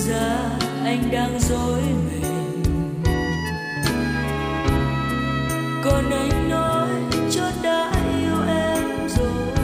ra 0.08 0.50
anh 0.84 1.10
đang 1.12 1.40
dối 1.40 1.82
mình. 1.82 2.62
Còn 5.84 6.10
anh 6.10 6.48
nói 6.48 6.88
cho 7.30 7.50
đã 7.62 7.92
yêu 8.18 8.42
em 8.48 9.08
rồi. 9.08 9.54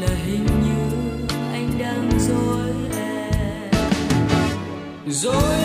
Là 0.00 0.14
hình 0.26 0.46
như 0.46 1.16
anh 1.52 1.70
đang 1.78 2.10
dối 2.18 2.72
em. 2.96 3.70
Dối 5.06 5.63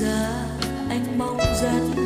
ra 0.00 0.46
anh 0.88 1.18
mong 1.18 1.38
rằng. 1.62 2.05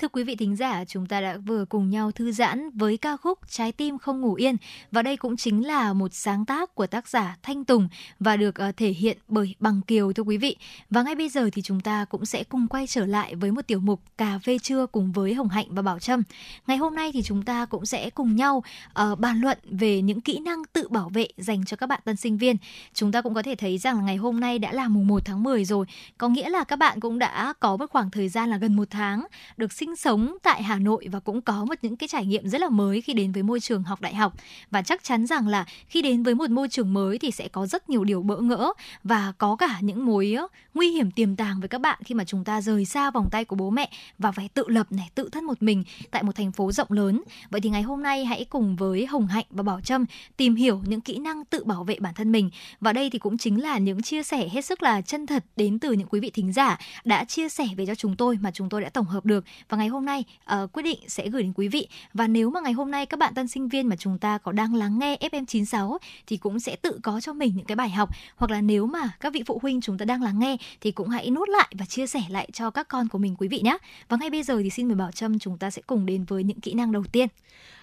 Thưa 0.00 0.08
quý 0.08 0.24
vị 0.24 0.36
thính 0.36 0.56
giả, 0.56 0.84
chúng 0.84 1.06
ta 1.06 1.20
đã 1.20 1.36
vừa 1.36 1.64
cùng 1.64 1.90
nhau 1.90 2.12
thư 2.12 2.32
giãn 2.32 2.70
với 2.70 2.96
ca 2.96 3.16
khúc 3.16 3.38
Trái 3.48 3.72
tim 3.72 3.98
không 3.98 4.20
ngủ 4.20 4.34
yên 4.34 4.56
và 4.92 5.02
đây 5.02 5.16
cũng 5.16 5.36
chính 5.36 5.66
là 5.66 5.92
một 5.92 6.14
sáng 6.14 6.44
tác 6.44 6.74
của 6.74 6.86
tác 6.86 7.08
giả 7.08 7.36
Thanh 7.42 7.64
Tùng 7.64 7.88
và 8.20 8.36
được 8.36 8.54
ờ, 8.54 8.72
thể 8.72 8.88
hiện 8.88 9.18
bởi 9.28 9.54
Bằng 9.60 9.80
Kiều 9.86 10.12
thưa 10.12 10.22
quý 10.22 10.36
vị. 10.36 10.56
Và 10.90 11.02
ngay 11.02 11.14
bây 11.14 11.28
giờ 11.28 11.50
thì 11.52 11.62
chúng 11.62 11.80
ta 11.80 12.04
cũng 12.04 12.26
sẽ 12.26 12.44
cùng 12.44 12.66
quay 12.68 12.86
trở 12.86 13.06
lại 13.06 13.34
với 13.34 13.52
một 13.52 13.66
tiểu 13.66 13.80
mục 13.80 14.00
cà 14.18 14.38
phê 14.38 14.58
trưa 14.58 14.86
cùng 14.86 15.12
với 15.12 15.34
Hồng 15.34 15.48
Hạnh 15.48 15.66
và 15.70 15.82
Bảo 15.82 15.98
Trâm. 15.98 16.22
Ngày 16.66 16.76
hôm 16.76 16.94
nay 16.94 17.10
thì 17.12 17.22
chúng 17.22 17.42
ta 17.42 17.64
cũng 17.64 17.86
sẽ 17.86 18.10
cùng 18.10 18.36
nhau 18.36 18.62
uh, 19.02 19.18
bàn 19.18 19.40
luận 19.40 19.58
về 19.70 20.02
những 20.02 20.20
kỹ 20.20 20.38
năng 20.38 20.62
tự 20.72 20.88
bảo 20.88 21.08
vệ 21.08 21.28
dành 21.36 21.64
cho 21.64 21.76
các 21.76 21.86
bạn 21.86 22.00
tân 22.04 22.16
sinh 22.16 22.38
viên. 22.38 22.56
Chúng 22.94 23.12
ta 23.12 23.22
cũng 23.22 23.34
có 23.34 23.42
thể 23.42 23.54
thấy 23.54 23.78
rằng 23.78 23.96
là 23.96 24.02
ngày 24.02 24.16
hôm 24.16 24.40
nay 24.40 24.58
đã 24.58 24.72
là 24.72 24.88
mùng 24.88 25.06
1 25.06 25.24
tháng 25.24 25.42
10 25.42 25.64
rồi, 25.64 25.86
có 26.18 26.28
nghĩa 26.28 26.48
là 26.48 26.64
các 26.64 26.76
bạn 26.76 27.00
cũng 27.00 27.18
đã 27.18 27.52
có 27.60 27.76
một 27.76 27.90
khoảng 27.90 28.10
thời 28.10 28.28
gian 28.28 28.50
là 28.50 28.56
gần 28.56 28.76
một 28.76 28.88
tháng 28.90 29.26
được 29.56 29.72
sinh 29.72 29.89
sống 29.96 30.36
tại 30.42 30.62
Hà 30.62 30.78
Nội 30.78 31.08
và 31.12 31.20
cũng 31.20 31.40
có 31.40 31.64
một 31.64 31.74
những 31.82 31.96
cái 31.96 32.08
trải 32.08 32.26
nghiệm 32.26 32.48
rất 32.48 32.60
là 32.60 32.68
mới 32.68 33.00
khi 33.00 33.12
đến 33.12 33.32
với 33.32 33.42
môi 33.42 33.60
trường 33.60 33.82
học 33.82 34.00
đại 34.00 34.14
học. 34.14 34.34
Và 34.70 34.82
chắc 34.82 35.04
chắn 35.04 35.26
rằng 35.26 35.48
là 35.48 35.64
khi 35.86 36.02
đến 36.02 36.22
với 36.22 36.34
một 36.34 36.50
môi 36.50 36.68
trường 36.68 36.92
mới 36.92 37.18
thì 37.18 37.30
sẽ 37.30 37.48
có 37.48 37.66
rất 37.66 37.90
nhiều 37.90 38.04
điều 38.04 38.22
bỡ 38.22 38.36
ngỡ 38.36 38.72
và 39.04 39.32
có 39.38 39.56
cả 39.56 39.78
những 39.80 40.06
mối 40.06 40.36
nguy 40.74 40.90
hiểm 40.90 41.10
tiềm 41.10 41.36
tàng 41.36 41.60
với 41.60 41.68
các 41.68 41.80
bạn 41.80 41.98
khi 42.04 42.14
mà 42.14 42.24
chúng 42.24 42.44
ta 42.44 42.60
rời 42.60 42.84
xa 42.84 43.10
vòng 43.10 43.28
tay 43.30 43.44
của 43.44 43.56
bố 43.56 43.70
mẹ 43.70 43.90
và 44.18 44.32
phải 44.32 44.48
tự 44.48 44.64
lập 44.68 44.92
này, 44.92 45.10
tự 45.14 45.28
thân 45.32 45.44
một 45.44 45.62
mình 45.62 45.84
tại 46.10 46.22
một 46.22 46.34
thành 46.34 46.52
phố 46.52 46.72
rộng 46.72 46.92
lớn. 46.92 47.22
Vậy 47.50 47.60
thì 47.60 47.70
ngày 47.70 47.82
hôm 47.82 48.02
nay 48.02 48.24
hãy 48.24 48.44
cùng 48.44 48.76
với 48.76 49.06
Hồng 49.06 49.26
Hạnh 49.26 49.46
và 49.50 49.62
Bảo 49.62 49.80
Trâm 49.80 50.04
tìm 50.36 50.54
hiểu 50.54 50.82
những 50.86 51.00
kỹ 51.00 51.18
năng 51.18 51.44
tự 51.44 51.64
bảo 51.64 51.84
vệ 51.84 51.96
bản 52.00 52.14
thân 52.14 52.32
mình. 52.32 52.50
Và 52.80 52.92
đây 52.92 53.10
thì 53.10 53.18
cũng 53.18 53.38
chính 53.38 53.62
là 53.62 53.78
những 53.78 54.02
chia 54.02 54.22
sẻ 54.22 54.48
hết 54.48 54.64
sức 54.64 54.82
là 54.82 55.00
chân 55.00 55.26
thật 55.26 55.44
đến 55.56 55.78
từ 55.78 55.92
những 55.92 56.08
quý 56.08 56.20
vị 56.20 56.30
thính 56.30 56.52
giả 56.52 56.78
đã 57.04 57.24
chia 57.24 57.48
sẻ 57.48 57.66
về 57.76 57.86
cho 57.86 57.94
chúng 57.94 58.16
tôi 58.16 58.38
mà 58.40 58.50
chúng 58.50 58.68
tôi 58.68 58.80
đã 58.80 58.88
tổng 58.88 59.06
hợp 59.06 59.26
được. 59.26 59.44
Và 59.68 59.76
ngày 59.80 59.88
hôm 59.88 60.04
nay 60.04 60.24
uh, 60.54 60.72
quyết 60.72 60.82
định 60.82 60.98
sẽ 61.08 61.28
gửi 61.28 61.42
đến 61.42 61.52
quý 61.56 61.68
vị 61.68 61.88
và 62.14 62.26
nếu 62.26 62.50
mà 62.50 62.60
ngày 62.60 62.72
hôm 62.72 62.90
nay 62.90 63.06
các 63.06 63.18
bạn 63.18 63.34
tân 63.34 63.48
sinh 63.48 63.68
viên 63.68 63.86
mà 63.86 63.96
chúng 63.96 64.18
ta 64.18 64.38
có 64.38 64.52
đang 64.52 64.74
lắng 64.74 64.98
nghe 64.98 65.16
FM96 65.20 65.98
thì 66.26 66.36
cũng 66.36 66.60
sẽ 66.60 66.76
tự 66.76 67.00
có 67.02 67.20
cho 67.20 67.32
mình 67.32 67.52
những 67.56 67.64
cái 67.64 67.76
bài 67.76 67.90
học 67.90 68.10
hoặc 68.36 68.50
là 68.50 68.60
nếu 68.60 68.86
mà 68.86 69.10
các 69.20 69.32
vị 69.32 69.42
phụ 69.46 69.58
huynh 69.62 69.80
chúng 69.80 69.98
ta 69.98 70.04
đang 70.04 70.22
lắng 70.22 70.38
nghe 70.38 70.56
thì 70.80 70.90
cũng 70.90 71.08
hãy 71.08 71.30
nốt 71.30 71.48
lại 71.48 71.68
và 71.78 71.86
chia 71.86 72.06
sẻ 72.06 72.22
lại 72.28 72.48
cho 72.52 72.70
các 72.70 72.88
con 72.88 73.08
của 73.08 73.18
mình 73.18 73.36
quý 73.38 73.48
vị 73.48 73.60
nhé. 73.64 73.78
Và 74.08 74.16
ngay 74.20 74.30
bây 74.30 74.42
giờ 74.42 74.60
thì 74.62 74.70
xin 74.70 74.88
mời 74.88 74.94
Bảo 74.94 75.12
Trâm 75.12 75.38
chúng 75.38 75.58
ta 75.58 75.70
sẽ 75.70 75.82
cùng 75.86 76.06
đến 76.06 76.24
với 76.24 76.44
những 76.44 76.60
kỹ 76.60 76.74
năng 76.74 76.92
đầu 76.92 77.04
tiên. 77.12 77.28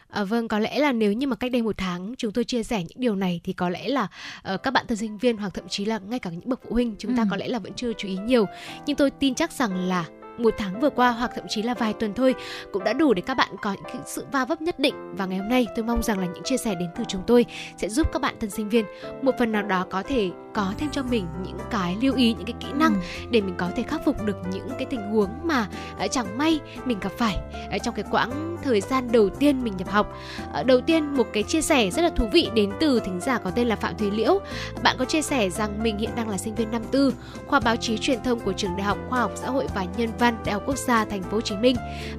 À, 0.09 0.23
vâng, 0.23 0.47
có 0.47 0.59
lẽ 0.59 0.79
là 0.79 0.91
nếu 0.91 1.13
như 1.13 1.27
mà 1.27 1.35
cách 1.35 1.51
đây 1.51 1.61
một 1.61 1.77
tháng 1.77 2.15
chúng 2.17 2.31
tôi 2.31 2.43
chia 2.43 2.63
sẻ 2.63 2.83
những 2.83 2.99
điều 2.99 3.15
này 3.15 3.41
thì 3.43 3.53
có 3.53 3.69
lẽ 3.69 3.87
là 3.87 4.07
uh, 4.53 4.63
các 4.63 4.71
bạn 4.71 4.85
tân 4.87 4.97
sinh 4.97 5.17
viên 5.17 5.37
hoặc 5.37 5.53
thậm 5.53 5.67
chí 5.69 5.85
là 5.85 5.99
ngay 5.99 6.19
cả 6.19 6.29
những 6.29 6.49
bậc 6.49 6.59
phụ 6.63 6.73
huynh 6.73 6.95
chúng 6.99 7.15
ta 7.17 7.23
ừ. 7.23 7.27
có 7.31 7.37
lẽ 7.37 7.47
là 7.47 7.59
vẫn 7.59 7.73
chưa 7.73 7.93
chú 7.93 8.07
ý 8.07 8.17
nhiều. 8.17 8.45
Nhưng 8.85 8.95
tôi 8.95 9.11
tin 9.11 9.35
chắc 9.35 9.51
rằng 9.51 9.75
là 9.75 10.05
một 10.37 10.53
tháng 10.57 10.79
vừa 10.79 10.89
qua 10.89 11.11
hoặc 11.11 11.31
thậm 11.35 11.45
chí 11.49 11.61
là 11.63 11.73
vài 11.73 11.93
tuần 11.93 12.13
thôi 12.13 12.35
cũng 12.71 12.83
đã 12.83 12.93
đủ 12.93 13.13
để 13.13 13.21
các 13.21 13.37
bạn 13.37 13.49
có 13.61 13.75
những 13.93 14.01
sự 14.05 14.25
va 14.31 14.45
vấp 14.45 14.61
nhất 14.61 14.79
định. 14.79 15.15
Và 15.15 15.25
ngày 15.25 15.39
hôm 15.39 15.49
nay 15.49 15.67
tôi 15.75 15.85
mong 15.85 16.03
rằng 16.03 16.19
là 16.19 16.25
những 16.25 16.43
chia 16.43 16.57
sẻ 16.57 16.75
đến 16.75 16.89
từ 16.97 17.03
chúng 17.07 17.21
tôi 17.27 17.45
sẽ 17.77 17.89
giúp 17.89 18.07
các 18.13 18.21
bạn 18.21 18.35
tân 18.39 18.49
sinh 18.49 18.69
viên 18.69 18.85
một 19.21 19.31
phần 19.39 19.51
nào 19.51 19.63
đó 19.63 19.85
có 19.89 20.03
thể 20.03 20.31
có 20.57 20.73
thêm 20.77 20.89
cho 20.91 21.03
mình 21.03 21.25
những 21.43 21.57
cái 21.71 21.97
lưu 22.01 22.15
ý 22.15 22.33
những 22.33 22.45
cái 22.45 22.55
kỹ 22.59 22.67
năng 22.75 22.93
ừ. 22.93 22.99
để 23.29 23.41
mình 23.41 23.55
có 23.57 23.69
thể 23.75 23.83
khắc 23.83 24.05
phục 24.05 24.25
được 24.25 24.37
những 24.51 24.69
cái 24.69 24.85
tình 24.85 25.11
huống 25.11 25.29
mà 25.43 25.67
uh, 26.05 26.11
chẳng 26.11 26.37
may 26.37 26.59
mình 26.85 26.99
gặp 26.99 27.11
phải 27.17 27.37
uh, 27.75 27.83
trong 27.83 27.95
cái 27.95 28.05
quãng 28.11 28.57
thời 28.63 28.81
gian 28.81 29.11
đầu 29.11 29.29
tiên 29.29 29.63
mình 29.63 29.73
nhập 29.77 29.89
học. 29.89 30.17
Uh, 30.59 30.65
đầu 30.65 30.81
tiên 30.81 31.13
một 31.13 31.27
cái 31.33 31.43
chia 31.43 31.61
sẻ 31.61 31.91
rất 31.91 32.01
là 32.01 32.09
thú 32.09 32.27
vị 32.33 32.49
đến 32.55 32.71
từ 32.79 32.99
thính 32.99 33.19
giả 33.19 33.37
có 33.37 33.51
tên 33.51 33.67
là 33.67 33.75
phạm 33.75 33.97
thùy 33.97 34.11
liễu. 34.11 34.39
Bạn 34.83 34.95
có 34.99 35.05
chia 35.05 35.21
sẻ 35.21 35.49
rằng 35.49 35.83
mình 35.83 35.97
hiện 35.97 36.09
đang 36.15 36.29
là 36.29 36.37
sinh 36.37 36.55
viên 36.55 36.71
năm 36.71 36.81
tư 36.91 37.13
khoa 37.47 37.59
báo 37.59 37.75
chí 37.75 37.97
truyền 37.97 38.23
thông 38.23 38.39
của 38.39 38.53
trường 38.53 38.77
đại 38.77 38.83
học 38.83 38.97
khoa 39.09 39.19
học 39.19 39.31
xã 39.35 39.49
hội 39.49 39.67
và 39.75 39.85
nhân 39.97 40.09
văn 40.19 40.26
Văn, 40.27 40.37
Đại 40.45 40.53
học 40.53 40.63
Quốc 40.65 40.77
gia 40.77 41.05
Thành 41.05 41.23
phố 41.23 41.29
Hồ 41.31 41.41
Chí 41.41 41.55
Minh. 41.55 41.75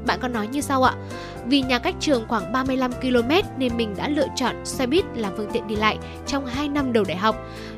Bạn 0.07 0.19
có 0.23 0.29
nói 0.29 0.47
như 0.47 0.61
sau 0.61 0.83
ạ? 0.83 0.95
Vì 1.47 1.63
nhà 1.63 1.79
cách 1.79 1.95
trường 2.01 2.29
khoảng 2.29 2.53
35 2.53 2.93
km 2.93 3.31
nên 3.59 3.77
mình 3.77 3.95
đã 3.97 4.09
lựa 4.09 4.27
chọn 4.37 4.57
xe 4.65 4.87
buýt 4.87 5.05
làm 5.15 5.33
phương 5.37 5.51
tiện 5.53 5.67
đi 5.67 5.77
lại 5.77 5.99
trong 6.27 6.47
2 6.47 6.69
năm 6.69 6.93
đầu 6.93 7.05
đại 7.09 7.17
học. 7.17 7.37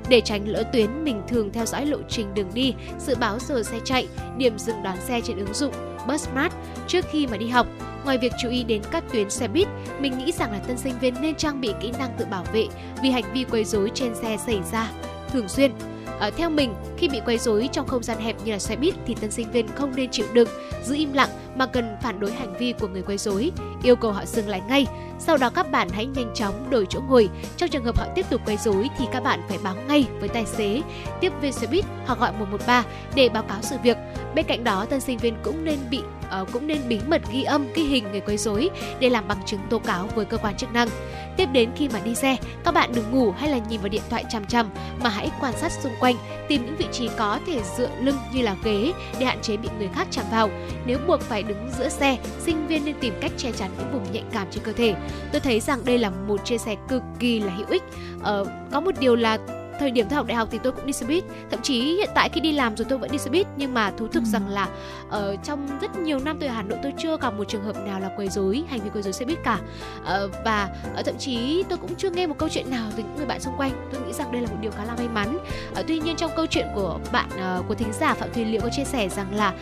Để 0.09 0.21
tránh 0.21 0.49
lỡ 0.49 0.63
tuyến, 0.73 1.05
mình 1.05 1.23
thường 1.29 1.51
theo 1.53 1.67
dõi 1.67 1.87
lộ 1.87 1.99
trình 2.09 2.35
đường 2.35 2.51
đi, 2.55 2.75
dự 2.99 3.15
báo 3.15 3.39
giờ 3.39 3.63
xe 3.63 3.79
chạy, 3.85 4.09
điểm 4.37 4.59
dừng 4.59 4.83
đón 4.83 4.97
xe 5.09 5.21
trên 5.25 5.37
ứng 5.37 5.55
dụng 5.55 5.73
Busmart 6.09 6.53
trước 6.89 7.05
khi 7.11 7.27
mà 7.27 7.37
đi 7.37 7.49
học. 7.49 7.67
Ngoài 8.05 8.19
việc 8.19 8.33
chú 8.43 8.49
ý 8.49 8.65
đến 8.65 8.83
các 8.91 9.05
tuyến 9.13 9.31
xe 9.31 9.49
buýt, 9.49 9.69
mình 10.01 10.19
nghĩ 10.19 10.33
rằng 10.33 10.53
là 10.53 10.59
tân 10.59 10.79
sinh 10.79 10.99
viên 11.01 11.15
nên 11.21 11.35
trang 11.35 11.61
bị 11.61 11.75
kỹ 11.81 11.93
năng 11.99 12.11
tự 12.19 12.25
bảo 12.25 12.45
vệ 12.53 12.67
vì 13.03 13.11
hành 13.11 13.33
vi 13.33 13.45
quấy 13.45 13.65
rối 13.65 13.91
trên 13.95 14.15
xe 14.15 14.37
xảy 14.47 14.61
ra 14.73 14.91
thường 15.33 15.49
xuyên. 15.49 15.71
À, 16.21 16.31
theo 16.37 16.51
mình, 16.51 16.75
khi 16.97 17.09
bị 17.09 17.21
quấy 17.27 17.39
rối 17.39 17.69
trong 17.73 17.87
không 17.87 18.03
gian 18.03 18.19
hẹp 18.19 18.37
như 18.45 18.53
là 18.53 18.59
xe 18.59 18.77
buýt 18.77 18.95
thì 19.07 19.15
tân 19.21 19.31
sinh 19.31 19.51
viên 19.53 19.69
không 19.69 19.93
nên 19.97 20.11
chịu 20.11 20.27
đựng, 20.33 20.49
giữ 20.85 20.95
im 20.95 21.13
lặng 21.13 21.29
mà 21.57 21.67
cần 21.67 21.97
phản 22.03 22.21
đối 22.21 22.33
hành 22.33 22.55
vi 22.59 22.75
của 22.81 22.89
người 22.89 23.03
quấy 23.03 23.19
rối, 23.19 23.51
yêu 23.83 23.97
cầu 23.97 24.13
họ 24.13 24.25
dừng 24.25 24.49
lại 24.49 24.63
ngay. 24.69 24.87
Sau 25.19 25.37
đó 25.37 25.51
các 25.51 25.71
bạn 25.71 25.89
hãy 25.89 26.07
nhanh 26.07 26.35
chóng 26.35 26.71
đổi 26.71 26.87
chỗ 26.89 27.01
ngồi. 27.09 27.29
Trong 27.57 27.69
trường 27.69 27.85
hợp 27.85 27.99
họ 27.99 28.07
tiếp 28.15 28.27
tục 28.31 28.41
quấy 28.47 28.57
rối 28.57 28.89
thì 28.99 29.05
các 29.13 29.23
bạn 29.23 29.41
phải 29.49 29.59
báo 29.63 29.75
ngay 29.89 30.07
với 30.21 30.29
tài 30.29 30.47
xế, 30.47 30.83
tiếp 31.21 31.33
viên 31.41 31.53
xe 31.53 31.67
buýt 31.67 31.85
hoặc 32.07 32.19
gọi 32.19 32.33
113 32.33 32.85
để 33.15 33.29
báo 33.29 33.43
cáo 33.43 33.59
sự 33.63 33.77
việc. 33.83 33.97
Bên 34.35 34.47
cạnh 34.49 34.65
đó, 34.65 34.85
tân 34.85 35.01
sinh 35.01 35.19
viên 35.19 35.35
cũng 35.43 35.65
nên 35.65 35.79
bị 35.91 36.01
uh, 36.43 36.53
cũng 36.53 36.67
nên 36.67 36.79
bí 36.89 37.01
mật 37.07 37.23
ghi 37.33 37.43
âm 37.43 37.67
ghi 37.75 37.83
hình 37.83 38.05
người 38.11 38.21
quấy 38.21 38.37
rối 38.37 38.71
để 39.01 39.11
làm 39.11 39.29
bằng 39.29 39.39
chứng 39.47 39.61
tố 39.71 39.79
cáo 39.79 40.09
với 40.15 40.25
cơ 40.25 40.37
quan 40.37 40.57
chức 40.57 40.73
năng. 40.73 40.89
Tiếp 41.37 41.49
đến 41.53 41.71
khi 41.77 41.89
mà 41.89 42.01
đi 42.05 42.15
xe, 42.15 42.37
các 42.65 42.75
bạn 42.75 42.91
đừng 42.95 43.11
ngủ 43.11 43.31
hay 43.31 43.51
là 43.51 43.59
nhìn 43.59 43.81
vào 43.81 43.89
điện 43.89 44.03
thoại 44.11 44.25
chằm 44.31 44.45
chằm 44.45 44.71
mà 45.03 45.11
hãy 45.11 45.31
quan 45.41 45.55
sát 45.57 45.73
xung 45.73 45.93
quanh, 46.01 46.17
tìm 46.49 46.67
những 46.67 46.77
vị 46.77 46.87
trí 46.93 47.09
có 47.19 47.39
thể 47.47 47.61
dựa 47.77 47.91
lưng 48.01 48.17
như 48.33 48.43
là 48.43 48.57
ghế 48.65 48.93
để 49.19 49.27
hạn 49.27 49.39
chế 49.43 49.57
bị 49.57 49.69
người 49.79 49.89
khác 49.95 50.09
chạm 50.11 50.25
vào. 50.31 50.51
Nếu 50.87 50.99
buộc 51.07 51.21
phải 51.21 51.40
đứng 51.43 51.69
giữa 51.79 51.89
xe, 51.89 52.19
sinh 52.39 52.67
viên 52.67 52.85
nên 52.85 52.95
tìm 53.01 53.15
cách 53.21 53.33
che 53.37 53.53
chắn 53.53 53.71
những 53.79 53.93
vùng 53.93 54.13
nhạy 54.13 54.25
cảm 54.33 54.47
trên 54.51 54.65
cơ 54.65 54.73
thể. 54.73 54.95
Tôi 55.33 55.41
thấy 55.41 55.61
rằng 55.61 55.85
đây 55.85 55.99
là 55.99 56.11
một 56.11 56.45
chia 56.45 56.59
sẻ 56.59 56.77
cực 56.89 57.03
kỳ 57.19 57.41
là 57.41 57.53
hữu 57.53 57.67
ích. 57.67 57.83
Ờ, 58.23 58.45
có 58.73 58.81
một 58.81 58.95
điều 59.01 59.17
là 59.17 59.39
thời 59.81 59.91
điểm 59.91 60.07
tôi 60.09 60.17
học 60.17 60.27
đại 60.27 60.37
học 60.37 60.49
thì 60.51 60.59
tôi 60.63 60.73
cũng 60.73 60.87
đi 60.87 60.93
xe 60.93 61.07
buýt. 61.07 61.25
Thậm 61.51 61.61
chí 61.63 61.97
hiện 61.97 62.11
tại 62.15 62.29
khi 62.29 62.41
đi 62.41 62.53
làm 62.53 62.77
rồi 62.77 62.87
tôi 62.89 62.99
vẫn 62.99 63.11
đi 63.11 63.19
xe 63.19 63.31
buýt 63.31 63.47
nhưng 63.57 63.75
mà 63.75 63.91
thú 63.91 64.09
thực 64.09 64.23
ừ. 64.23 64.29
rằng 64.29 64.49
là 64.49 64.69
ở 65.11 65.33
uh, 65.35 65.45
trong 65.45 65.79
rất 65.81 65.97
nhiều 65.97 66.19
năm 66.19 66.37
tôi 66.41 66.49
ở 66.49 66.55
Hà 66.55 66.63
Nội 66.63 66.79
tôi 66.83 66.93
chưa 66.99 67.17
gặp 67.21 67.35
một 67.35 67.45
trường 67.49 67.65
hợp 67.65 67.77
nào 67.87 68.01
là 68.01 68.11
quấy 68.17 68.29
rối 68.29 68.65
hành 68.69 68.81
vi 68.81 68.91
quấy 68.91 69.03
rối 69.03 69.13
xe 69.13 69.25
buýt 69.25 69.39
cả. 69.45 69.59
Uh, 70.03 70.31
và 70.45 70.69
uh, 70.99 71.07
thậm 71.07 71.15
chí 71.19 71.65
tôi 71.69 71.79
cũng 71.79 71.95
chưa 71.95 72.11
nghe 72.11 72.27
một 72.27 72.39
câu 72.39 72.49
chuyện 72.49 72.71
nào 72.71 72.91
từ 72.97 73.03
những 73.03 73.17
người 73.17 73.27
bạn 73.27 73.41
xung 73.41 73.57
quanh. 73.57 73.73
Tôi 73.93 74.03
nghĩ 74.07 74.13
rằng 74.13 74.33
đây 74.33 74.43
là 74.43 74.49
một 74.49 74.57
điều 74.61 74.71
khá 74.71 74.85
là 74.85 74.95
may 74.97 75.09
mắn. 75.09 75.39
Uh, 75.73 75.87
tuy 75.89 75.99
nhiên 75.99 76.17
trong 76.17 76.31
câu 76.37 76.47
chuyện 76.47 76.67
của 76.75 76.99
bạn 77.13 77.29
uh, 77.59 77.69
của 77.69 77.75
thính 77.75 77.93
giả 78.01 78.15
phạm 78.15 78.33
thùy 78.33 78.45
liệu 78.45 78.61
có 78.61 78.69
chia 78.73 78.85
sẻ 78.85 79.09
rằng 79.09 79.35
là 79.35 79.53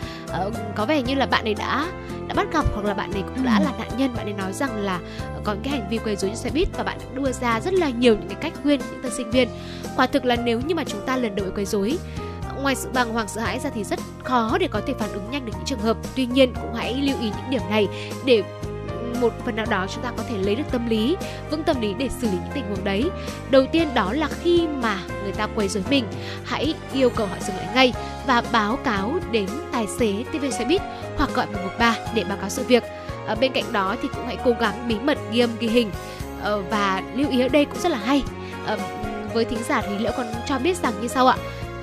uh, 0.47 0.53
có 0.75 0.85
vẻ 0.85 1.01
như 1.01 1.15
là 1.15 1.25
bạn 1.25 1.43
ấy 1.45 1.53
đã 1.53 1.87
đã 2.27 2.35
bắt 2.35 2.47
gặp 2.53 2.65
hoặc 2.73 2.85
là 2.85 2.93
bạn 2.93 3.11
ấy 3.11 3.21
cũng 3.21 3.45
đã 3.45 3.57
ừ. 3.57 3.63
là 3.63 3.71
nạn 3.79 3.89
nhân. 3.97 4.13
Bạn 4.15 4.25
ấy 4.25 4.33
nói 4.33 4.53
rằng 4.53 4.77
là 4.77 4.99
còn 5.43 5.57
cái 5.63 5.73
hành 5.73 5.89
vi 5.89 5.97
quấy 5.97 6.15
rối 6.15 6.29
trên 6.29 6.37
xe 6.37 6.49
buýt 6.49 6.67
và 6.77 6.83
bạn 6.83 6.97
đưa 7.13 7.31
ra 7.31 7.59
rất 7.59 7.73
là 7.73 7.89
nhiều 7.89 8.15
những 8.15 8.29
cái 8.29 8.37
cách 8.41 8.53
khuyên 8.63 8.79
những 8.91 9.01
tân 9.03 9.11
sinh 9.17 9.31
viên. 9.31 9.49
Quả 9.95 10.07
thực 10.11 10.25
là 10.25 10.35
nếu 10.35 10.59
như 10.67 10.75
mà 10.75 10.83
chúng 10.83 11.05
ta 11.05 11.17
lần 11.17 11.35
đầu 11.35 11.45
bị 11.45 11.51
quấy 11.55 11.65
rối, 11.65 11.97
ngoài 12.61 12.75
sự 12.75 12.89
bàng 12.93 13.13
hoàng, 13.13 13.27
sợ 13.27 13.41
hãi 13.41 13.59
ra 13.59 13.69
thì 13.75 13.83
rất 13.83 13.99
khó 14.23 14.57
để 14.59 14.67
có 14.71 14.81
thể 14.87 14.93
phản 14.99 15.11
ứng 15.13 15.31
nhanh 15.31 15.45
được 15.45 15.51
những 15.55 15.65
trường 15.65 15.79
hợp. 15.79 15.97
Tuy 16.15 16.25
nhiên, 16.25 16.53
cũng 16.61 16.73
hãy 16.73 16.93
lưu 16.93 17.17
ý 17.21 17.27
những 17.29 17.49
điểm 17.49 17.61
này 17.69 17.87
để 18.25 18.43
một 19.21 19.33
phần 19.45 19.55
nào 19.55 19.65
đó 19.69 19.87
chúng 19.93 20.03
ta 20.03 20.11
có 20.17 20.23
thể 20.29 20.37
lấy 20.37 20.55
được 20.55 20.63
tâm 20.71 20.89
lý, 20.89 21.17
vững 21.51 21.63
tâm 21.63 21.81
lý 21.81 21.93
để 21.93 22.09
xử 22.09 22.27
lý 22.27 22.33
những 22.33 22.51
tình 22.53 22.65
huống 22.69 22.83
đấy. 22.83 23.09
Đầu 23.51 23.65
tiên 23.71 23.87
đó 23.93 24.13
là 24.13 24.29
khi 24.41 24.67
mà 24.67 24.99
người 25.23 25.31
ta 25.31 25.47
quấy 25.55 25.67
rối 25.67 25.83
mình, 25.89 26.05
hãy 26.43 26.73
yêu 26.93 27.09
cầu 27.09 27.27
họ 27.27 27.35
dừng 27.47 27.55
lại 27.55 27.67
ngay 27.73 27.93
và 28.27 28.43
báo 28.51 28.75
cáo 28.75 29.19
đến 29.31 29.49
tài 29.71 29.87
xế 29.87 30.23
tiếp 30.31 30.39
viên 30.39 30.51
xe 30.51 30.65
buýt 30.65 30.81
hoặc 31.17 31.29
gọi 31.35 31.45
113 31.45 31.95
để 32.15 32.23
báo 32.23 32.37
cáo 32.37 32.49
sự 32.49 32.63
việc. 32.63 32.83
Ở 33.27 33.35
bên 33.35 33.51
cạnh 33.51 33.65
đó 33.71 33.95
thì 34.01 34.09
cũng 34.15 34.25
hãy 34.25 34.37
cố 34.45 34.51
gắng 34.59 34.87
bí 34.87 34.95
mật 35.03 35.17
ghi 35.31 35.39
âm 35.39 35.49
ghi 35.59 35.67
hình 35.67 35.91
ờ, 36.41 36.61
và 36.69 37.03
lưu 37.15 37.29
ý 37.29 37.41
ở 37.41 37.47
đây 37.47 37.65
cũng 37.65 37.79
rất 37.79 37.91
là 37.91 37.97
hay. 37.97 38.23
Ờ, 38.65 38.77
với 39.33 39.45
thính 39.45 39.63
giả 39.69 39.81
thì 39.81 39.97
liễu 39.97 40.11
còn 40.17 40.27
cho 40.45 40.59
biết 40.59 40.77
rằng 40.77 40.93
như 41.01 41.07
sau 41.07 41.27
ạ? 41.27 41.37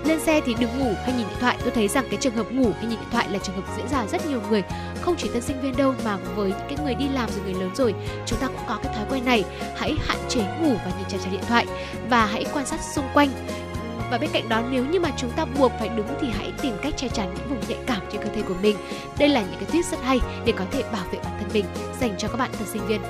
Lên 0.05 0.21
xe 0.21 0.41
thì 0.47 0.55
đừng 0.61 0.79
ngủ 0.79 0.95
hay 1.03 1.13
nhìn 1.13 1.27
điện 1.29 1.39
thoại? 1.41 1.57
Tôi 1.63 1.71
thấy 1.71 1.89
rằng 1.89 2.05
cái 2.11 2.19
trường 2.21 2.35
hợp 2.35 2.53
ngủ 2.53 2.71
hay 2.77 2.87
nhìn 2.87 2.99
điện 2.99 3.09
thoại 3.13 3.29
là 3.31 3.39
trường 3.39 3.57
hợp 3.57 3.63
diễn 3.77 3.89
ra 3.89 4.07
rất 4.07 4.27
nhiều 4.27 4.41
người. 4.51 4.63
Không 5.01 5.17
chỉ 5.19 5.29
tân 5.29 5.43
sinh 5.43 5.61
viên 5.61 5.77
đâu, 5.77 5.95
mà 6.05 6.17
với 6.17 6.49
những 6.49 6.69
cái 6.69 6.79
người 6.85 6.95
đi 6.95 7.09
làm 7.09 7.31
rồi, 7.31 7.41
người 7.45 7.55
lớn 7.55 7.71
rồi, 7.75 7.95
chúng 8.27 8.39
ta 8.39 8.47
cũng 8.47 8.67
có 8.69 8.79
cái 8.83 8.95
thói 8.95 9.05
quen 9.11 9.25
này. 9.25 9.45
Hãy 9.77 9.95
hạn 10.07 10.19
chế 10.29 10.41
ngủ 10.41 10.75
và 10.85 10.93
nhìn 10.99 11.09
chằm 11.09 11.21
chằm 11.21 11.33
điện 11.33 11.45
thoại 11.49 11.67
và 12.11 12.27
hãy 12.27 12.45
quan 12.55 12.67
sát 12.67 12.81
xung 12.95 13.09
quanh. 13.15 13.29
Và 14.11 14.19
bên 14.19 14.31
cạnh 14.33 14.49
đó, 14.49 14.63
nếu 14.71 14.85
như 14.85 15.01
mà 15.01 15.11
chúng 15.17 15.31
ta 15.31 15.45
buộc 15.45 15.73
phải 15.79 15.89
đứng 15.89 16.09
thì 16.21 16.29
hãy 16.31 16.53
tìm 16.63 16.77
cách 16.83 16.95
che 16.97 17.09
chắn 17.09 17.35
những 17.35 17.49
vùng 17.49 17.61
nhạy 17.69 17.79
cảm 17.87 18.01
trên 18.13 18.23
cơ 18.23 18.29
thể 18.35 18.43
của 18.43 18.55
mình. 18.63 18.77
Đây 19.19 19.29
là 19.29 19.41
những 19.41 19.61
cái 19.61 19.69
tips 19.73 19.91
rất 19.91 20.03
hay 20.03 20.21
để 20.45 20.53
có 20.57 20.65
thể 20.71 20.83
bảo 20.83 21.05
vệ 21.13 21.19
bản 21.25 21.33
thân 21.41 21.51
mình, 21.53 21.65
dành 22.01 22.15
cho 22.19 22.29
các 22.29 22.37
bạn 22.37 22.51
tân 22.59 22.69
sinh 22.73 22.87
viên 22.87 23.01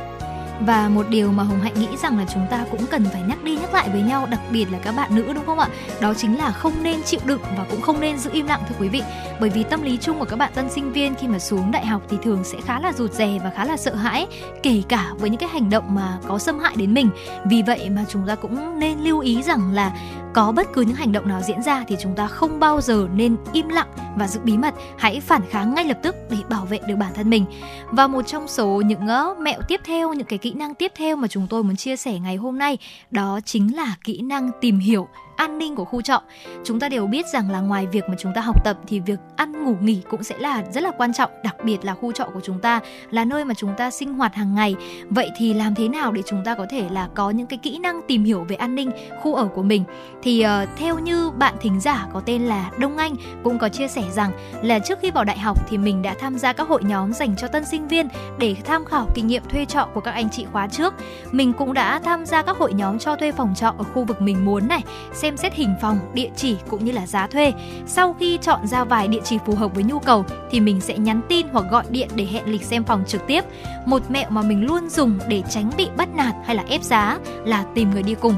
và 0.61 0.89
một 0.89 1.09
điều 1.09 1.33
mà 1.33 1.43
hồng 1.43 1.61
hạnh 1.61 1.75
nghĩ 1.81 1.89
rằng 2.03 2.19
là 2.19 2.25
chúng 2.35 2.47
ta 2.51 2.65
cũng 2.71 2.87
cần 2.87 3.05
phải 3.13 3.23
nhắc 3.23 3.45
đi 3.45 3.57
nhắc 3.57 3.75
lại 3.75 3.89
với 3.93 4.03
nhau, 4.03 4.27
đặc 4.31 4.41
biệt 4.53 4.73
là 4.73 4.79
các 4.79 4.93
bạn 4.97 5.17
nữ, 5.17 5.33
đúng 5.35 5.47
không 5.47 5.59
ạ? 5.59 5.69
Đó 6.01 6.15
chính 6.15 6.39
là 6.39 6.53
không 6.53 6.83
nên 6.83 7.03
chịu 7.03 7.21
đựng 7.25 7.41
và 7.57 7.67
cũng 7.71 7.81
không 7.81 8.01
nên 8.01 8.19
giữ 8.19 8.31
im 8.33 8.47
lặng, 8.47 8.61
thưa 8.69 8.75
quý 8.79 8.89
vị. 8.89 9.03
Bởi 9.41 9.51
vì 9.51 9.63
tâm 9.63 9.83
lý 9.83 9.97
chung 9.97 10.19
của 10.19 10.25
các 10.25 10.37
bạn 10.37 10.53
tân 10.55 10.71
sinh 10.71 10.93
viên 10.93 11.15
khi 11.15 11.29
mà 11.29 11.39
xuống 11.39 11.71
đại 11.71 11.87
học 11.87 12.03
thì 12.09 12.17
thường 12.23 12.45
sẽ 12.45 12.59
khá 12.61 12.81
là 12.81 12.93
rụt 12.93 13.13
rè 13.13 13.39
và 13.45 13.51
khá 13.51 13.65
là 13.65 13.77
sợ 13.77 13.95
hãi, 13.95 14.27
kể 14.63 14.83
cả 14.89 15.13
với 15.19 15.31
những 15.31 15.41
cái 15.41 15.49
hành 15.49 15.71
động 15.71 15.95
mà 15.95 16.19
có 16.29 16.39
xâm 16.39 16.59
hại 16.59 16.75
đến 16.77 16.95
mình. 16.95 17.11
Vì 17.45 17.63
vậy 17.63 17.91
mà 17.91 18.05
chúng 18.09 18.27
ta 18.27 18.35
cũng 18.35 18.79
nên 18.79 18.99
lưu 18.99 19.21
ý 19.21 19.43
rằng 19.43 19.73
là 19.73 19.93
có 20.37 20.53
bất 20.53 20.73
cứ 20.73 20.83
những 20.83 20.97
hành 20.97 21.13
động 21.13 21.29
nào 21.29 21.41
diễn 21.47 21.63
ra 21.63 21.85
thì 21.89 21.97
chúng 22.01 22.15
ta 22.17 22.27
không 22.27 22.61
bao 22.61 22.81
giờ 22.81 23.09
nên 23.15 23.37
im 23.53 23.69
lặng 23.69 23.89
và 24.17 24.29
giữ 24.29 24.41
bí 24.45 24.57
mật. 24.57 24.75
Hãy 24.99 25.21
phản 25.21 25.43
kháng 25.51 25.75
ngay 25.75 25.85
lập 25.85 25.99
tức 26.03 26.15
để 26.31 26.37
bảo 26.51 26.65
vệ 26.65 26.79
được 26.89 26.97
bản 26.97 27.15
thân 27.15 27.31
mình. 27.31 27.45
Và 27.91 28.07
một 28.07 28.23
trong 28.23 28.49
số 28.49 28.83
những 28.87 29.07
mẹo 29.39 29.61
tiếp 29.69 29.81
theo, 29.85 30.13
những 30.13 30.27
cái 30.27 30.39
kỹ 30.39 30.53
năng 30.53 30.75
tiếp 30.75 30.93
theo 30.97 31.17
mà 31.17 31.29
chúng 31.29 31.47
tôi 31.51 31.63
muốn 31.63 31.77
chia 31.77 31.97
sẻ 31.97 32.19
ngày 32.19 32.37
hôm 32.37 32.59
nay, 32.59 32.79
đó 33.11 33.41
chính 33.45 33.77
là 33.77 33.97
kỹ 34.05 34.21
năng 34.21 34.51
tìm 34.61 34.79
hiểu 34.79 35.09
an 35.37 35.59
ninh 35.59 35.77
của 35.77 35.85
khu 35.85 36.03
trọ. 36.03 36.23
Chúng 36.65 36.81
ta 36.81 36.89
đều 36.89 37.07
biết 37.07 37.27
rằng 37.27 37.51
là 37.51 37.61
ngoài 37.61 37.87
việc 37.87 38.05
mà 38.09 38.15
chúng 38.19 38.33
ta 38.35 38.41
học 38.41 38.65
tập 38.65 38.77
thì 38.87 39.01
việc 39.01 39.19
ăn 39.37 39.65
ngủ 39.65 39.75
nghỉ 39.81 40.03
cũng 40.11 40.23
sẽ 40.23 40.39
là 40.39 40.65
rất 40.73 40.83
là 40.83 40.91
quan 40.99 41.13
trọng 41.13 41.31
đặc 41.45 41.57
biệt 41.65 41.85
là 41.85 41.95
khu 41.95 42.13
trọ 42.13 42.25
của 42.35 42.41
chúng 42.45 42.61
ta 42.61 42.81
là 43.11 43.25
nơi 43.25 43.45
mà 43.45 43.55
chúng 43.55 43.75
ta 43.77 43.91
sinh 43.91 44.15
hoạt 44.15 44.35
hàng 44.35 44.55
ngày. 44.55 44.77
Vậy 45.11 45.31
thì 45.37 45.55
làm 45.55 45.75
thế 45.75 45.89
nào 45.89 46.13
để 46.13 46.23
chúng 46.27 46.45
ta 46.45 46.55
có 46.55 46.67
thể 46.71 46.89
là 46.91 47.09
có 47.15 47.31
những 47.31 47.47
cái 47.47 47.59
kỹ 47.59 47.79
năng 47.79 48.01
tìm 48.09 48.25
hiểu 48.25 48.45
về 48.49 48.57
an 48.57 48.75
ninh 48.75 48.91
khu 49.23 49.35
ở 49.35 49.47
của 49.47 49.63
mình? 49.63 49.85
Thì 50.23 50.45
uh, 50.45 50.69
theo 50.77 50.99
như 50.99 51.31
bạn 51.31 51.55
thính 51.61 51.81
giả 51.81 52.07
có 52.13 52.21
tên 52.21 52.43
là 52.43 52.71
Đông 52.79 52.97
Anh 52.97 53.15
cũng 53.45 53.59
có 53.59 53.69
chia 53.69 53.89
sẻ 53.89 54.03
rằng 54.13 54.33
là 54.63 54.79
trước 54.79 54.99
khi 55.03 55.11
vào 55.11 55.25
đại 55.25 55.39
học 55.39 55.69
thì 55.69 55.79
mình 55.79 56.03
đã 56.03 56.15
tham 56.21 56.39
gia 56.39 56.53
các 56.53 56.69
hội 56.69 56.85
nhóm 56.85 57.13
dành 57.13 57.37
cho 57.37 57.49
tân 57.49 57.65
sinh 57.65 57.89
viên 57.89 58.09
để 58.39 58.57
tham 58.65 58.85
khảo 58.85 59.09
kinh 59.15 59.27
nghiệm 59.27 59.43
thuê 59.49 59.65
trọ 59.65 59.89
của 59.95 60.01
các 60.01 60.11
anh 60.11 60.31
chị 60.31 60.47
khóa 60.53 60.69
trước. 60.69 60.95
Mình 61.33 61.53
cũng 61.53 61.75
đã 61.75 61.99
tham 61.99 62.27
gia 62.27 62.43
các 62.43 62.59
hội 62.59 62.75
nhóm 62.75 62.99
cho 62.99 63.17
thuê 63.17 63.33
phòng 63.33 63.55
trọ 63.57 63.75
ở 63.79 63.85
khu 63.85 64.05
vực 64.05 64.21
mình 64.21 64.45
muốn 64.45 64.69
này 64.69 64.83
xem 65.13 65.26
xem 65.27 65.37
xét 65.37 65.55
hình 65.55 65.75
phòng, 65.81 65.99
địa 66.15 66.31
chỉ 66.37 66.57
cũng 66.69 66.85
như 66.85 66.93
là 66.93 67.07
giá 67.07 67.27
thuê. 67.27 67.53
Sau 67.87 68.17
khi 68.21 68.39
chọn 68.43 68.67
ra 68.67 68.85
vài 68.85 69.09
địa 69.09 69.21
chỉ 69.25 69.39
phù 69.47 69.55
hợp 69.55 69.75
với 69.75 69.85
nhu 69.85 69.99
cầu 69.99 70.25
thì 70.51 70.61
mình 70.61 70.81
sẽ 70.81 70.99
nhắn 70.99 71.21
tin 71.29 71.47
hoặc 71.53 71.65
gọi 71.71 71.85
điện 71.91 72.09
để 72.15 72.25
hẹn 72.25 72.47
lịch 72.47 72.63
xem 72.63 72.85
phòng 72.85 73.05
trực 73.07 73.27
tiếp. 73.27 73.45
Một 73.87 74.03
mẹo 74.11 74.31
mà 74.31 74.43
mình 74.43 74.67
luôn 74.67 74.89
dùng 74.89 75.19
để 75.29 75.43
tránh 75.51 75.71
bị 75.77 75.89
bắt 75.97 76.09
nạt 76.15 76.35
hay 76.45 76.57
là 76.57 76.65
ép 76.69 76.83
giá 76.83 77.19
là 77.45 77.65
tìm 77.75 77.91
người 77.91 78.03
đi 78.03 78.15
cùng 78.15 78.37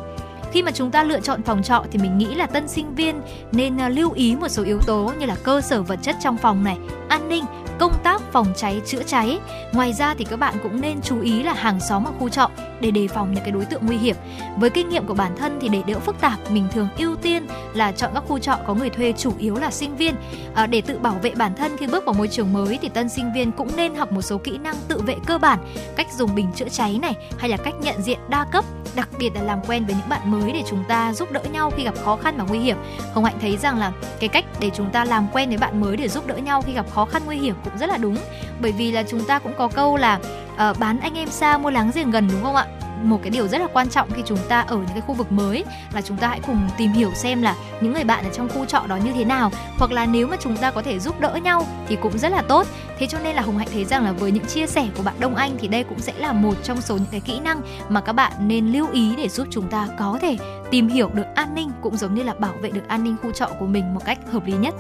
khi 0.53 0.63
mà 0.63 0.71
chúng 0.71 0.91
ta 0.91 1.03
lựa 1.03 1.21
chọn 1.21 1.43
phòng 1.43 1.63
trọ 1.63 1.85
thì 1.91 1.99
mình 1.99 2.19
nghĩ 2.19 2.35
là 2.35 2.47
tân 2.47 2.69
sinh 2.69 2.95
viên 2.95 3.21
nên 3.53 3.81
à, 3.81 3.89
lưu 3.89 4.13
ý 4.13 4.37
một 4.37 4.49
số 4.49 4.63
yếu 4.65 4.79
tố 4.87 5.13
như 5.19 5.27
là 5.27 5.37
cơ 5.45 5.61
sở 5.61 5.83
vật 5.83 5.99
chất 6.03 6.17
trong 6.23 6.37
phòng 6.37 6.65
này, 6.65 6.79
an 7.09 7.29
ninh 7.29 7.45
công 7.79 7.93
tác 8.03 8.23
phòng 8.33 8.47
cháy 8.57 8.81
chữa 8.87 9.03
cháy. 9.03 9.39
Ngoài 9.73 9.93
ra 9.93 10.15
thì 10.15 10.25
các 10.25 10.39
bạn 10.39 10.55
cũng 10.63 10.81
nên 10.81 11.01
chú 11.03 11.21
ý 11.21 11.43
là 11.43 11.53
hàng 11.53 11.81
xóm 11.81 12.05
ở 12.05 12.13
khu 12.19 12.29
trọ 12.29 12.51
để 12.81 12.91
đề 12.91 13.09
phòng 13.09 13.35
những 13.35 13.45
cái 13.45 13.53
đối 13.53 13.65
tượng 13.65 13.87
nguy 13.87 13.97
hiểm. 13.97 14.17
Với 14.57 14.71
kinh 14.71 14.89
nghiệm 14.89 15.07
của 15.07 15.15
bản 15.15 15.37
thân 15.37 15.59
thì 15.61 15.69
để 15.69 15.83
đỡ 15.87 15.99
phức 15.99 16.21
tạp, 16.21 16.51
mình 16.51 16.69
thường 16.73 16.89
ưu 16.99 17.17
tiên 17.17 17.47
là 17.75 17.93
chọn 17.93 18.11
các 18.15 18.25
khu 18.29 18.39
trọ 18.39 18.59
có 18.67 18.75
người 18.75 18.91
thuê 18.91 19.13
chủ 19.19 19.33
yếu 19.39 19.57
là 19.57 19.71
sinh 19.71 19.97
viên. 19.97 20.15
À, 20.55 20.67
để 20.67 20.81
tự 20.81 20.99
bảo 20.99 21.17
vệ 21.23 21.31
bản 21.31 21.55
thân 21.55 21.77
khi 21.77 21.87
bước 21.87 22.05
vào 22.05 22.15
môi 22.15 22.29
trường 22.29 22.53
mới 22.53 22.79
thì 22.83 22.89
tân 22.89 23.09
sinh 23.09 23.33
viên 23.35 23.53
cũng 23.53 23.69
nên 23.77 23.95
học 23.95 24.13
một 24.13 24.23
số 24.23 24.39
kỹ 24.39 24.59
năng 24.59 24.77
tự 24.89 25.01
vệ 25.01 25.17
cơ 25.27 25.39
bản, 25.39 25.59
cách 25.97 26.07
dùng 26.19 26.35
bình 26.35 26.47
chữa 26.55 26.69
cháy 26.69 26.99
này 27.03 27.15
hay 27.39 27.51
là 27.51 27.57
cách 27.57 27.75
nhận 27.83 28.03
diện 28.03 28.19
đa 28.29 28.45
cấp 28.53 28.65
đặc 28.95 29.09
biệt 29.19 29.31
là 29.35 29.43
làm 29.43 29.59
quen 29.69 29.85
với 29.87 29.95
những 29.95 30.09
bạn 30.09 30.31
mới 30.31 30.38
để 30.47 30.63
chúng 30.67 30.85
ta 30.89 31.13
giúp 31.13 31.33
đỡ 31.33 31.41
nhau 31.53 31.71
khi 31.77 31.85
gặp 31.85 31.95
khó 32.05 32.17
khăn 32.17 32.35
và 32.39 32.45
nguy 32.49 32.59
hiểm. 32.59 32.77
Hồng 33.15 33.25
hạnh 33.25 33.39
thấy 33.41 33.57
rằng 33.57 33.79
là 33.79 33.93
cái 34.21 34.29
cách 34.29 34.45
để 34.61 34.71
chúng 34.75 34.91
ta 34.91 35.05
làm 35.05 35.27
quen 35.33 35.49
với 35.49 35.59
bạn 35.59 35.81
mới 35.81 35.97
để 35.97 36.09
giúp 36.09 36.27
đỡ 36.27 36.37
nhau 36.37 36.63
khi 36.63 36.73
gặp 36.73 36.87
khó 36.91 37.05
khăn 37.05 37.23
nguy 37.27 37.37
hiểm 37.37 37.55
cũng 37.65 37.79
rất 37.79 37.91
là 37.91 37.97
đúng. 37.97 38.17
Bởi 38.61 38.73
vì 38.73 38.93
là 38.93 39.03
chúng 39.03 39.25
ta 39.25 39.39
cũng 39.39 39.53
có 39.59 39.69
câu 39.69 39.97
là 39.97 40.19
uh, 40.71 40.79
bán 40.79 41.01
anh 41.01 41.15
em 41.15 41.29
xa 41.29 41.59
mua 41.59 41.71
láng 41.71 41.91
giềng 41.95 42.11
gần 42.11 42.29
đúng 42.33 42.43
không 42.43 42.57
ạ? 42.57 42.67
Một 43.03 43.21
cái 43.23 43.31
điều 43.31 43.49
rất 43.49 43.59
là 43.59 43.67
quan 43.73 43.89
trọng 43.89 44.11
khi 44.11 44.23
chúng 44.27 44.39
ta 44.49 44.61
ở 44.61 44.77
những 44.77 44.89
cái 44.89 45.01
khu 45.01 45.15
vực 45.15 45.33
mới 45.33 45.65
là 45.93 46.03
chúng 46.03 46.17
ta 46.17 46.29
hãy 46.29 46.41
cùng 46.47 46.69
tìm 46.79 46.93
hiểu 46.93 47.11
xem 47.15 47.43
là 47.43 47.55
những 47.81 47.93
người 47.93 48.05
bạn 48.05 48.25
ở 48.25 48.31
trong 48.33 48.49
khu 48.49 48.65
trọ 48.65 48.85
đó 48.89 48.97
như 48.97 49.13
thế 49.13 49.25
nào. 49.25 49.51
Hoặc 49.79 49.93
là 49.93 50.07
nếu 50.07 50.27
mà 50.27 50.37
chúng 50.41 50.57
ta 50.57 50.71
có 50.71 50.83
thể 50.83 50.99
giúp 50.99 51.21
đỡ 51.21 51.35
nhau 51.43 51.67
thì 51.89 51.97
cũng 52.03 52.19
rất 52.19 52.33
là 52.33 52.43
tốt. 52.43 52.67
Thế 52.99 53.07
cho 53.07 53.19
nên 53.25 53.37
là 53.37 53.43
hùng 53.43 53.59
hạnh 53.59 53.69
thấy 53.73 53.85
rằng 53.85 54.05
là 54.05 54.13
với 54.13 54.33
những 54.33 54.47
chia 54.47 54.67
sẻ 54.67 54.89
của 54.97 55.03
bạn 55.03 55.15
đông 55.21 55.35
anh 55.35 55.57
thì 55.59 55.69
đây 55.69 55.85
cũng 55.85 55.99
sẽ 55.99 56.13
là 56.17 56.33
một 56.33 56.55
trong 56.63 56.81
số 56.81 56.95
những 56.95 57.07
cái 57.11 57.21
kỹ 57.21 57.41
năng 57.41 57.61
mà 57.89 58.01
các 58.01 58.13
bạn 58.13 58.33
nên 58.39 58.73
lưu 58.73 58.87
ý 58.93 59.17
để 59.17 59.29
giúp 59.29 59.47
chúng 59.51 59.69
ta 59.69 59.89
có 59.99 60.19
thể 60.23 60.37
tìm 60.71 60.89
hiểu 60.89 61.11
được 61.15 61.27
an 61.35 61.55
ninh 61.55 61.71
cũng 61.83 61.97
giống 61.97 62.15
như 62.15 62.23
là 62.23 62.35
bảo 62.35 62.55
vệ 62.63 62.71
được 62.71 62.89
an 62.89 63.05
ninh 63.05 63.17
khu 63.23 63.33
trọ 63.33 63.47
của 63.59 63.67
mình 63.67 63.95
một 63.95 64.01
cách 64.05 64.19
hợp 64.33 64.47
lý 64.47 64.53
nhất. 64.53 64.75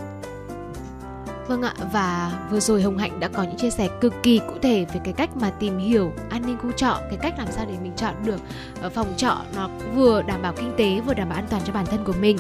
Vâng 1.49 1.63
ạ, 1.63 1.75
và 1.93 2.33
vừa 2.51 2.61
rồi 2.61 2.83
Hồng 2.83 2.99
Hạnh 2.99 3.21
đã 3.21 3.29
có 3.29 3.43
những 3.43 3.57
chia 3.57 3.71
sẻ 3.71 3.89
cực 4.01 4.15
kỳ 4.23 4.39
cụ 4.39 4.55
thể 4.63 4.87
về 4.95 5.01
cái 5.05 5.15
cách 5.17 5.37
mà 5.37 5.51
tìm 5.51 5.79
hiểu 5.79 6.13
an 6.31 6.43
ninh 6.47 6.57
khu 6.63 6.73
trọ, 6.73 7.01
cái 7.11 7.19
cách 7.23 7.35
làm 7.39 7.49
sao 7.51 7.67
để 7.69 7.75
mình 7.83 7.93
chọn 7.97 8.15
được 8.25 8.41
ờ, 8.83 8.91
phòng 8.91 9.15
trọ 9.17 9.37
nó 9.57 9.69
vừa 9.95 10.23
đảm 10.23 10.43
bảo 10.43 10.53
kinh 10.53 10.73
tế 10.79 11.01
vừa 11.07 11.15
đảm 11.15 11.29
bảo 11.29 11.39
an 11.39 11.47
toàn 11.51 11.63
cho 11.67 11.73
bản 11.73 11.87
thân 11.87 12.05
của 12.05 12.15
mình. 12.21 12.39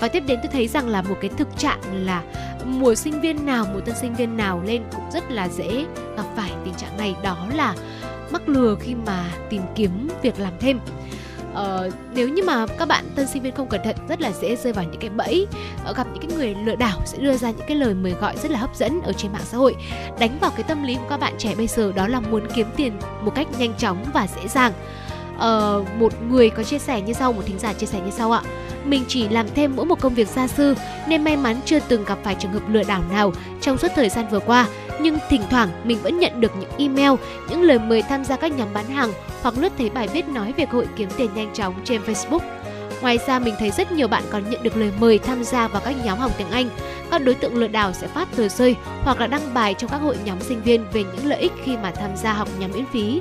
Và 0.00 0.08
tiếp 0.08 0.22
đến 0.26 0.38
tôi 0.42 0.52
thấy 0.52 0.68
rằng 0.68 0.88
là 0.88 1.02
một 1.02 1.16
cái 1.20 1.30
thực 1.36 1.48
trạng 1.58 1.80
là 2.04 2.22
mùa 2.64 2.94
sinh 2.94 3.20
viên 3.20 3.46
nào, 3.46 3.66
mùa 3.72 3.80
tân 3.80 3.94
sinh 4.00 4.14
viên 4.14 4.36
nào 4.36 4.62
lên 4.66 4.82
cũng 4.92 5.10
rất 5.12 5.30
là 5.30 5.48
dễ 5.48 5.86
gặp 6.16 6.24
phải 6.36 6.52
tình 6.64 6.74
trạng 6.74 6.96
này 6.96 7.14
đó 7.22 7.46
là 7.54 7.74
mắc 8.32 8.48
lừa 8.48 8.76
khi 8.80 8.94
mà 8.94 9.30
tìm 9.50 9.62
kiếm 9.74 10.08
việc 10.22 10.40
làm 10.40 10.52
thêm 10.60 10.80
uh, 11.52 11.94
nếu 12.14 12.28
như 12.28 12.42
mà 12.42 12.66
các 12.66 12.88
bạn 12.88 13.04
tân 13.14 13.26
sinh 13.26 13.42
viên 13.42 13.54
không 13.54 13.68
cẩn 13.68 13.80
thận 13.84 13.96
rất 14.08 14.20
là 14.20 14.32
dễ 14.32 14.56
rơi 14.56 14.72
vào 14.72 14.84
những 14.84 15.00
cái 15.00 15.10
bẫy 15.10 15.46
uh, 15.90 15.96
gặp 15.96 16.06
những 16.12 16.28
cái 16.28 16.36
người 16.36 16.54
lừa 16.64 16.74
đảo 16.74 17.00
sẽ 17.04 17.18
đưa 17.18 17.36
ra 17.36 17.50
những 17.50 17.66
cái 17.66 17.76
lời 17.76 17.94
mời 17.94 18.12
gọi 18.12 18.36
rất 18.36 18.50
là 18.50 18.58
hấp 18.58 18.76
dẫn 18.76 19.00
ở 19.02 19.12
trên 19.12 19.32
mạng 19.32 19.42
xã 19.44 19.58
hội. 19.58 19.76
Đánh 20.18 20.38
vào 20.40 20.50
cái 20.50 20.62
tâm 20.62 20.82
lý 20.82 20.94
của 20.94 21.06
các 21.08 21.20
bạn 21.20 21.34
trẻ 21.38 21.54
bây 21.54 21.66
giờ 21.66 21.92
đó 21.92 22.06
là 22.06 22.20
muốn 22.20 22.46
kiếm 22.54 22.66
tiền 22.76 22.92
một 23.22 23.32
cách 23.34 23.46
nhanh 23.58 23.74
chóng 23.78 24.04
và 24.14 24.26
dễ 24.36 24.48
dàng 24.48 24.72
uh, 25.40 25.88
một 25.98 26.12
người 26.30 26.50
có 26.50 26.62
chia 26.62 26.78
sẻ 26.78 27.00
như 27.00 27.12
sau 27.12 27.32
một 27.32 27.42
thính 27.46 27.58
giả 27.58 27.72
chia 27.72 27.86
sẻ 27.86 28.00
như 28.04 28.10
sau 28.10 28.32
ạ 28.32 28.42
mình 28.84 29.04
chỉ 29.08 29.28
làm 29.28 29.46
thêm 29.54 29.76
mỗi 29.76 29.86
một 29.86 30.00
công 30.00 30.14
việc 30.14 30.28
gia 30.28 30.46
sư 30.46 30.74
nên 31.08 31.24
may 31.24 31.36
mắn 31.36 31.56
chưa 31.64 31.78
từng 31.88 32.04
gặp 32.04 32.18
phải 32.22 32.34
trường 32.34 32.52
hợp 32.52 32.62
lừa 32.68 32.82
đảo 32.82 33.02
nào 33.10 33.32
trong 33.60 33.78
suốt 33.78 33.88
thời 33.94 34.08
gian 34.08 34.26
vừa 34.30 34.40
qua 34.40 34.66
nhưng 35.00 35.18
thỉnh 35.28 35.42
thoảng 35.50 35.68
mình 35.84 35.98
vẫn 36.02 36.18
nhận 36.18 36.40
được 36.40 36.52
những 36.60 36.70
email, 36.78 37.12
những 37.50 37.62
lời 37.62 37.78
mời 37.78 38.02
tham 38.02 38.24
gia 38.24 38.36
các 38.36 38.52
nhóm 38.56 38.68
bán 38.74 38.86
hàng 38.86 39.12
hoặc 39.42 39.54
lướt 39.58 39.72
thấy 39.78 39.90
bài 39.90 40.08
viết 40.08 40.28
nói 40.28 40.54
về 40.56 40.66
cơ 40.66 40.72
hội 40.72 40.88
kiếm 40.96 41.08
tiền 41.16 41.30
nhanh 41.34 41.54
chóng 41.54 41.74
trên 41.84 42.00
Facebook. 42.02 42.40
Ngoài 43.00 43.18
ra 43.26 43.38
mình 43.38 43.54
thấy 43.58 43.70
rất 43.70 43.92
nhiều 43.92 44.08
bạn 44.08 44.22
còn 44.30 44.50
nhận 44.50 44.62
được 44.62 44.76
lời 44.76 44.92
mời 45.00 45.18
tham 45.18 45.44
gia 45.44 45.68
vào 45.68 45.82
các 45.84 45.94
nhóm 46.04 46.18
học 46.18 46.32
tiếng 46.38 46.50
Anh. 46.50 46.68
Các 47.10 47.24
đối 47.24 47.34
tượng 47.34 47.56
lừa 47.56 47.68
đảo 47.68 47.92
sẽ 47.92 48.06
phát 48.06 48.28
tờ 48.36 48.48
rơi 48.48 48.76
hoặc 49.02 49.20
là 49.20 49.26
đăng 49.26 49.54
bài 49.54 49.74
trong 49.74 49.90
các 49.90 49.96
hội 49.96 50.16
nhóm 50.24 50.40
sinh 50.40 50.62
viên 50.62 50.84
về 50.92 51.04
những 51.04 51.26
lợi 51.26 51.40
ích 51.40 51.52
khi 51.64 51.76
mà 51.76 51.90
tham 51.90 52.16
gia 52.16 52.32
học 52.32 52.48
nhóm 52.58 52.70
miễn 52.72 52.84
phí. 52.92 53.20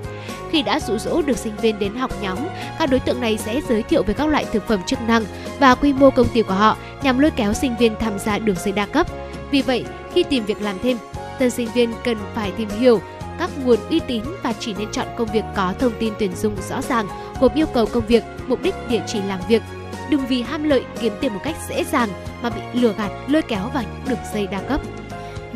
Khi 0.52 0.62
đã 0.62 0.80
dụ 0.80 0.98
dỗ 0.98 1.22
được 1.22 1.38
sinh 1.38 1.56
viên 1.62 1.80
đến 1.80 1.96
học 1.96 2.12
nhóm, 2.22 2.38
các 2.80 2.90
đối 2.90 3.00
tượng 3.00 3.22
này 3.22 3.38
sẽ 3.38 3.62
giới 3.70 3.84
thiệu 3.84 4.04
về 4.04 4.14
các 4.14 4.28
loại 4.28 4.46
thực 4.54 4.68
phẩm 4.68 4.80
chức 4.86 5.02
năng 5.02 5.24
và 5.60 5.76
quy 5.76 5.94
mô 5.94 6.10
công 6.10 6.28
ty 6.28 6.42
của 6.42 6.54
họ 6.54 6.78
nhằm 7.04 7.20
lôi 7.20 7.32
kéo 7.32 7.54
sinh 7.54 7.76
viên 7.78 7.96
tham 8.00 8.20
gia 8.20 8.40
đường 8.40 8.56
dây 8.64 8.72
đa 8.72 8.86
cấp. 8.86 9.08
Vì 9.52 9.62
vậy, 9.62 9.86
khi 10.14 10.24
tìm 10.24 10.46
việc 10.46 10.62
làm 10.62 10.76
thêm, 10.84 10.98
tân 11.40 11.50
sinh 11.50 11.68
viên 11.74 11.94
cần 12.04 12.18
phải 12.36 12.52
tìm 12.52 12.70
hiểu 12.80 13.02
các 13.40 13.50
nguồn 13.64 13.80
uy 13.90 14.00
tín 14.00 14.24
và 14.44 14.54
chỉ 14.60 14.74
nên 14.74 14.92
chọn 14.92 15.08
công 15.18 15.28
việc 15.34 15.44
có 15.56 15.74
thông 15.80 15.92
tin 16.00 16.14
tuyển 16.20 16.36
dụng 16.36 16.56
rõ 16.70 16.82
ràng, 16.82 17.08
gồm 17.40 17.52
yêu 17.56 17.68
cầu 17.74 17.86
công 17.86 18.06
việc, 18.08 18.24
mục 18.48 18.62
đích 18.62 18.76
địa 18.90 19.02
chỉ 19.08 19.22
làm 19.22 19.40
việc. 19.48 19.62
Đừng 20.10 20.28
vì 20.28 20.42
ham 20.42 20.64
lợi 20.64 20.84
kiếm 21.00 21.14
tiền 21.22 21.34
một 21.34 21.40
cách 21.44 21.56
dễ 21.70 21.84
dàng 21.84 22.10
mà 22.42 22.50
bị 22.50 22.62
lừa 22.74 22.94
gạt, 22.94 23.12
lôi 23.28 23.42
kéo 23.42 23.70
vào 23.74 23.84
những 23.84 24.10
đường 24.10 24.26
dây 24.34 24.48
đa 24.48 24.62
cấp. 24.62 24.82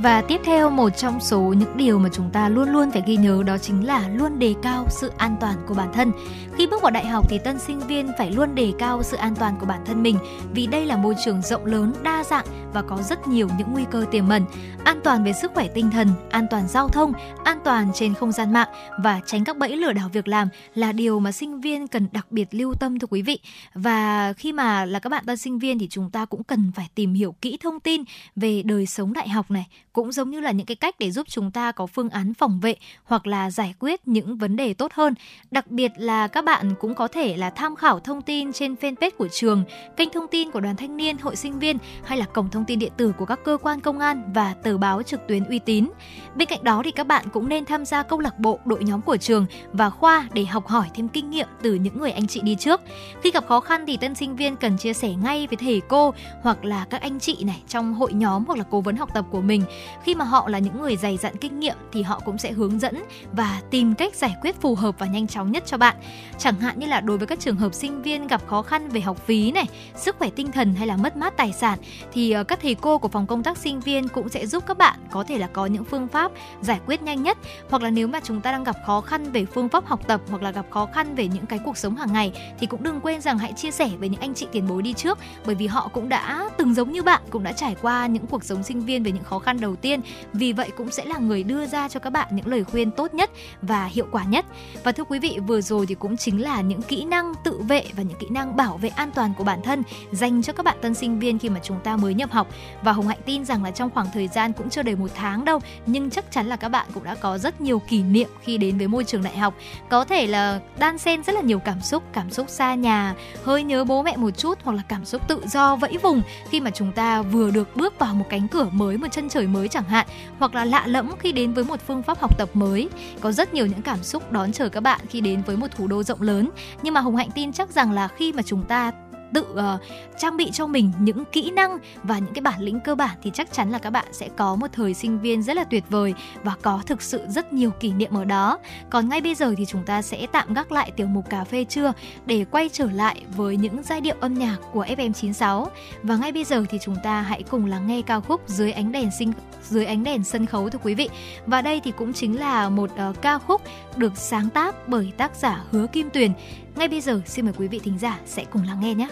Và 0.03 0.21
tiếp 0.21 0.41
theo 0.43 0.69
một 0.69 0.89
trong 0.89 1.19
số 1.19 1.39
những 1.41 1.77
điều 1.77 1.99
mà 1.99 2.09
chúng 2.13 2.29
ta 2.29 2.49
luôn 2.49 2.69
luôn 2.69 2.91
phải 2.91 3.03
ghi 3.05 3.15
nhớ 3.15 3.43
đó 3.45 3.57
chính 3.57 3.85
là 3.87 4.07
luôn 4.07 4.39
đề 4.39 4.55
cao 4.61 4.85
sự 4.89 5.11
an 5.17 5.35
toàn 5.39 5.55
của 5.67 5.73
bản 5.73 5.93
thân. 5.93 6.11
Khi 6.57 6.67
bước 6.67 6.81
vào 6.81 6.91
đại 6.91 7.05
học 7.05 7.29
thì 7.29 7.39
tân 7.43 7.59
sinh 7.59 7.79
viên 7.79 8.11
phải 8.17 8.31
luôn 8.31 8.55
đề 8.55 8.73
cao 8.79 9.03
sự 9.03 9.17
an 9.17 9.35
toàn 9.35 9.55
của 9.59 9.65
bản 9.65 9.79
thân 9.85 10.03
mình 10.03 10.17
vì 10.53 10.67
đây 10.67 10.85
là 10.85 10.97
môi 10.97 11.15
trường 11.25 11.41
rộng 11.41 11.65
lớn, 11.65 11.93
đa 12.03 12.23
dạng 12.23 12.45
và 12.73 12.81
có 12.81 12.97
rất 12.97 13.27
nhiều 13.27 13.47
những 13.57 13.71
nguy 13.71 13.83
cơ 13.91 14.05
tiềm 14.11 14.29
ẩn. 14.29 14.45
An 14.83 14.99
toàn 15.03 15.23
về 15.23 15.33
sức 15.33 15.51
khỏe 15.53 15.67
tinh 15.67 15.91
thần, 15.91 16.07
an 16.29 16.47
toàn 16.49 16.67
giao 16.67 16.89
thông, 16.89 17.13
an 17.43 17.57
toàn 17.65 17.91
trên 17.93 18.13
không 18.13 18.31
gian 18.31 18.53
mạng 18.53 18.67
và 19.03 19.21
tránh 19.25 19.43
các 19.43 19.57
bẫy 19.57 19.77
lừa 19.77 19.93
đảo 19.93 20.09
việc 20.13 20.27
làm 20.27 20.47
là 20.75 20.91
điều 20.91 21.19
mà 21.19 21.31
sinh 21.31 21.61
viên 21.61 21.87
cần 21.87 22.07
đặc 22.11 22.27
biệt 22.31 22.47
lưu 22.51 22.73
tâm 22.73 22.99
thưa 22.99 23.07
quý 23.07 23.21
vị. 23.21 23.39
Và 23.73 24.33
khi 24.33 24.51
mà 24.51 24.85
là 24.85 24.99
các 24.99 25.09
bạn 25.09 25.25
tân 25.25 25.37
sinh 25.37 25.59
viên 25.59 25.79
thì 25.79 25.87
chúng 25.87 26.09
ta 26.09 26.25
cũng 26.25 26.43
cần 26.43 26.71
phải 26.75 26.87
tìm 26.95 27.13
hiểu 27.13 27.35
kỹ 27.41 27.57
thông 27.61 27.79
tin 27.79 28.03
về 28.35 28.63
đời 28.63 28.85
sống 28.85 29.13
đại 29.13 29.29
học 29.29 29.51
này, 29.51 29.67
cũng 29.93 30.11
giống 30.11 30.29
như 30.29 30.39
là 30.39 30.51
những 30.51 30.65
cái 30.65 30.75
cách 30.75 30.95
để 30.99 31.11
giúp 31.11 31.27
chúng 31.29 31.51
ta 31.51 31.71
có 31.71 31.87
phương 31.87 32.09
án 32.09 32.33
phòng 32.33 32.59
vệ 32.59 32.75
hoặc 33.03 33.27
là 33.27 33.51
giải 33.51 33.73
quyết 33.79 34.07
những 34.07 34.37
vấn 34.37 34.55
đề 34.55 34.73
tốt 34.73 34.93
hơn. 34.93 35.13
Đặc 35.51 35.71
biệt 35.71 35.91
là 35.95 36.27
các 36.27 36.45
bạn 36.45 36.73
cũng 36.79 36.95
có 36.95 37.07
thể 37.07 37.37
là 37.37 37.49
tham 37.49 37.75
khảo 37.75 37.99
thông 37.99 38.21
tin 38.21 38.53
trên 38.53 38.73
fanpage 38.73 39.11
của 39.17 39.27
trường, 39.27 39.63
kênh 39.97 40.09
thông 40.09 40.27
tin 40.27 40.51
của 40.51 40.59
đoàn 40.59 40.75
thanh 40.75 40.97
niên, 40.97 41.17
hội 41.17 41.35
sinh 41.35 41.59
viên 41.59 41.77
hay 42.03 42.17
là 42.17 42.25
cổng 42.25 42.49
thông 42.49 42.65
tin 42.65 42.79
điện 42.79 42.91
tử 42.97 43.13
của 43.17 43.25
các 43.25 43.39
cơ 43.45 43.57
quan 43.61 43.81
công 43.81 43.99
an 43.99 44.31
và 44.33 44.53
tờ 44.53 44.77
báo 44.77 45.03
trực 45.03 45.27
tuyến 45.27 45.43
uy 45.43 45.59
tín. 45.59 45.89
Bên 46.35 46.47
cạnh 46.47 46.63
đó 46.63 46.81
thì 46.85 46.91
các 46.91 47.07
bạn 47.07 47.25
cũng 47.33 47.49
nên 47.49 47.65
tham 47.65 47.85
gia 47.85 48.03
câu 48.03 48.19
lạc 48.19 48.39
bộ, 48.39 48.59
đội 48.65 48.83
nhóm 48.83 49.01
của 49.01 49.17
trường 49.17 49.45
và 49.73 49.89
khoa 49.89 50.27
để 50.33 50.45
học 50.45 50.67
hỏi 50.67 50.87
thêm 50.93 51.07
kinh 51.07 51.29
nghiệm 51.29 51.47
từ 51.61 51.73
những 51.73 51.99
người 51.99 52.11
anh 52.11 52.27
chị 52.27 52.41
đi 52.43 52.55
trước. 52.59 52.81
Khi 53.21 53.31
gặp 53.31 53.47
khó 53.47 53.59
khăn 53.59 53.83
thì 53.87 53.97
tân 53.97 54.15
sinh 54.15 54.35
viên 54.35 54.55
cần 54.55 54.77
chia 54.77 54.93
sẻ 54.93 55.09
ngay 55.23 55.47
với 55.47 55.57
thầy 55.57 55.81
cô 55.87 56.13
hoặc 56.41 56.65
là 56.65 56.85
các 56.89 57.01
anh 57.01 57.19
chị 57.19 57.37
này 57.43 57.63
trong 57.67 57.93
hội 57.93 58.13
nhóm 58.13 58.45
hoặc 58.45 58.57
là 58.57 58.63
cố 58.71 58.81
vấn 58.81 58.95
học 58.95 59.09
tập 59.13 59.25
của 59.31 59.41
mình 59.41 59.63
khi 60.03 60.15
mà 60.15 60.25
họ 60.25 60.49
là 60.49 60.59
những 60.59 60.81
người 60.81 60.97
dày 60.97 61.17
dặn 61.17 61.37
kinh 61.37 61.59
nghiệm 61.59 61.75
thì 61.91 62.01
họ 62.01 62.19
cũng 62.25 62.37
sẽ 62.37 62.51
hướng 62.51 62.79
dẫn 62.79 63.03
và 63.31 63.61
tìm 63.69 63.95
cách 63.95 64.15
giải 64.15 64.35
quyết 64.41 64.61
phù 64.61 64.75
hợp 64.75 64.95
và 64.99 65.05
nhanh 65.05 65.27
chóng 65.27 65.51
nhất 65.51 65.63
cho 65.65 65.77
bạn. 65.77 65.95
Chẳng 66.37 66.59
hạn 66.59 66.79
như 66.79 66.87
là 66.87 67.01
đối 67.01 67.17
với 67.17 67.27
các 67.27 67.39
trường 67.39 67.55
hợp 67.55 67.73
sinh 67.73 68.01
viên 68.01 68.27
gặp 68.27 68.47
khó 68.47 68.61
khăn 68.61 68.89
về 68.89 69.01
học 69.01 69.25
phí 69.25 69.51
này, 69.51 69.65
sức 69.95 70.15
khỏe 70.19 70.29
tinh 70.29 70.51
thần 70.51 70.75
hay 70.75 70.87
là 70.87 70.97
mất 70.97 71.17
mát 71.17 71.37
tài 71.37 71.53
sản 71.53 71.79
thì 72.13 72.31
ờ, 72.31 72.43
các 72.43 72.59
thầy 72.61 72.75
cô 72.75 72.97
của 72.97 73.07
phòng 73.07 73.27
công 73.27 73.43
tác 73.43 73.57
sinh 73.57 73.79
viên 73.79 74.07
cũng 74.07 74.29
sẽ 74.29 74.47
giúp 74.47 74.63
các 74.67 74.77
bạn 74.77 74.99
có 75.11 75.23
thể 75.23 75.37
là 75.37 75.47
có 75.47 75.65
những 75.65 75.83
phương 75.83 76.07
pháp 76.07 76.31
giải 76.61 76.79
quyết 76.85 77.01
nhanh 77.01 77.23
nhất. 77.23 77.37
Hoặc 77.69 77.81
là 77.81 77.89
nếu 77.89 78.07
mà 78.07 78.19
chúng 78.23 78.41
ta 78.41 78.51
đang 78.51 78.63
gặp 78.63 78.75
khó 78.85 79.01
khăn 79.01 79.31
về 79.31 79.45
phương 79.45 79.69
pháp 79.69 79.85
học 79.85 80.07
tập 80.07 80.21
hoặc 80.29 80.41
là 80.41 80.51
gặp 80.51 80.65
khó 80.69 80.85
khăn 80.93 81.15
về 81.15 81.27
những 81.27 81.45
cái 81.45 81.59
cuộc 81.65 81.77
sống 81.77 81.95
hàng 81.95 82.13
ngày 82.13 82.31
thì 82.59 82.67
cũng 82.67 82.83
đừng 82.83 83.01
quên 83.01 83.21
rằng 83.21 83.37
hãy 83.37 83.53
chia 83.53 83.71
sẻ 83.71 83.89
với 83.99 84.09
những 84.09 84.21
anh 84.21 84.33
chị 84.33 84.47
tiền 84.51 84.67
bối 84.67 84.81
đi 84.81 84.93
trước. 84.93 85.17
Bởi 85.45 85.55
vì 85.55 85.67
họ 85.67 85.89
cũng 85.93 86.09
đã 86.09 86.49
từng 86.57 86.73
giống 86.73 86.91
như 86.91 87.03
bạn, 87.03 87.21
cũng 87.29 87.43
đã 87.43 87.51
trải 87.51 87.75
qua 87.81 88.07
những 88.07 88.27
cuộc 88.27 88.43
sống 88.43 88.63
sinh 88.63 88.81
viên 88.81 89.03
về 89.03 89.11
những 89.11 89.23
khó 89.23 89.39
khăn 89.39 89.59
đầu 89.59 89.72
tiên. 89.75 90.01
Vì 90.33 90.53
vậy 90.53 90.71
cũng 90.77 90.91
sẽ 90.91 91.05
là 91.05 91.17
người 91.17 91.43
đưa 91.43 91.65
ra 91.65 91.89
cho 91.89 91.99
các 91.99 92.09
bạn 92.09 92.27
những 92.31 92.47
lời 92.47 92.63
khuyên 92.63 92.91
tốt 92.91 93.13
nhất 93.13 93.29
và 93.61 93.85
hiệu 93.85 94.07
quả 94.11 94.23
nhất. 94.23 94.45
Và 94.83 94.91
thưa 94.91 95.03
quý 95.03 95.19
vị, 95.19 95.39
vừa 95.47 95.61
rồi 95.61 95.85
thì 95.85 95.95
cũng 95.95 96.17
chính 96.17 96.41
là 96.41 96.61
những 96.61 96.81
kỹ 96.81 97.05
năng 97.05 97.33
tự 97.43 97.61
vệ 97.67 97.85
và 97.95 98.03
những 98.03 98.17
kỹ 98.19 98.27
năng 98.29 98.55
bảo 98.55 98.77
vệ 98.77 98.89
an 98.89 99.11
toàn 99.15 99.33
của 99.37 99.43
bản 99.43 99.61
thân 99.63 99.83
dành 100.11 100.41
cho 100.41 100.53
các 100.53 100.63
bạn 100.63 100.77
tân 100.81 100.93
sinh 100.93 101.19
viên 101.19 101.39
khi 101.39 101.49
mà 101.49 101.59
chúng 101.63 101.79
ta 101.83 101.97
mới 101.97 102.13
nhập 102.13 102.31
học. 102.31 102.47
Và 102.81 102.91
hồng 102.91 103.07
hạnh 103.07 103.19
tin 103.25 103.45
rằng 103.45 103.63
là 103.63 103.71
trong 103.71 103.89
khoảng 103.89 104.07
thời 104.13 104.27
gian 104.27 104.53
cũng 104.53 104.69
chưa 104.69 104.81
đầy 104.81 104.95
một 104.95 105.11
tháng 105.15 105.45
đâu, 105.45 105.59
nhưng 105.85 106.09
chắc 106.09 106.31
chắn 106.31 106.47
là 106.47 106.55
các 106.55 106.69
bạn 106.69 106.87
cũng 106.93 107.03
đã 107.03 107.15
có 107.15 107.37
rất 107.37 107.61
nhiều 107.61 107.79
kỷ 107.79 108.03
niệm 108.03 108.29
khi 108.41 108.57
đến 108.57 108.77
với 108.77 108.87
môi 108.87 109.03
trường 109.03 109.23
đại 109.23 109.37
học. 109.37 109.53
Có 109.89 110.05
thể 110.05 110.27
là 110.27 110.59
đan 110.79 110.97
xen 110.97 111.23
rất 111.23 111.35
là 111.35 111.41
nhiều 111.41 111.59
cảm 111.59 111.81
xúc 111.81 112.03
cảm 112.13 112.31
xúc 112.31 112.49
xa 112.49 112.75
nhà, 112.75 113.15
hơi 113.43 113.63
nhớ 113.63 113.83
bố 113.83 114.03
mẹ 114.03 114.17
một 114.17 114.31
chút 114.31 114.59
hoặc 114.63 114.73
là 114.73 114.83
cảm 114.87 115.05
xúc 115.05 115.27
tự 115.27 115.41
do 115.47 115.75
vẫy 115.75 115.97
vùng 115.97 116.21
khi 116.49 116.59
mà 116.59 116.71
chúng 116.71 116.91
ta 116.91 117.21
vừa 117.21 117.51
được 117.51 117.75
bước 117.75 117.99
vào 117.99 118.13
một 118.13 118.25
cánh 118.29 118.47
cửa 118.47 118.67
mới, 118.71 118.97
một 118.97 119.07
chân 119.11 119.29
trời 119.29 119.47
mới 119.47 119.62
chẳng 119.67 119.83
hạn, 119.83 120.07
hoặc 120.39 120.55
là 120.55 120.65
lạ 120.65 120.83
lẫm 120.87 121.11
khi 121.19 121.31
đến 121.31 121.53
với 121.53 121.63
một 121.63 121.79
phương 121.87 122.03
pháp 122.03 122.19
học 122.19 122.37
tập 122.37 122.49
mới. 122.53 122.89
Có 123.21 123.31
rất 123.31 123.53
nhiều 123.53 123.65
những 123.65 123.81
cảm 123.81 124.03
xúc 124.03 124.31
đón 124.31 124.51
chờ 124.51 124.69
các 124.69 124.79
bạn 124.79 124.99
khi 125.09 125.21
đến 125.21 125.41
với 125.41 125.57
một 125.57 125.67
thủ 125.71 125.87
đô 125.87 126.03
rộng 126.03 126.21
lớn, 126.21 126.49
nhưng 126.83 126.93
mà 126.93 127.01
hùng 127.01 127.15
hạnh 127.15 127.29
tin 127.35 127.51
chắc 127.51 127.69
rằng 127.69 127.91
là 127.91 128.07
khi 128.07 128.33
mà 128.33 128.41
chúng 128.41 128.63
ta 128.63 128.91
tự 129.33 129.45
uh, 129.53 129.81
trang 130.17 130.37
bị 130.37 130.51
cho 130.51 130.67
mình 130.67 130.91
những 130.99 131.23
kỹ 131.25 131.51
năng 131.51 131.77
và 132.03 132.19
những 132.19 132.33
cái 132.33 132.41
bản 132.41 132.61
lĩnh 132.61 132.79
cơ 132.79 132.95
bản 132.95 133.17
thì 133.23 133.31
chắc 133.33 133.53
chắn 133.53 133.71
là 133.71 133.79
các 133.79 133.89
bạn 133.89 134.05
sẽ 134.11 134.29
có 134.35 134.55
một 134.55 134.67
thời 134.73 134.93
sinh 134.93 135.19
viên 135.19 135.43
rất 135.43 135.55
là 135.55 135.63
tuyệt 135.63 135.83
vời 135.89 136.13
và 136.43 136.55
có 136.61 136.81
thực 136.85 137.01
sự 137.01 137.21
rất 137.27 137.53
nhiều 137.53 137.71
kỷ 137.71 137.91
niệm 137.91 138.17
ở 138.17 138.25
đó. 138.25 138.59
Còn 138.89 139.09
ngay 139.09 139.21
bây 139.21 139.35
giờ 139.35 139.53
thì 139.57 139.65
chúng 139.65 139.83
ta 139.83 140.01
sẽ 140.01 140.27
tạm 140.31 140.53
gác 140.53 140.71
lại 140.71 140.91
tiểu 140.91 141.07
mục 141.07 141.29
cà 141.29 141.43
phê 141.43 141.63
trưa 141.63 141.93
để 142.25 142.45
quay 142.51 142.69
trở 142.69 142.91
lại 142.91 143.21
với 143.35 143.57
những 143.57 143.83
giai 143.83 144.01
điệu 144.01 144.15
âm 144.19 144.33
nhạc 144.33 144.57
của 144.71 144.85
FM96 144.85 145.67
và 146.03 146.15
ngay 146.15 146.31
bây 146.31 146.43
giờ 146.43 146.65
thì 146.69 146.77
chúng 146.81 146.95
ta 147.03 147.21
hãy 147.21 147.43
cùng 147.43 147.65
lắng 147.65 147.87
nghe 147.87 148.01
ca 148.01 148.19
khúc 148.19 148.41
dưới 148.47 148.71
ánh 148.71 148.91
đèn 148.91 149.09
sinh 149.19 149.33
dưới 149.69 149.85
ánh 149.85 150.03
đèn 150.03 150.23
sân 150.23 150.45
khấu 150.45 150.69
thưa 150.69 150.79
quý 150.83 150.95
vị. 150.95 151.09
Và 151.45 151.61
đây 151.61 151.81
thì 151.83 151.91
cũng 151.91 152.13
chính 152.13 152.39
là 152.39 152.69
một 152.69 152.91
uh, 153.09 153.21
ca 153.21 153.39
khúc 153.39 153.61
được 153.97 154.17
sáng 154.17 154.49
tác 154.49 154.87
bởi 154.87 155.11
tác 155.17 155.35
giả 155.35 155.63
Hứa 155.71 155.87
Kim 155.87 156.09
Tuyền. 156.09 156.31
Ngay 156.75 156.87
bây 156.87 157.01
giờ, 157.01 157.21
xin 157.25 157.45
mời 157.45 157.53
quý 157.57 157.67
vị 157.67 157.79
thính 157.83 157.99
giả 157.99 158.19
sẽ 158.25 158.45
cùng 158.51 158.63
lắng 158.67 158.79
nghe 158.79 158.93
nhé. 158.93 159.07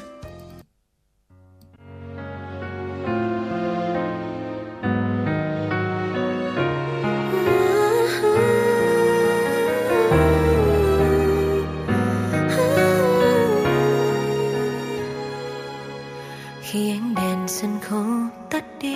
khi 16.61 16.89
ánh 16.91 17.15
đèn 17.15 17.47
sân 17.47 17.79
khấu 17.81 18.05
tắt 18.49 18.63
đi, 18.79 18.95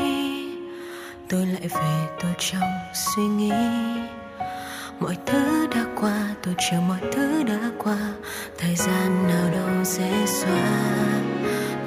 tôi 1.30 1.46
lại 1.46 1.68
về 1.68 2.08
tôi 2.22 2.32
trong 2.40 2.70
suy 2.94 3.24
nghĩ 3.24 3.52
mọi 4.99 5.17
thứ 5.26 5.67
đã 5.76 5.85
qua, 6.01 6.35
tôi 6.43 6.55
chờ 6.69 6.77
mọi 6.88 6.99
thứ 7.11 7.43
đã 7.43 7.59
qua. 7.84 7.97
Thời 8.57 8.76
gian 8.76 9.27
nào 9.27 9.51
đâu 9.51 9.84
sẽ 9.84 10.26
xóa. 10.27 10.91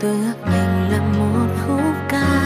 Tôi 0.00 0.10
ước 0.10 0.34
mình 0.44 0.90
là 0.90 1.00
một 1.18 1.48
khúc 1.66 1.94
ca. 2.08 2.44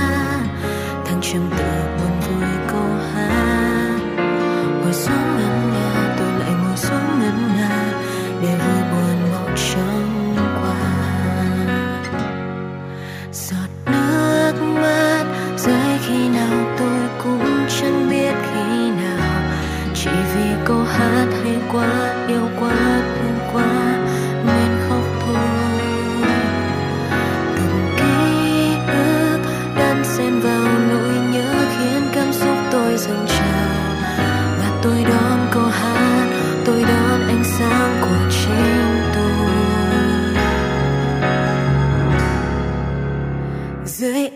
Thăng 1.05 1.21
trầm 1.23 1.51
từ 1.59 1.65
buồn 1.99 2.21
vui 2.21 2.51
câu 2.69 2.91
hát. 3.15 3.99
Ngồi 4.83 4.93
xuống 4.93 5.37
ngân 5.39 5.73
nga, 5.73 6.15
tôi 6.19 6.29
lại 6.41 6.53
ngồi 6.65 6.77
xuống 6.77 7.21
ngân 7.21 7.57
nga. 7.57 7.93
Để 8.43 8.57
vui 8.57 8.83
buồn 8.91 9.22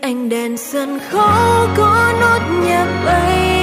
anh 0.07 0.29
ánh 0.29 0.29
đèn 0.29 0.57
sân 0.57 0.99
khấu 1.09 1.67
có 1.77 2.13
nốt 2.21 2.65
nhạc 2.65 3.03
bay. 3.05 3.56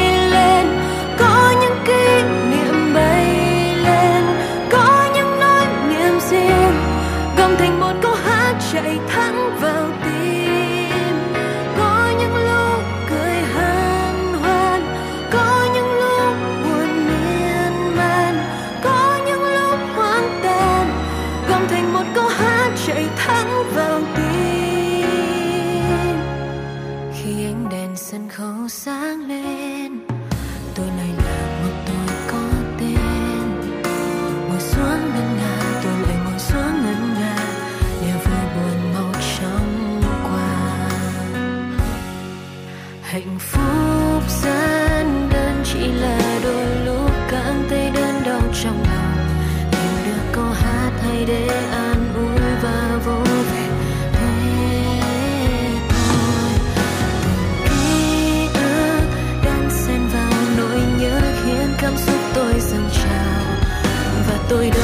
Tôi 64.54 64.70
đón 64.70 64.83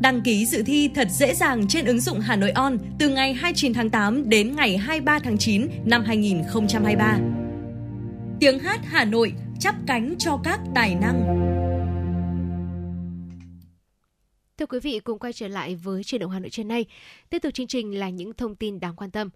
Đăng 0.00 0.20
ký 0.22 0.46
dự 0.46 0.62
thi 0.66 0.90
thật 0.94 1.08
dễ 1.10 1.34
dàng 1.34 1.68
trên 1.68 1.84
ứng 1.84 2.00
dụng 2.00 2.20
Hà 2.20 2.36
Nội 2.36 2.50
On 2.50 2.78
từ 2.98 3.08
ngày 3.08 3.34
29 3.34 3.72
tháng 3.72 3.90
8 3.90 4.28
đến 4.28 4.56
ngày 4.56 4.76
23 4.76 5.18
tháng 5.18 5.38
9 5.38 5.68
năm 5.84 6.04
2023. 6.04 7.18
Tiếng 8.40 8.58
hát 8.58 8.80
Hà 8.84 9.04
Nội 9.04 9.32
chắp 9.60 9.74
cánh 9.86 10.14
cho 10.18 10.40
các 10.44 10.60
tài 10.74 10.94
năng. 10.94 11.48
Thưa 14.58 14.66
quý 14.66 14.80
vị, 14.80 15.00
cùng 15.04 15.18
quay 15.18 15.32
trở 15.32 15.48
lại 15.48 15.74
với 15.74 16.04
chuyển 16.04 16.20
động 16.20 16.30
Hà 16.30 16.38
Nội 16.38 16.50
trưa 16.50 16.64
nay. 16.64 16.86
Tiếp 17.30 17.38
tục 17.38 17.54
chương 17.54 17.66
trình 17.66 17.98
là 17.98 18.08
những 18.08 18.32
thông 18.32 18.54
tin 18.54 18.80
đáng 18.80 18.96
quan 18.96 19.10
tâm. 19.10 19.30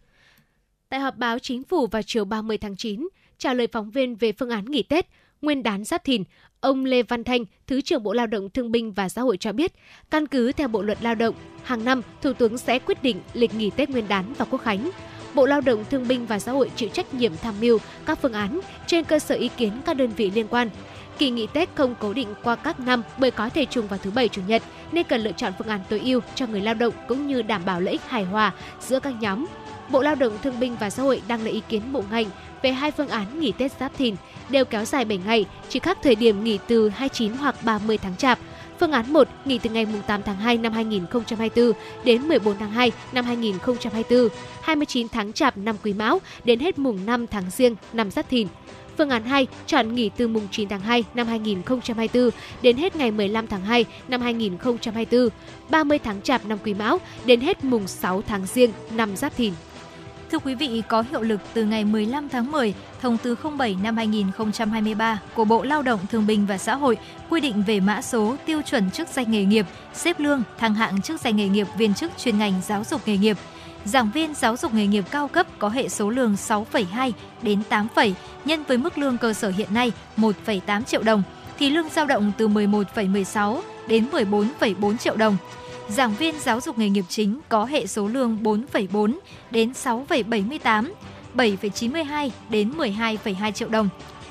Tại 0.89 1.01
họp 1.01 1.17
báo 1.17 1.39
chính 1.39 1.63
phủ 1.65 1.87
vào 1.87 2.03
chiều 2.03 2.25
30 2.25 2.59
tháng 2.59 2.77
9, 2.77 3.09
trả 3.39 3.55
lời 3.55 3.67
phóng 3.73 3.91
viên 3.91 4.15
về 4.15 4.33
phương 4.33 4.51
án 4.51 4.65
nghỉ 4.65 4.83
Tết, 4.83 5.07
Nguyên 5.43 5.63
đán 5.63 5.85
Giáp 5.85 6.05
Thìn, 6.05 6.25
ông 6.61 6.85
Lê 6.85 7.03
Văn 7.03 7.25
Thanh, 7.25 7.45
Thứ 7.67 7.81
trưởng 7.81 8.03
Bộ 8.03 8.13
Lao 8.13 8.27
động 8.27 8.51
Thương 8.51 8.73
binh 8.73 8.93
và 8.93 9.09
Xã 9.09 9.23
hội 9.23 9.37
cho 9.37 9.53
biết, 9.53 9.73
căn 10.11 10.27
cứ 10.27 10.53
theo 10.53 10.69
Bộ 10.69 10.83
luật 10.83 10.99
Lao 11.03 11.15
động, 11.15 11.35
hàng 11.63 11.85
năm 11.85 12.03
Thủ 12.23 12.33
tướng 12.33 12.59
sẽ 12.59 12.79
quyết 12.79 13.03
định 13.03 13.21
lịch 13.33 13.55
nghỉ 13.55 13.71
Tết 13.71 13.91
Nguyên 13.91 14.09
đán 14.09 14.33
và 14.39 14.45
Quốc 14.45 14.59
khánh. 14.59 14.91
Bộ 15.35 15.47
Lao 15.47 15.61
động 15.61 15.85
Thương 15.91 16.09
binh 16.09 16.27
và 16.27 16.39
Xã 16.39 16.53
hội 16.53 16.71
chịu 16.77 16.89
trách 16.89 17.15
nhiệm 17.15 17.37
tham 17.37 17.55
mưu 17.61 17.79
các 18.07 18.19
phương 18.23 18.33
án 18.33 18.61
trên 18.87 19.05
cơ 19.05 19.19
sở 19.19 19.35
ý 19.35 19.51
kiến 19.57 19.73
các 19.87 19.97
đơn 19.97 20.11
vị 20.17 20.31
liên 20.35 20.47
quan. 20.51 20.71
Kỳ 21.19 21.31
nghỉ 21.31 21.47
Tết 21.53 21.69
không 21.75 21.95
cố 22.01 22.13
định 22.13 22.29
qua 22.43 22.57
các 22.57 22.81
năm 22.81 23.03
bởi 23.19 23.31
có 23.31 23.49
thể 23.49 23.65
trùng 23.65 23.89
vào 23.89 23.99
thứ 24.03 24.11
bảy 24.11 24.29
chủ 24.29 24.43
nhật 24.47 24.63
nên 24.93 25.07
cần 25.07 25.21
lựa 25.21 25.33
chọn 25.33 25.53
phương 25.59 25.69
án 25.69 25.81
tối 25.89 26.01
ưu 26.05 26.21
cho 26.35 26.47
người 26.47 26.61
lao 26.61 26.75
động 26.75 26.95
cũng 27.09 27.27
như 27.27 27.43
đảm 27.43 27.63
bảo 27.65 27.81
lợi 27.81 27.93
ích 27.93 28.09
hài 28.09 28.25
hòa 28.25 28.53
giữa 28.81 29.01
các 29.01 29.15
nhóm. 29.21 29.47
Bộ 29.91 30.03
Lao 30.03 30.15
động 30.15 30.39
Thương 30.43 30.61
binh 30.61 30.77
và 30.81 30.91
Xã 30.91 31.03
hội 31.03 31.23
đang 31.29 31.43
lấy 31.43 31.53
ý 31.53 31.63
kiến 31.69 31.93
bộ 31.93 32.05
ngành 32.11 32.27
về 32.63 32.73
hai 32.73 32.91
phương 32.91 33.09
án 33.09 33.41
nghỉ 33.41 33.53
Tết 33.53 33.73
Giáp 33.81 33.97
Thìn 33.97 34.17
đều 34.53 34.65
kéo 34.65 34.85
dài 34.85 35.05
7 35.05 35.19
ngày, 35.27 35.45
chỉ 35.69 35.79
khác 35.79 35.99
thời 36.03 36.15
điểm 36.15 36.45
nghỉ 36.45 36.59
từ 36.69 36.89
29 36.89 37.33
hoặc 37.33 37.55
30 37.65 37.99
tháng 37.99 38.17
Chạp. 38.17 38.39
Phương 38.81 38.93
án 38.93 39.13
1 39.13 39.29
nghỉ 39.45 39.59
từ 39.59 39.71
ngày 39.71 39.87
8 40.07 40.23
tháng 40.23 40.37
2 40.37 40.57
năm 40.57 40.73
2024 40.73 41.73
đến 42.05 42.23
14 42.23 42.57
tháng 42.59 42.71
2 42.71 42.93
năm 43.13 43.25
2024, 43.25 44.29
29 44.63 45.09
tháng 45.09 45.33
Chạp 45.33 45.57
năm 45.57 45.77
Quý 45.83 45.93
Mão 45.93 46.21
đến 46.45 46.61
hết 46.61 46.79
mùng 46.79 47.07
5 47.07 47.27
tháng 47.27 47.51
Giêng 47.51 47.77
năm 47.93 48.11
Giáp 48.11 48.29
Thìn. 48.29 48.49
Phương 48.99 49.11
án 49.11 49.25
2 49.25 49.47
chọn 49.67 49.95
nghỉ 49.95 50.11
từ 50.17 50.29
mùng 50.29 50.49
9 50.51 50.69
tháng 50.69 50.81
2 50.81 51.05
năm 51.15 51.27
2024 51.27 52.31
đến 52.63 52.77
hết 52.77 52.97
ngày 52.97 53.11
15 53.11 53.47
tháng 53.47 53.65
2 53.65 53.85
năm 54.09 54.21
2024, 54.21 55.29
30 55.71 55.99
tháng 55.99 56.23
Chạp 56.23 56.47
năm 56.47 56.59
Quý 56.65 56.75
Mão 56.75 56.99
đến 57.25 57.41
hết 57.41 57.65
mùng 57.65 57.87
6 57.87 58.23
tháng 58.23 58.47
Giêng 58.47 58.71
năm 58.91 59.17
Giáp 59.17 59.37
Thìn. 59.37 59.53
Thưa 60.33 60.39
quý 60.39 60.55
vị, 60.55 60.83
có 60.89 61.05
hiệu 61.11 61.23
lực 61.23 61.41
từ 61.55 61.65
ngày 61.65 61.85
15 61.85 62.29
tháng 62.29 62.53
10, 62.53 62.75
Thông 63.01 63.19
tư 63.19 63.37
07 63.59 63.77
năm 63.83 63.97
2023 63.97 65.21
của 65.35 65.45
Bộ 65.45 65.63
Lao 65.63 65.83
động 65.83 66.01
Thương 66.11 66.27
binh 66.27 66.47
và 66.47 66.59
Xã 66.59 66.75
hội 66.75 66.97
quy 67.31 67.41
định 67.41 67.63
về 67.67 67.81
mã 67.81 68.03
số 68.03 68.37
tiêu 68.47 68.63
chuẩn 68.63 68.91
chức 68.91 69.09
danh 69.09 69.31
nghề 69.31 69.45
nghiệp, 69.45 69.67
xếp 69.95 70.21
lương, 70.21 70.43
thăng 70.59 70.75
hạng 70.75 71.03
chức 71.03 71.21
danh 71.21 71.37
nghề 71.37 71.49
nghiệp 71.49 71.67
viên 71.79 71.95
chức 71.95 72.13
chuyên 72.19 72.39
ngành 72.39 72.53
giáo 72.67 72.85
dục 72.85 73.01
nghề 73.07 73.17
nghiệp. 73.17 73.37
Giảng 73.85 74.11
viên 74.15 74.35
giáo 74.35 74.57
dục 74.57 74.75
nghề 74.75 74.87
nghiệp 74.87 75.05
cao 75.11 75.29
cấp 75.29 75.47
có 75.59 75.69
hệ 75.69 75.89
số 75.89 76.11
lương 76.11 76.35
6,2 76.35 77.13
đến 77.43 77.63
8, 77.69 77.89
nhân 78.45 78.65
với 78.69 78.79
mức 78.79 78.99
lương 78.99 79.19
cơ 79.19 79.33
sở 79.33 79.49
hiện 79.49 79.75
nay 79.75 79.93
1,8 80.17 80.83
triệu 80.83 81.03
đồng 81.03 81.23
thì 81.59 81.71
lương 81.71 81.89
dao 81.89 82.07
động 82.07 82.33
từ 82.39 82.49
11,16 82.49 83.61
đến 83.89 84.07
14,4 84.13 84.97
triệu 84.97 85.17
đồng 85.17 85.37
giảng 85.97 86.15
viên 86.15 86.41
giáo 86.41 86.61
dục 86.61 86.79
nghề 86.79 86.89
nghiệp 86.89 87.05
chính 87.09 87.41
có 87.49 87.65
hệ 87.65 87.87
số 87.87 88.09
lương 88.09 88.39
4,4 88.43 89.19
đến 89.51 89.73
6,78, 89.73 90.93
7,92 91.35 92.31
đến 92.51 92.73
12,2 92.77 93.53
triệu 93.53 93.69
đồng. 93.69 93.89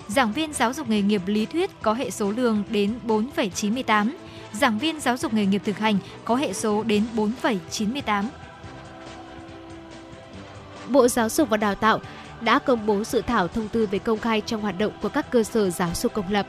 Giảng 0.08 0.34
viên 0.34 0.54
giáo 0.54 0.74
dục 0.74 0.90
nghề 0.90 1.02
nghiệp 1.02 1.22
lý 1.26 1.46
thuyết 1.46 1.82
có 1.82 1.94
hệ 1.94 2.12
số 2.12 2.32
lương 2.32 2.64
đến 2.70 3.00
4,98, 3.08 4.12
giảng 4.54 4.80
viên 4.80 5.00
giáo 5.00 5.18
dục 5.18 5.34
nghề 5.34 5.46
nghiệp 5.46 5.62
thực 5.66 5.78
hành 5.78 5.98
có 6.26 6.36
hệ 6.36 6.54
số 6.54 6.84
đến 6.84 7.04
4,98. 7.16 8.24
Bộ 10.90 11.08
Giáo 11.08 11.30
dục 11.30 11.50
và 11.50 11.58
Đào 11.58 11.76
tạo 11.76 12.00
đã 12.42 12.60
công 12.60 12.86
bố 12.86 13.04
dự 13.04 13.22
thảo 13.22 13.48
thông 13.48 13.68
tư 13.68 13.88
về 13.92 14.00
công 14.00 14.20
khai 14.20 14.42
trong 14.42 14.62
hoạt 14.62 14.78
động 14.80 14.92
của 15.02 15.10
các 15.10 15.32
cơ 15.32 15.44
sở 15.44 15.70
giáo 15.70 15.90
dục 15.94 16.14
công 16.14 16.32
lập. 16.32 16.48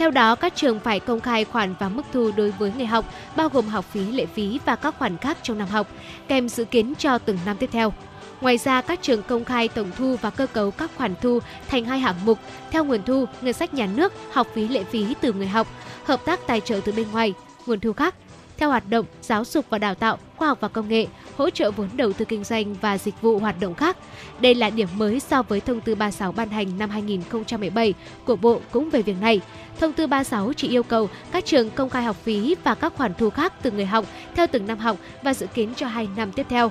Theo 0.00 0.10
đó, 0.10 0.34
các 0.34 0.52
trường 0.56 0.80
phải 0.80 1.00
công 1.00 1.20
khai 1.20 1.44
khoản 1.44 1.74
và 1.78 1.88
mức 1.88 2.02
thu 2.12 2.30
đối 2.36 2.50
với 2.50 2.72
người 2.76 2.86
học, 2.86 3.04
bao 3.36 3.48
gồm 3.48 3.66
học 3.66 3.84
phí, 3.84 4.12
lệ 4.12 4.26
phí 4.26 4.60
và 4.64 4.76
các 4.76 4.94
khoản 4.98 5.16
khác 5.16 5.38
trong 5.42 5.58
năm 5.58 5.68
học, 5.68 5.88
kèm 6.28 6.48
dự 6.48 6.64
kiến 6.64 6.94
cho 6.98 7.18
từng 7.18 7.38
năm 7.46 7.56
tiếp 7.56 7.70
theo. 7.72 7.92
Ngoài 8.40 8.58
ra, 8.58 8.80
các 8.80 9.02
trường 9.02 9.22
công 9.22 9.44
khai 9.44 9.68
tổng 9.68 9.90
thu 9.98 10.16
và 10.20 10.30
cơ 10.30 10.46
cấu 10.46 10.70
các 10.70 10.90
khoản 10.96 11.14
thu 11.22 11.38
thành 11.68 11.84
hai 11.84 11.98
hạng 11.98 12.14
mục 12.24 12.38
theo 12.70 12.84
nguồn 12.84 13.02
thu, 13.02 13.24
ngân 13.40 13.52
sách 13.52 13.74
nhà 13.74 13.86
nước, 13.86 14.12
học 14.32 14.46
phí 14.54 14.68
lệ 14.68 14.84
phí 14.84 15.14
từ 15.20 15.32
người 15.32 15.48
học, 15.48 15.66
hợp 16.04 16.24
tác 16.24 16.46
tài 16.46 16.60
trợ 16.60 16.80
từ 16.84 16.92
bên 16.92 17.10
ngoài, 17.12 17.34
nguồn 17.66 17.80
thu 17.80 17.92
khác 17.92 18.14
theo 18.60 18.68
hoạt 18.68 18.90
động 18.90 19.06
giáo 19.22 19.44
dục 19.44 19.64
và 19.70 19.78
đào 19.78 19.94
tạo, 19.94 20.18
khoa 20.36 20.48
học 20.48 20.58
và 20.60 20.68
công 20.68 20.88
nghệ, 20.88 21.06
hỗ 21.36 21.50
trợ 21.50 21.70
vốn 21.70 21.88
đầu 21.96 22.12
tư 22.12 22.24
kinh 22.24 22.44
doanh 22.44 22.74
và 22.74 22.98
dịch 22.98 23.22
vụ 23.22 23.38
hoạt 23.38 23.60
động 23.60 23.74
khác. 23.74 23.96
Đây 24.40 24.54
là 24.54 24.70
điểm 24.70 24.88
mới 24.96 25.20
so 25.20 25.42
với 25.42 25.60
thông 25.60 25.80
tư 25.80 25.94
36 25.94 26.32
ban 26.32 26.48
hành 26.48 26.78
năm 26.78 26.90
2017 26.90 27.94
của 28.24 28.36
Bộ 28.36 28.60
cũng 28.70 28.90
về 28.90 29.02
việc 29.02 29.16
này. 29.20 29.40
Thông 29.80 29.92
tư 29.92 30.06
36 30.06 30.52
chỉ 30.52 30.68
yêu 30.68 30.82
cầu 30.82 31.08
các 31.32 31.44
trường 31.44 31.70
công 31.70 31.90
khai 31.90 32.02
học 32.02 32.16
phí 32.22 32.56
và 32.64 32.74
các 32.74 32.92
khoản 32.96 33.14
thu 33.14 33.30
khác 33.30 33.52
từ 33.62 33.70
người 33.70 33.86
học 33.86 34.04
theo 34.34 34.46
từng 34.46 34.66
năm 34.66 34.78
học 34.78 34.96
và 35.22 35.34
dự 35.34 35.46
kiến 35.46 35.74
cho 35.76 35.86
2 35.86 36.08
năm 36.16 36.32
tiếp 36.32 36.46
theo. 36.48 36.70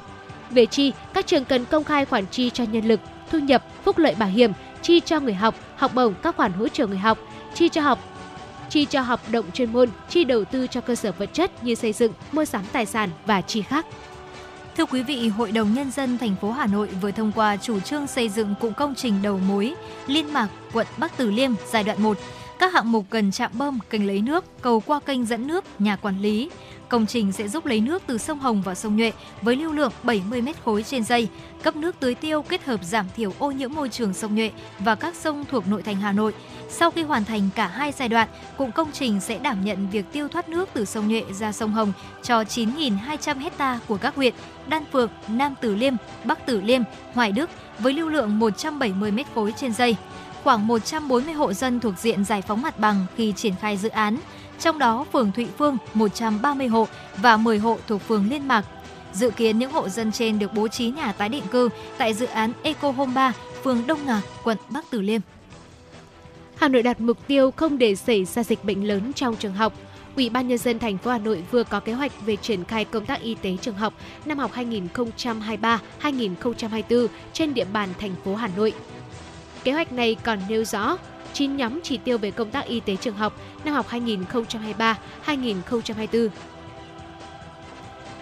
Về 0.50 0.66
chi, 0.66 0.92
các 1.14 1.28
trường 1.28 1.46
cần 1.46 1.66
công 1.66 1.84
khai 1.84 2.06
khoản 2.06 2.26
chi 2.32 2.50
cho 2.50 2.64
nhân 2.64 2.86
lực, 2.86 3.00
thu 3.32 3.40
nhập, 3.40 3.64
phúc 3.84 3.98
lợi 3.98 4.16
bảo 4.20 4.30
hiểm, 4.30 4.52
chi 4.82 5.00
cho 5.00 5.20
người 5.20 5.34
học, 5.34 5.56
học 5.76 5.92
bổng 5.96 6.14
các 6.22 6.36
khoản 6.36 6.52
hỗ 6.52 6.68
trợ 6.68 6.88
người 6.88 6.98
học, 6.98 7.18
chi 7.54 7.70
cho 7.70 7.82
học 7.82 8.00
chi 8.70 8.86
cho 8.86 9.02
học 9.02 9.20
động 9.32 9.46
chuyên 9.54 9.74
môn, 9.74 9.90
chi 10.10 10.24
đầu 10.24 10.46
tư 10.46 10.68
cho 10.68 10.82
cơ 10.82 10.96
sở 10.96 11.12
vật 11.12 11.30
chất 11.34 11.64
như 11.64 11.76
xây 11.76 11.94
dựng, 11.94 12.14
mua 12.32 12.46
sắm 12.46 12.64
tài 12.72 12.86
sản 12.86 13.10
và 13.26 13.42
chi 13.42 13.62
khác. 13.62 13.86
Thưa 14.78 14.86
quý 14.86 15.04
vị, 15.04 15.28
Hội 15.28 15.52
đồng 15.52 15.74
Nhân 15.74 15.92
dân 15.92 16.18
thành 16.18 16.36
phố 16.42 16.52
Hà 16.52 16.68
Nội 16.68 16.90
vừa 17.02 17.12
thông 17.12 17.32
qua 17.32 17.58
chủ 17.58 17.80
trương 17.80 18.08
xây 18.08 18.30
dựng 18.30 18.56
cụm 18.60 18.74
công 18.74 18.96
trình 18.96 19.22
đầu 19.22 19.40
mối 19.48 19.76
Liên 20.08 20.34
Mạc, 20.34 20.48
quận 20.74 20.88
Bắc 20.98 21.18
Từ 21.18 21.32
Liêm 21.32 21.52
giai 21.72 21.84
đoạn 21.84 22.04
1. 22.04 22.18
Các 22.60 22.74
hạng 22.74 22.92
mục 22.92 23.06
cần 23.10 23.32
trạm 23.32 23.52
bơm, 23.54 23.80
kênh 23.90 24.08
lấy 24.08 24.22
nước, 24.22 24.46
cầu 24.62 24.80
qua 24.80 25.00
kênh 25.00 25.26
dẫn 25.26 25.48
nước, 25.48 25.66
nhà 25.80 25.96
quản 25.96 26.22
lý, 26.22 26.50
Công 26.90 27.06
trình 27.06 27.32
sẽ 27.32 27.48
giúp 27.48 27.66
lấy 27.66 27.80
nước 27.80 28.04
từ 28.08 28.18
sông 28.18 28.40
Hồng 28.40 28.62
và 28.62 28.76
sông 28.76 28.98
Nhuệ 28.98 29.12
với 29.42 29.56
lưu 29.56 29.74
lượng 29.74 29.92
70 30.04 30.42
m 30.42 30.48
khối 30.66 30.84
trên 30.84 31.04
giây, 31.04 31.28
cấp 31.64 31.76
nước 31.76 31.96
tưới 32.00 32.16
tiêu 32.16 32.42
kết 32.42 32.64
hợp 32.64 32.84
giảm 32.84 33.06
thiểu 33.16 33.34
ô 33.40 33.52
nhiễm 33.52 33.74
môi 33.74 33.90
trường 33.90 34.14
sông 34.14 34.36
Nhuệ 34.36 34.52
và 34.80 34.96
các 34.96 35.16
sông 35.16 35.46
thuộc 35.52 35.68
nội 35.68 35.84
thành 35.84 35.96
Hà 35.96 36.12
Nội. 36.12 36.34
Sau 36.70 36.92
khi 36.92 37.04
hoàn 37.04 37.26
thành 37.26 37.50
cả 37.56 37.68
hai 37.68 37.92
giai 37.92 38.10
đoạn, 38.10 38.28
cụm 38.58 38.72
công 38.72 38.92
trình 38.92 39.20
sẽ 39.20 39.38
đảm 39.38 39.66
nhận 39.66 39.90
việc 39.90 40.06
tiêu 40.12 40.28
thoát 40.28 40.50
nước 40.50 40.70
từ 40.74 40.86
sông 40.86 41.08
Nhuệ 41.08 41.24
ra 41.34 41.52
sông 41.52 41.72
Hồng 41.72 41.94
cho 42.24 42.42
9.200 42.42 43.40
hecta 43.40 43.80
của 43.88 43.98
các 43.98 44.16
huyện 44.16 44.34
Đan 44.68 44.84
Phượng, 44.92 45.10
Nam 45.28 45.56
Tử 45.62 45.76
Liêm, 45.76 45.94
Bắc 46.24 46.46
Tử 46.46 46.62
Liêm, 46.62 46.82
Hoài 47.14 47.32
Đức 47.32 47.50
với 47.80 47.94
lưu 47.94 48.10
lượng 48.10 48.40
170 48.40 49.12
m 49.12 49.20
khối 49.36 49.54
trên 49.58 49.74
giây. 49.74 49.96
Khoảng 50.44 50.68
140 50.68 51.34
hộ 51.34 51.54
dân 51.54 51.80
thuộc 51.80 51.94
diện 51.98 52.26
giải 52.26 52.42
phóng 52.42 52.62
mặt 52.62 52.80
bằng 52.80 53.06
khi 53.16 53.34
triển 53.36 53.54
khai 53.62 53.78
dự 53.78 53.90
án 53.90 54.18
trong 54.60 54.80
đó 54.80 55.06
phường 55.14 55.32
Thụy 55.32 55.48
Phương 55.58 55.78
130 55.94 56.68
hộ 56.68 56.88
và 57.18 57.38
10 57.38 57.60
hộ 57.60 57.78
thuộc 57.88 58.02
phường 58.08 58.30
Liên 58.30 58.48
Mạc. 58.48 58.66
Dự 59.14 59.30
kiến 59.30 59.60
những 59.60 59.72
hộ 59.72 59.90
dân 59.90 60.12
trên 60.12 60.40
được 60.40 60.54
bố 60.54 60.68
trí 60.68 60.90
nhà 60.90 61.12
tái 61.12 61.30
định 61.30 61.44
cư 61.52 61.70
tại 61.98 62.14
dự 62.14 62.26
án 62.26 62.52
Eco 62.64 62.92
Home 62.92 63.14
3, 63.14 63.34
phường 63.64 63.88
Đông 63.88 64.06
Ngạc, 64.06 64.22
quận 64.44 64.58
Bắc 64.70 64.86
Từ 64.90 65.02
Liêm. 65.02 65.22
Hà 66.60 66.68
Nội 66.68 66.84
đặt 66.84 67.02
mục 67.02 67.28
tiêu 67.28 67.52
không 67.52 67.78
để 67.78 67.96
xảy 67.96 68.26
ra 68.26 68.44
dịch 68.44 68.64
bệnh 68.64 68.88
lớn 68.88 69.12
trong 69.16 69.36
trường 69.36 69.54
học. 69.54 69.74
Ủy 70.16 70.30
ban 70.30 70.48
nhân 70.48 70.58
dân 70.58 70.80
thành 70.80 70.98
phố 70.98 71.12
Hà 71.12 71.18
Nội 71.18 71.44
vừa 71.52 71.64
có 71.64 71.80
kế 71.80 71.94
hoạch 71.94 72.12
về 72.26 72.36
triển 72.36 72.64
khai 72.64 72.86
công 72.86 73.06
tác 73.06 73.22
y 73.22 73.36
tế 73.36 73.58
trường 73.62 73.76
học 73.76 73.94
năm 74.26 74.40
học 74.40 74.52
2023-2024 76.02 77.08
trên 77.34 77.54
địa 77.54 77.66
bàn 77.74 77.90
thành 78.00 78.16
phố 78.24 78.36
Hà 78.36 78.50
Nội. 78.58 78.74
Kế 79.64 79.72
hoạch 79.72 79.92
này 79.92 80.16
còn 80.24 80.40
nêu 80.50 80.64
rõ 80.64 80.98
9 81.34 81.58
nhóm 81.58 81.80
chỉ 81.84 81.98
tiêu 81.98 82.18
về 82.18 82.32
công 82.32 82.52
tác 82.52 82.66
y 82.66 82.80
tế 82.80 82.96
trường 82.96 83.16
học 83.16 83.42
năm 83.66 83.74
học 83.74 83.86
2023-2024. 85.26 86.28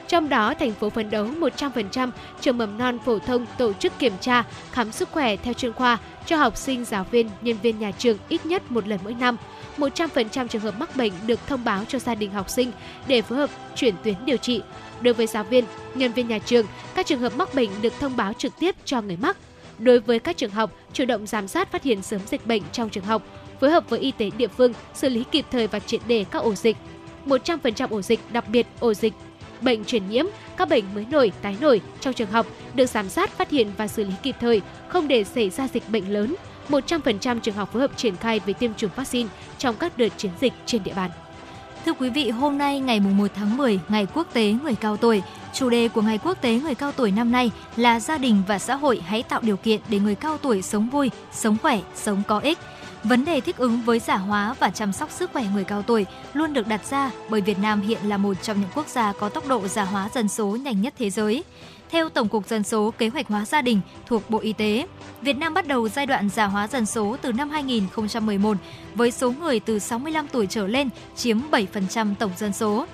Trong 0.08 0.30
đó, 0.30 0.54
thành 0.54 0.72
phố 0.72 0.90
phấn 0.90 1.10
đấu 1.10 1.26
100% 1.26 2.12
trường 2.42 2.58
mầm 2.58 2.78
non 2.78 2.98
phổ 3.06 3.20
thông 3.20 3.46
tổ 3.58 3.74
chức 3.74 4.00
kiểm 4.00 4.14
tra, 4.22 4.44
khám 4.72 4.92
sức 4.92 5.10
khỏe 5.12 5.36
theo 5.36 5.54
chuyên 5.54 5.74
khoa 5.74 5.98
cho 6.26 6.38
học 6.38 6.58
sinh, 6.58 6.86
giáo 6.86 7.06
viên, 7.12 7.30
nhân 7.42 7.58
viên 7.62 7.80
nhà 7.80 7.92
trường 7.92 8.18
ít 8.30 8.46
nhất 8.46 8.72
một 8.72 8.88
lần 8.88 9.00
mỗi 9.04 9.14
năm. 9.14 9.38
100% 9.78 10.48
trường 10.48 10.62
hợp 10.62 10.80
mắc 10.80 10.96
bệnh 10.96 11.12
được 11.26 11.40
thông 11.48 11.64
báo 11.64 11.86
cho 11.88 12.00
gia 12.00 12.16
đình 12.16 12.32
học 12.32 12.50
sinh 12.50 12.72
để 13.08 13.22
phối 13.22 13.38
hợp 13.38 13.50
chuyển 13.76 13.96
tuyến 14.04 14.16
điều 14.26 14.38
trị. 14.38 14.62
Đối 15.02 15.14
với 15.14 15.28
giáo 15.28 15.44
viên, 15.44 15.66
nhân 15.96 16.14
viên 16.14 16.28
nhà 16.28 16.40
trường, 16.40 16.66
các 16.96 17.06
trường 17.06 17.20
hợp 17.20 17.36
mắc 17.36 17.54
bệnh 17.54 17.70
được 17.82 17.94
thông 18.00 18.18
báo 18.18 18.34
trực 18.34 18.60
tiếp 18.60 18.76
cho 18.86 19.02
người 19.02 19.18
mắc. 19.18 19.38
Đối 19.80 20.00
với 20.00 20.20
các 20.20 20.38
trường 20.38 20.52
học, 20.52 20.72
chủ 20.94 21.06
động 21.06 21.28
giám 21.28 21.48
sát 21.48 21.72
phát 21.72 21.84
hiện 21.84 22.02
sớm 22.02 22.22
dịch 22.28 22.46
bệnh 22.46 22.62
trong 22.72 22.90
trường 22.90 23.04
học, 23.04 23.22
phối 23.62 23.72
hợp 23.72 23.90
với 23.90 24.00
y 24.00 24.12
tế 24.12 24.30
địa 24.38 24.48
phương 24.48 24.74
xử 24.94 25.10
lý 25.10 25.24
kịp 25.32 25.46
thời 25.52 25.68
và 25.68 25.80
triệt 25.80 26.02
đề 26.08 26.26
các 26.32 26.40
ổ 26.40 26.56
dịch. 26.56 26.78
100% 27.26 27.88
ổ 27.90 28.02
dịch, 28.02 28.20
đặc 28.32 28.50
biệt 28.50 28.68
ổ 28.80 28.94
dịch 28.94 29.14
bệnh 29.62 29.86
truyền 29.86 30.10
nhiễm, 30.10 30.26
các 30.58 30.70
bệnh 30.70 30.84
mới 30.96 31.06
nổi, 31.12 31.32
tái 31.42 31.58
nổi 31.62 31.82
trong 32.00 32.14
trường 32.14 32.32
học 32.32 32.48
được 32.74 32.86
giám 32.86 33.10
sát, 33.10 33.30
phát 33.30 33.50
hiện 33.50 33.72
và 33.78 33.88
xử 33.88 34.04
lý 34.04 34.14
kịp 34.24 34.36
thời, 34.40 34.62
không 34.88 35.08
để 35.08 35.24
xảy 35.24 35.50
ra 35.50 35.68
dịch 35.74 35.90
bệnh 35.90 36.14
lớn. 36.14 36.36
100% 36.70 37.40
trường 37.40 37.56
học 37.56 37.70
phối 37.74 37.82
hợp 37.82 37.98
triển 37.98 38.16
khai 38.16 38.40
về 38.46 38.54
tiêm 38.54 38.74
chủng 38.74 38.92
vaccine 38.96 39.30
trong 39.58 39.76
các 39.76 39.98
đợt 39.98 40.10
chiến 40.18 40.32
dịch 40.42 40.54
trên 40.66 40.84
địa 40.84 40.94
bàn. 40.94 41.12
Thưa 41.86 41.94
quý 41.94 42.10
vị, 42.10 42.30
hôm 42.30 42.58
nay 42.58 42.80
ngày 42.80 43.00
1 43.00 43.28
tháng 43.36 43.58
10, 43.58 43.80
Ngày 43.90 44.08
Quốc 44.14 44.28
tế 44.34 44.56
Người 44.64 44.76
Cao 44.76 44.98
Tuổi. 44.98 45.22
Chủ 45.54 45.70
đề 45.70 45.88
của 45.88 46.02
Ngày 46.02 46.20
Quốc 46.24 46.42
tế 46.42 46.60
Người 46.60 46.76
Cao 46.76 46.92
Tuổi 46.92 47.12
năm 47.12 47.32
nay 47.32 47.52
là 47.76 48.00
gia 48.00 48.18
đình 48.18 48.42
và 48.48 48.60
xã 48.60 48.76
hội 48.76 49.02
hãy 49.06 49.24
tạo 49.24 49.40
điều 49.44 49.58
kiện 49.58 49.82
để 49.90 50.00
người 50.00 50.16
cao 50.16 50.38
tuổi 50.38 50.62
sống 50.62 50.90
vui, 50.90 51.12
sống 51.32 51.58
khỏe, 51.62 51.82
sống 51.96 52.24
có 52.28 52.40
ích. 52.40 52.58
Vấn 53.04 53.26
đề 53.26 53.42
thích 53.42 53.58
ứng 53.58 53.82
với 53.82 54.00
giả 54.00 54.18
hóa 54.18 54.56
và 54.60 54.70
chăm 54.70 54.94
sóc 54.94 55.12
sức 55.12 55.32
khỏe 55.34 55.46
người 55.54 55.64
cao 55.64 55.82
tuổi 55.82 56.06
luôn 56.34 56.54
được 56.54 56.68
đặt 56.68 56.86
ra 56.90 57.12
bởi 57.30 57.42
Việt 57.42 57.60
Nam 57.60 57.82
hiện 57.82 58.00
là 58.04 58.18
một 58.18 58.34
trong 58.42 58.62
những 58.62 58.70
quốc 58.76 58.88
gia 58.88 59.14
có 59.14 59.30
tốc 59.30 59.48
độ 59.48 59.68
giả 59.68 59.84
hóa 59.84 60.10
dân 60.14 60.28
số 60.28 60.46
nhanh 60.46 60.82
nhất 60.82 60.94
thế 61.00 61.10
giới. 61.10 61.44
Theo 61.90 62.10
Tổng 62.10 62.30
cục 62.30 62.48
Dân 62.48 62.64
số 62.64 62.94
Kế 62.98 63.10
hoạch 63.10 63.28
hóa 63.28 63.46
gia 63.46 63.62
đình 63.62 63.82
thuộc 64.06 64.30
Bộ 64.30 64.40
Y 64.40 64.54
tế, 64.54 64.88
Việt 65.22 65.38
Nam 65.38 65.54
bắt 65.54 65.68
đầu 65.68 65.90
giai 65.90 66.06
đoạn 66.06 66.30
già 66.30 66.46
hóa 66.46 66.68
dân 66.68 66.86
số 66.86 67.18
từ 67.22 67.32
năm 67.32 67.50
2011 67.50 68.58
với 68.96 69.12
số 69.12 69.32
người 69.32 69.60
từ 69.60 69.80
65 69.80 70.28
tuổi 70.28 70.48
trở 70.50 70.68
lên 70.68 70.90
chiếm 71.16 71.40
7% 71.52 72.16
tổng 72.16 72.32
dân 72.38 72.54
số. 72.54 72.86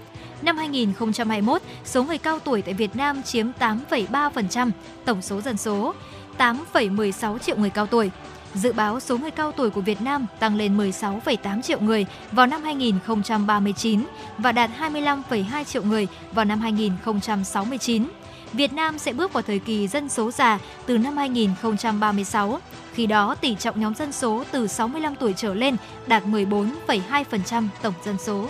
Năm 0.42 0.58
2021, 0.58 1.62
số 1.86 2.04
người 2.04 2.18
cao 2.18 2.40
tuổi 2.40 2.62
tại 2.62 2.74
Việt 2.74 2.96
Nam 2.96 3.24
chiếm 3.24 3.48
8,3% 3.60 4.72
tổng 5.06 5.22
số 5.22 5.42
dân 5.42 5.58
số, 5.58 5.94
8,16 6.38 7.38
triệu 7.38 7.58
người 7.58 7.70
cao 7.70 7.86
tuổi. 7.86 8.12
Dự 8.56 8.74
báo 8.74 9.00
số 9.00 9.18
người 9.18 9.32
cao 9.32 9.52
tuổi 9.52 9.70
của 9.70 9.82
Việt 9.82 10.02
Nam 10.02 10.26
tăng 10.40 10.56
lên 10.56 10.78
16,8 10.78 11.62
triệu 11.62 11.80
người 11.80 12.06
vào 12.32 12.48
năm 12.48 12.64
2039 12.64 14.06
và 14.38 14.52
đạt 14.52 14.70
25,2 14.80 15.64
triệu 15.64 15.84
người 15.84 16.08
vào 16.32 16.46
năm 16.46 16.60
2069. 16.60 18.08
Việt 18.54 18.74
Nam 18.74 18.98
sẽ 18.98 19.14
bước 19.14 19.34
vào 19.34 19.44
thời 19.44 19.60
kỳ 19.60 19.88
dân 19.88 20.10
số 20.10 20.32
già 20.32 20.60
từ 20.86 20.98
năm 20.98 21.18
2036. 21.18 22.60
Khi 22.94 23.06
đó, 23.06 23.36
tỷ 23.36 23.56
trọng 23.56 23.82
nhóm 23.82 23.96
dân 23.96 24.12
số 24.12 24.44
từ 24.52 24.68
65 24.68 25.16
tuổi 25.16 25.34
trở 25.38 25.54
lên 25.54 25.76
đạt 26.08 26.24
14,2% 26.26 27.68
tổng 27.82 27.94
dân 28.06 28.18
số. 28.18 28.48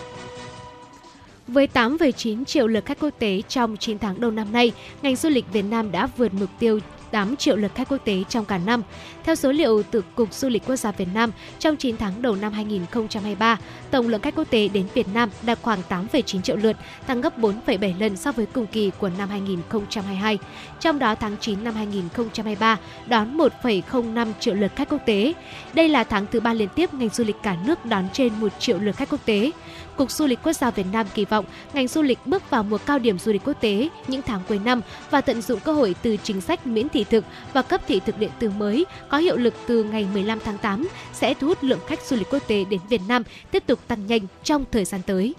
Với 1.48 1.68
8,9 1.74 2.46
triệu 2.46 2.68
lượt 2.68 2.86
khách 2.86 3.00
quốc 3.00 3.14
tế 3.20 3.42
trong 3.48 3.78
9 3.78 4.00
tháng 4.00 4.22
đầu 4.22 4.32
năm 4.32 4.52
nay, 4.52 4.72
ngành 5.02 5.16
du 5.16 5.30
lịch 5.30 5.46
Việt 5.54 5.62
Nam 5.62 5.92
đã 5.92 6.08
vượt 6.18 6.34
mục 6.34 6.50
tiêu 6.60 6.80
8 7.14 7.36
triệu 7.36 7.56
lượt 7.56 7.72
khách 7.76 7.90
quốc 7.90 7.98
tế 8.06 8.24
trong 8.30 8.46
cả 8.46 8.58
năm. 8.58 8.84
Theo 9.24 9.36
số 9.36 9.52
liệu 9.52 9.84
từ 9.92 10.02
Cục 10.16 10.34
Du 10.34 10.50
lịch 10.50 10.66
Quốc 10.66 10.76
gia 10.76 10.92
Việt 10.92 11.08
Nam, 11.14 11.32
trong 11.60 11.78
9 11.78 11.98
tháng 11.98 12.22
đầu 12.22 12.36
năm 12.36 12.54
2023, 12.54 13.60
tổng 13.92 14.08
lượng 14.08 14.22
khách 14.22 14.36
quốc 14.36 14.50
tế 14.50 14.68
đến 14.68 14.86
Việt 14.94 15.08
Nam 15.14 15.30
đạt 15.42 15.60
khoảng 15.62 15.80
8,9 15.90 16.42
triệu 16.42 16.56
lượt, 16.56 16.78
tăng 17.08 17.22
gấp 17.22 17.40
4,7 17.40 18.00
lần 18.00 18.18
so 18.18 18.32
với 18.32 18.46
cùng 18.46 18.68
kỳ 18.68 18.92
của 19.00 19.10
năm 19.18 19.30
2022. 19.30 20.38
Trong 20.80 21.00
đó 21.00 21.16
tháng 21.16 21.38
9 21.38 21.64
năm 21.64 21.76
2023 21.76 22.78
đón 23.06 23.38
1,05 23.38 24.28
triệu 24.40 24.54
lượt 24.54 24.72
khách 24.76 24.90
quốc 24.90 25.02
tế. 25.06 25.34
Đây 25.74 25.90
là 25.90 26.04
tháng 26.04 26.26
thứ 26.32 26.40
ba 26.40 26.54
liên 26.54 26.70
tiếp 26.76 26.94
ngành 26.94 27.10
du 27.10 27.24
lịch 27.24 27.38
cả 27.44 27.58
nước 27.66 27.86
đón 27.86 28.06
trên 28.14 28.34
1 28.40 28.48
triệu 28.60 28.78
lượt 28.78 28.96
khách 28.96 29.10
quốc 29.10 29.26
tế. 29.26 29.52
Cục 29.98 30.12
Du 30.12 30.26
lịch 30.26 30.40
Quốc 30.44 30.54
gia 30.54 30.72
Việt 30.72 30.86
Nam 30.92 31.08
kỳ 31.14 31.26
vọng 31.26 31.46
ngành 31.74 31.88
du 31.88 32.02
lịch 32.02 32.20
bước 32.26 32.50
vào 32.50 32.64
mùa 32.64 32.78
cao 32.78 33.00
điểm 33.00 33.20
du 33.20 33.32
lịch 33.32 33.42
quốc 33.46 33.62
tế 33.62 33.90
những 34.08 34.22
tháng 34.22 34.42
cuối 34.48 34.60
năm 34.66 34.82
và 35.10 35.22
tận 35.22 35.42
dụng 35.42 35.60
cơ 35.60 35.74
hội 35.74 35.96
từ 36.02 36.18
chính 36.18 36.42
sách 36.42 36.68
miễn 36.68 36.90
thị 36.90 37.04
thực 37.04 37.26
và 37.54 37.62
cấp 37.62 37.82
thị 37.88 38.02
thực 38.06 38.20
điện 38.20 38.32
tử 38.40 38.50
mới 38.50 38.86
có 39.10 39.18
hiệu 39.18 39.38
lực 39.38 39.54
từ 39.68 39.84
ngày 39.84 40.08
15 40.14 40.40
tháng 40.46 40.58
8 40.58 40.88
sẽ 41.14 41.34
thu 41.34 41.48
hút 41.48 41.58
lượng 41.62 41.80
khách 41.88 42.02
du 42.02 42.16
lịch 42.16 42.30
quốc 42.30 42.48
tế 42.48 42.66
đến 42.70 42.80
Việt 42.90 43.02
Nam 43.08 43.24
tiếp 43.52 43.64
tục 43.68 43.80
tăng 43.88 44.08
nhanh 44.08 44.22
trong 44.44 44.66
thời 44.72 44.86
gian 44.86 45.02
tới. 45.02 45.34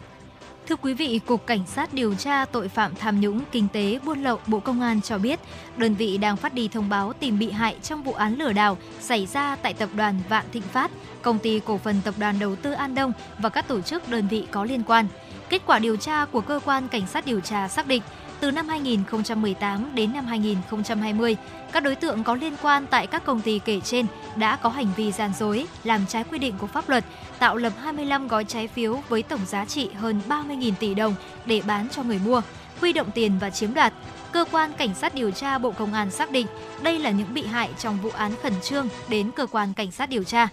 Thưa 0.68 0.76
quý 0.76 0.94
vị, 0.94 1.20
Cục 1.26 1.46
Cảnh 1.46 1.66
sát 1.66 1.94
điều 1.94 2.14
tra 2.14 2.44
tội 2.44 2.68
phạm 2.68 2.94
tham 2.94 3.20
nhũng 3.20 3.40
kinh 3.52 3.68
tế 3.72 3.98
buôn 4.04 4.22
lậu 4.22 4.38
Bộ 4.46 4.60
Công 4.60 4.80
an 4.80 5.00
cho 5.00 5.18
biết, 5.18 5.40
đơn 5.76 5.94
vị 5.94 6.18
đang 6.18 6.36
phát 6.36 6.54
đi 6.54 6.68
thông 6.68 6.88
báo 6.88 7.12
tìm 7.12 7.38
bị 7.38 7.50
hại 7.50 7.76
trong 7.82 8.02
vụ 8.02 8.12
án 8.12 8.38
lừa 8.38 8.52
đảo 8.52 8.78
xảy 9.00 9.26
ra 9.26 9.56
tại 9.56 9.74
tập 9.74 9.88
đoàn 9.96 10.20
Vạn 10.28 10.44
Thịnh 10.52 10.62
Phát, 10.62 10.90
công 11.22 11.38
ty 11.38 11.60
cổ 11.64 11.78
phần 11.78 12.00
tập 12.04 12.14
đoàn 12.18 12.38
đầu 12.38 12.56
tư 12.56 12.72
An 12.72 12.94
Đông 12.94 13.12
và 13.38 13.48
các 13.48 13.68
tổ 13.68 13.80
chức 13.80 14.08
đơn 14.08 14.28
vị 14.28 14.46
có 14.50 14.64
liên 14.64 14.82
quan. 14.86 15.06
Kết 15.48 15.62
quả 15.66 15.78
điều 15.78 15.96
tra 15.96 16.24
của 16.24 16.40
cơ 16.40 16.60
quan 16.64 16.88
cảnh 16.88 17.06
sát 17.06 17.26
điều 17.26 17.40
tra 17.40 17.68
xác 17.68 17.86
định, 17.86 18.02
từ 18.44 18.50
năm 18.50 18.68
2018 18.68 19.94
đến 19.94 20.12
năm 20.12 20.26
2020, 20.26 21.36
các 21.72 21.82
đối 21.82 21.94
tượng 21.94 22.24
có 22.24 22.34
liên 22.34 22.52
quan 22.62 22.86
tại 22.86 23.06
các 23.06 23.24
công 23.24 23.40
ty 23.40 23.60
kể 23.64 23.80
trên 23.80 24.06
đã 24.36 24.56
có 24.56 24.68
hành 24.68 24.86
vi 24.96 25.12
gian 25.12 25.32
dối, 25.38 25.66
làm 25.84 26.06
trái 26.08 26.24
quy 26.24 26.38
định 26.38 26.54
của 26.58 26.66
pháp 26.66 26.88
luật, 26.88 27.04
tạo 27.38 27.56
lập 27.56 27.72
25 27.82 28.28
gói 28.28 28.44
trái 28.44 28.68
phiếu 28.68 29.00
với 29.08 29.22
tổng 29.22 29.40
giá 29.46 29.64
trị 29.64 29.88
hơn 29.94 30.20
30.000 30.28 30.72
tỷ 30.80 30.94
đồng 30.94 31.14
để 31.46 31.62
bán 31.66 31.88
cho 31.88 32.02
người 32.02 32.20
mua, 32.24 32.40
huy 32.80 32.92
động 32.92 33.10
tiền 33.14 33.32
và 33.40 33.50
chiếm 33.50 33.74
đoạt. 33.74 33.92
Cơ 34.32 34.44
quan 34.52 34.72
Cảnh 34.72 34.94
sát 34.94 35.14
điều 35.14 35.30
tra 35.30 35.58
Bộ 35.58 35.70
Công 35.70 35.92
an 35.92 36.10
xác 36.10 36.30
định 36.30 36.46
đây 36.82 36.98
là 36.98 37.10
những 37.10 37.34
bị 37.34 37.42
hại 37.46 37.70
trong 37.78 37.98
vụ 38.02 38.10
án 38.10 38.32
khẩn 38.42 38.52
trương 38.62 38.88
đến 39.08 39.30
cơ 39.36 39.46
quan 39.46 39.74
cảnh 39.74 39.90
sát 39.90 40.08
điều 40.08 40.24
tra 40.24 40.48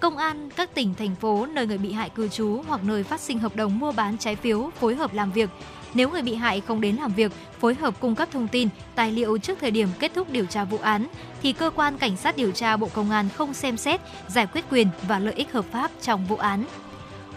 công 0.00 0.16
an 0.16 0.48
các 0.56 0.74
tỉnh 0.74 0.94
thành 0.94 1.14
phố 1.14 1.46
nơi 1.46 1.66
người 1.66 1.78
bị 1.78 1.92
hại 1.92 2.10
cư 2.10 2.28
trú 2.28 2.62
hoặc 2.68 2.84
nơi 2.84 3.02
phát 3.02 3.20
sinh 3.20 3.38
hợp 3.38 3.56
đồng 3.56 3.78
mua 3.78 3.92
bán 3.92 4.18
trái 4.18 4.36
phiếu 4.36 4.70
phối 4.80 4.94
hợp 4.94 5.14
làm 5.14 5.32
việc 5.32 5.50
nếu 5.94 6.10
người 6.10 6.22
bị 6.22 6.34
hại 6.34 6.60
không 6.60 6.80
đến 6.80 6.96
làm 6.96 7.12
việc, 7.12 7.32
phối 7.60 7.74
hợp 7.74 8.00
cung 8.00 8.14
cấp 8.14 8.28
thông 8.32 8.48
tin, 8.48 8.68
tài 8.94 9.12
liệu 9.12 9.38
trước 9.38 9.58
thời 9.60 9.70
điểm 9.70 9.88
kết 9.98 10.12
thúc 10.14 10.30
điều 10.30 10.46
tra 10.46 10.64
vụ 10.64 10.78
án, 10.78 11.06
thì 11.42 11.52
cơ 11.52 11.70
quan 11.70 11.98
cảnh 11.98 12.16
sát 12.16 12.36
điều 12.36 12.52
tra 12.52 12.76
Bộ 12.76 12.88
Công 12.92 13.10
an 13.10 13.28
không 13.36 13.54
xem 13.54 13.76
xét, 13.76 14.00
giải 14.28 14.46
quyết 14.46 14.64
quyền 14.70 14.88
và 15.08 15.18
lợi 15.18 15.34
ích 15.34 15.52
hợp 15.52 15.64
pháp 15.72 15.90
trong 16.02 16.26
vụ 16.26 16.36
án. 16.36 16.64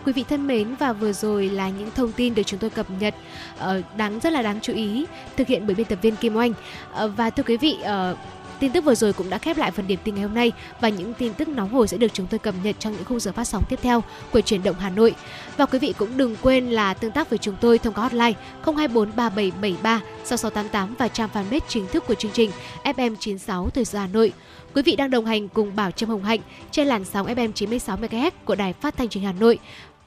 Quý 0.06 0.14
vị 0.14 0.24
thân 0.30 0.48
mến 0.48 0.76
và 0.80 0.94
vừa 0.94 1.14
rồi 1.14 1.50
là 1.50 1.70
những 1.70 1.92
thông 1.96 2.12
tin 2.12 2.36
được 2.36 2.44
chúng 2.44 2.60
tôi 2.60 2.70
cập 2.70 2.86
nhật 3.00 3.16
ờ, 3.58 3.82
đáng 3.98 4.20
rất 4.20 4.34
là 4.34 4.42
đáng 4.42 4.60
chú 4.62 4.74
ý 4.74 5.06
thực 5.38 5.48
hiện 5.48 5.68
bởi 5.68 5.76
biên 5.76 5.86
tập 5.86 6.00
viên 6.02 6.16
Kim 6.16 6.36
Oanh 6.36 6.54
ờ, 6.94 7.08
và 7.08 7.30
thưa 7.30 7.44
quý 7.44 7.58
vị 7.58 7.78
ờ, 7.84 8.16
Tin 8.60 8.72
tức 8.72 8.86
vừa 8.86 8.96
rồi 8.96 9.14
cũng 9.14 9.30
đã 9.30 9.38
khép 9.38 9.58
lại 9.58 9.72
phần 9.72 9.88
điểm 9.88 10.00
tin 10.04 10.16
ngày 10.16 10.24
hôm 10.24 10.34
nay 10.34 10.52
và 10.82 10.90
những 10.90 11.14
tin 11.14 11.34
tức 11.34 11.48
nóng 11.48 11.70
hổi 11.70 11.88
sẽ 11.88 11.98
được 11.98 12.14
chúng 12.14 12.28
tôi 12.28 12.40
cập 12.40 12.56
nhật 12.64 12.76
trong 12.80 12.94
những 12.94 13.06
khung 13.06 13.20
giờ 13.20 13.32
phát 13.32 13.44
sóng 13.44 13.64
tiếp 13.70 13.80
theo 13.82 14.04
của 14.32 14.42
chuyển 14.42 14.64
động 14.64 14.76
Hà 14.80 14.90
Nội. 14.90 15.16
Và 15.58 15.66
quý 15.66 15.80
vị 15.80 15.94
cũng 15.98 16.18
đừng 16.18 16.36
quên 16.42 16.70
là 16.70 16.94
tương 16.94 17.12
tác 17.12 17.30
với 17.30 17.38
chúng 17.38 17.56
tôi 17.62 17.78
thông 17.78 17.94
qua 17.94 18.04
hotline 18.04 18.34
0243773 18.64 20.00
6688 20.26 20.96
và 20.96 21.08
trang 21.08 21.30
fanpage 21.34 21.60
chính 21.68 21.88
thức 21.88 22.04
của 22.08 22.16
chương 22.16 22.32
trình 22.32 22.52
FM96 22.84 23.70
Thời 23.70 23.86
sự 23.86 23.98
Hà 23.98 24.08
Nội. 24.08 24.34
Quý 24.76 24.82
vị 24.82 24.96
đang 24.96 25.12
đồng 25.12 25.26
hành 25.26 25.48
cùng 25.48 25.76
Bảo 25.76 25.92
Trâm 25.92 26.10
Hồng 26.10 26.24
Hạnh 26.24 26.40
trên 26.72 26.88
làn 26.88 27.06
sóng 27.06 27.28
FM 27.28 27.52
96 27.52 27.98
MHz 27.98 28.32
của 28.46 28.56
Đài 28.56 28.74
Phát 28.74 28.98
thanh 28.98 29.10
Truyền 29.10 29.24
hình 29.24 29.34
Hà 29.34 29.40
Nội 29.40 29.60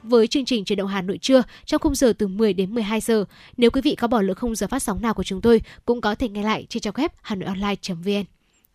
với 0.03 0.27
chương 0.27 0.45
trình 0.45 0.65
chuyển 0.65 0.77
động 0.77 0.87
Hà 0.87 1.01
Nội 1.01 1.17
trưa 1.17 1.43
trong 1.65 1.81
khung 1.81 1.95
giờ 1.95 2.13
từ 2.17 2.27
10 2.27 2.53
đến 2.53 2.75
12 2.75 3.01
giờ. 3.01 3.25
Nếu 3.57 3.71
quý 3.71 3.81
vị 3.81 3.95
có 3.95 4.07
bỏ 4.07 4.21
lỡ 4.21 4.33
khung 4.33 4.55
giờ 4.55 4.67
phát 4.67 4.83
sóng 4.83 5.01
nào 5.01 5.13
của 5.13 5.23
chúng 5.23 5.41
tôi 5.41 5.61
cũng 5.85 6.01
có 6.01 6.15
thể 6.15 6.29
nghe 6.29 6.43
lại 6.43 6.65
trên 6.69 6.81
trang 6.81 6.93
web 6.93 7.09
hanoionline.vn. 7.21 8.23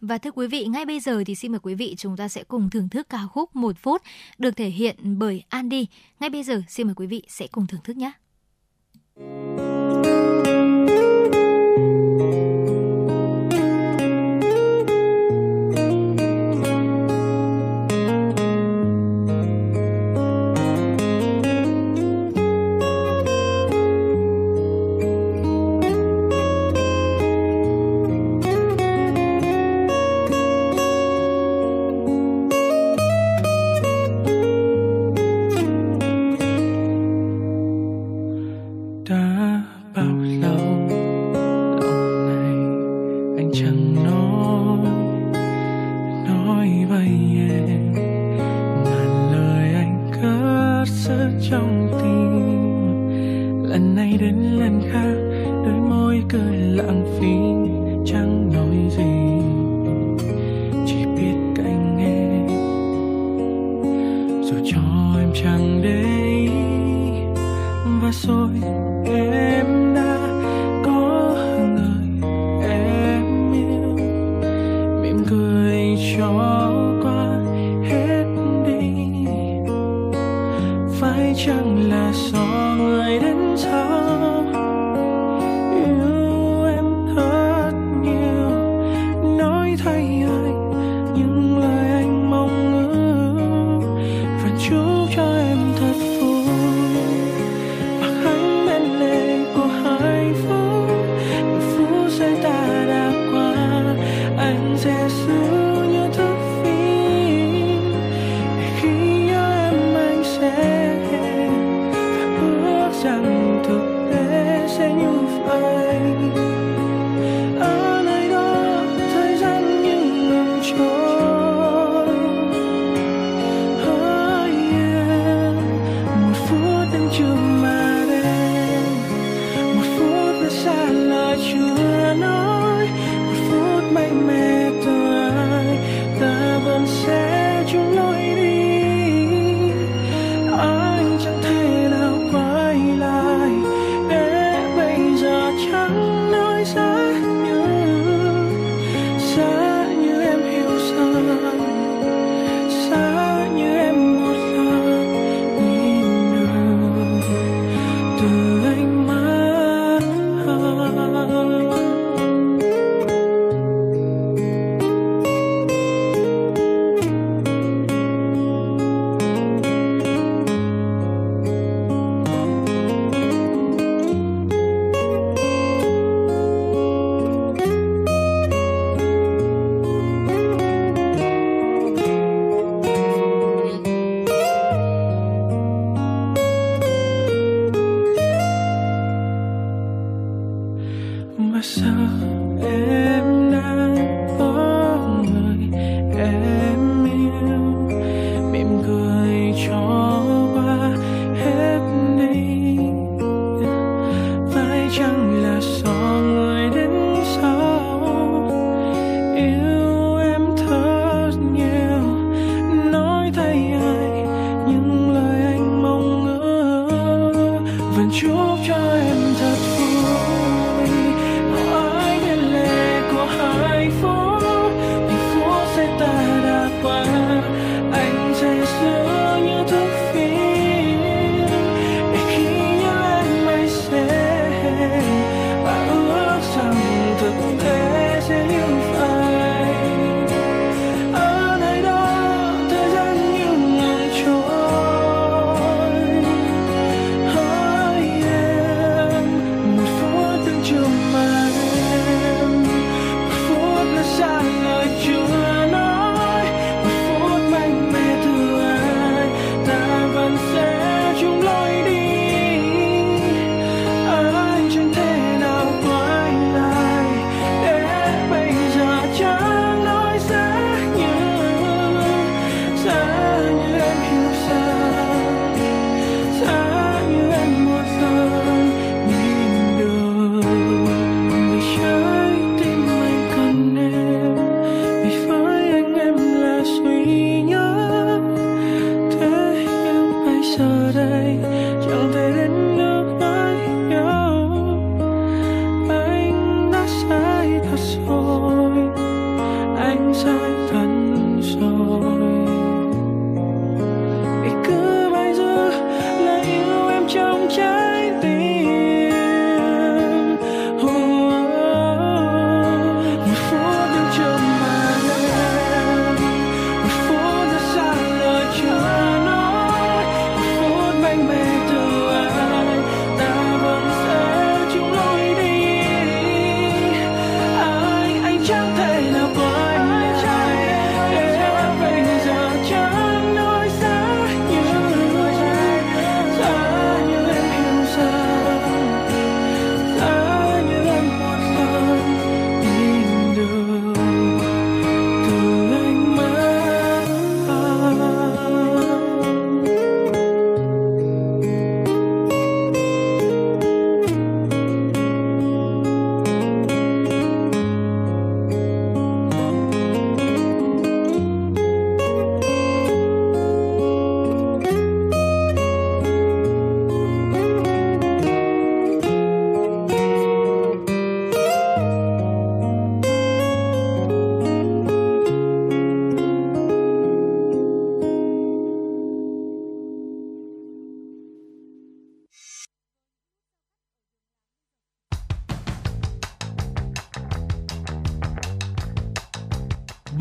Và 0.00 0.18
thưa 0.18 0.30
quý 0.30 0.46
vị, 0.46 0.66
ngay 0.66 0.86
bây 0.86 1.00
giờ 1.00 1.22
thì 1.26 1.34
xin 1.34 1.52
mời 1.52 1.60
quý 1.62 1.74
vị 1.74 1.94
chúng 1.98 2.16
ta 2.16 2.28
sẽ 2.28 2.44
cùng 2.44 2.70
thưởng 2.70 2.88
thức 2.88 3.08
ca 3.08 3.26
khúc 3.32 3.56
một 3.56 3.76
phút 3.78 4.02
được 4.38 4.56
thể 4.56 4.68
hiện 4.68 5.18
bởi 5.18 5.44
Andy. 5.48 5.86
Ngay 6.20 6.30
bây 6.30 6.42
giờ 6.42 6.62
xin 6.68 6.86
mời 6.86 6.94
quý 6.94 7.06
vị 7.06 7.22
sẽ 7.28 7.46
cùng 7.46 7.66
thưởng 7.66 7.80
thức 7.84 7.96
nhé. 7.96 8.12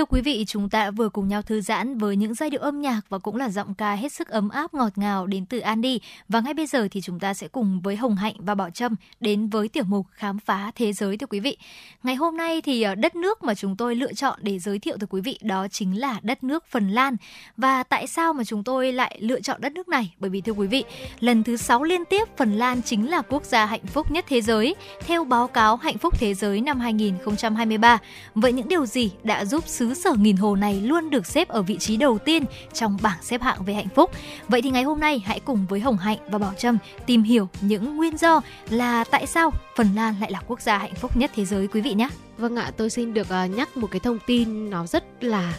Thưa 0.00 0.04
quý 0.04 0.20
vị, 0.20 0.44
chúng 0.48 0.68
ta 0.68 0.90
vừa 0.90 1.08
cùng 1.08 1.28
nhau 1.28 1.42
thư 1.42 1.60
giãn 1.60 1.98
với 1.98 2.16
những 2.16 2.34
giai 2.34 2.50
điệu 2.50 2.60
âm 2.60 2.80
nhạc 2.80 3.00
và 3.08 3.18
cũng 3.18 3.36
là 3.36 3.48
giọng 3.48 3.74
ca 3.74 3.94
hết 3.94 4.12
sức 4.12 4.28
ấm 4.28 4.48
áp 4.48 4.74
ngọt 4.74 4.92
ngào 4.96 5.26
đến 5.26 5.46
từ 5.46 5.58
Andy. 5.58 6.00
Và 6.28 6.40
ngay 6.40 6.54
bây 6.54 6.66
giờ 6.66 6.88
thì 6.90 7.00
chúng 7.00 7.18
ta 7.18 7.34
sẽ 7.34 7.48
cùng 7.48 7.80
với 7.80 7.96
Hồng 7.96 8.16
Hạnh 8.16 8.34
và 8.38 8.54
Bảo 8.54 8.70
Trâm 8.70 8.94
đến 9.20 9.48
với 9.48 9.68
tiểu 9.68 9.84
mục 9.84 10.06
Khám 10.12 10.38
phá 10.38 10.70
thế 10.74 10.92
giới 10.92 11.16
thưa 11.16 11.26
quý 11.26 11.40
vị. 11.40 11.56
Ngày 12.02 12.14
hôm 12.14 12.36
nay 12.36 12.60
thì 12.60 12.82
ờ, 12.82 12.94
đất 12.94 13.16
nước 13.16 13.42
mà 13.42 13.54
chúng 13.54 13.76
tôi 13.76 13.94
lựa 13.94 14.12
chọn 14.12 14.38
để 14.42 14.58
giới 14.58 14.78
thiệu 14.78 14.96
tới 15.00 15.06
quý 15.10 15.20
vị 15.20 15.38
đó 15.42 15.68
chính 15.68 16.00
là 16.00 16.20
đất 16.22 16.44
nước 16.44 16.64
Phần 16.70 16.88
Lan. 16.88 17.16
Và 17.56 17.82
tại 17.82 18.06
sao 18.06 18.32
mà 18.32 18.44
chúng 18.44 18.64
tôi 18.64 18.92
lại 18.92 19.18
lựa 19.20 19.40
chọn 19.40 19.60
đất 19.60 19.72
nước 19.72 19.88
này? 19.88 20.14
Bởi 20.18 20.30
vì 20.30 20.40
thưa 20.40 20.52
quý 20.52 20.66
vị, 20.66 20.84
lần 21.20 21.44
thứ 21.44 21.56
6 21.56 21.82
liên 21.82 22.04
tiếp 22.04 22.28
Phần 22.36 22.52
Lan 22.52 22.82
chính 22.82 23.10
là 23.10 23.22
quốc 23.22 23.44
gia 23.44 23.66
hạnh 23.66 23.86
phúc 23.86 24.10
nhất 24.10 24.24
thế 24.28 24.40
giới 24.40 24.74
theo 25.00 25.24
báo 25.24 25.48
cáo 25.48 25.76
Hạnh 25.76 25.98
phúc 25.98 26.14
thế 26.18 26.34
giới 26.34 26.60
năm 26.60 26.80
2023. 26.80 27.98
Vậy 28.34 28.52
những 28.52 28.68
điều 28.68 28.86
gì 28.86 29.10
đã 29.22 29.44
giúp 29.44 29.68
xứ 29.68 29.89
sở 29.94 30.12
nghìn 30.18 30.36
hồ 30.36 30.56
này 30.56 30.80
luôn 30.80 31.10
được 31.10 31.26
xếp 31.26 31.48
ở 31.48 31.62
vị 31.62 31.78
trí 31.78 31.96
đầu 31.96 32.18
tiên 32.18 32.44
trong 32.72 32.96
bảng 33.02 33.22
xếp 33.22 33.42
hạng 33.42 33.64
về 33.64 33.74
hạnh 33.74 33.88
phúc. 33.94 34.10
Vậy 34.48 34.62
thì 34.62 34.70
ngày 34.70 34.82
hôm 34.82 35.00
nay 35.00 35.22
hãy 35.24 35.40
cùng 35.40 35.66
với 35.68 35.80
Hồng 35.80 35.96
Hạnh 35.96 36.18
và 36.30 36.38
Bảo 36.38 36.54
Trâm 36.58 36.78
tìm 37.06 37.22
hiểu 37.22 37.48
những 37.60 37.96
nguyên 37.96 38.16
do 38.16 38.40
là 38.70 39.04
tại 39.04 39.26
sao 39.26 39.52
Phần 39.76 39.88
Lan 39.94 40.14
lại 40.20 40.30
là 40.30 40.40
quốc 40.46 40.60
gia 40.60 40.78
hạnh 40.78 40.94
phúc 40.94 41.16
nhất 41.16 41.30
thế 41.34 41.44
giới, 41.44 41.68
quý 41.68 41.80
vị 41.80 41.94
nhé. 41.94 42.08
Vâng 42.40 42.56
ạ, 42.56 42.70
tôi 42.76 42.90
xin 42.90 43.14
được 43.14 43.26
uh, 43.44 43.50
nhắc 43.50 43.76
một 43.76 43.88
cái 43.90 44.00
thông 44.00 44.18
tin 44.26 44.70
nó 44.70 44.86
rất 44.86 45.04
là 45.20 45.54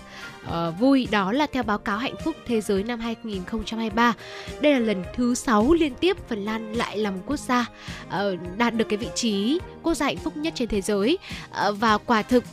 uh, 0.46 0.80
vui 0.80 1.08
đó 1.12 1.32
là 1.32 1.48
theo 1.52 1.64
báo 1.64 1.78
cáo 1.78 1.98
hạnh 1.98 2.16
phúc 2.26 2.36
thế 2.48 2.62
giới 2.62 2.84
năm 2.84 3.00
2023. 3.00 4.14
Đây 4.62 4.74
là 4.74 4.80
lần 4.80 5.04
thứ 5.16 5.36
6 5.36 5.74
liên 5.74 5.96
tiếp 5.96 6.18
Phần 6.30 6.46
Lan 6.46 6.74
lại 6.74 6.98
là 6.98 7.12
một 7.12 7.20
quốc 7.26 7.40
gia 7.40 7.66
uh, 8.08 8.14
đạt 8.58 8.76
được 8.76 8.86
cái 8.90 8.98
vị 8.98 9.08
trí 9.16 9.60
quốc 9.84 9.94
gia 9.94 10.06
hạnh 10.06 10.18
phúc 10.18 10.38
nhất 10.38 10.54
trên 10.56 10.68
thế 10.70 10.82
giới 10.82 11.18
uh, 11.50 11.80
và 11.80 11.98
quả 11.98 12.22
thực 12.22 12.44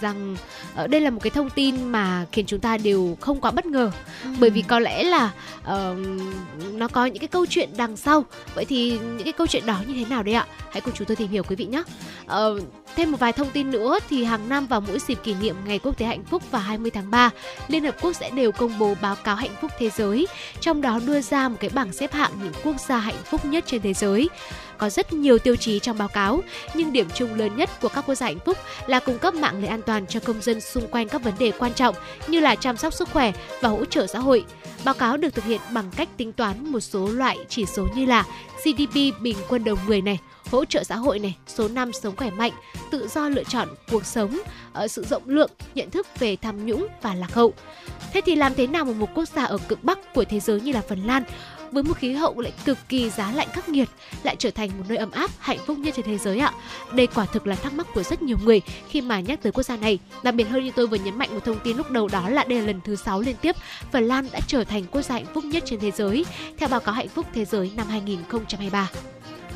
rằng 0.00 0.36
uh, 0.84 0.90
đây 0.90 1.00
là 1.00 1.10
một 1.10 1.20
cái 1.22 1.30
thông 1.30 1.50
tin 1.50 1.92
mà 1.92 2.26
khiến 2.32 2.46
chúng 2.46 2.60
ta 2.60 2.76
đều 2.76 3.16
không 3.20 3.40
quá 3.40 3.50
bất 3.50 3.66
ngờ 3.66 3.90
ừ. 4.24 4.30
bởi 4.40 4.50
vì 4.50 4.62
có 4.62 4.78
lẽ 4.78 5.02
là 5.04 5.32
uh, 5.60 5.98
nó 6.72 6.88
có 6.88 7.06
những 7.06 7.18
cái 7.18 7.28
câu 7.28 7.46
chuyện 7.46 7.68
đằng 7.76 7.96
sau. 7.96 8.24
Vậy 8.54 8.64
thì 8.64 8.90
những 8.90 9.24
cái 9.24 9.32
câu 9.32 9.46
chuyện 9.46 9.66
đó 9.66 9.78
như 9.86 9.94
thế 9.94 10.04
nào 10.10 10.22
đấy 10.22 10.34
ạ? 10.34 10.46
Hãy 10.70 10.80
cùng 10.80 10.94
chúng 10.94 11.06
tôi 11.06 11.16
tìm 11.16 11.28
hiểu 11.28 11.42
quý 11.42 11.56
vị 11.56 11.66
nhé. 11.66 11.82
Uh, 12.24 12.62
thêm 12.96 13.10
một 13.10 13.20
vài 13.20 13.32
thông 13.32 13.50
tin 13.50 13.70
nữa 13.70 13.77
thì 14.08 14.24
hàng 14.24 14.48
năm 14.48 14.66
vào 14.66 14.80
mỗi 14.80 14.98
dịp 14.98 15.18
kỷ 15.22 15.34
niệm 15.34 15.56
Ngày 15.66 15.78
Quốc 15.78 15.98
tế 15.98 16.06
Hạnh 16.06 16.24
phúc 16.24 16.50
vào 16.50 16.62
20 16.62 16.90
tháng 16.90 17.10
3, 17.10 17.30
Liên 17.68 17.84
Hợp 17.84 17.94
Quốc 18.00 18.12
sẽ 18.12 18.30
đều 18.30 18.52
công 18.52 18.78
bố 18.78 18.94
báo 19.02 19.16
cáo 19.24 19.36
hạnh 19.36 19.54
phúc 19.60 19.70
thế 19.78 19.90
giới, 19.90 20.26
trong 20.60 20.80
đó 20.80 21.00
đưa 21.06 21.20
ra 21.20 21.48
một 21.48 21.56
cái 21.60 21.70
bảng 21.74 21.92
xếp 21.92 22.12
hạng 22.12 22.32
những 22.42 22.52
quốc 22.64 22.76
gia 22.88 22.98
hạnh 22.98 23.22
phúc 23.24 23.44
nhất 23.44 23.64
trên 23.66 23.82
thế 23.82 23.94
giới 23.94 24.28
có 24.78 24.90
rất 24.90 25.12
nhiều 25.12 25.38
tiêu 25.38 25.56
chí 25.56 25.78
trong 25.78 25.98
báo 25.98 26.08
cáo, 26.08 26.42
nhưng 26.74 26.92
điểm 26.92 27.08
chung 27.14 27.34
lớn 27.34 27.56
nhất 27.56 27.70
của 27.80 27.88
các 27.88 28.04
quốc 28.06 28.14
gia 28.14 28.26
hạnh 28.26 28.38
phúc 28.46 28.58
là 28.86 29.00
cung 29.00 29.18
cấp 29.18 29.34
mạng 29.34 29.60
lưới 29.60 29.68
an 29.68 29.82
toàn 29.82 30.06
cho 30.06 30.20
công 30.20 30.42
dân 30.42 30.60
xung 30.60 30.88
quanh 30.88 31.08
các 31.08 31.22
vấn 31.22 31.34
đề 31.38 31.52
quan 31.58 31.74
trọng 31.74 31.94
như 32.26 32.40
là 32.40 32.54
chăm 32.54 32.76
sóc 32.76 32.94
sức 32.94 33.08
khỏe 33.12 33.32
và 33.60 33.68
hỗ 33.68 33.84
trợ 33.84 34.06
xã 34.06 34.18
hội. 34.18 34.44
Báo 34.84 34.94
cáo 34.94 35.16
được 35.16 35.34
thực 35.34 35.44
hiện 35.44 35.60
bằng 35.72 35.90
cách 35.96 36.08
tính 36.16 36.32
toán 36.32 36.72
một 36.72 36.80
số 36.80 37.08
loại 37.08 37.38
chỉ 37.48 37.66
số 37.66 37.86
như 37.94 38.06
là 38.06 38.24
GDP 38.64 39.20
bình 39.20 39.36
quân 39.48 39.64
đầu 39.64 39.76
người 39.86 40.02
này, 40.02 40.18
hỗ 40.50 40.64
trợ 40.64 40.84
xã 40.84 40.96
hội 40.96 41.18
này, 41.18 41.36
số 41.46 41.68
năm 41.68 41.92
sống 41.92 42.16
khỏe 42.16 42.30
mạnh, 42.30 42.52
tự 42.90 43.08
do 43.08 43.28
lựa 43.28 43.44
chọn 43.44 43.68
cuộc 43.90 44.06
sống, 44.06 44.38
ở 44.72 44.88
sự 44.88 45.04
rộng 45.04 45.22
lượng, 45.26 45.50
nhận 45.74 45.90
thức 45.90 46.06
về 46.18 46.36
tham 46.36 46.66
nhũng 46.66 46.86
và 47.02 47.14
lạc 47.14 47.34
hậu. 47.34 47.52
Thế 48.12 48.20
thì 48.26 48.36
làm 48.36 48.54
thế 48.54 48.66
nào 48.66 48.84
mà 48.84 48.92
một 48.92 49.08
quốc 49.14 49.28
gia 49.36 49.44
ở 49.44 49.58
cực 49.68 49.84
bắc 49.84 50.14
của 50.14 50.24
thế 50.24 50.40
giới 50.40 50.60
như 50.60 50.72
là 50.72 50.82
Phần 50.88 51.06
Lan 51.06 51.24
với 51.72 51.82
một 51.82 51.98
khí 51.98 52.12
hậu 52.12 52.40
lại 52.40 52.52
cực 52.64 52.78
kỳ 52.88 53.10
giá 53.10 53.32
lạnh 53.32 53.48
khắc 53.52 53.68
nghiệt 53.68 53.88
lại 54.22 54.36
trở 54.38 54.50
thành 54.50 54.70
một 54.78 54.84
nơi 54.88 54.98
ấm 54.98 55.10
áp 55.10 55.30
hạnh 55.38 55.58
phúc 55.66 55.78
nhất 55.78 55.94
trên 55.96 56.06
thế 56.06 56.18
giới 56.18 56.38
ạ. 56.38 56.52
Đây 56.92 57.06
quả 57.06 57.26
thực 57.26 57.46
là 57.46 57.56
thắc 57.56 57.72
mắc 57.72 57.86
của 57.94 58.02
rất 58.02 58.22
nhiều 58.22 58.36
người 58.44 58.60
khi 58.88 59.00
mà 59.00 59.20
nhắc 59.20 59.42
tới 59.42 59.52
quốc 59.52 59.62
gia 59.62 59.76
này. 59.76 59.98
Đặc 60.22 60.34
biệt 60.34 60.44
hơn 60.44 60.64
như 60.64 60.70
tôi 60.76 60.86
vừa 60.86 60.96
nhấn 60.96 61.18
mạnh 61.18 61.34
một 61.34 61.44
thông 61.44 61.58
tin 61.64 61.76
lúc 61.76 61.90
đầu 61.90 62.08
đó 62.08 62.28
là 62.28 62.44
đây 62.44 62.60
là 62.60 62.66
lần 62.66 62.80
thứ 62.84 62.96
6 62.96 63.20
liên 63.20 63.36
tiếp 63.36 63.56
Phần 63.92 64.04
Lan 64.04 64.28
đã 64.32 64.40
trở 64.46 64.64
thành 64.64 64.84
quốc 64.90 65.02
gia 65.02 65.14
hạnh 65.14 65.26
phúc 65.34 65.44
nhất 65.44 65.62
trên 65.66 65.80
thế 65.80 65.90
giới 65.90 66.24
theo 66.58 66.68
báo 66.68 66.80
cáo 66.80 66.94
hạnh 66.94 67.08
phúc 67.08 67.26
thế 67.34 67.44
giới 67.44 67.70
năm 67.76 67.86
2023 67.86 68.90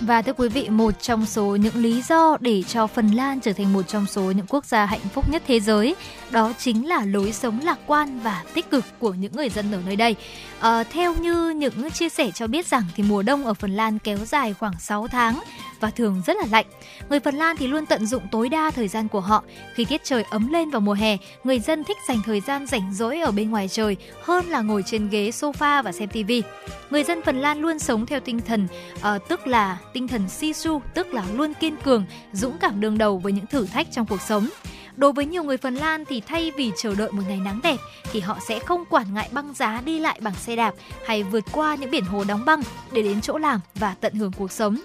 và 0.07 0.23
thưa 0.23 0.33
quý 0.33 0.49
vị, 0.49 0.69
một 0.69 0.95
trong 1.01 1.27
số 1.27 1.45
những 1.45 1.77
lý 1.77 2.03
do 2.03 2.37
để 2.41 2.63
cho 2.63 2.87
Phần 2.87 3.11
Lan 3.11 3.41
trở 3.41 3.53
thành 3.53 3.73
một 3.73 3.83
trong 3.89 4.07
số 4.07 4.23
những 4.23 4.47
quốc 4.49 4.65
gia 4.65 4.87
hạnh 4.87 5.01
phúc 5.15 5.29
nhất 5.29 5.43
thế 5.47 5.61
giới, 5.61 5.95
đó 6.33 6.53
chính 6.59 6.89
là 6.89 7.05
lối 7.05 7.33
sống 7.33 7.61
lạc 7.65 7.79
quan 7.87 8.21
và 8.21 8.45
tích 8.55 8.71
cực 8.71 8.85
của 8.99 9.15
những 9.15 9.33
người 9.37 9.49
dân 9.49 9.73
ở 9.73 9.79
nơi 9.87 9.97
đây. 9.97 10.17
À, 10.61 10.85
theo 10.85 11.15
như 11.15 11.51
những 11.51 11.91
chia 11.91 12.09
sẻ 12.09 12.31
cho 12.35 12.47
biết 12.47 12.67
rằng 12.67 12.83
thì 12.97 13.03
mùa 13.03 13.23
đông 13.23 13.47
ở 13.47 13.55
Phần 13.55 13.71
Lan 13.71 13.99
kéo 13.99 14.19
dài 14.19 14.55
khoảng 14.55 14.81
6 14.81 15.09
tháng 15.09 15.43
và 15.81 15.91
thường 15.91 16.23
rất 16.27 16.37
là 16.37 16.47
lạnh. 16.51 16.67
Người 17.09 17.21
Phần 17.21 17.35
Lan 17.35 17.57
thì 17.57 17.67
luôn 17.67 17.87
tận 17.87 18.07
dụng 18.07 18.23
tối 18.31 18.49
đa 18.49 18.71
thời 18.71 18.89
gian 18.89 19.09
của 19.09 19.21
họ. 19.21 19.43
Khi 19.75 19.85
tiết 19.85 20.05
trời 20.05 20.25
ấm 20.31 20.53
lên 20.53 20.71
vào 20.71 20.81
mùa 20.81 20.93
hè, 20.93 21.17
người 21.45 21.61
dân 21.61 21.85
thích 21.85 21.97
dành 22.09 22.23
thời 22.27 22.41
gian 22.41 22.67
rảnh 22.67 22.95
rỗi 22.95 23.21
ở 23.21 23.31
bên 23.31 23.51
ngoài 23.51 23.69
trời 23.69 23.97
hơn 24.23 24.47
là 24.47 24.61
ngồi 24.61 24.83
trên 24.87 25.09
ghế 25.09 25.31
sofa 25.31 25.83
và 25.83 25.93
xem 25.93 26.09
tivi. 26.09 26.43
Người 26.91 27.05
dân 27.05 27.23
Phần 27.23 27.41
Lan 27.41 27.61
luôn 27.61 27.79
sống 27.79 28.07
theo 28.07 28.21
tinh 28.21 28.41
thần 28.41 28.69
uh, 28.97 29.29
tức 29.29 29.47
là 29.47 29.79
tinh 29.93 30.09
thần 30.09 30.29
sisu, 30.29 30.81
tức 30.95 31.15
là 31.15 31.25
luôn 31.35 31.55
kiên 31.55 31.77
cường, 31.77 32.05
dũng 32.33 32.59
cảm 32.59 32.81
đương 32.81 32.99
đầu 32.99 33.19
với 33.19 33.33
những 33.33 33.47
thử 33.47 33.67
thách 33.67 33.87
trong 33.93 34.07
cuộc 34.07 34.21
sống. 34.21 34.49
Đối 34.97 35.12
với 35.12 35.27
nhiều 35.27 35.43
người 35.43 35.56
Phần 35.56 35.74
Lan 35.74 36.05
thì 36.05 36.20
thay 36.20 36.51
vì 36.51 36.73
chờ 36.77 36.94
đợi 36.94 37.12
một 37.12 37.23
ngày 37.28 37.40
nắng 37.44 37.60
đẹp 37.62 37.77
thì 38.12 38.20
họ 38.20 38.39
sẽ 38.48 38.59
không 38.59 38.85
quản 38.90 39.14
ngại 39.14 39.28
băng 39.32 39.55
giá 39.55 39.81
đi 39.85 40.01
lại 40.01 40.19
bằng 40.23 40.35
xe 40.35 40.56
đạp 40.56 40.74
hay 41.06 41.23
vượt 41.23 41.44
qua 41.52 41.74
những 41.74 41.90
biển 41.90 42.05
hồ 42.05 42.24
đóng 42.24 42.44
băng 42.44 42.62
để 42.93 43.02
đến 43.02 43.20
chỗ 43.20 43.39
làm 43.39 43.60
và 43.74 43.94
tận 44.01 44.14
hưởng 44.14 44.32
cuộc 44.32 44.52
sống. 44.52 44.77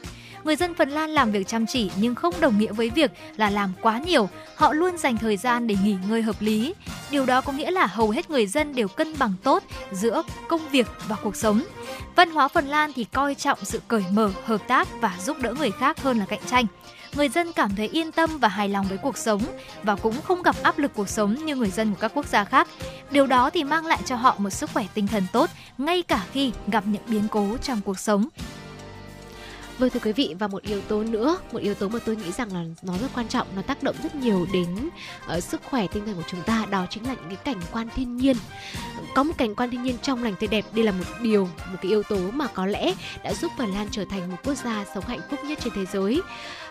Người 0.43 0.55
dân 0.55 0.73
Phần 0.73 0.89
Lan 0.89 1.09
làm 1.09 1.31
việc 1.31 1.47
chăm 1.47 1.65
chỉ 1.65 1.91
nhưng 1.95 2.15
không 2.15 2.34
đồng 2.39 2.57
nghĩa 2.57 2.71
với 2.71 2.89
việc 2.89 3.11
là 3.38 3.49
làm 3.49 3.73
quá 3.81 3.99
nhiều. 4.05 4.29
Họ 4.55 4.73
luôn 4.73 4.97
dành 4.97 5.17
thời 5.17 5.38
gian 5.38 5.67
để 5.67 5.75
nghỉ 5.84 5.95
ngơi 6.09 6.21
hợp 6.21 6.35
lý. 6.39 6.73
Điều 7.11 7.25
đó 7.25 7.41
có 7.41 7.53
nghĩa 7.53 7.71
là 7.71 7.85
hầu 7.85 8.09
hết 8.09 8.29
người 8.29 8.47
dân 8.47 8.75
đều 8.75 8.88
cân 8.88 9.13
bằng 9.19 9.34
tốt 9.43 9.63
giữa 9.91 10.23
công 10.47 10.69
việc 10.69 10.88
và 11.07 11.15
cuộc 11.23 11.35
sống. 11.35 11.63
Văn 12.15 12.31
hóa 12.31 12.47
Phần 12.47 12.67
Lan 12.67 12.91
thì 12.95 13.03
coi 13.03 13.35
trọng 13.35 13.59
sự 13.63 13.81
cởi 13.88 14.03
mở, 14.11 14.31
hợp 14.45 14.67
tác 14.67 14.88
và 15.01 15.15
giúp 15.25 15.38
đỡ 15.41 15.53
người 15.53 15.71
khác 15.71 16.01
hơn 16.01 16.19
là 16.19 16.25
cạnh 16.25 16.41
tranh 16.45 16.65
người 17.15 17.29
dân 17.29 17.53
cảm 17.53 17.75
thấy 17.75 17.88
yên 17.88 18.11
tâm 18.11 18.38
và 18.38 18.47
hài 18.47 18.69
lòng 18.69 18.85
với 18.89 18.97
cuộc 18.97 19.17
sống 19.17 19.41
và 19.84 19.95
cũng 19.95 20.21
không 20.21 20.41
gặp 20.41 20.55
áp 20.63 20.79
lực 20.79 20.91
cuộc 20.95 21.09
sống 21.09 21.45
như 21.45 21.55
người 21.55 21.69
dân 21.69 21.93
của 21.93 21.99
các 21.99 22.11
quốc 22.15 22.25
gia 22.25 22.43
khác. 22.43 22.67
Điều 23.11 23.27
đó 23.27 23.49
thì 23.49 23.63
mang 23.63 23.85
lại 23.85 23.99
cho 24.05 24.15
họ 24.15 24.35
một 24.38 24.49
sức 24.49 24.69
khỏe 24.73 24.85
tinh 24.93 25.07
thần 25.07 25.23
tốt 25.34 25.49
ngay 25.77 26.01
cả 26.01 26.25
khi 26.31 26.51
gặp 26.67 26.84
những 26.88 27.03
biến 27.07 27.27
cố 27.31 27.57
trong 27.61 27.81
cuộc 27.81 27.99
sống. 27.99 28.27
Vâng 29.80 29.90
thưa 29.90 29.99
quý 30.04 30.12
vị 30.12 30.36
và 30.40 30.48
một 30.48 30.64
yếu 30.64 30.82
tố 30.82 31.04
nữa, 31.04 31.38
một 31.52 31.60
yếu 31.60 31.74
tố 31.74 31.88
mà 31.90 31.99
tôi 32.06 32.16
nghĩ 32.16 32.32
rằng 32.32 32.54
là 32.54 32.64
nó 32.82 32.94
rất 33.02 33.08
quan 33.16 33.28
trọng, 33.28 33.48
nó 33.56 33.62
tác 33.62 33.84
động 33.84 33.95
rất 34.04 34.16
nhiều 34.16 34.48
đến 34.54 34.90
uh, 35.38 35.44
sức 35.44 35.62
khỏe 35.70 35.88
tinh 35.88 36.06
thần 36.06 36.16
của 36.16 36.24
chúng 36.28 36.41
ta, 36.41 36.66
đó 36.70 36.86
chính 36.90 37.08
là 37.08 37.14
những 37.14 37.28
cái 37.28 37.36
cảnh 37.36 37.62
quan 37.72 37.90
thiên 37.95 38.18
nhiên. 38.18 38.36
Có 39.16 39.24
một 39.24 39.34
cảnh 39.38 39.56
quan 39.56 39.70
thiên 39.72 39.84
nhiên 39.84 39.98
trong 40.02 40.24
lành 40.24 40.36
tươi 40.40 40.48
đẹp, 40.48 40.66
đây 40.72 40.86
là 40.86 40.91
một 40.91 41.04
điều, 41.22 41.45
một 41.45 41.78
cái 41.82 41.91
yếu 41.91 42.04
tố 42.04 42.18
mà 42.34 42.48
có 42.48 42.66
lẽ 42.66 42.94
đã 43.24 43.34
giúp 43.34 43.52
Phần 43.58 43.74
Lan 43.74 43.88
trở 43.91 44.06
thành 44.10 44.32
một 44.32 44.38
quốc 44.44 44.56
gia 44.66 44.86
sống 44.95 45.04
hạnh 45.08 45.22
phúc 45.30 45.40
nhất 45.44 45.60
trên 45.64 45.74
thế 45.76 45.86
giới. 45.86 46.22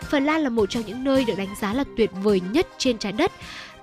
Phần 0.01 0.25
Lan 0.25 0.41
là 0.41 0.49
một 0.49 0.69
trong 0.69 0.83
những 0.85 1.03
nơi 1.03 1.25
được 1.25 1.37
đánh 1.37 1.55
giá 1.61 1.73
là 1.73 1.83
tuyệt 1.97 2.11
vời 2.23 2.41
nhất 2.51 2.67
trên 2.77 2.97
trái 2.97 3.11
đất 3.11 3.31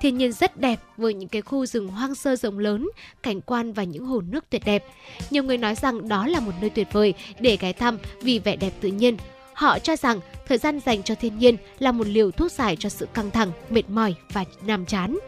Thiên 0.05 0.19
nhiên 0.19 0.33
rất 0.33 0.61
đẹp 0.61 0.81
với 0.97 1.15
những 1.15 1.29
cái 1.29 1.43
khu 1.43 1.67
rừng 1.67 1.89
hoang 1.89 2.15
sơ 2.15 2.37
rộng 2.37 2.59
lớn, 2.59 2.89
cảnh 3.23 3.41
quan 3.41 3.73
và 3.73 3.85
những 3.85 4.05
hồ 4.05 4.21
nước 4.21 4.45
tuyệt 4.51 4.63
đẹp. 4.65 4.85
Nhiều 5.31 5.43
người 5.43 5.59
nói 5.59 5.75
rằng 5.75 6.09
đó 6.09 6.27
là 6.27 6.41
một 6.41 6.53
nơi 6.61 6.71
tuyệt 6.71 6.89
vời 6.93 7.15
để 7.41 7.57
ghé 7.61 7.73
thăm 7.73 7.99
vì 8.23 8.39
vẻ 8.39 8.57
đẹp 8.57 8.71
tự 8.81 8.89
nhiên. 8.89 9.17
Họ 9.55 9.79
cho 9.79 9.97
rằng 9.97 10.21
thời 10.49 10.59
gian 10.59 10.81
dành 10.87 11.03
cho 11.03 11.15
thiên 11.15 11.39
nhiên 11.39 11.57
là 11.79 11.93
một 11.93 12.07
liều 12.07 12.31
thuốc 12.31 12.53
giải 12.53 12.77
cho 12.77 12.89
sự 12.89 13.07
căng 13.15 13.31
thẳng, 13.31 13.53
mệt 13.71 13.91
mỏi 13.91 14.15
và 14.33 14.45
nhàm 14.67 14.87
chán. 14.87 15.19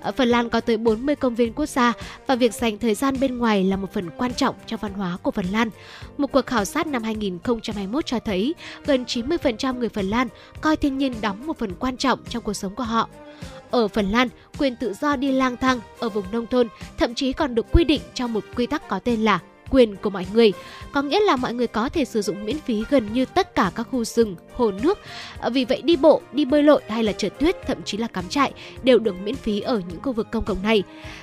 Ở 0.00 0.12
Phần 0.12 0.28
Lan 0.28 0.50
có 0.50 0.60
tới 0.60 0.76
40 0.76 1.16
công 1.16 1.34
viên 1.34 1.52
quốc 1.52 1.66
gia 1.66 1.92
và 2.26 2.34
việc 2.34 2.54
dành 2.54 2.78
thời 2.78 2.94
gian 2.94 3.20
bên 3.20 3.38
ngoài 3.38 3.64
là 3.64 3.76
một 3.76 3.92
phần 3.92 4.10
quan 4.16 4.34
trọng 4.34 4.54
trong 4.66 4.80
văn 4.80 4.92
hóa 4.92 5.16
của 5.22 5.30
Phần 5.30 5.46
Lan. 5.46 5.70
Một 6.18 6.32
cuộc 6.32 6.46
khảo 6.46 6.64
sát 6.64 6.86
năm 6.86 7.02
2021 7.02 8.06
cho 8.06 8.18
thấy 8.18 8.54
gần 8.86 9.04
90% 9.04 9.78
người 9.78 9.88
Phần 9.88 10.10
Lan 10.10 10.28
coi 10.60 10.76
thiên 10.76 10.98
nhiên 10.98 11.14
đóng 11.20 11.46
một 11.46 11.58
phần 11.58 11.74
quan 11.74 11.96
trọng 11.96 12.18
trong 12.28 12.42
cuộc 12.42 12.54
sống 12.54 12.74
của 12.74 12.84
họ. 12.84 13.08
Ở 13.74 13.88
Phần 13.88 14.10
Lan, 14.10 14.28
quyền 14.58 14.76
tự 14.76 14.94
do 15.00 15.16
đi 15.16 15.32
lang 15.32 15.56
thang 15.56 15.80
ở 15.98 16.08
vùng 16.08 16.24
nông 16.32 16.46
thôn 16.46 16.68
thậm 16.98 17.14
chí 17.14 17.32
còn 17.32 17.54
được 17.54 17.66
quy 17.72 17.84
định 17.84 18.00
trong 18.14 18.32
một 18.32 18.44
quy 18.56 18.66
tắc 18.66 18.88
có 18.88 18.98
tên 18.98 19.20
là 19.20 19.40
quyền 19.70 19.96
của 19.96 20.10
mọi 20.10 20.26
người. 20.32 20.52
Có 20.92 21.02
nghĩa 21.02 21.20
là 21.20 21.36
mọi 21.36 21.54
người 21.54 21.66
có 21.66 21.88
thể 21.88 22.04
sử 22.04 22.22
dụng 22.22 22.44
miễn 22.44 22.58
phí 22.58 22.84
gần 22.90 23.12
như 23.12 23.24
tất 23.24 23.54
cả 23.54 23.70
các 23.74 23.86
khu 23.90 24.04
rừng, 24.04 24.36
hồ 24.52 24.70
nước. 24.82 24.98
À, 25.40 25.48
vì 25.48 25.64
vậy 25.64 25.82
đi 25.82 25.96
bộ, 25.96 26.20
đi 26.32 26.44
bơi 26.44 26.62
lội 26.62 26.82
hay 26.88 27.04
là 27.04 27.12
trượt 27.12 27.38
tuyết, 27.38 27.56
thậm 27.66 27.82
chí 27.84 27.98
là 27.98 28.06
cắm 28.06 28.28
trại 28.28 28.52
đều 28.82 28.98
được 28.98 29.14
miễn 29.24 29.34
phí 29.34 29.60
ở 29.60 29.82
những 29.88 30.02
khu 30.02 30.12
vực 30.12 30.30
công 30.30 30.44
cộng 30.44 30.62
này. 30.62 30.82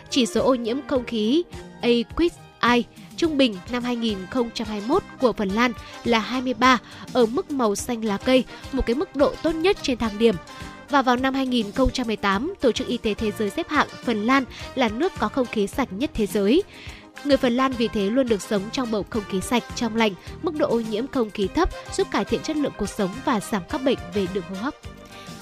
Chỉ 0.09 0.25
số 0.25 0.43
ô 0.43 0.55
nhiễm 0.55 0.77
không 0.87 1.03
khí 1.03 1.43
AQI 1.81 2.83
trung 3.17 3.37
bình 3.37 3.55
năm 3.71 3.83
2021 3.83 5.03
của 5.21 5.33
Phần 5.33 5.49
Lan 5.49 5.71
là 6.03 6.19
23 6.19 6.77
ở 7.13 7.25
mức 7.25 7.51
màu 7.51 7.75
xanh 7.75 8.05
lá 8.05 8.17
cây, 8.17 8.43
một 8.71 8.85
cái 8.85 8.95
mức 8.95 9.15
độ 9.15 9.33
tốt 9.43 9.51
nhất 9.51 9.77
trên 9.81 9.97
thang 9.97 10.17
điểm. 10.17 10.35
Và 10.91 11.01
vào 11.01 11.15
năm 11.15 11.33
2018, 11.33 12.53
Tổ 12.61 12.71
chức 12.71 12.87
Y 12.87 12.97
tế 12.97 13.13
Thế 13.13 13.31
giới 13.39 13.49
xếp 13.49 13.69
hạng 13.69 13.87
Phần 14.03 14.25
Lan 14.25 14.43
là 14.75 14.89
nước 14.89 15.11
có 15.19 15.27
không 15.27 15.47
khí 15.47 15.67
sạch 15.67 15.87
nhất 15.91 16.11
thế 16.13 16.27
giới. 16.27 16.63
Người 17.23 17.37
Phần 17.37 17.53
Lan 17.53 17.71
vì 17.71 17.87
thế 17.87 18.09
luôn 18.09 18.27
được 18.27 18.41
sống 18.41 18.61
trong 18.71 18.91
bầu 18.91 19.05
không 19.09 19.23
khí 19.29 19.41
sạch, 19.41 19.63
trong 19.75 19.95
lành, 19.95 20.13
mức 20.41 20.55
độ 20.57 20.67
ô 20.69 20.79
nhiễm 20.79 21.07
không 21.07 21.29
khí 21.29 21.47
thấp 21.55 21.69
giúp 21.93 22.07
cải 22.11 22.25
thiện 22.25 22.41
chất 22.41 22.57
lượng 22.57 22.73
cuộc 22.77 22.89
sống 22.89 23.09
và 23.25 23.39
giảm 23.39 23.61
các 23.69 23.81
bệnh 23.83 23.97
về 24.13 24.27
đường 24.33 24.43
hô 24.49 24.55
hấp. 24.55 24.73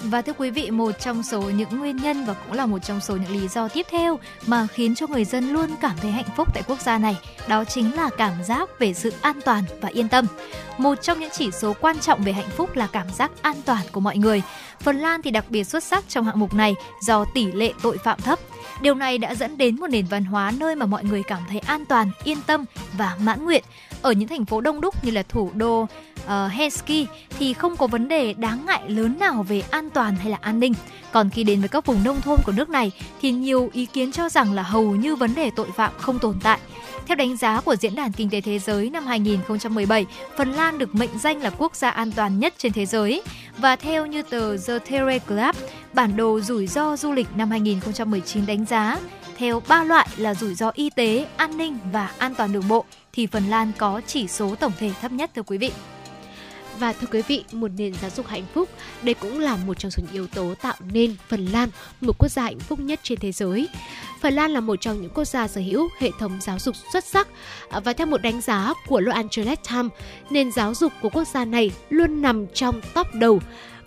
Và 0.02 0.22
thưa 0.22 0.32
quý 0.32 0.50
vị, 0.50 0.70
một 0.70 0.92
trong 1.00 1.22
số 1.22 1.40
những 1.40 1.78
nguyên 1.78 1.96
nhân 1.96 2.24
và 2.24 2.34
cũng 2.34 2.52
là 2.52 2.66
một 2.66 2.78
trong 2.78 3.00
số 3.00 3.16
những 3.16 3.40
lý 3.40 3.48
do 3.48 3.68
tiếp 3.68 3.86
theo 3.90 4.18
mà 4.46 4.66
khiến 4.66 4.94
cho 4.94 5.06
người 5.06 5.24
dân 5.24 5.52
luôn 5.52 5.70
cảm 5.80 5.96
thấy 5.96 6.10
hạnh 6.10 6.28
phúc 6.36 6.48
tại 6.54 6.62
quốc 6.66 6.80
gia 6.80 6.98
này, 6.98 7.16
đó 7.48 7.64
chính 7.64 7.94
là 7.96 8.10
cảm 8.18 8.44
giác 8.44 8.70
về 8.78 8.94
sự 8.94 9.12
an 9.20 9.40
toàn 9.44 9.64
và 9.80 9.88
yên 9.88 10.08
tâm. 10.08 10.26
Một 10.78 11.02
trong 11.02 11.20
những 11.20 11.30
chỉ 11.32 11.50
số 11.50 11.72
quan 11.80 11.98
trọng 11.98 12.22
về 12.22 12.32
hạnh 12.32 12.50
phúc 12.56 12.76
là 12.76 12.86
cảm 12.86 13.10
giác 13.10 13.30
an 13.42 13.56
toàn 13.64 13.86
của 13.92 14.00
mọi 14.00 14.16
người. 14.16 14.42
Phần 14.80 14.98
Lan 14.98 15.22
thì 15.22 15.30
đặc 15.30 15.44
biệt 15.48 15.64
xuất 15.64 15.84
sắc 15.84 16.04
trong 16.08 16.24
hạng 16.24 16.40
mục 16.40 16.54
này 16.54 16.74
do 17.02 17.24
tỷ 17.34 17.52
lệ 17.52 17.72
tội 17.82 17.98
phạm 17.98 18.20
thấp. 18.20 18.38
Điều 18.80 18.94
này 18.94 19.18
đã 19.18 19.34
dẫn 19.34 19.58
đến 19.58 19.80
một 19.80 19.86
nền 19.86 20.06
văn 20.06 20.24
hóa 20.24 20.52
nơi 20.58 20.76
mà 20.76 20.86
mọi 20.86 21.04
người 21.04 21.22
cảm 21.22 21.40
thấy 21.48 21.58
an 21.58 21.84
toàn, 21.84 22.10
yên 22.24 22.38
tâm 22.46 22.64
và 22.92 23.16
mãn 23.20 23.44
nguyện. 23.44 23.64
Ở 24.02 24.12
những 24.12 24.28
thành 24.28 24.44
phố 24.44 24.60
đông 24.60 24.80
đúc 24.80 25.04
như 25.04 25.10
là 25.10 25.22
thủ 25.22 25.50
đô 25.54 25.82
uh, 25.82 26.52
Helsinki 26.52 27.08
thì 27.38 27.52
không 27.52 27.76
có 27.76 27.86
vấn 27.86 28.08
đề 28.08 28.32
đáng 28.32 28.66
ngại 28.66 28.82
lớn 28.86 29.18
nào 29.18 29.42
về 29.48 29.62
an 29.70 29.90
toàn 29.90 30.16
hay 30.16 30.30
là 30.30 30.38
an 30.40 30.60
ninh. 30.60 30.74
Còn 31.12 31.30
khi 31.30 31.44
đến 31.44 31.60
với 31.60 31.68
các 31.68 31.86
vùng 31.86 32.04
nông 32.04 32.20
thôn 32.20 32.38
của 32.46 32.52
nước 32.52 32.70
này 32.70 32.92
thì 33.22 33.32
nhiều 33.32 33.70
ý 33.72 33.86
kiến 33.86 34.12
cho 34.12 34.28
rằng 34.28 34.52
là 34.52 34.62
hầu 34.62 34.96
như 34.96 35.16
vấn 35.16 35.34
đề 35.34 35.50
tội 35.56 35.68
phạm 35.76 35.92
không 35.98 36.18
tồn 36.18 36.34
tại. 36.42 36.58
Theo 37.06 37.16
đánh 37.16 37.36
giá 37.36 37.60
của 37.60 37.76
Diễn 37.76 37.94
đàn 37.94 38.12
Kinh 38.12 38.30
tế 38.30 38.40
Thế 38.40 38.58
giới 38.58 38.90
năm 38.90 39.06
2017, 39.06 40.06
Phần 40.36 40.52
Lan 40.52 40.78
được 40.78 40.94
mệnh 40.94 41.18
danh 41.18 41.42
là 41.42 41.50
quốc 41.58 41.76
gia 41.76 41.90
an 41.90 42.12
toàn 42.12 42.38
nhất 42.38 42.54
trên 42.58 42.72
thế 42.72 42.86
giới. 42.86 43.22
Và 43.58 43.76
theo 43.76 44.06
như 44.06 44.22
tờ 44.22 44.56
The 44.56 44.78
Telegraph, 44.78 45.58
bản 45.92 46.16
đồ 46.16 46.40
rủi 46.40 46.66
ro 46.66 46.96
du 46.96 47.12
lịch 47.12 47.26
năm 47.36 47.50
2019 47.50 48.46
đánh 48.46 48.64
giá 48.64 48.98
theo 49.36 49.62
ba 49.68 49.84
loại 49.84 50.08
là 50.16 50.34
rủi 50.34 50.54
ro 50.54 50.70
y 50.74 50.90
tế, 50.90 51.26
an 51.36 51.56
ninh 51.56 51.78
và 51.92 52.10
an 52.18 52.34
toàn 52.34 52.52
đường 52.52 52.68
bộ 52.68 52.84
thì 53.12 53.26
Phần 53.26 53.44
Lan 53.44 53.72
có 53.78 54.00
chỉ 54.06 54.28
số 54.28 54.54
tổng 54.54 54.72
thể 54.78 54.90
thấp 55.00 55.12
nhất 55.12 55.30
thưa 55.34 55.42
quý 55.42 55.58
vị. 55.58 55.70
Và 56.78 56.92
thưa 56.92 57.06
quý 57.12 57.22
vị, 57.28 57.44
một 57.52 57.70
nền 57.76 57.94
giáo 57.94 58.10
dục 58.10 58.26
hạnh 58.26 58.44
phúc, 58.54 58.68
đây 59.02 59.14
cũng 59.14 59.38
là 59.38 59.56
một 59.56 59.78
trong 59.78 59.90
số 59.90 60.02
những 60.02 60.12
yếu 60.12 60.26
tố 60.26 60.54
tạo 60.62 60.74
nên 60.92 61.16
Phần 61.28 61.46
Lan 61.46 61.68
một 62.00 62.18
quốc 62.18 62.28
gia 62.28 62.42
hạnh 62.42 62.58
phúc 62.58 62.78
nhất 62.80 63.00
trên 63.02 63.18
thế 63.18 63.32
giới. 63.32 63.68
Phần 64.20 64.34
Lan 64.34 64.50
là 64.50 64.60
một 64.60 64.80
trong 64.80 65.02
những 65.02 65.10
quốc 65.14 65.24
gia 65.24 65.48
sở 65.48 65.60
hữu 65.60 65.88
hệ 65.98 66.10
thống 66.18 66.38
giáo 66.40 66.58
dục 66.58 66.74
xuất 66.92 67.04
sắc 67.04 67.28
à, 67.70 67.80
và 67.80 67.92
theo 67.92 68.06
một 68.06 68.22
đánh 68.22 68.40
giá 68.40 68.74
của 68.86 69.00
Los 69.00 69.14
Angeles 69.14 69.58
Times, 69.70 69.92
nền 70.30 70.52
giáo 70.52 70.74
dục 70.74 70.92
của 71.02 71.08
quốc 71.08 71.28
gia 71.28 71.44
này 71.44 71.70
luôn 71.90 72.22
nằm 72.22 72.46
trong 72.54 72.80
top 72.94 73.06
đầu 73.14 73.40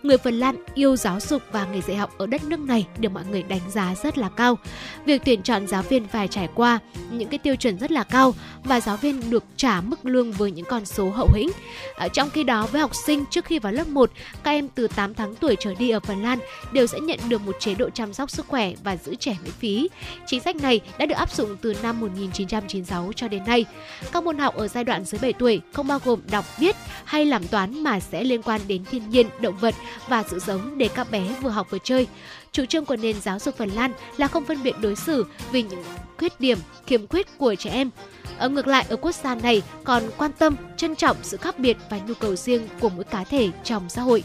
người 0.03 0.17
Phần 0.17 0.39
Lan 0.39 0.55
yêu 0.75 0.95
giáo 0.95 1.19
dục 1.19 1.41
và 1.51 1.65
nghề 1.65 1.81
dạy 1.81 1.97
học 1.97 2.13
ở 2.17 2.27
đất 2.27 2.43
nước 2.43 2.59
này 2.59 2.87
được 2.97 3.09
mọi 3.09 3.23
người 3.31 3.43
đánh 3.43 3.71
giá 3.71 3.95
rất 4.03 4.17
là 4.17 4.29
cao. 4.29 4.57
Việc 5.05 5.21
tuyển 5.25 5.41
chọn 5.43 5.67
giáo 5.67 5.81
viên 5.81 6.07
phải 6.07 6.27
trải 6.27 6.49
qua 6.55 6.79
những 7.11 7.29
cái 7.29 7.39
tiêu 7.39 7.55
chuẩn 7.55 7.77
rất 7.77 7.91
là 7.91 8.03
cao 8.03 8.33
và 8.63 8.79
giáo 8.79 8.97
viên 8.97 9.29
được 9.29 9.43
trả 9.57 9.81
mức 9.81 10.05
lương 10.05 10.31
với 10.31 10.51
những 10.51 10.65
con 10.65 10.85
số 10.85 11.09
hậu 11.09 11.29
hĩnh. 11.33 11.49
À, 11.95 12.07
trong 12.07 12.29
khi 12.29 12.43
đó 12.43 12.67
với 12.71 12.81
học 12.81 12.95
sinh 12.95 13.23
trước 13.29 13.45
khi 13.45 13.59
vào 13.59 13.73
lớp 13.73 13.87
1, 13.87 14.11
các 14.43 14.51
em 14.51 14.67
từ 14.75 14.87
8 14.87 15.13
tháng 15.13 15.35
tuổi 15.35 15.55
trở 15.59 15.73
đi 15.73 15.89
ở 15.89 15.99
Phần 15.99 16.23
Lan 16.23 16.39
đều 16.71 16.87
sẽ 16.87 16.99
nhận 16.99 17.19
được 17.29 17.41
một 17.41 17.55
chế 17.59 17.75
độ 17.75 17.89
chăm 17.89 18.13
sóc 18.13 18.29
sức 18.29 18.47
khỏe 18.47 18.73
và 18.83 18.97
giữ 18.97 19.15
trẻ 19.15 19.37
miễn 19.43 19.51
phí. 19.51 19.89
Chính 20.25 20.41
sách 20.41 20.55
này 20.55 20.81
đã 20.97 21.05
được 21.05 21.15
áp 21.15 21.31
dụng 21.31 21.57
từ 21.61 21.75
năm 21.83 21.99
1996 21.99 23.11
cho 23.15 23.27
đến 23.27 23.45
nay. 23.45 23.65
Các 24.11 24.23
môn 24.23 24.37
học 24.37 24.55
ở 24.55 24.67
giai 24.67 24.83
đoạn 24.83 25.05
dưới 25.05 25.19
7 25.21 25.33
tuổi 25.33 25.61
không 25.73 25.87
bao 25.87 25.99
gồm 26.05 26.19
đọc, 26.31 26.45
viết 26.59 26.75
hay 27.05 27.25
làm 27.25 27.47
toán 27.47 27.83
mà 27.83 27.99
sẽ 27.99 28.23
liên 28.23 28.41
quan 28.41 28.61
đến 28.67 28.85
thiên 28.91 29.09
nhiên, 29.09 29.27
động 29.39 29.57
vật 29.57 29.75
và 30.07 30.23
sự 30.29 30.39
giống 30.39 30.77
để 30.77 30.89
các 30.95 31.11
bé 31.11 31.35
vừa 31.41 31.49
học 31.49 31.67
vừa 31.69 31.77
chơi. 31.83 32.07
Chủ 32.51 32.65
trương 32.65 32.85
của 32.85 32.95
nền 32.95 33.21
giáo 33.21 33.39
dục 33.39 33.57
Phần 33.57 33.69
Lan 33.69 33.93
là 34.17 34.27
không 34.27 34.45
phân 34.45 34.63
biệt 34.63 34.75
đối 34.81 34.95
xử 34.95 35.25
vì 35.51 35.63
những 35.63 35.83
khuyết 36.17 36.39
điểm, 36.39 36.57
khiếm 36.87 37.07
khuyết 37.07 37.37
của 37.37 37.55
trẻ 37.55 37.69
em. 37.69 37.89
Ở 38.37 38.49
ngược 38.49 38.67
lại, 38.67 38.85
ở 38.89 38.95
quốc 38.95 39.15
gia 39.15 39.35
này 39.35 39.61
còn 39.83 40.03
quan 40.17 40.31
tâm, 40.31 40.55
trân 40.77 40.95
trọng 40.95 41.17
sự 41.21 41.37
khác 41.37 41.59
biệt 41.59 41.77
và 41.89 41.99
nhu 42.07 42.13
cầu 42.13 42.35
riêng 42.35 42.67
của 42.79 42.89
mỗi 42.89 43.03
cá 43.03 43.23
thể 43.23 43.49
trong 43.63 43.89
xã 43.89 44.01
hội. 44.01 44.23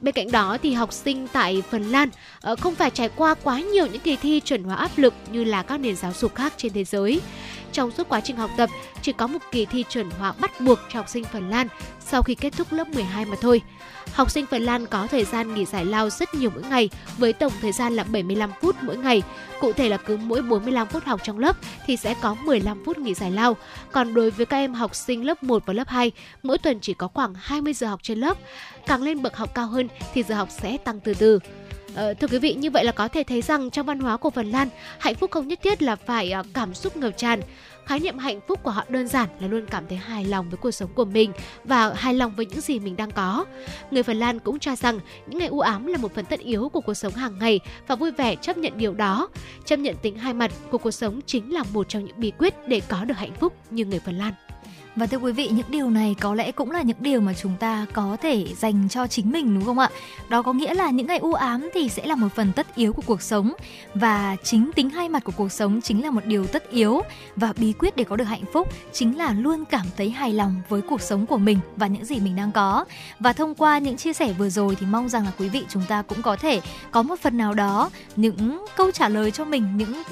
Bên 0.00 0.14
cạnh 0.14 0.30
đó 0.30 0.58
thì 0.62 0.72
học 0.72 0.92
sinh 0.92 1.28
tại 1.32 1.62
Phần 1.70 1.90
Lan 1.90 2.08
ờ, 2.40 2.56
không 2.56 2.74
phải 2.74 2.90
trải 2.90 3.08
qua 3.16 3.34
quá 3.34 3.60
nhiều 3.60 3.86
những 3.86 4.00
kỳ 4.00 4.16
thi 4.16 4.40
chuẩn 4.40 4.64
hóa 4.64 4.76
áp 4.76 4.90
lực 4.96 5.14
như 5.32 5.44
là 5.44 5.62
các 5.62 5.80
nền 5.80 5.96
giáo 5.96 6.12
dục 6.12 6.34
khác 6.34 6.52
trên 6.56 6.72
thế 6.72 6.84
giới. 6.84 7.20
Trong 7.72 7.90
suốt 7.90 8.08
quá 8.08 8.20
trình 8.20 8.36
học 8.36 8.50
tập, 8.56 8.70
chỉ 9.02 9.12
có 9.12 9.26
một 9.26 9.38
kỳ 9.52 9.66
thi 9.66 9.84
chuẩn 9.90 10.10
hóa 10.10 10.32
bắt 10.40 10.60
buộc 10.60 10.78
cho 10.92 10.98
học 10.98 11.08
sinh 11.08 11.24
Phần 11.24 11.50
Lan 11.50 11.68
sau 12.00 12.22
khi 12.22 12.34
kết 12.34 12.52
thúc 12.56 12.72
lớp 12.72 12.88
12 12.88 13.24
mà 13.24 13.36
thôi. 13.40 13.62
Học 14.12 14.30
sinh 14.30 14.46
Phần 14.46 14.62
Lan 14.62 14.86
có 14.86 15.06
thời 15.06 15.24
gian 15.24 15.54
nghỉ 15.54 15.64
giải 15.64 15.84
lao 15.84 16.10
rất 16.10 16.34
nhiều 16.34 16.50
mỗi 16.54 16.62
ngày 16.70 16.90
với 17.18 17.32
tổng 17.32 17.52
thời 17.60 17.72
gian 17.72 17.92
là 17.92 18.04
75 18.04 18.50
phút 18.60 18.76
mỗi 18.82 18.96
ngày. 18.96 19.22
Cụ 19.60 19.72
thể 19.72 19.88
là 19.88 19.96
cứ 19.96 20.16
mỗi 20.16 20.42
45 20.42 20.86
phút 20.86 21.04
học 21.04 21.20
trong 21.24 21.38
lớp 21.38 21.56
thì 21.86 21.96
sẽ 21.96 22.14
có 22.20 22.34
15 22.34 22.84
phút 22.84 22.98
nghỉ 22.98 23.14
giải 23.14 23.30
lao. 23.30 23.56
Còn 23.92 24.14
đối 24.14 24.30
với 24.30 24.46
các 24.46 24.56
em 24.56 24.74
học 24.74 24.94
sinh 24.94 25.26
lớp 25.26 25.42
1 25.42 25.66
và 25.66 25.72
lớp 25.72 25.88
2, 25.88 26.12
mỗi 26.42 26.58
tuần 26.58 26.78
chỉ 26.80 26.94
có 26.94 27.08
khoảng 27.08 27.34
20 27.36 27.72
giờ 27.72 27.86
học 27.86 28.00
trên 28.02 28.18
lớp. 28.18 28.36
Càng 28.86 29.02
lên 29.02 29.22
bậc 29.22 29.36
học 29.36 29.54
cao 29.54 29.66
hơn 29.66 29.88
thì 30.14 30.22
giờ 30.22 30.34
học 30.34 30.48
sẽ 30.50 30.76
tăng 30.76 31.00
từ 31.00 31.14
từ. 31.14 31.38
Ờ, 31.94 32.14
thưa 32.14 32.26
quý 32.26 32.38
vị, 32.38 32.54
như 32.54 32.70
vậy 32.70 32.84
là 32.84 32.92
có 32.92 33.08
thể 33.08 33.22
thấy 33.22 33.42
rằng 33.42 33.70
trong 33.70 33.86
văn 33.86 34.00
hóa 34.00 34.16
của 34.16 34.30
Phần 34.30 34.50
Lan, 34.50 34.68
hạnh 34.98 35.14
phúc 35.14 35.30
không 35.30 35.48
nhất 35.48 35.58
thiết 35.62 35.82
là 35.82 35.96
phải 35.96 36.30
ờ, 36.30 36.42
cảm 36.54 36.74
xúc 36.74 36.96
ngập 36.96 37.16
tràn. 37.16 37.40
Khái 37.86 38.00
niệm 38.00 38.18
hạnh 38.18 38.40
phúc 38.48 38.60
của 38.62 38.70
họ 38.70 38.84
đơn 38.88 39.08
giản 39.08 39.28
là 39.40 39.48
luôn 39.48 39.66
cảm 39.66 39.84
thấy 39.88 39.98
hài 39.98 40.24
lòng 40.24 40.50
với 40.50 40.56
cuộc 40.56 40.70
sống 40.70 40.90
của 40.94 41.04
mình 41.04 41.32
và 41.64 41.94
hài 41.94 42.14
lòng 42.14 42.32
với 42.36 42.46
những 42.46 42.60
gì 42.60 42.78
mình 42.78 42.96
đang 42.96 43.10
có. 43.10 43.44
Người 43.90 44.02
Phần 44.02 44.16
Lan 44.16 44.38
cũng 44.38 44.58
cho 44.58 44.76
rằng 44.76 45.00
những 45.26 45.38
ngày 45.38 45.48
u 45.48 45.60
ám 45.60 45.86
là 45.86 45.98
một 45.98 46.14
phần 46.14 46.24
tất 46.24 46.40
yếu 46.40 46.68
của 46.68 46.80
cuộc 46.80 46.94
sống 46.94 47.12
hàng 47.12 47.38
ngày 47.38 47.60
và 47.86 47.94
vui 47.96 48.10
vẻ 48.10 48.36
chấp 48.36 48.58
nhận 48.58 48.78
điều 48.78 48.94
đó. 48.94 49.28
Chấp 49.64 49.76
nhận 49.76 49.96
tính 50.02 50.18
hai 50.18 50.34
mặt 50.34 50.50
của 50.70 50.78
cuộc 50.78 50.90
sống 50.90 51.20
chính 51.26 51.54
là 51.54 51.62
một 51.72 51.88
trong 51.88 52.04
những 52.04 52.20
bí 52.20 52.32
quyết 52.38 52.54
để 52.68 52.80
có 52.88 53.04
được 53.04 53.16
hạnh 53.16 53.34
phúc 53.40 53.52
như 53.70 53.84
người 53.84 54.00
Phần 54.00 54.18
Lan. 54.18 54.32
Và 55.00 55.06
thưa 55.06 55.18
quý 55.18 55.32
vị, 55.32 55.48
những 55.48 55.70
điều 55.70 55.90
này 55.90 56.16
có 56.20 56.34
lẽ 56.34 56.52
cũng 56.52 56.70
là 56.70 56.82
những 56.82 56.96
điều 57.00 57.20
mà 57.20 57.32
chúng 57.34 57.56
ta 57.60 57.86
có 57.92 58.16
thể 58.22 58.46
dành 58.58 58.88
cho 58.88 59.06
chính 59.06 59.32
mình 59.32 59.54
đúng 59.54 59.64
không 59.64 59.78
ạ? 59.78 59.90
Đó 60.28 60.42
có 60.42 60.52
nghĩa 60.52 60.74
là 60.74 60.90
những 60.90 61.06
ngày 61.06 61.18
u 61.18 61.34
ám 61.34 61.70
thì 61.74 61.88
sẽ 61.88 62.06
là 62.06 62.14
một 62.14 62.28
phần 62.34 62.52
tất 62.56 62.76
yếu 62.76 62.92
của 62.92 63.02
cuộc 63.06 63.22
sống 63.22 63.52
và 63.94 64.36
chính 64.44 64.70
tính 64.74 64.90
hai 64.90 65.08
mặt 65.08 65.24
của 65.24 65.32
cuộc 65.36 65.52
sống 65.52 65.80
chính 65.80 66.04
là 66.04 66.10
một 66.10 66.20
điều 66.24 66.46
tất 66.46 66.70
yếu 66.70 67.02
và 67.36 67.52
bí 67.52 67.72
quyết 67.72 67.96
để 67.96 68.04
có 68.04 68.16
được 68.16 68.24
hạnh 68.24 68.44
phúc 68.52 68.68
chính 68.92 69.18
là 69.18 69.32
luôn 69.32 69.64
cảm 69.64 69.86
thấy 69.96 70.10
hài 70.10 70.32
lòng 70.32 70.54
với 70.68 70.80
cuộc 70.80 71.00
sống 71.00 71.26
của 71.26 71.38
mình 71.38 71.58
và 71.76 71.86
những 71.86 72.04
gì 72.04 72.20
mình 72.20 72.36
đang 72.36 72.52
có. 72.52 72.84
Và 73.20 73.32
thông 73.32 73.54
qua 73.54 73.78
những 73.78 73.96
chia 73.96 74.12
sẻ 74.12 74.32
vừa 74.32 74.50
rồi 74.50 74.76
thì 74.80 74.86
mong 74.86 75.08
rằng 75.08 75.24
là 75.24 75.32
quý 75.38 75.48
vị 75.48 75.64
chúng 75.68 75.82
ta 75.88 76.02
cũng 76.02 76.22
có 76.22 76.36
thể 76.36 76.60
có 76.90 77.02
một 77.02 77.20
phần 77.20 77.36
nào 77.36 77.54
đó 77.54 77.90
những 78.16 78.66
câu 78.76 78.90
trả 78.90 79.08
lời 79.08 79.30
cho 79.30 79.44
mình, 79.44 79.76
những 79.76 80.02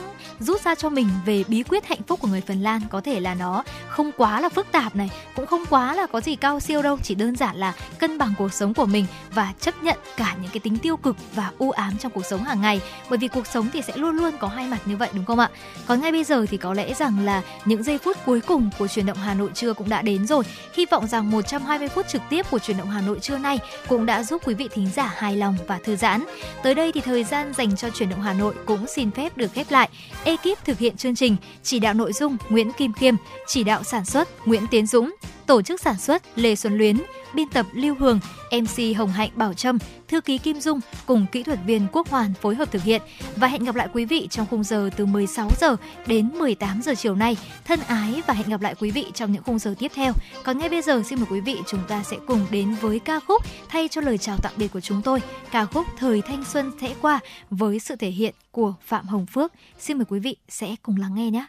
rút 0.40 0.62
ra 0.64 0.74
cho 0.74 0.88
mình 0.88 1.08
về 1.26 1.44
bí 1.48 1.62
quyết 1.62 1.86
hạnh 1.86 2.02
phúc 2.06 2.20
của 2.20 2.28
người 2.28 2.40
Phần 2.40 2.62
Lan 2.62 2.80
có 2.90 3.00
thể 3.00 3.20
là 3.20 3.34
nó 3.34 3.64
không 3.88 4.10
quá 4.16 4.40
là 4.40 4.48
phức 4.48 4.66
tạp 4.72 4.77
tạp 4.82 4.96
này, 4.96 5.10
cũng 5.36 5.46
không 5.46 5.64
quá 5.70 5.94
là 5.94 6.06
có 6.06 6.20
gì 6.20 6.36
cao 6.36 6.60
siêu 6.60 6.82
đâu, 6.82 6.98
chỉ 7.02 7.14
đơn 7.14 7.36
giản 7.36 7.56
là 7.56 7.72
cân 7.98 8.18
bằng 8.18 8.34
cuộc 8.38 8.52
sống 8.52 8.74
của 8.74 8.86
mình 8.86 9.06
và 9.34 9.52
chấp 9.60 9.82
nhận 9.82 9.98
cả 10.16 10.36
những 10.42 10.50
cái 10.50 10.60
tính 10.60 10.78
tiêu 10.78 10.96
cực 10.96 11.16
và 11.34 11.52
u 11.58 11.70
ám 11.70 11.98
trong 11.98 12.12
cuộc 12.12 12.26
sống 12.26 12.44
hàng 12.44 12.60
ngày. 12.60 12.80
Bởi 13.10 13.18
vì 13.18 13.28
cuộc 13.28 13.46
sống 13.46 13.68
thì 13.72 13.82
sẽ 13.82 13.92
luôn 13.96 14.16
luôn 14.16 14.38
có 14.38 14.48
hai 14.48 14.66
mặt 14.66 14.78
như 14.84 14.96
vậy, 14.96 15.08
đúng 15.12 15.24
không 15.24 15.38
ạ? 15.38 15.50
Còn 15.86 16.00
ngay 16.00 16.12
bây 16.12 16.24
giờ 16.24 16.46
thì 16.50 16.56
có 16.56 16.74
lẽ 16.74 16.94
rằng 16.94 17.24
là 17.24 17.42
những 17.64 17.82
giây 17.82 17.98
phút 17.98 18.16
cuối 18.26 18.40
cùng 18.40 18.70
của 18.78 18.88
truyền 18.88 19.06
động 19.06 19.16
Hà 19.18 19.34
Nội 19.34 19.50
trưa 19.54 19.72
cũng 19.72 19.88
đã 19.88 20.02
đến 20.02 20.26
rồi. 20.26 20.44
Hy 20.74 20.86
vọng 20.86 21.06
rằng 21.06 21.30
120 21.30 21.88
phút 21.88 22.08
trực 22.08 22.22
tiếp 22.30 22.46
của 22.50 22.58
truyền 22.58 22.76
động 22.76 22.90
Hà 22.90 23.00
Nội 23.00 23.18
trưa 23.20 23.38
nay 23.38 23.58
cũng 23.88 24.06
đã 24.06 24.22
giúp 24.22 24.42
quý 24.44 24.54
vị 24.54 24.68
thính 24.72 24.90
giả 24.94 25.14
hài 25.16 25.36
lòng 25.36 25.56
và 25.66 25.78
thư 25.84 25.96
giãn. 25.96 26.24
Tới 26.62 26.74
đây 26.74 26.92
thì 26.92 27.00
thời 27.00 27.24
gian 27.24 27.52
dành 27.54 27.76
cho 27.76 27.90
truyền 27.90 28.08
động 28.08 28.22
Hà 28.22 28.32
Nội 28.32 28.54
cũng 28.66 28.86
xin 28.86 29.10
phép 29.10 29.36
được 29.36 29.52
khép 29.52 29.66
lại. 29.70 29.88
Ekip 30.24 30.64
thực 30.64 30.78
hiện 30.78 30.96
chương 30.96 31.14
trình 31.14 31.36
chỉ 31.62 31.78
đạo 31.78 31.94
nội 31.94 32.12
dung 32.12 32.36
Nguyễn 32.48 32.72
Kim 32.72 32.92
Khiêm, 32.92 33.14
chỉ 33.46 33.64
đạo 33.64 33.82
sản 33.82 34.04
xuất 34.04 34.46
Nguyễn 34.46 34.57
Tiến 34.70 34.86
Dũng, 34.86 35.14
tổ 35.46 35.62
chức 35.62 35.80
sản 35.80 35.98
xuất 35.98 36.22
Lê 36.36 36.54
Xuân 36.54 36.78
Luyến, 36.78 36.96
biên 37.34 37.48
tập 37.48 37.66
Lưu 37.72 37.94
Hường, 37.98 38.20
MC 38.52 38.96
Hồng 38.96 39.10
Hạnh 39.10 39.30
Bảo 39.34 39.54
Trâm, 39.54 39.78
thư 40.08 40.20
ký 40.20 40.38
Kim 40.38 40.60
Dung 40.60 40.80
cùng 41.06 41.26
kỹ 41.32 41.42
thuật 41.42 41.58
viên 41.66 41.86
Quốc 41.92 42.08
Hoàn 42.08 42.34
phối 42.34 42.54
hợp 42.54 42.72
thực 42.72 42.82
hiện 42.82 43.02
và 43.36 43.48
hẹn 43.48 43.64
gặp 43.64 43.74
lại 43.74 43.88
quý 43.92 44.04
vị 44.04 44.28
trong 44.30 44.46
khung 44.50 44.64
giờ 44.64 44.90
từ 44.96 45.06
16 45.06 45.50
giờ 45.60 45.76
đến 46.06 46.30
18 46.38 46.82
giờ 46.82 46.94
chiều 46.94 47.14
nay. 47.14 47.36
Thân 47.64 47.80
ái 47.80 48.22
và 48.26 48.34
hẹn 48.34 48.48
gặp 48.48 48.60
lại 48.60 48.74
quý 48.80 48.90
vị 48.90 49.06
trong 49.14 49.32
những 49.32 49.42
khung 49.42 49.58
giờ 49.58 49.74
tiếp 49.78 49.92
theo. 49.94 50.12
Còn 50.44 50.58
ngay 50.58 50.68
bây 50.68 50.82
giờ 50.82 51.02
xin 51.06 51.18
mời 51.18 51.26
quý 51.30 51.40
vị 51.40 51.56
chúng 51.66 51.80
ta 51.88 52.02
sẽ 52.02 52.16
cùng 52.26 52.46
đến 52.50 52.74
với 52.80 52.98
ca 52.98 53.20
khúc 53.20 53.42
thay 53.68 53.88
cho 53.88 54.00
lời 54.00 54.18
chào 54.18 54.36
tạm 54.42 54.52
biệt 54.56 54.72
của 54.72 54.80
chúng 54.80 55.02
tôi, 55.02 55.22
ca 55.50 55.64
khúc 55.64 55.86
Thời 55.98 56.22
thanh 56.22 56.44
xuân 56.44 56.72
sẽ 56.80 56.94
qua 57.00 57.20
với 57.50 57.78
sự 57.78 57.96
thể 57.96 58.10
hiện 58.10 58.34
của 58.50 58.74
Phạm 58.84 59.06
Hồng 59.06 59.26
Phước. 59.26 59.52
Xin 59.78 59.98
mời 59.98 60.04
quý 60.08 60.18
vị 60.18 60.36
sẽ 60.48 60.76
cùng 60.82 60.96
lắng 60.96 61.14
nghe 61.14 61.30
nhé. 61.30 61.46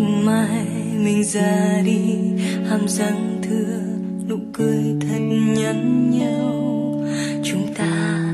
Mai 0.00 0.66
mình 1.04 1.24
ra 1.24 1.82
đi. 1.84 2.14
Hàm 2.68 2.88
răng 2.88 3.40
thưa, 3.42 3.80
nụ 4.28 4.36
cười 4.52 4.84
thật 5.00 5.18
nhắn 5.56 6.10
nhau 6.18 6.56
chúng 7.42 7.74
ta 7.74 8.32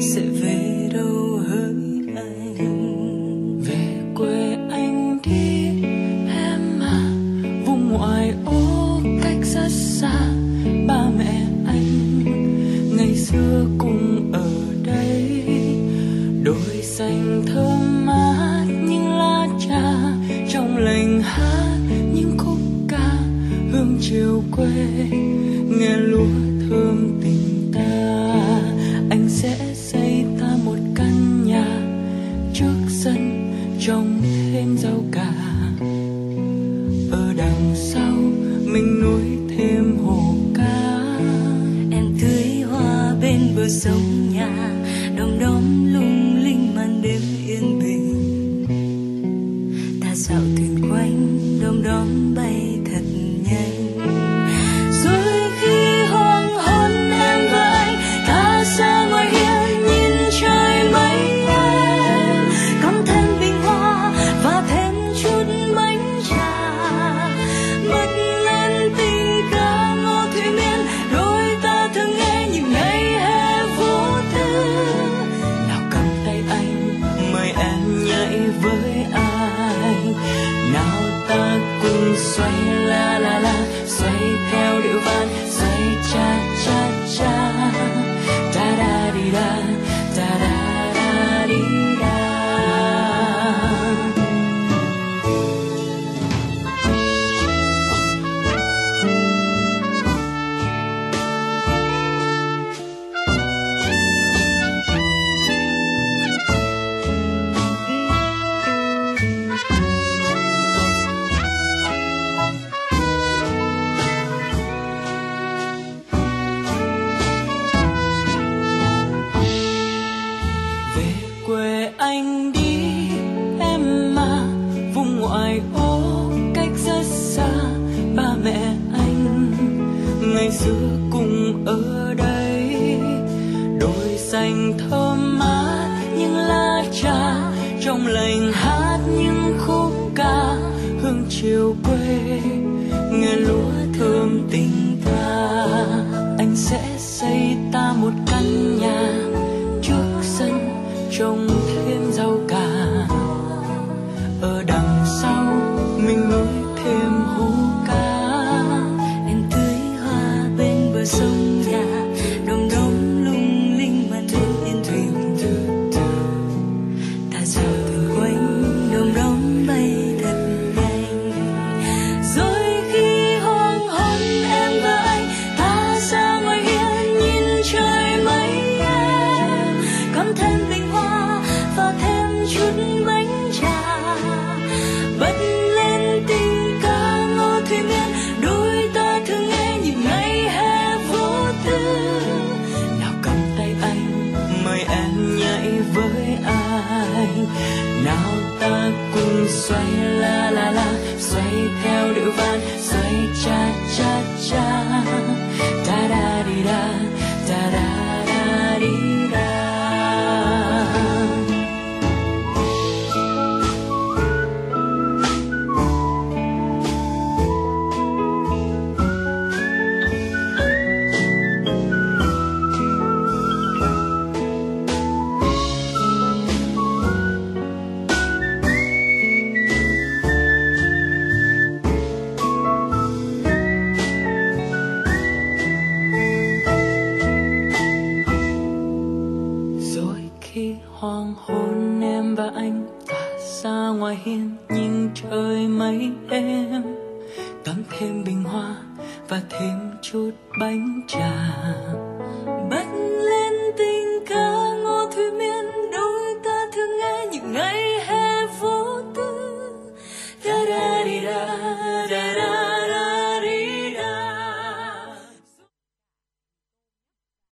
sẽ 0.00 0.20
về 0.20 0.88
đâu 0.92 1.40
hỡi 1.48 1.74
anh? 2.16 3.60
Về 3.60 3.98
quê 4.14 4.56
anh 4.70 5.18
đi, 5.24 5.66
em 6.28 6.80
à. 6.80 7.12
Vùng 7.66 7.92
ngoại 7.92 8.34
ô 8.44 9.00
cách 9.22 9.38
rất 9.42 9.68
xa. 9.70 10.32
Ba 10.88 11.08
mẹ 11.18 11.46
anh, 11.66 12.24
ngày 12.96 13.16
xưa 13.16 13.66
cùng 13.78 14.05
quê 24.56 24.66
nghe 25.78 25.96
lúa 25.96 26.26
thơm 26.68 27.20
tình 27.22 27.72
ta. 27.74 28.32
Anh 29.10 29.28
sẽ 29.28 29.74
xây 29.74 30.24
ta 30.40 30.56
một 30.64 30.78
căn 30.94 31.44
nhà 31.44 31.66
trước 32.54 32.74
sân, 32.88 33.50
trồng 33.80 34.20
thêm 34.22 34.76
rau 34.78 35.04
cà. 35.12 35.32
Ở 37.10 37.34
đằng 37.36 37.74
sau, 37.74 38.14
mình 38.72 39.00
nuôi 39.02 39.56
thêm 39.56 39.98
hồ 40.04 40.34
cá. 40.54 41.02
Em 41.90 42.04
tưới 42.20 42.62
hoa 42.70 43.14
bên 43.20 43.40
bờ 43.56 43.68
sông 43.68 44.32
nhà, 44.32 44.70
đom 45.16 45.38
đóm 45.40 45.94
lung 45.94 46.15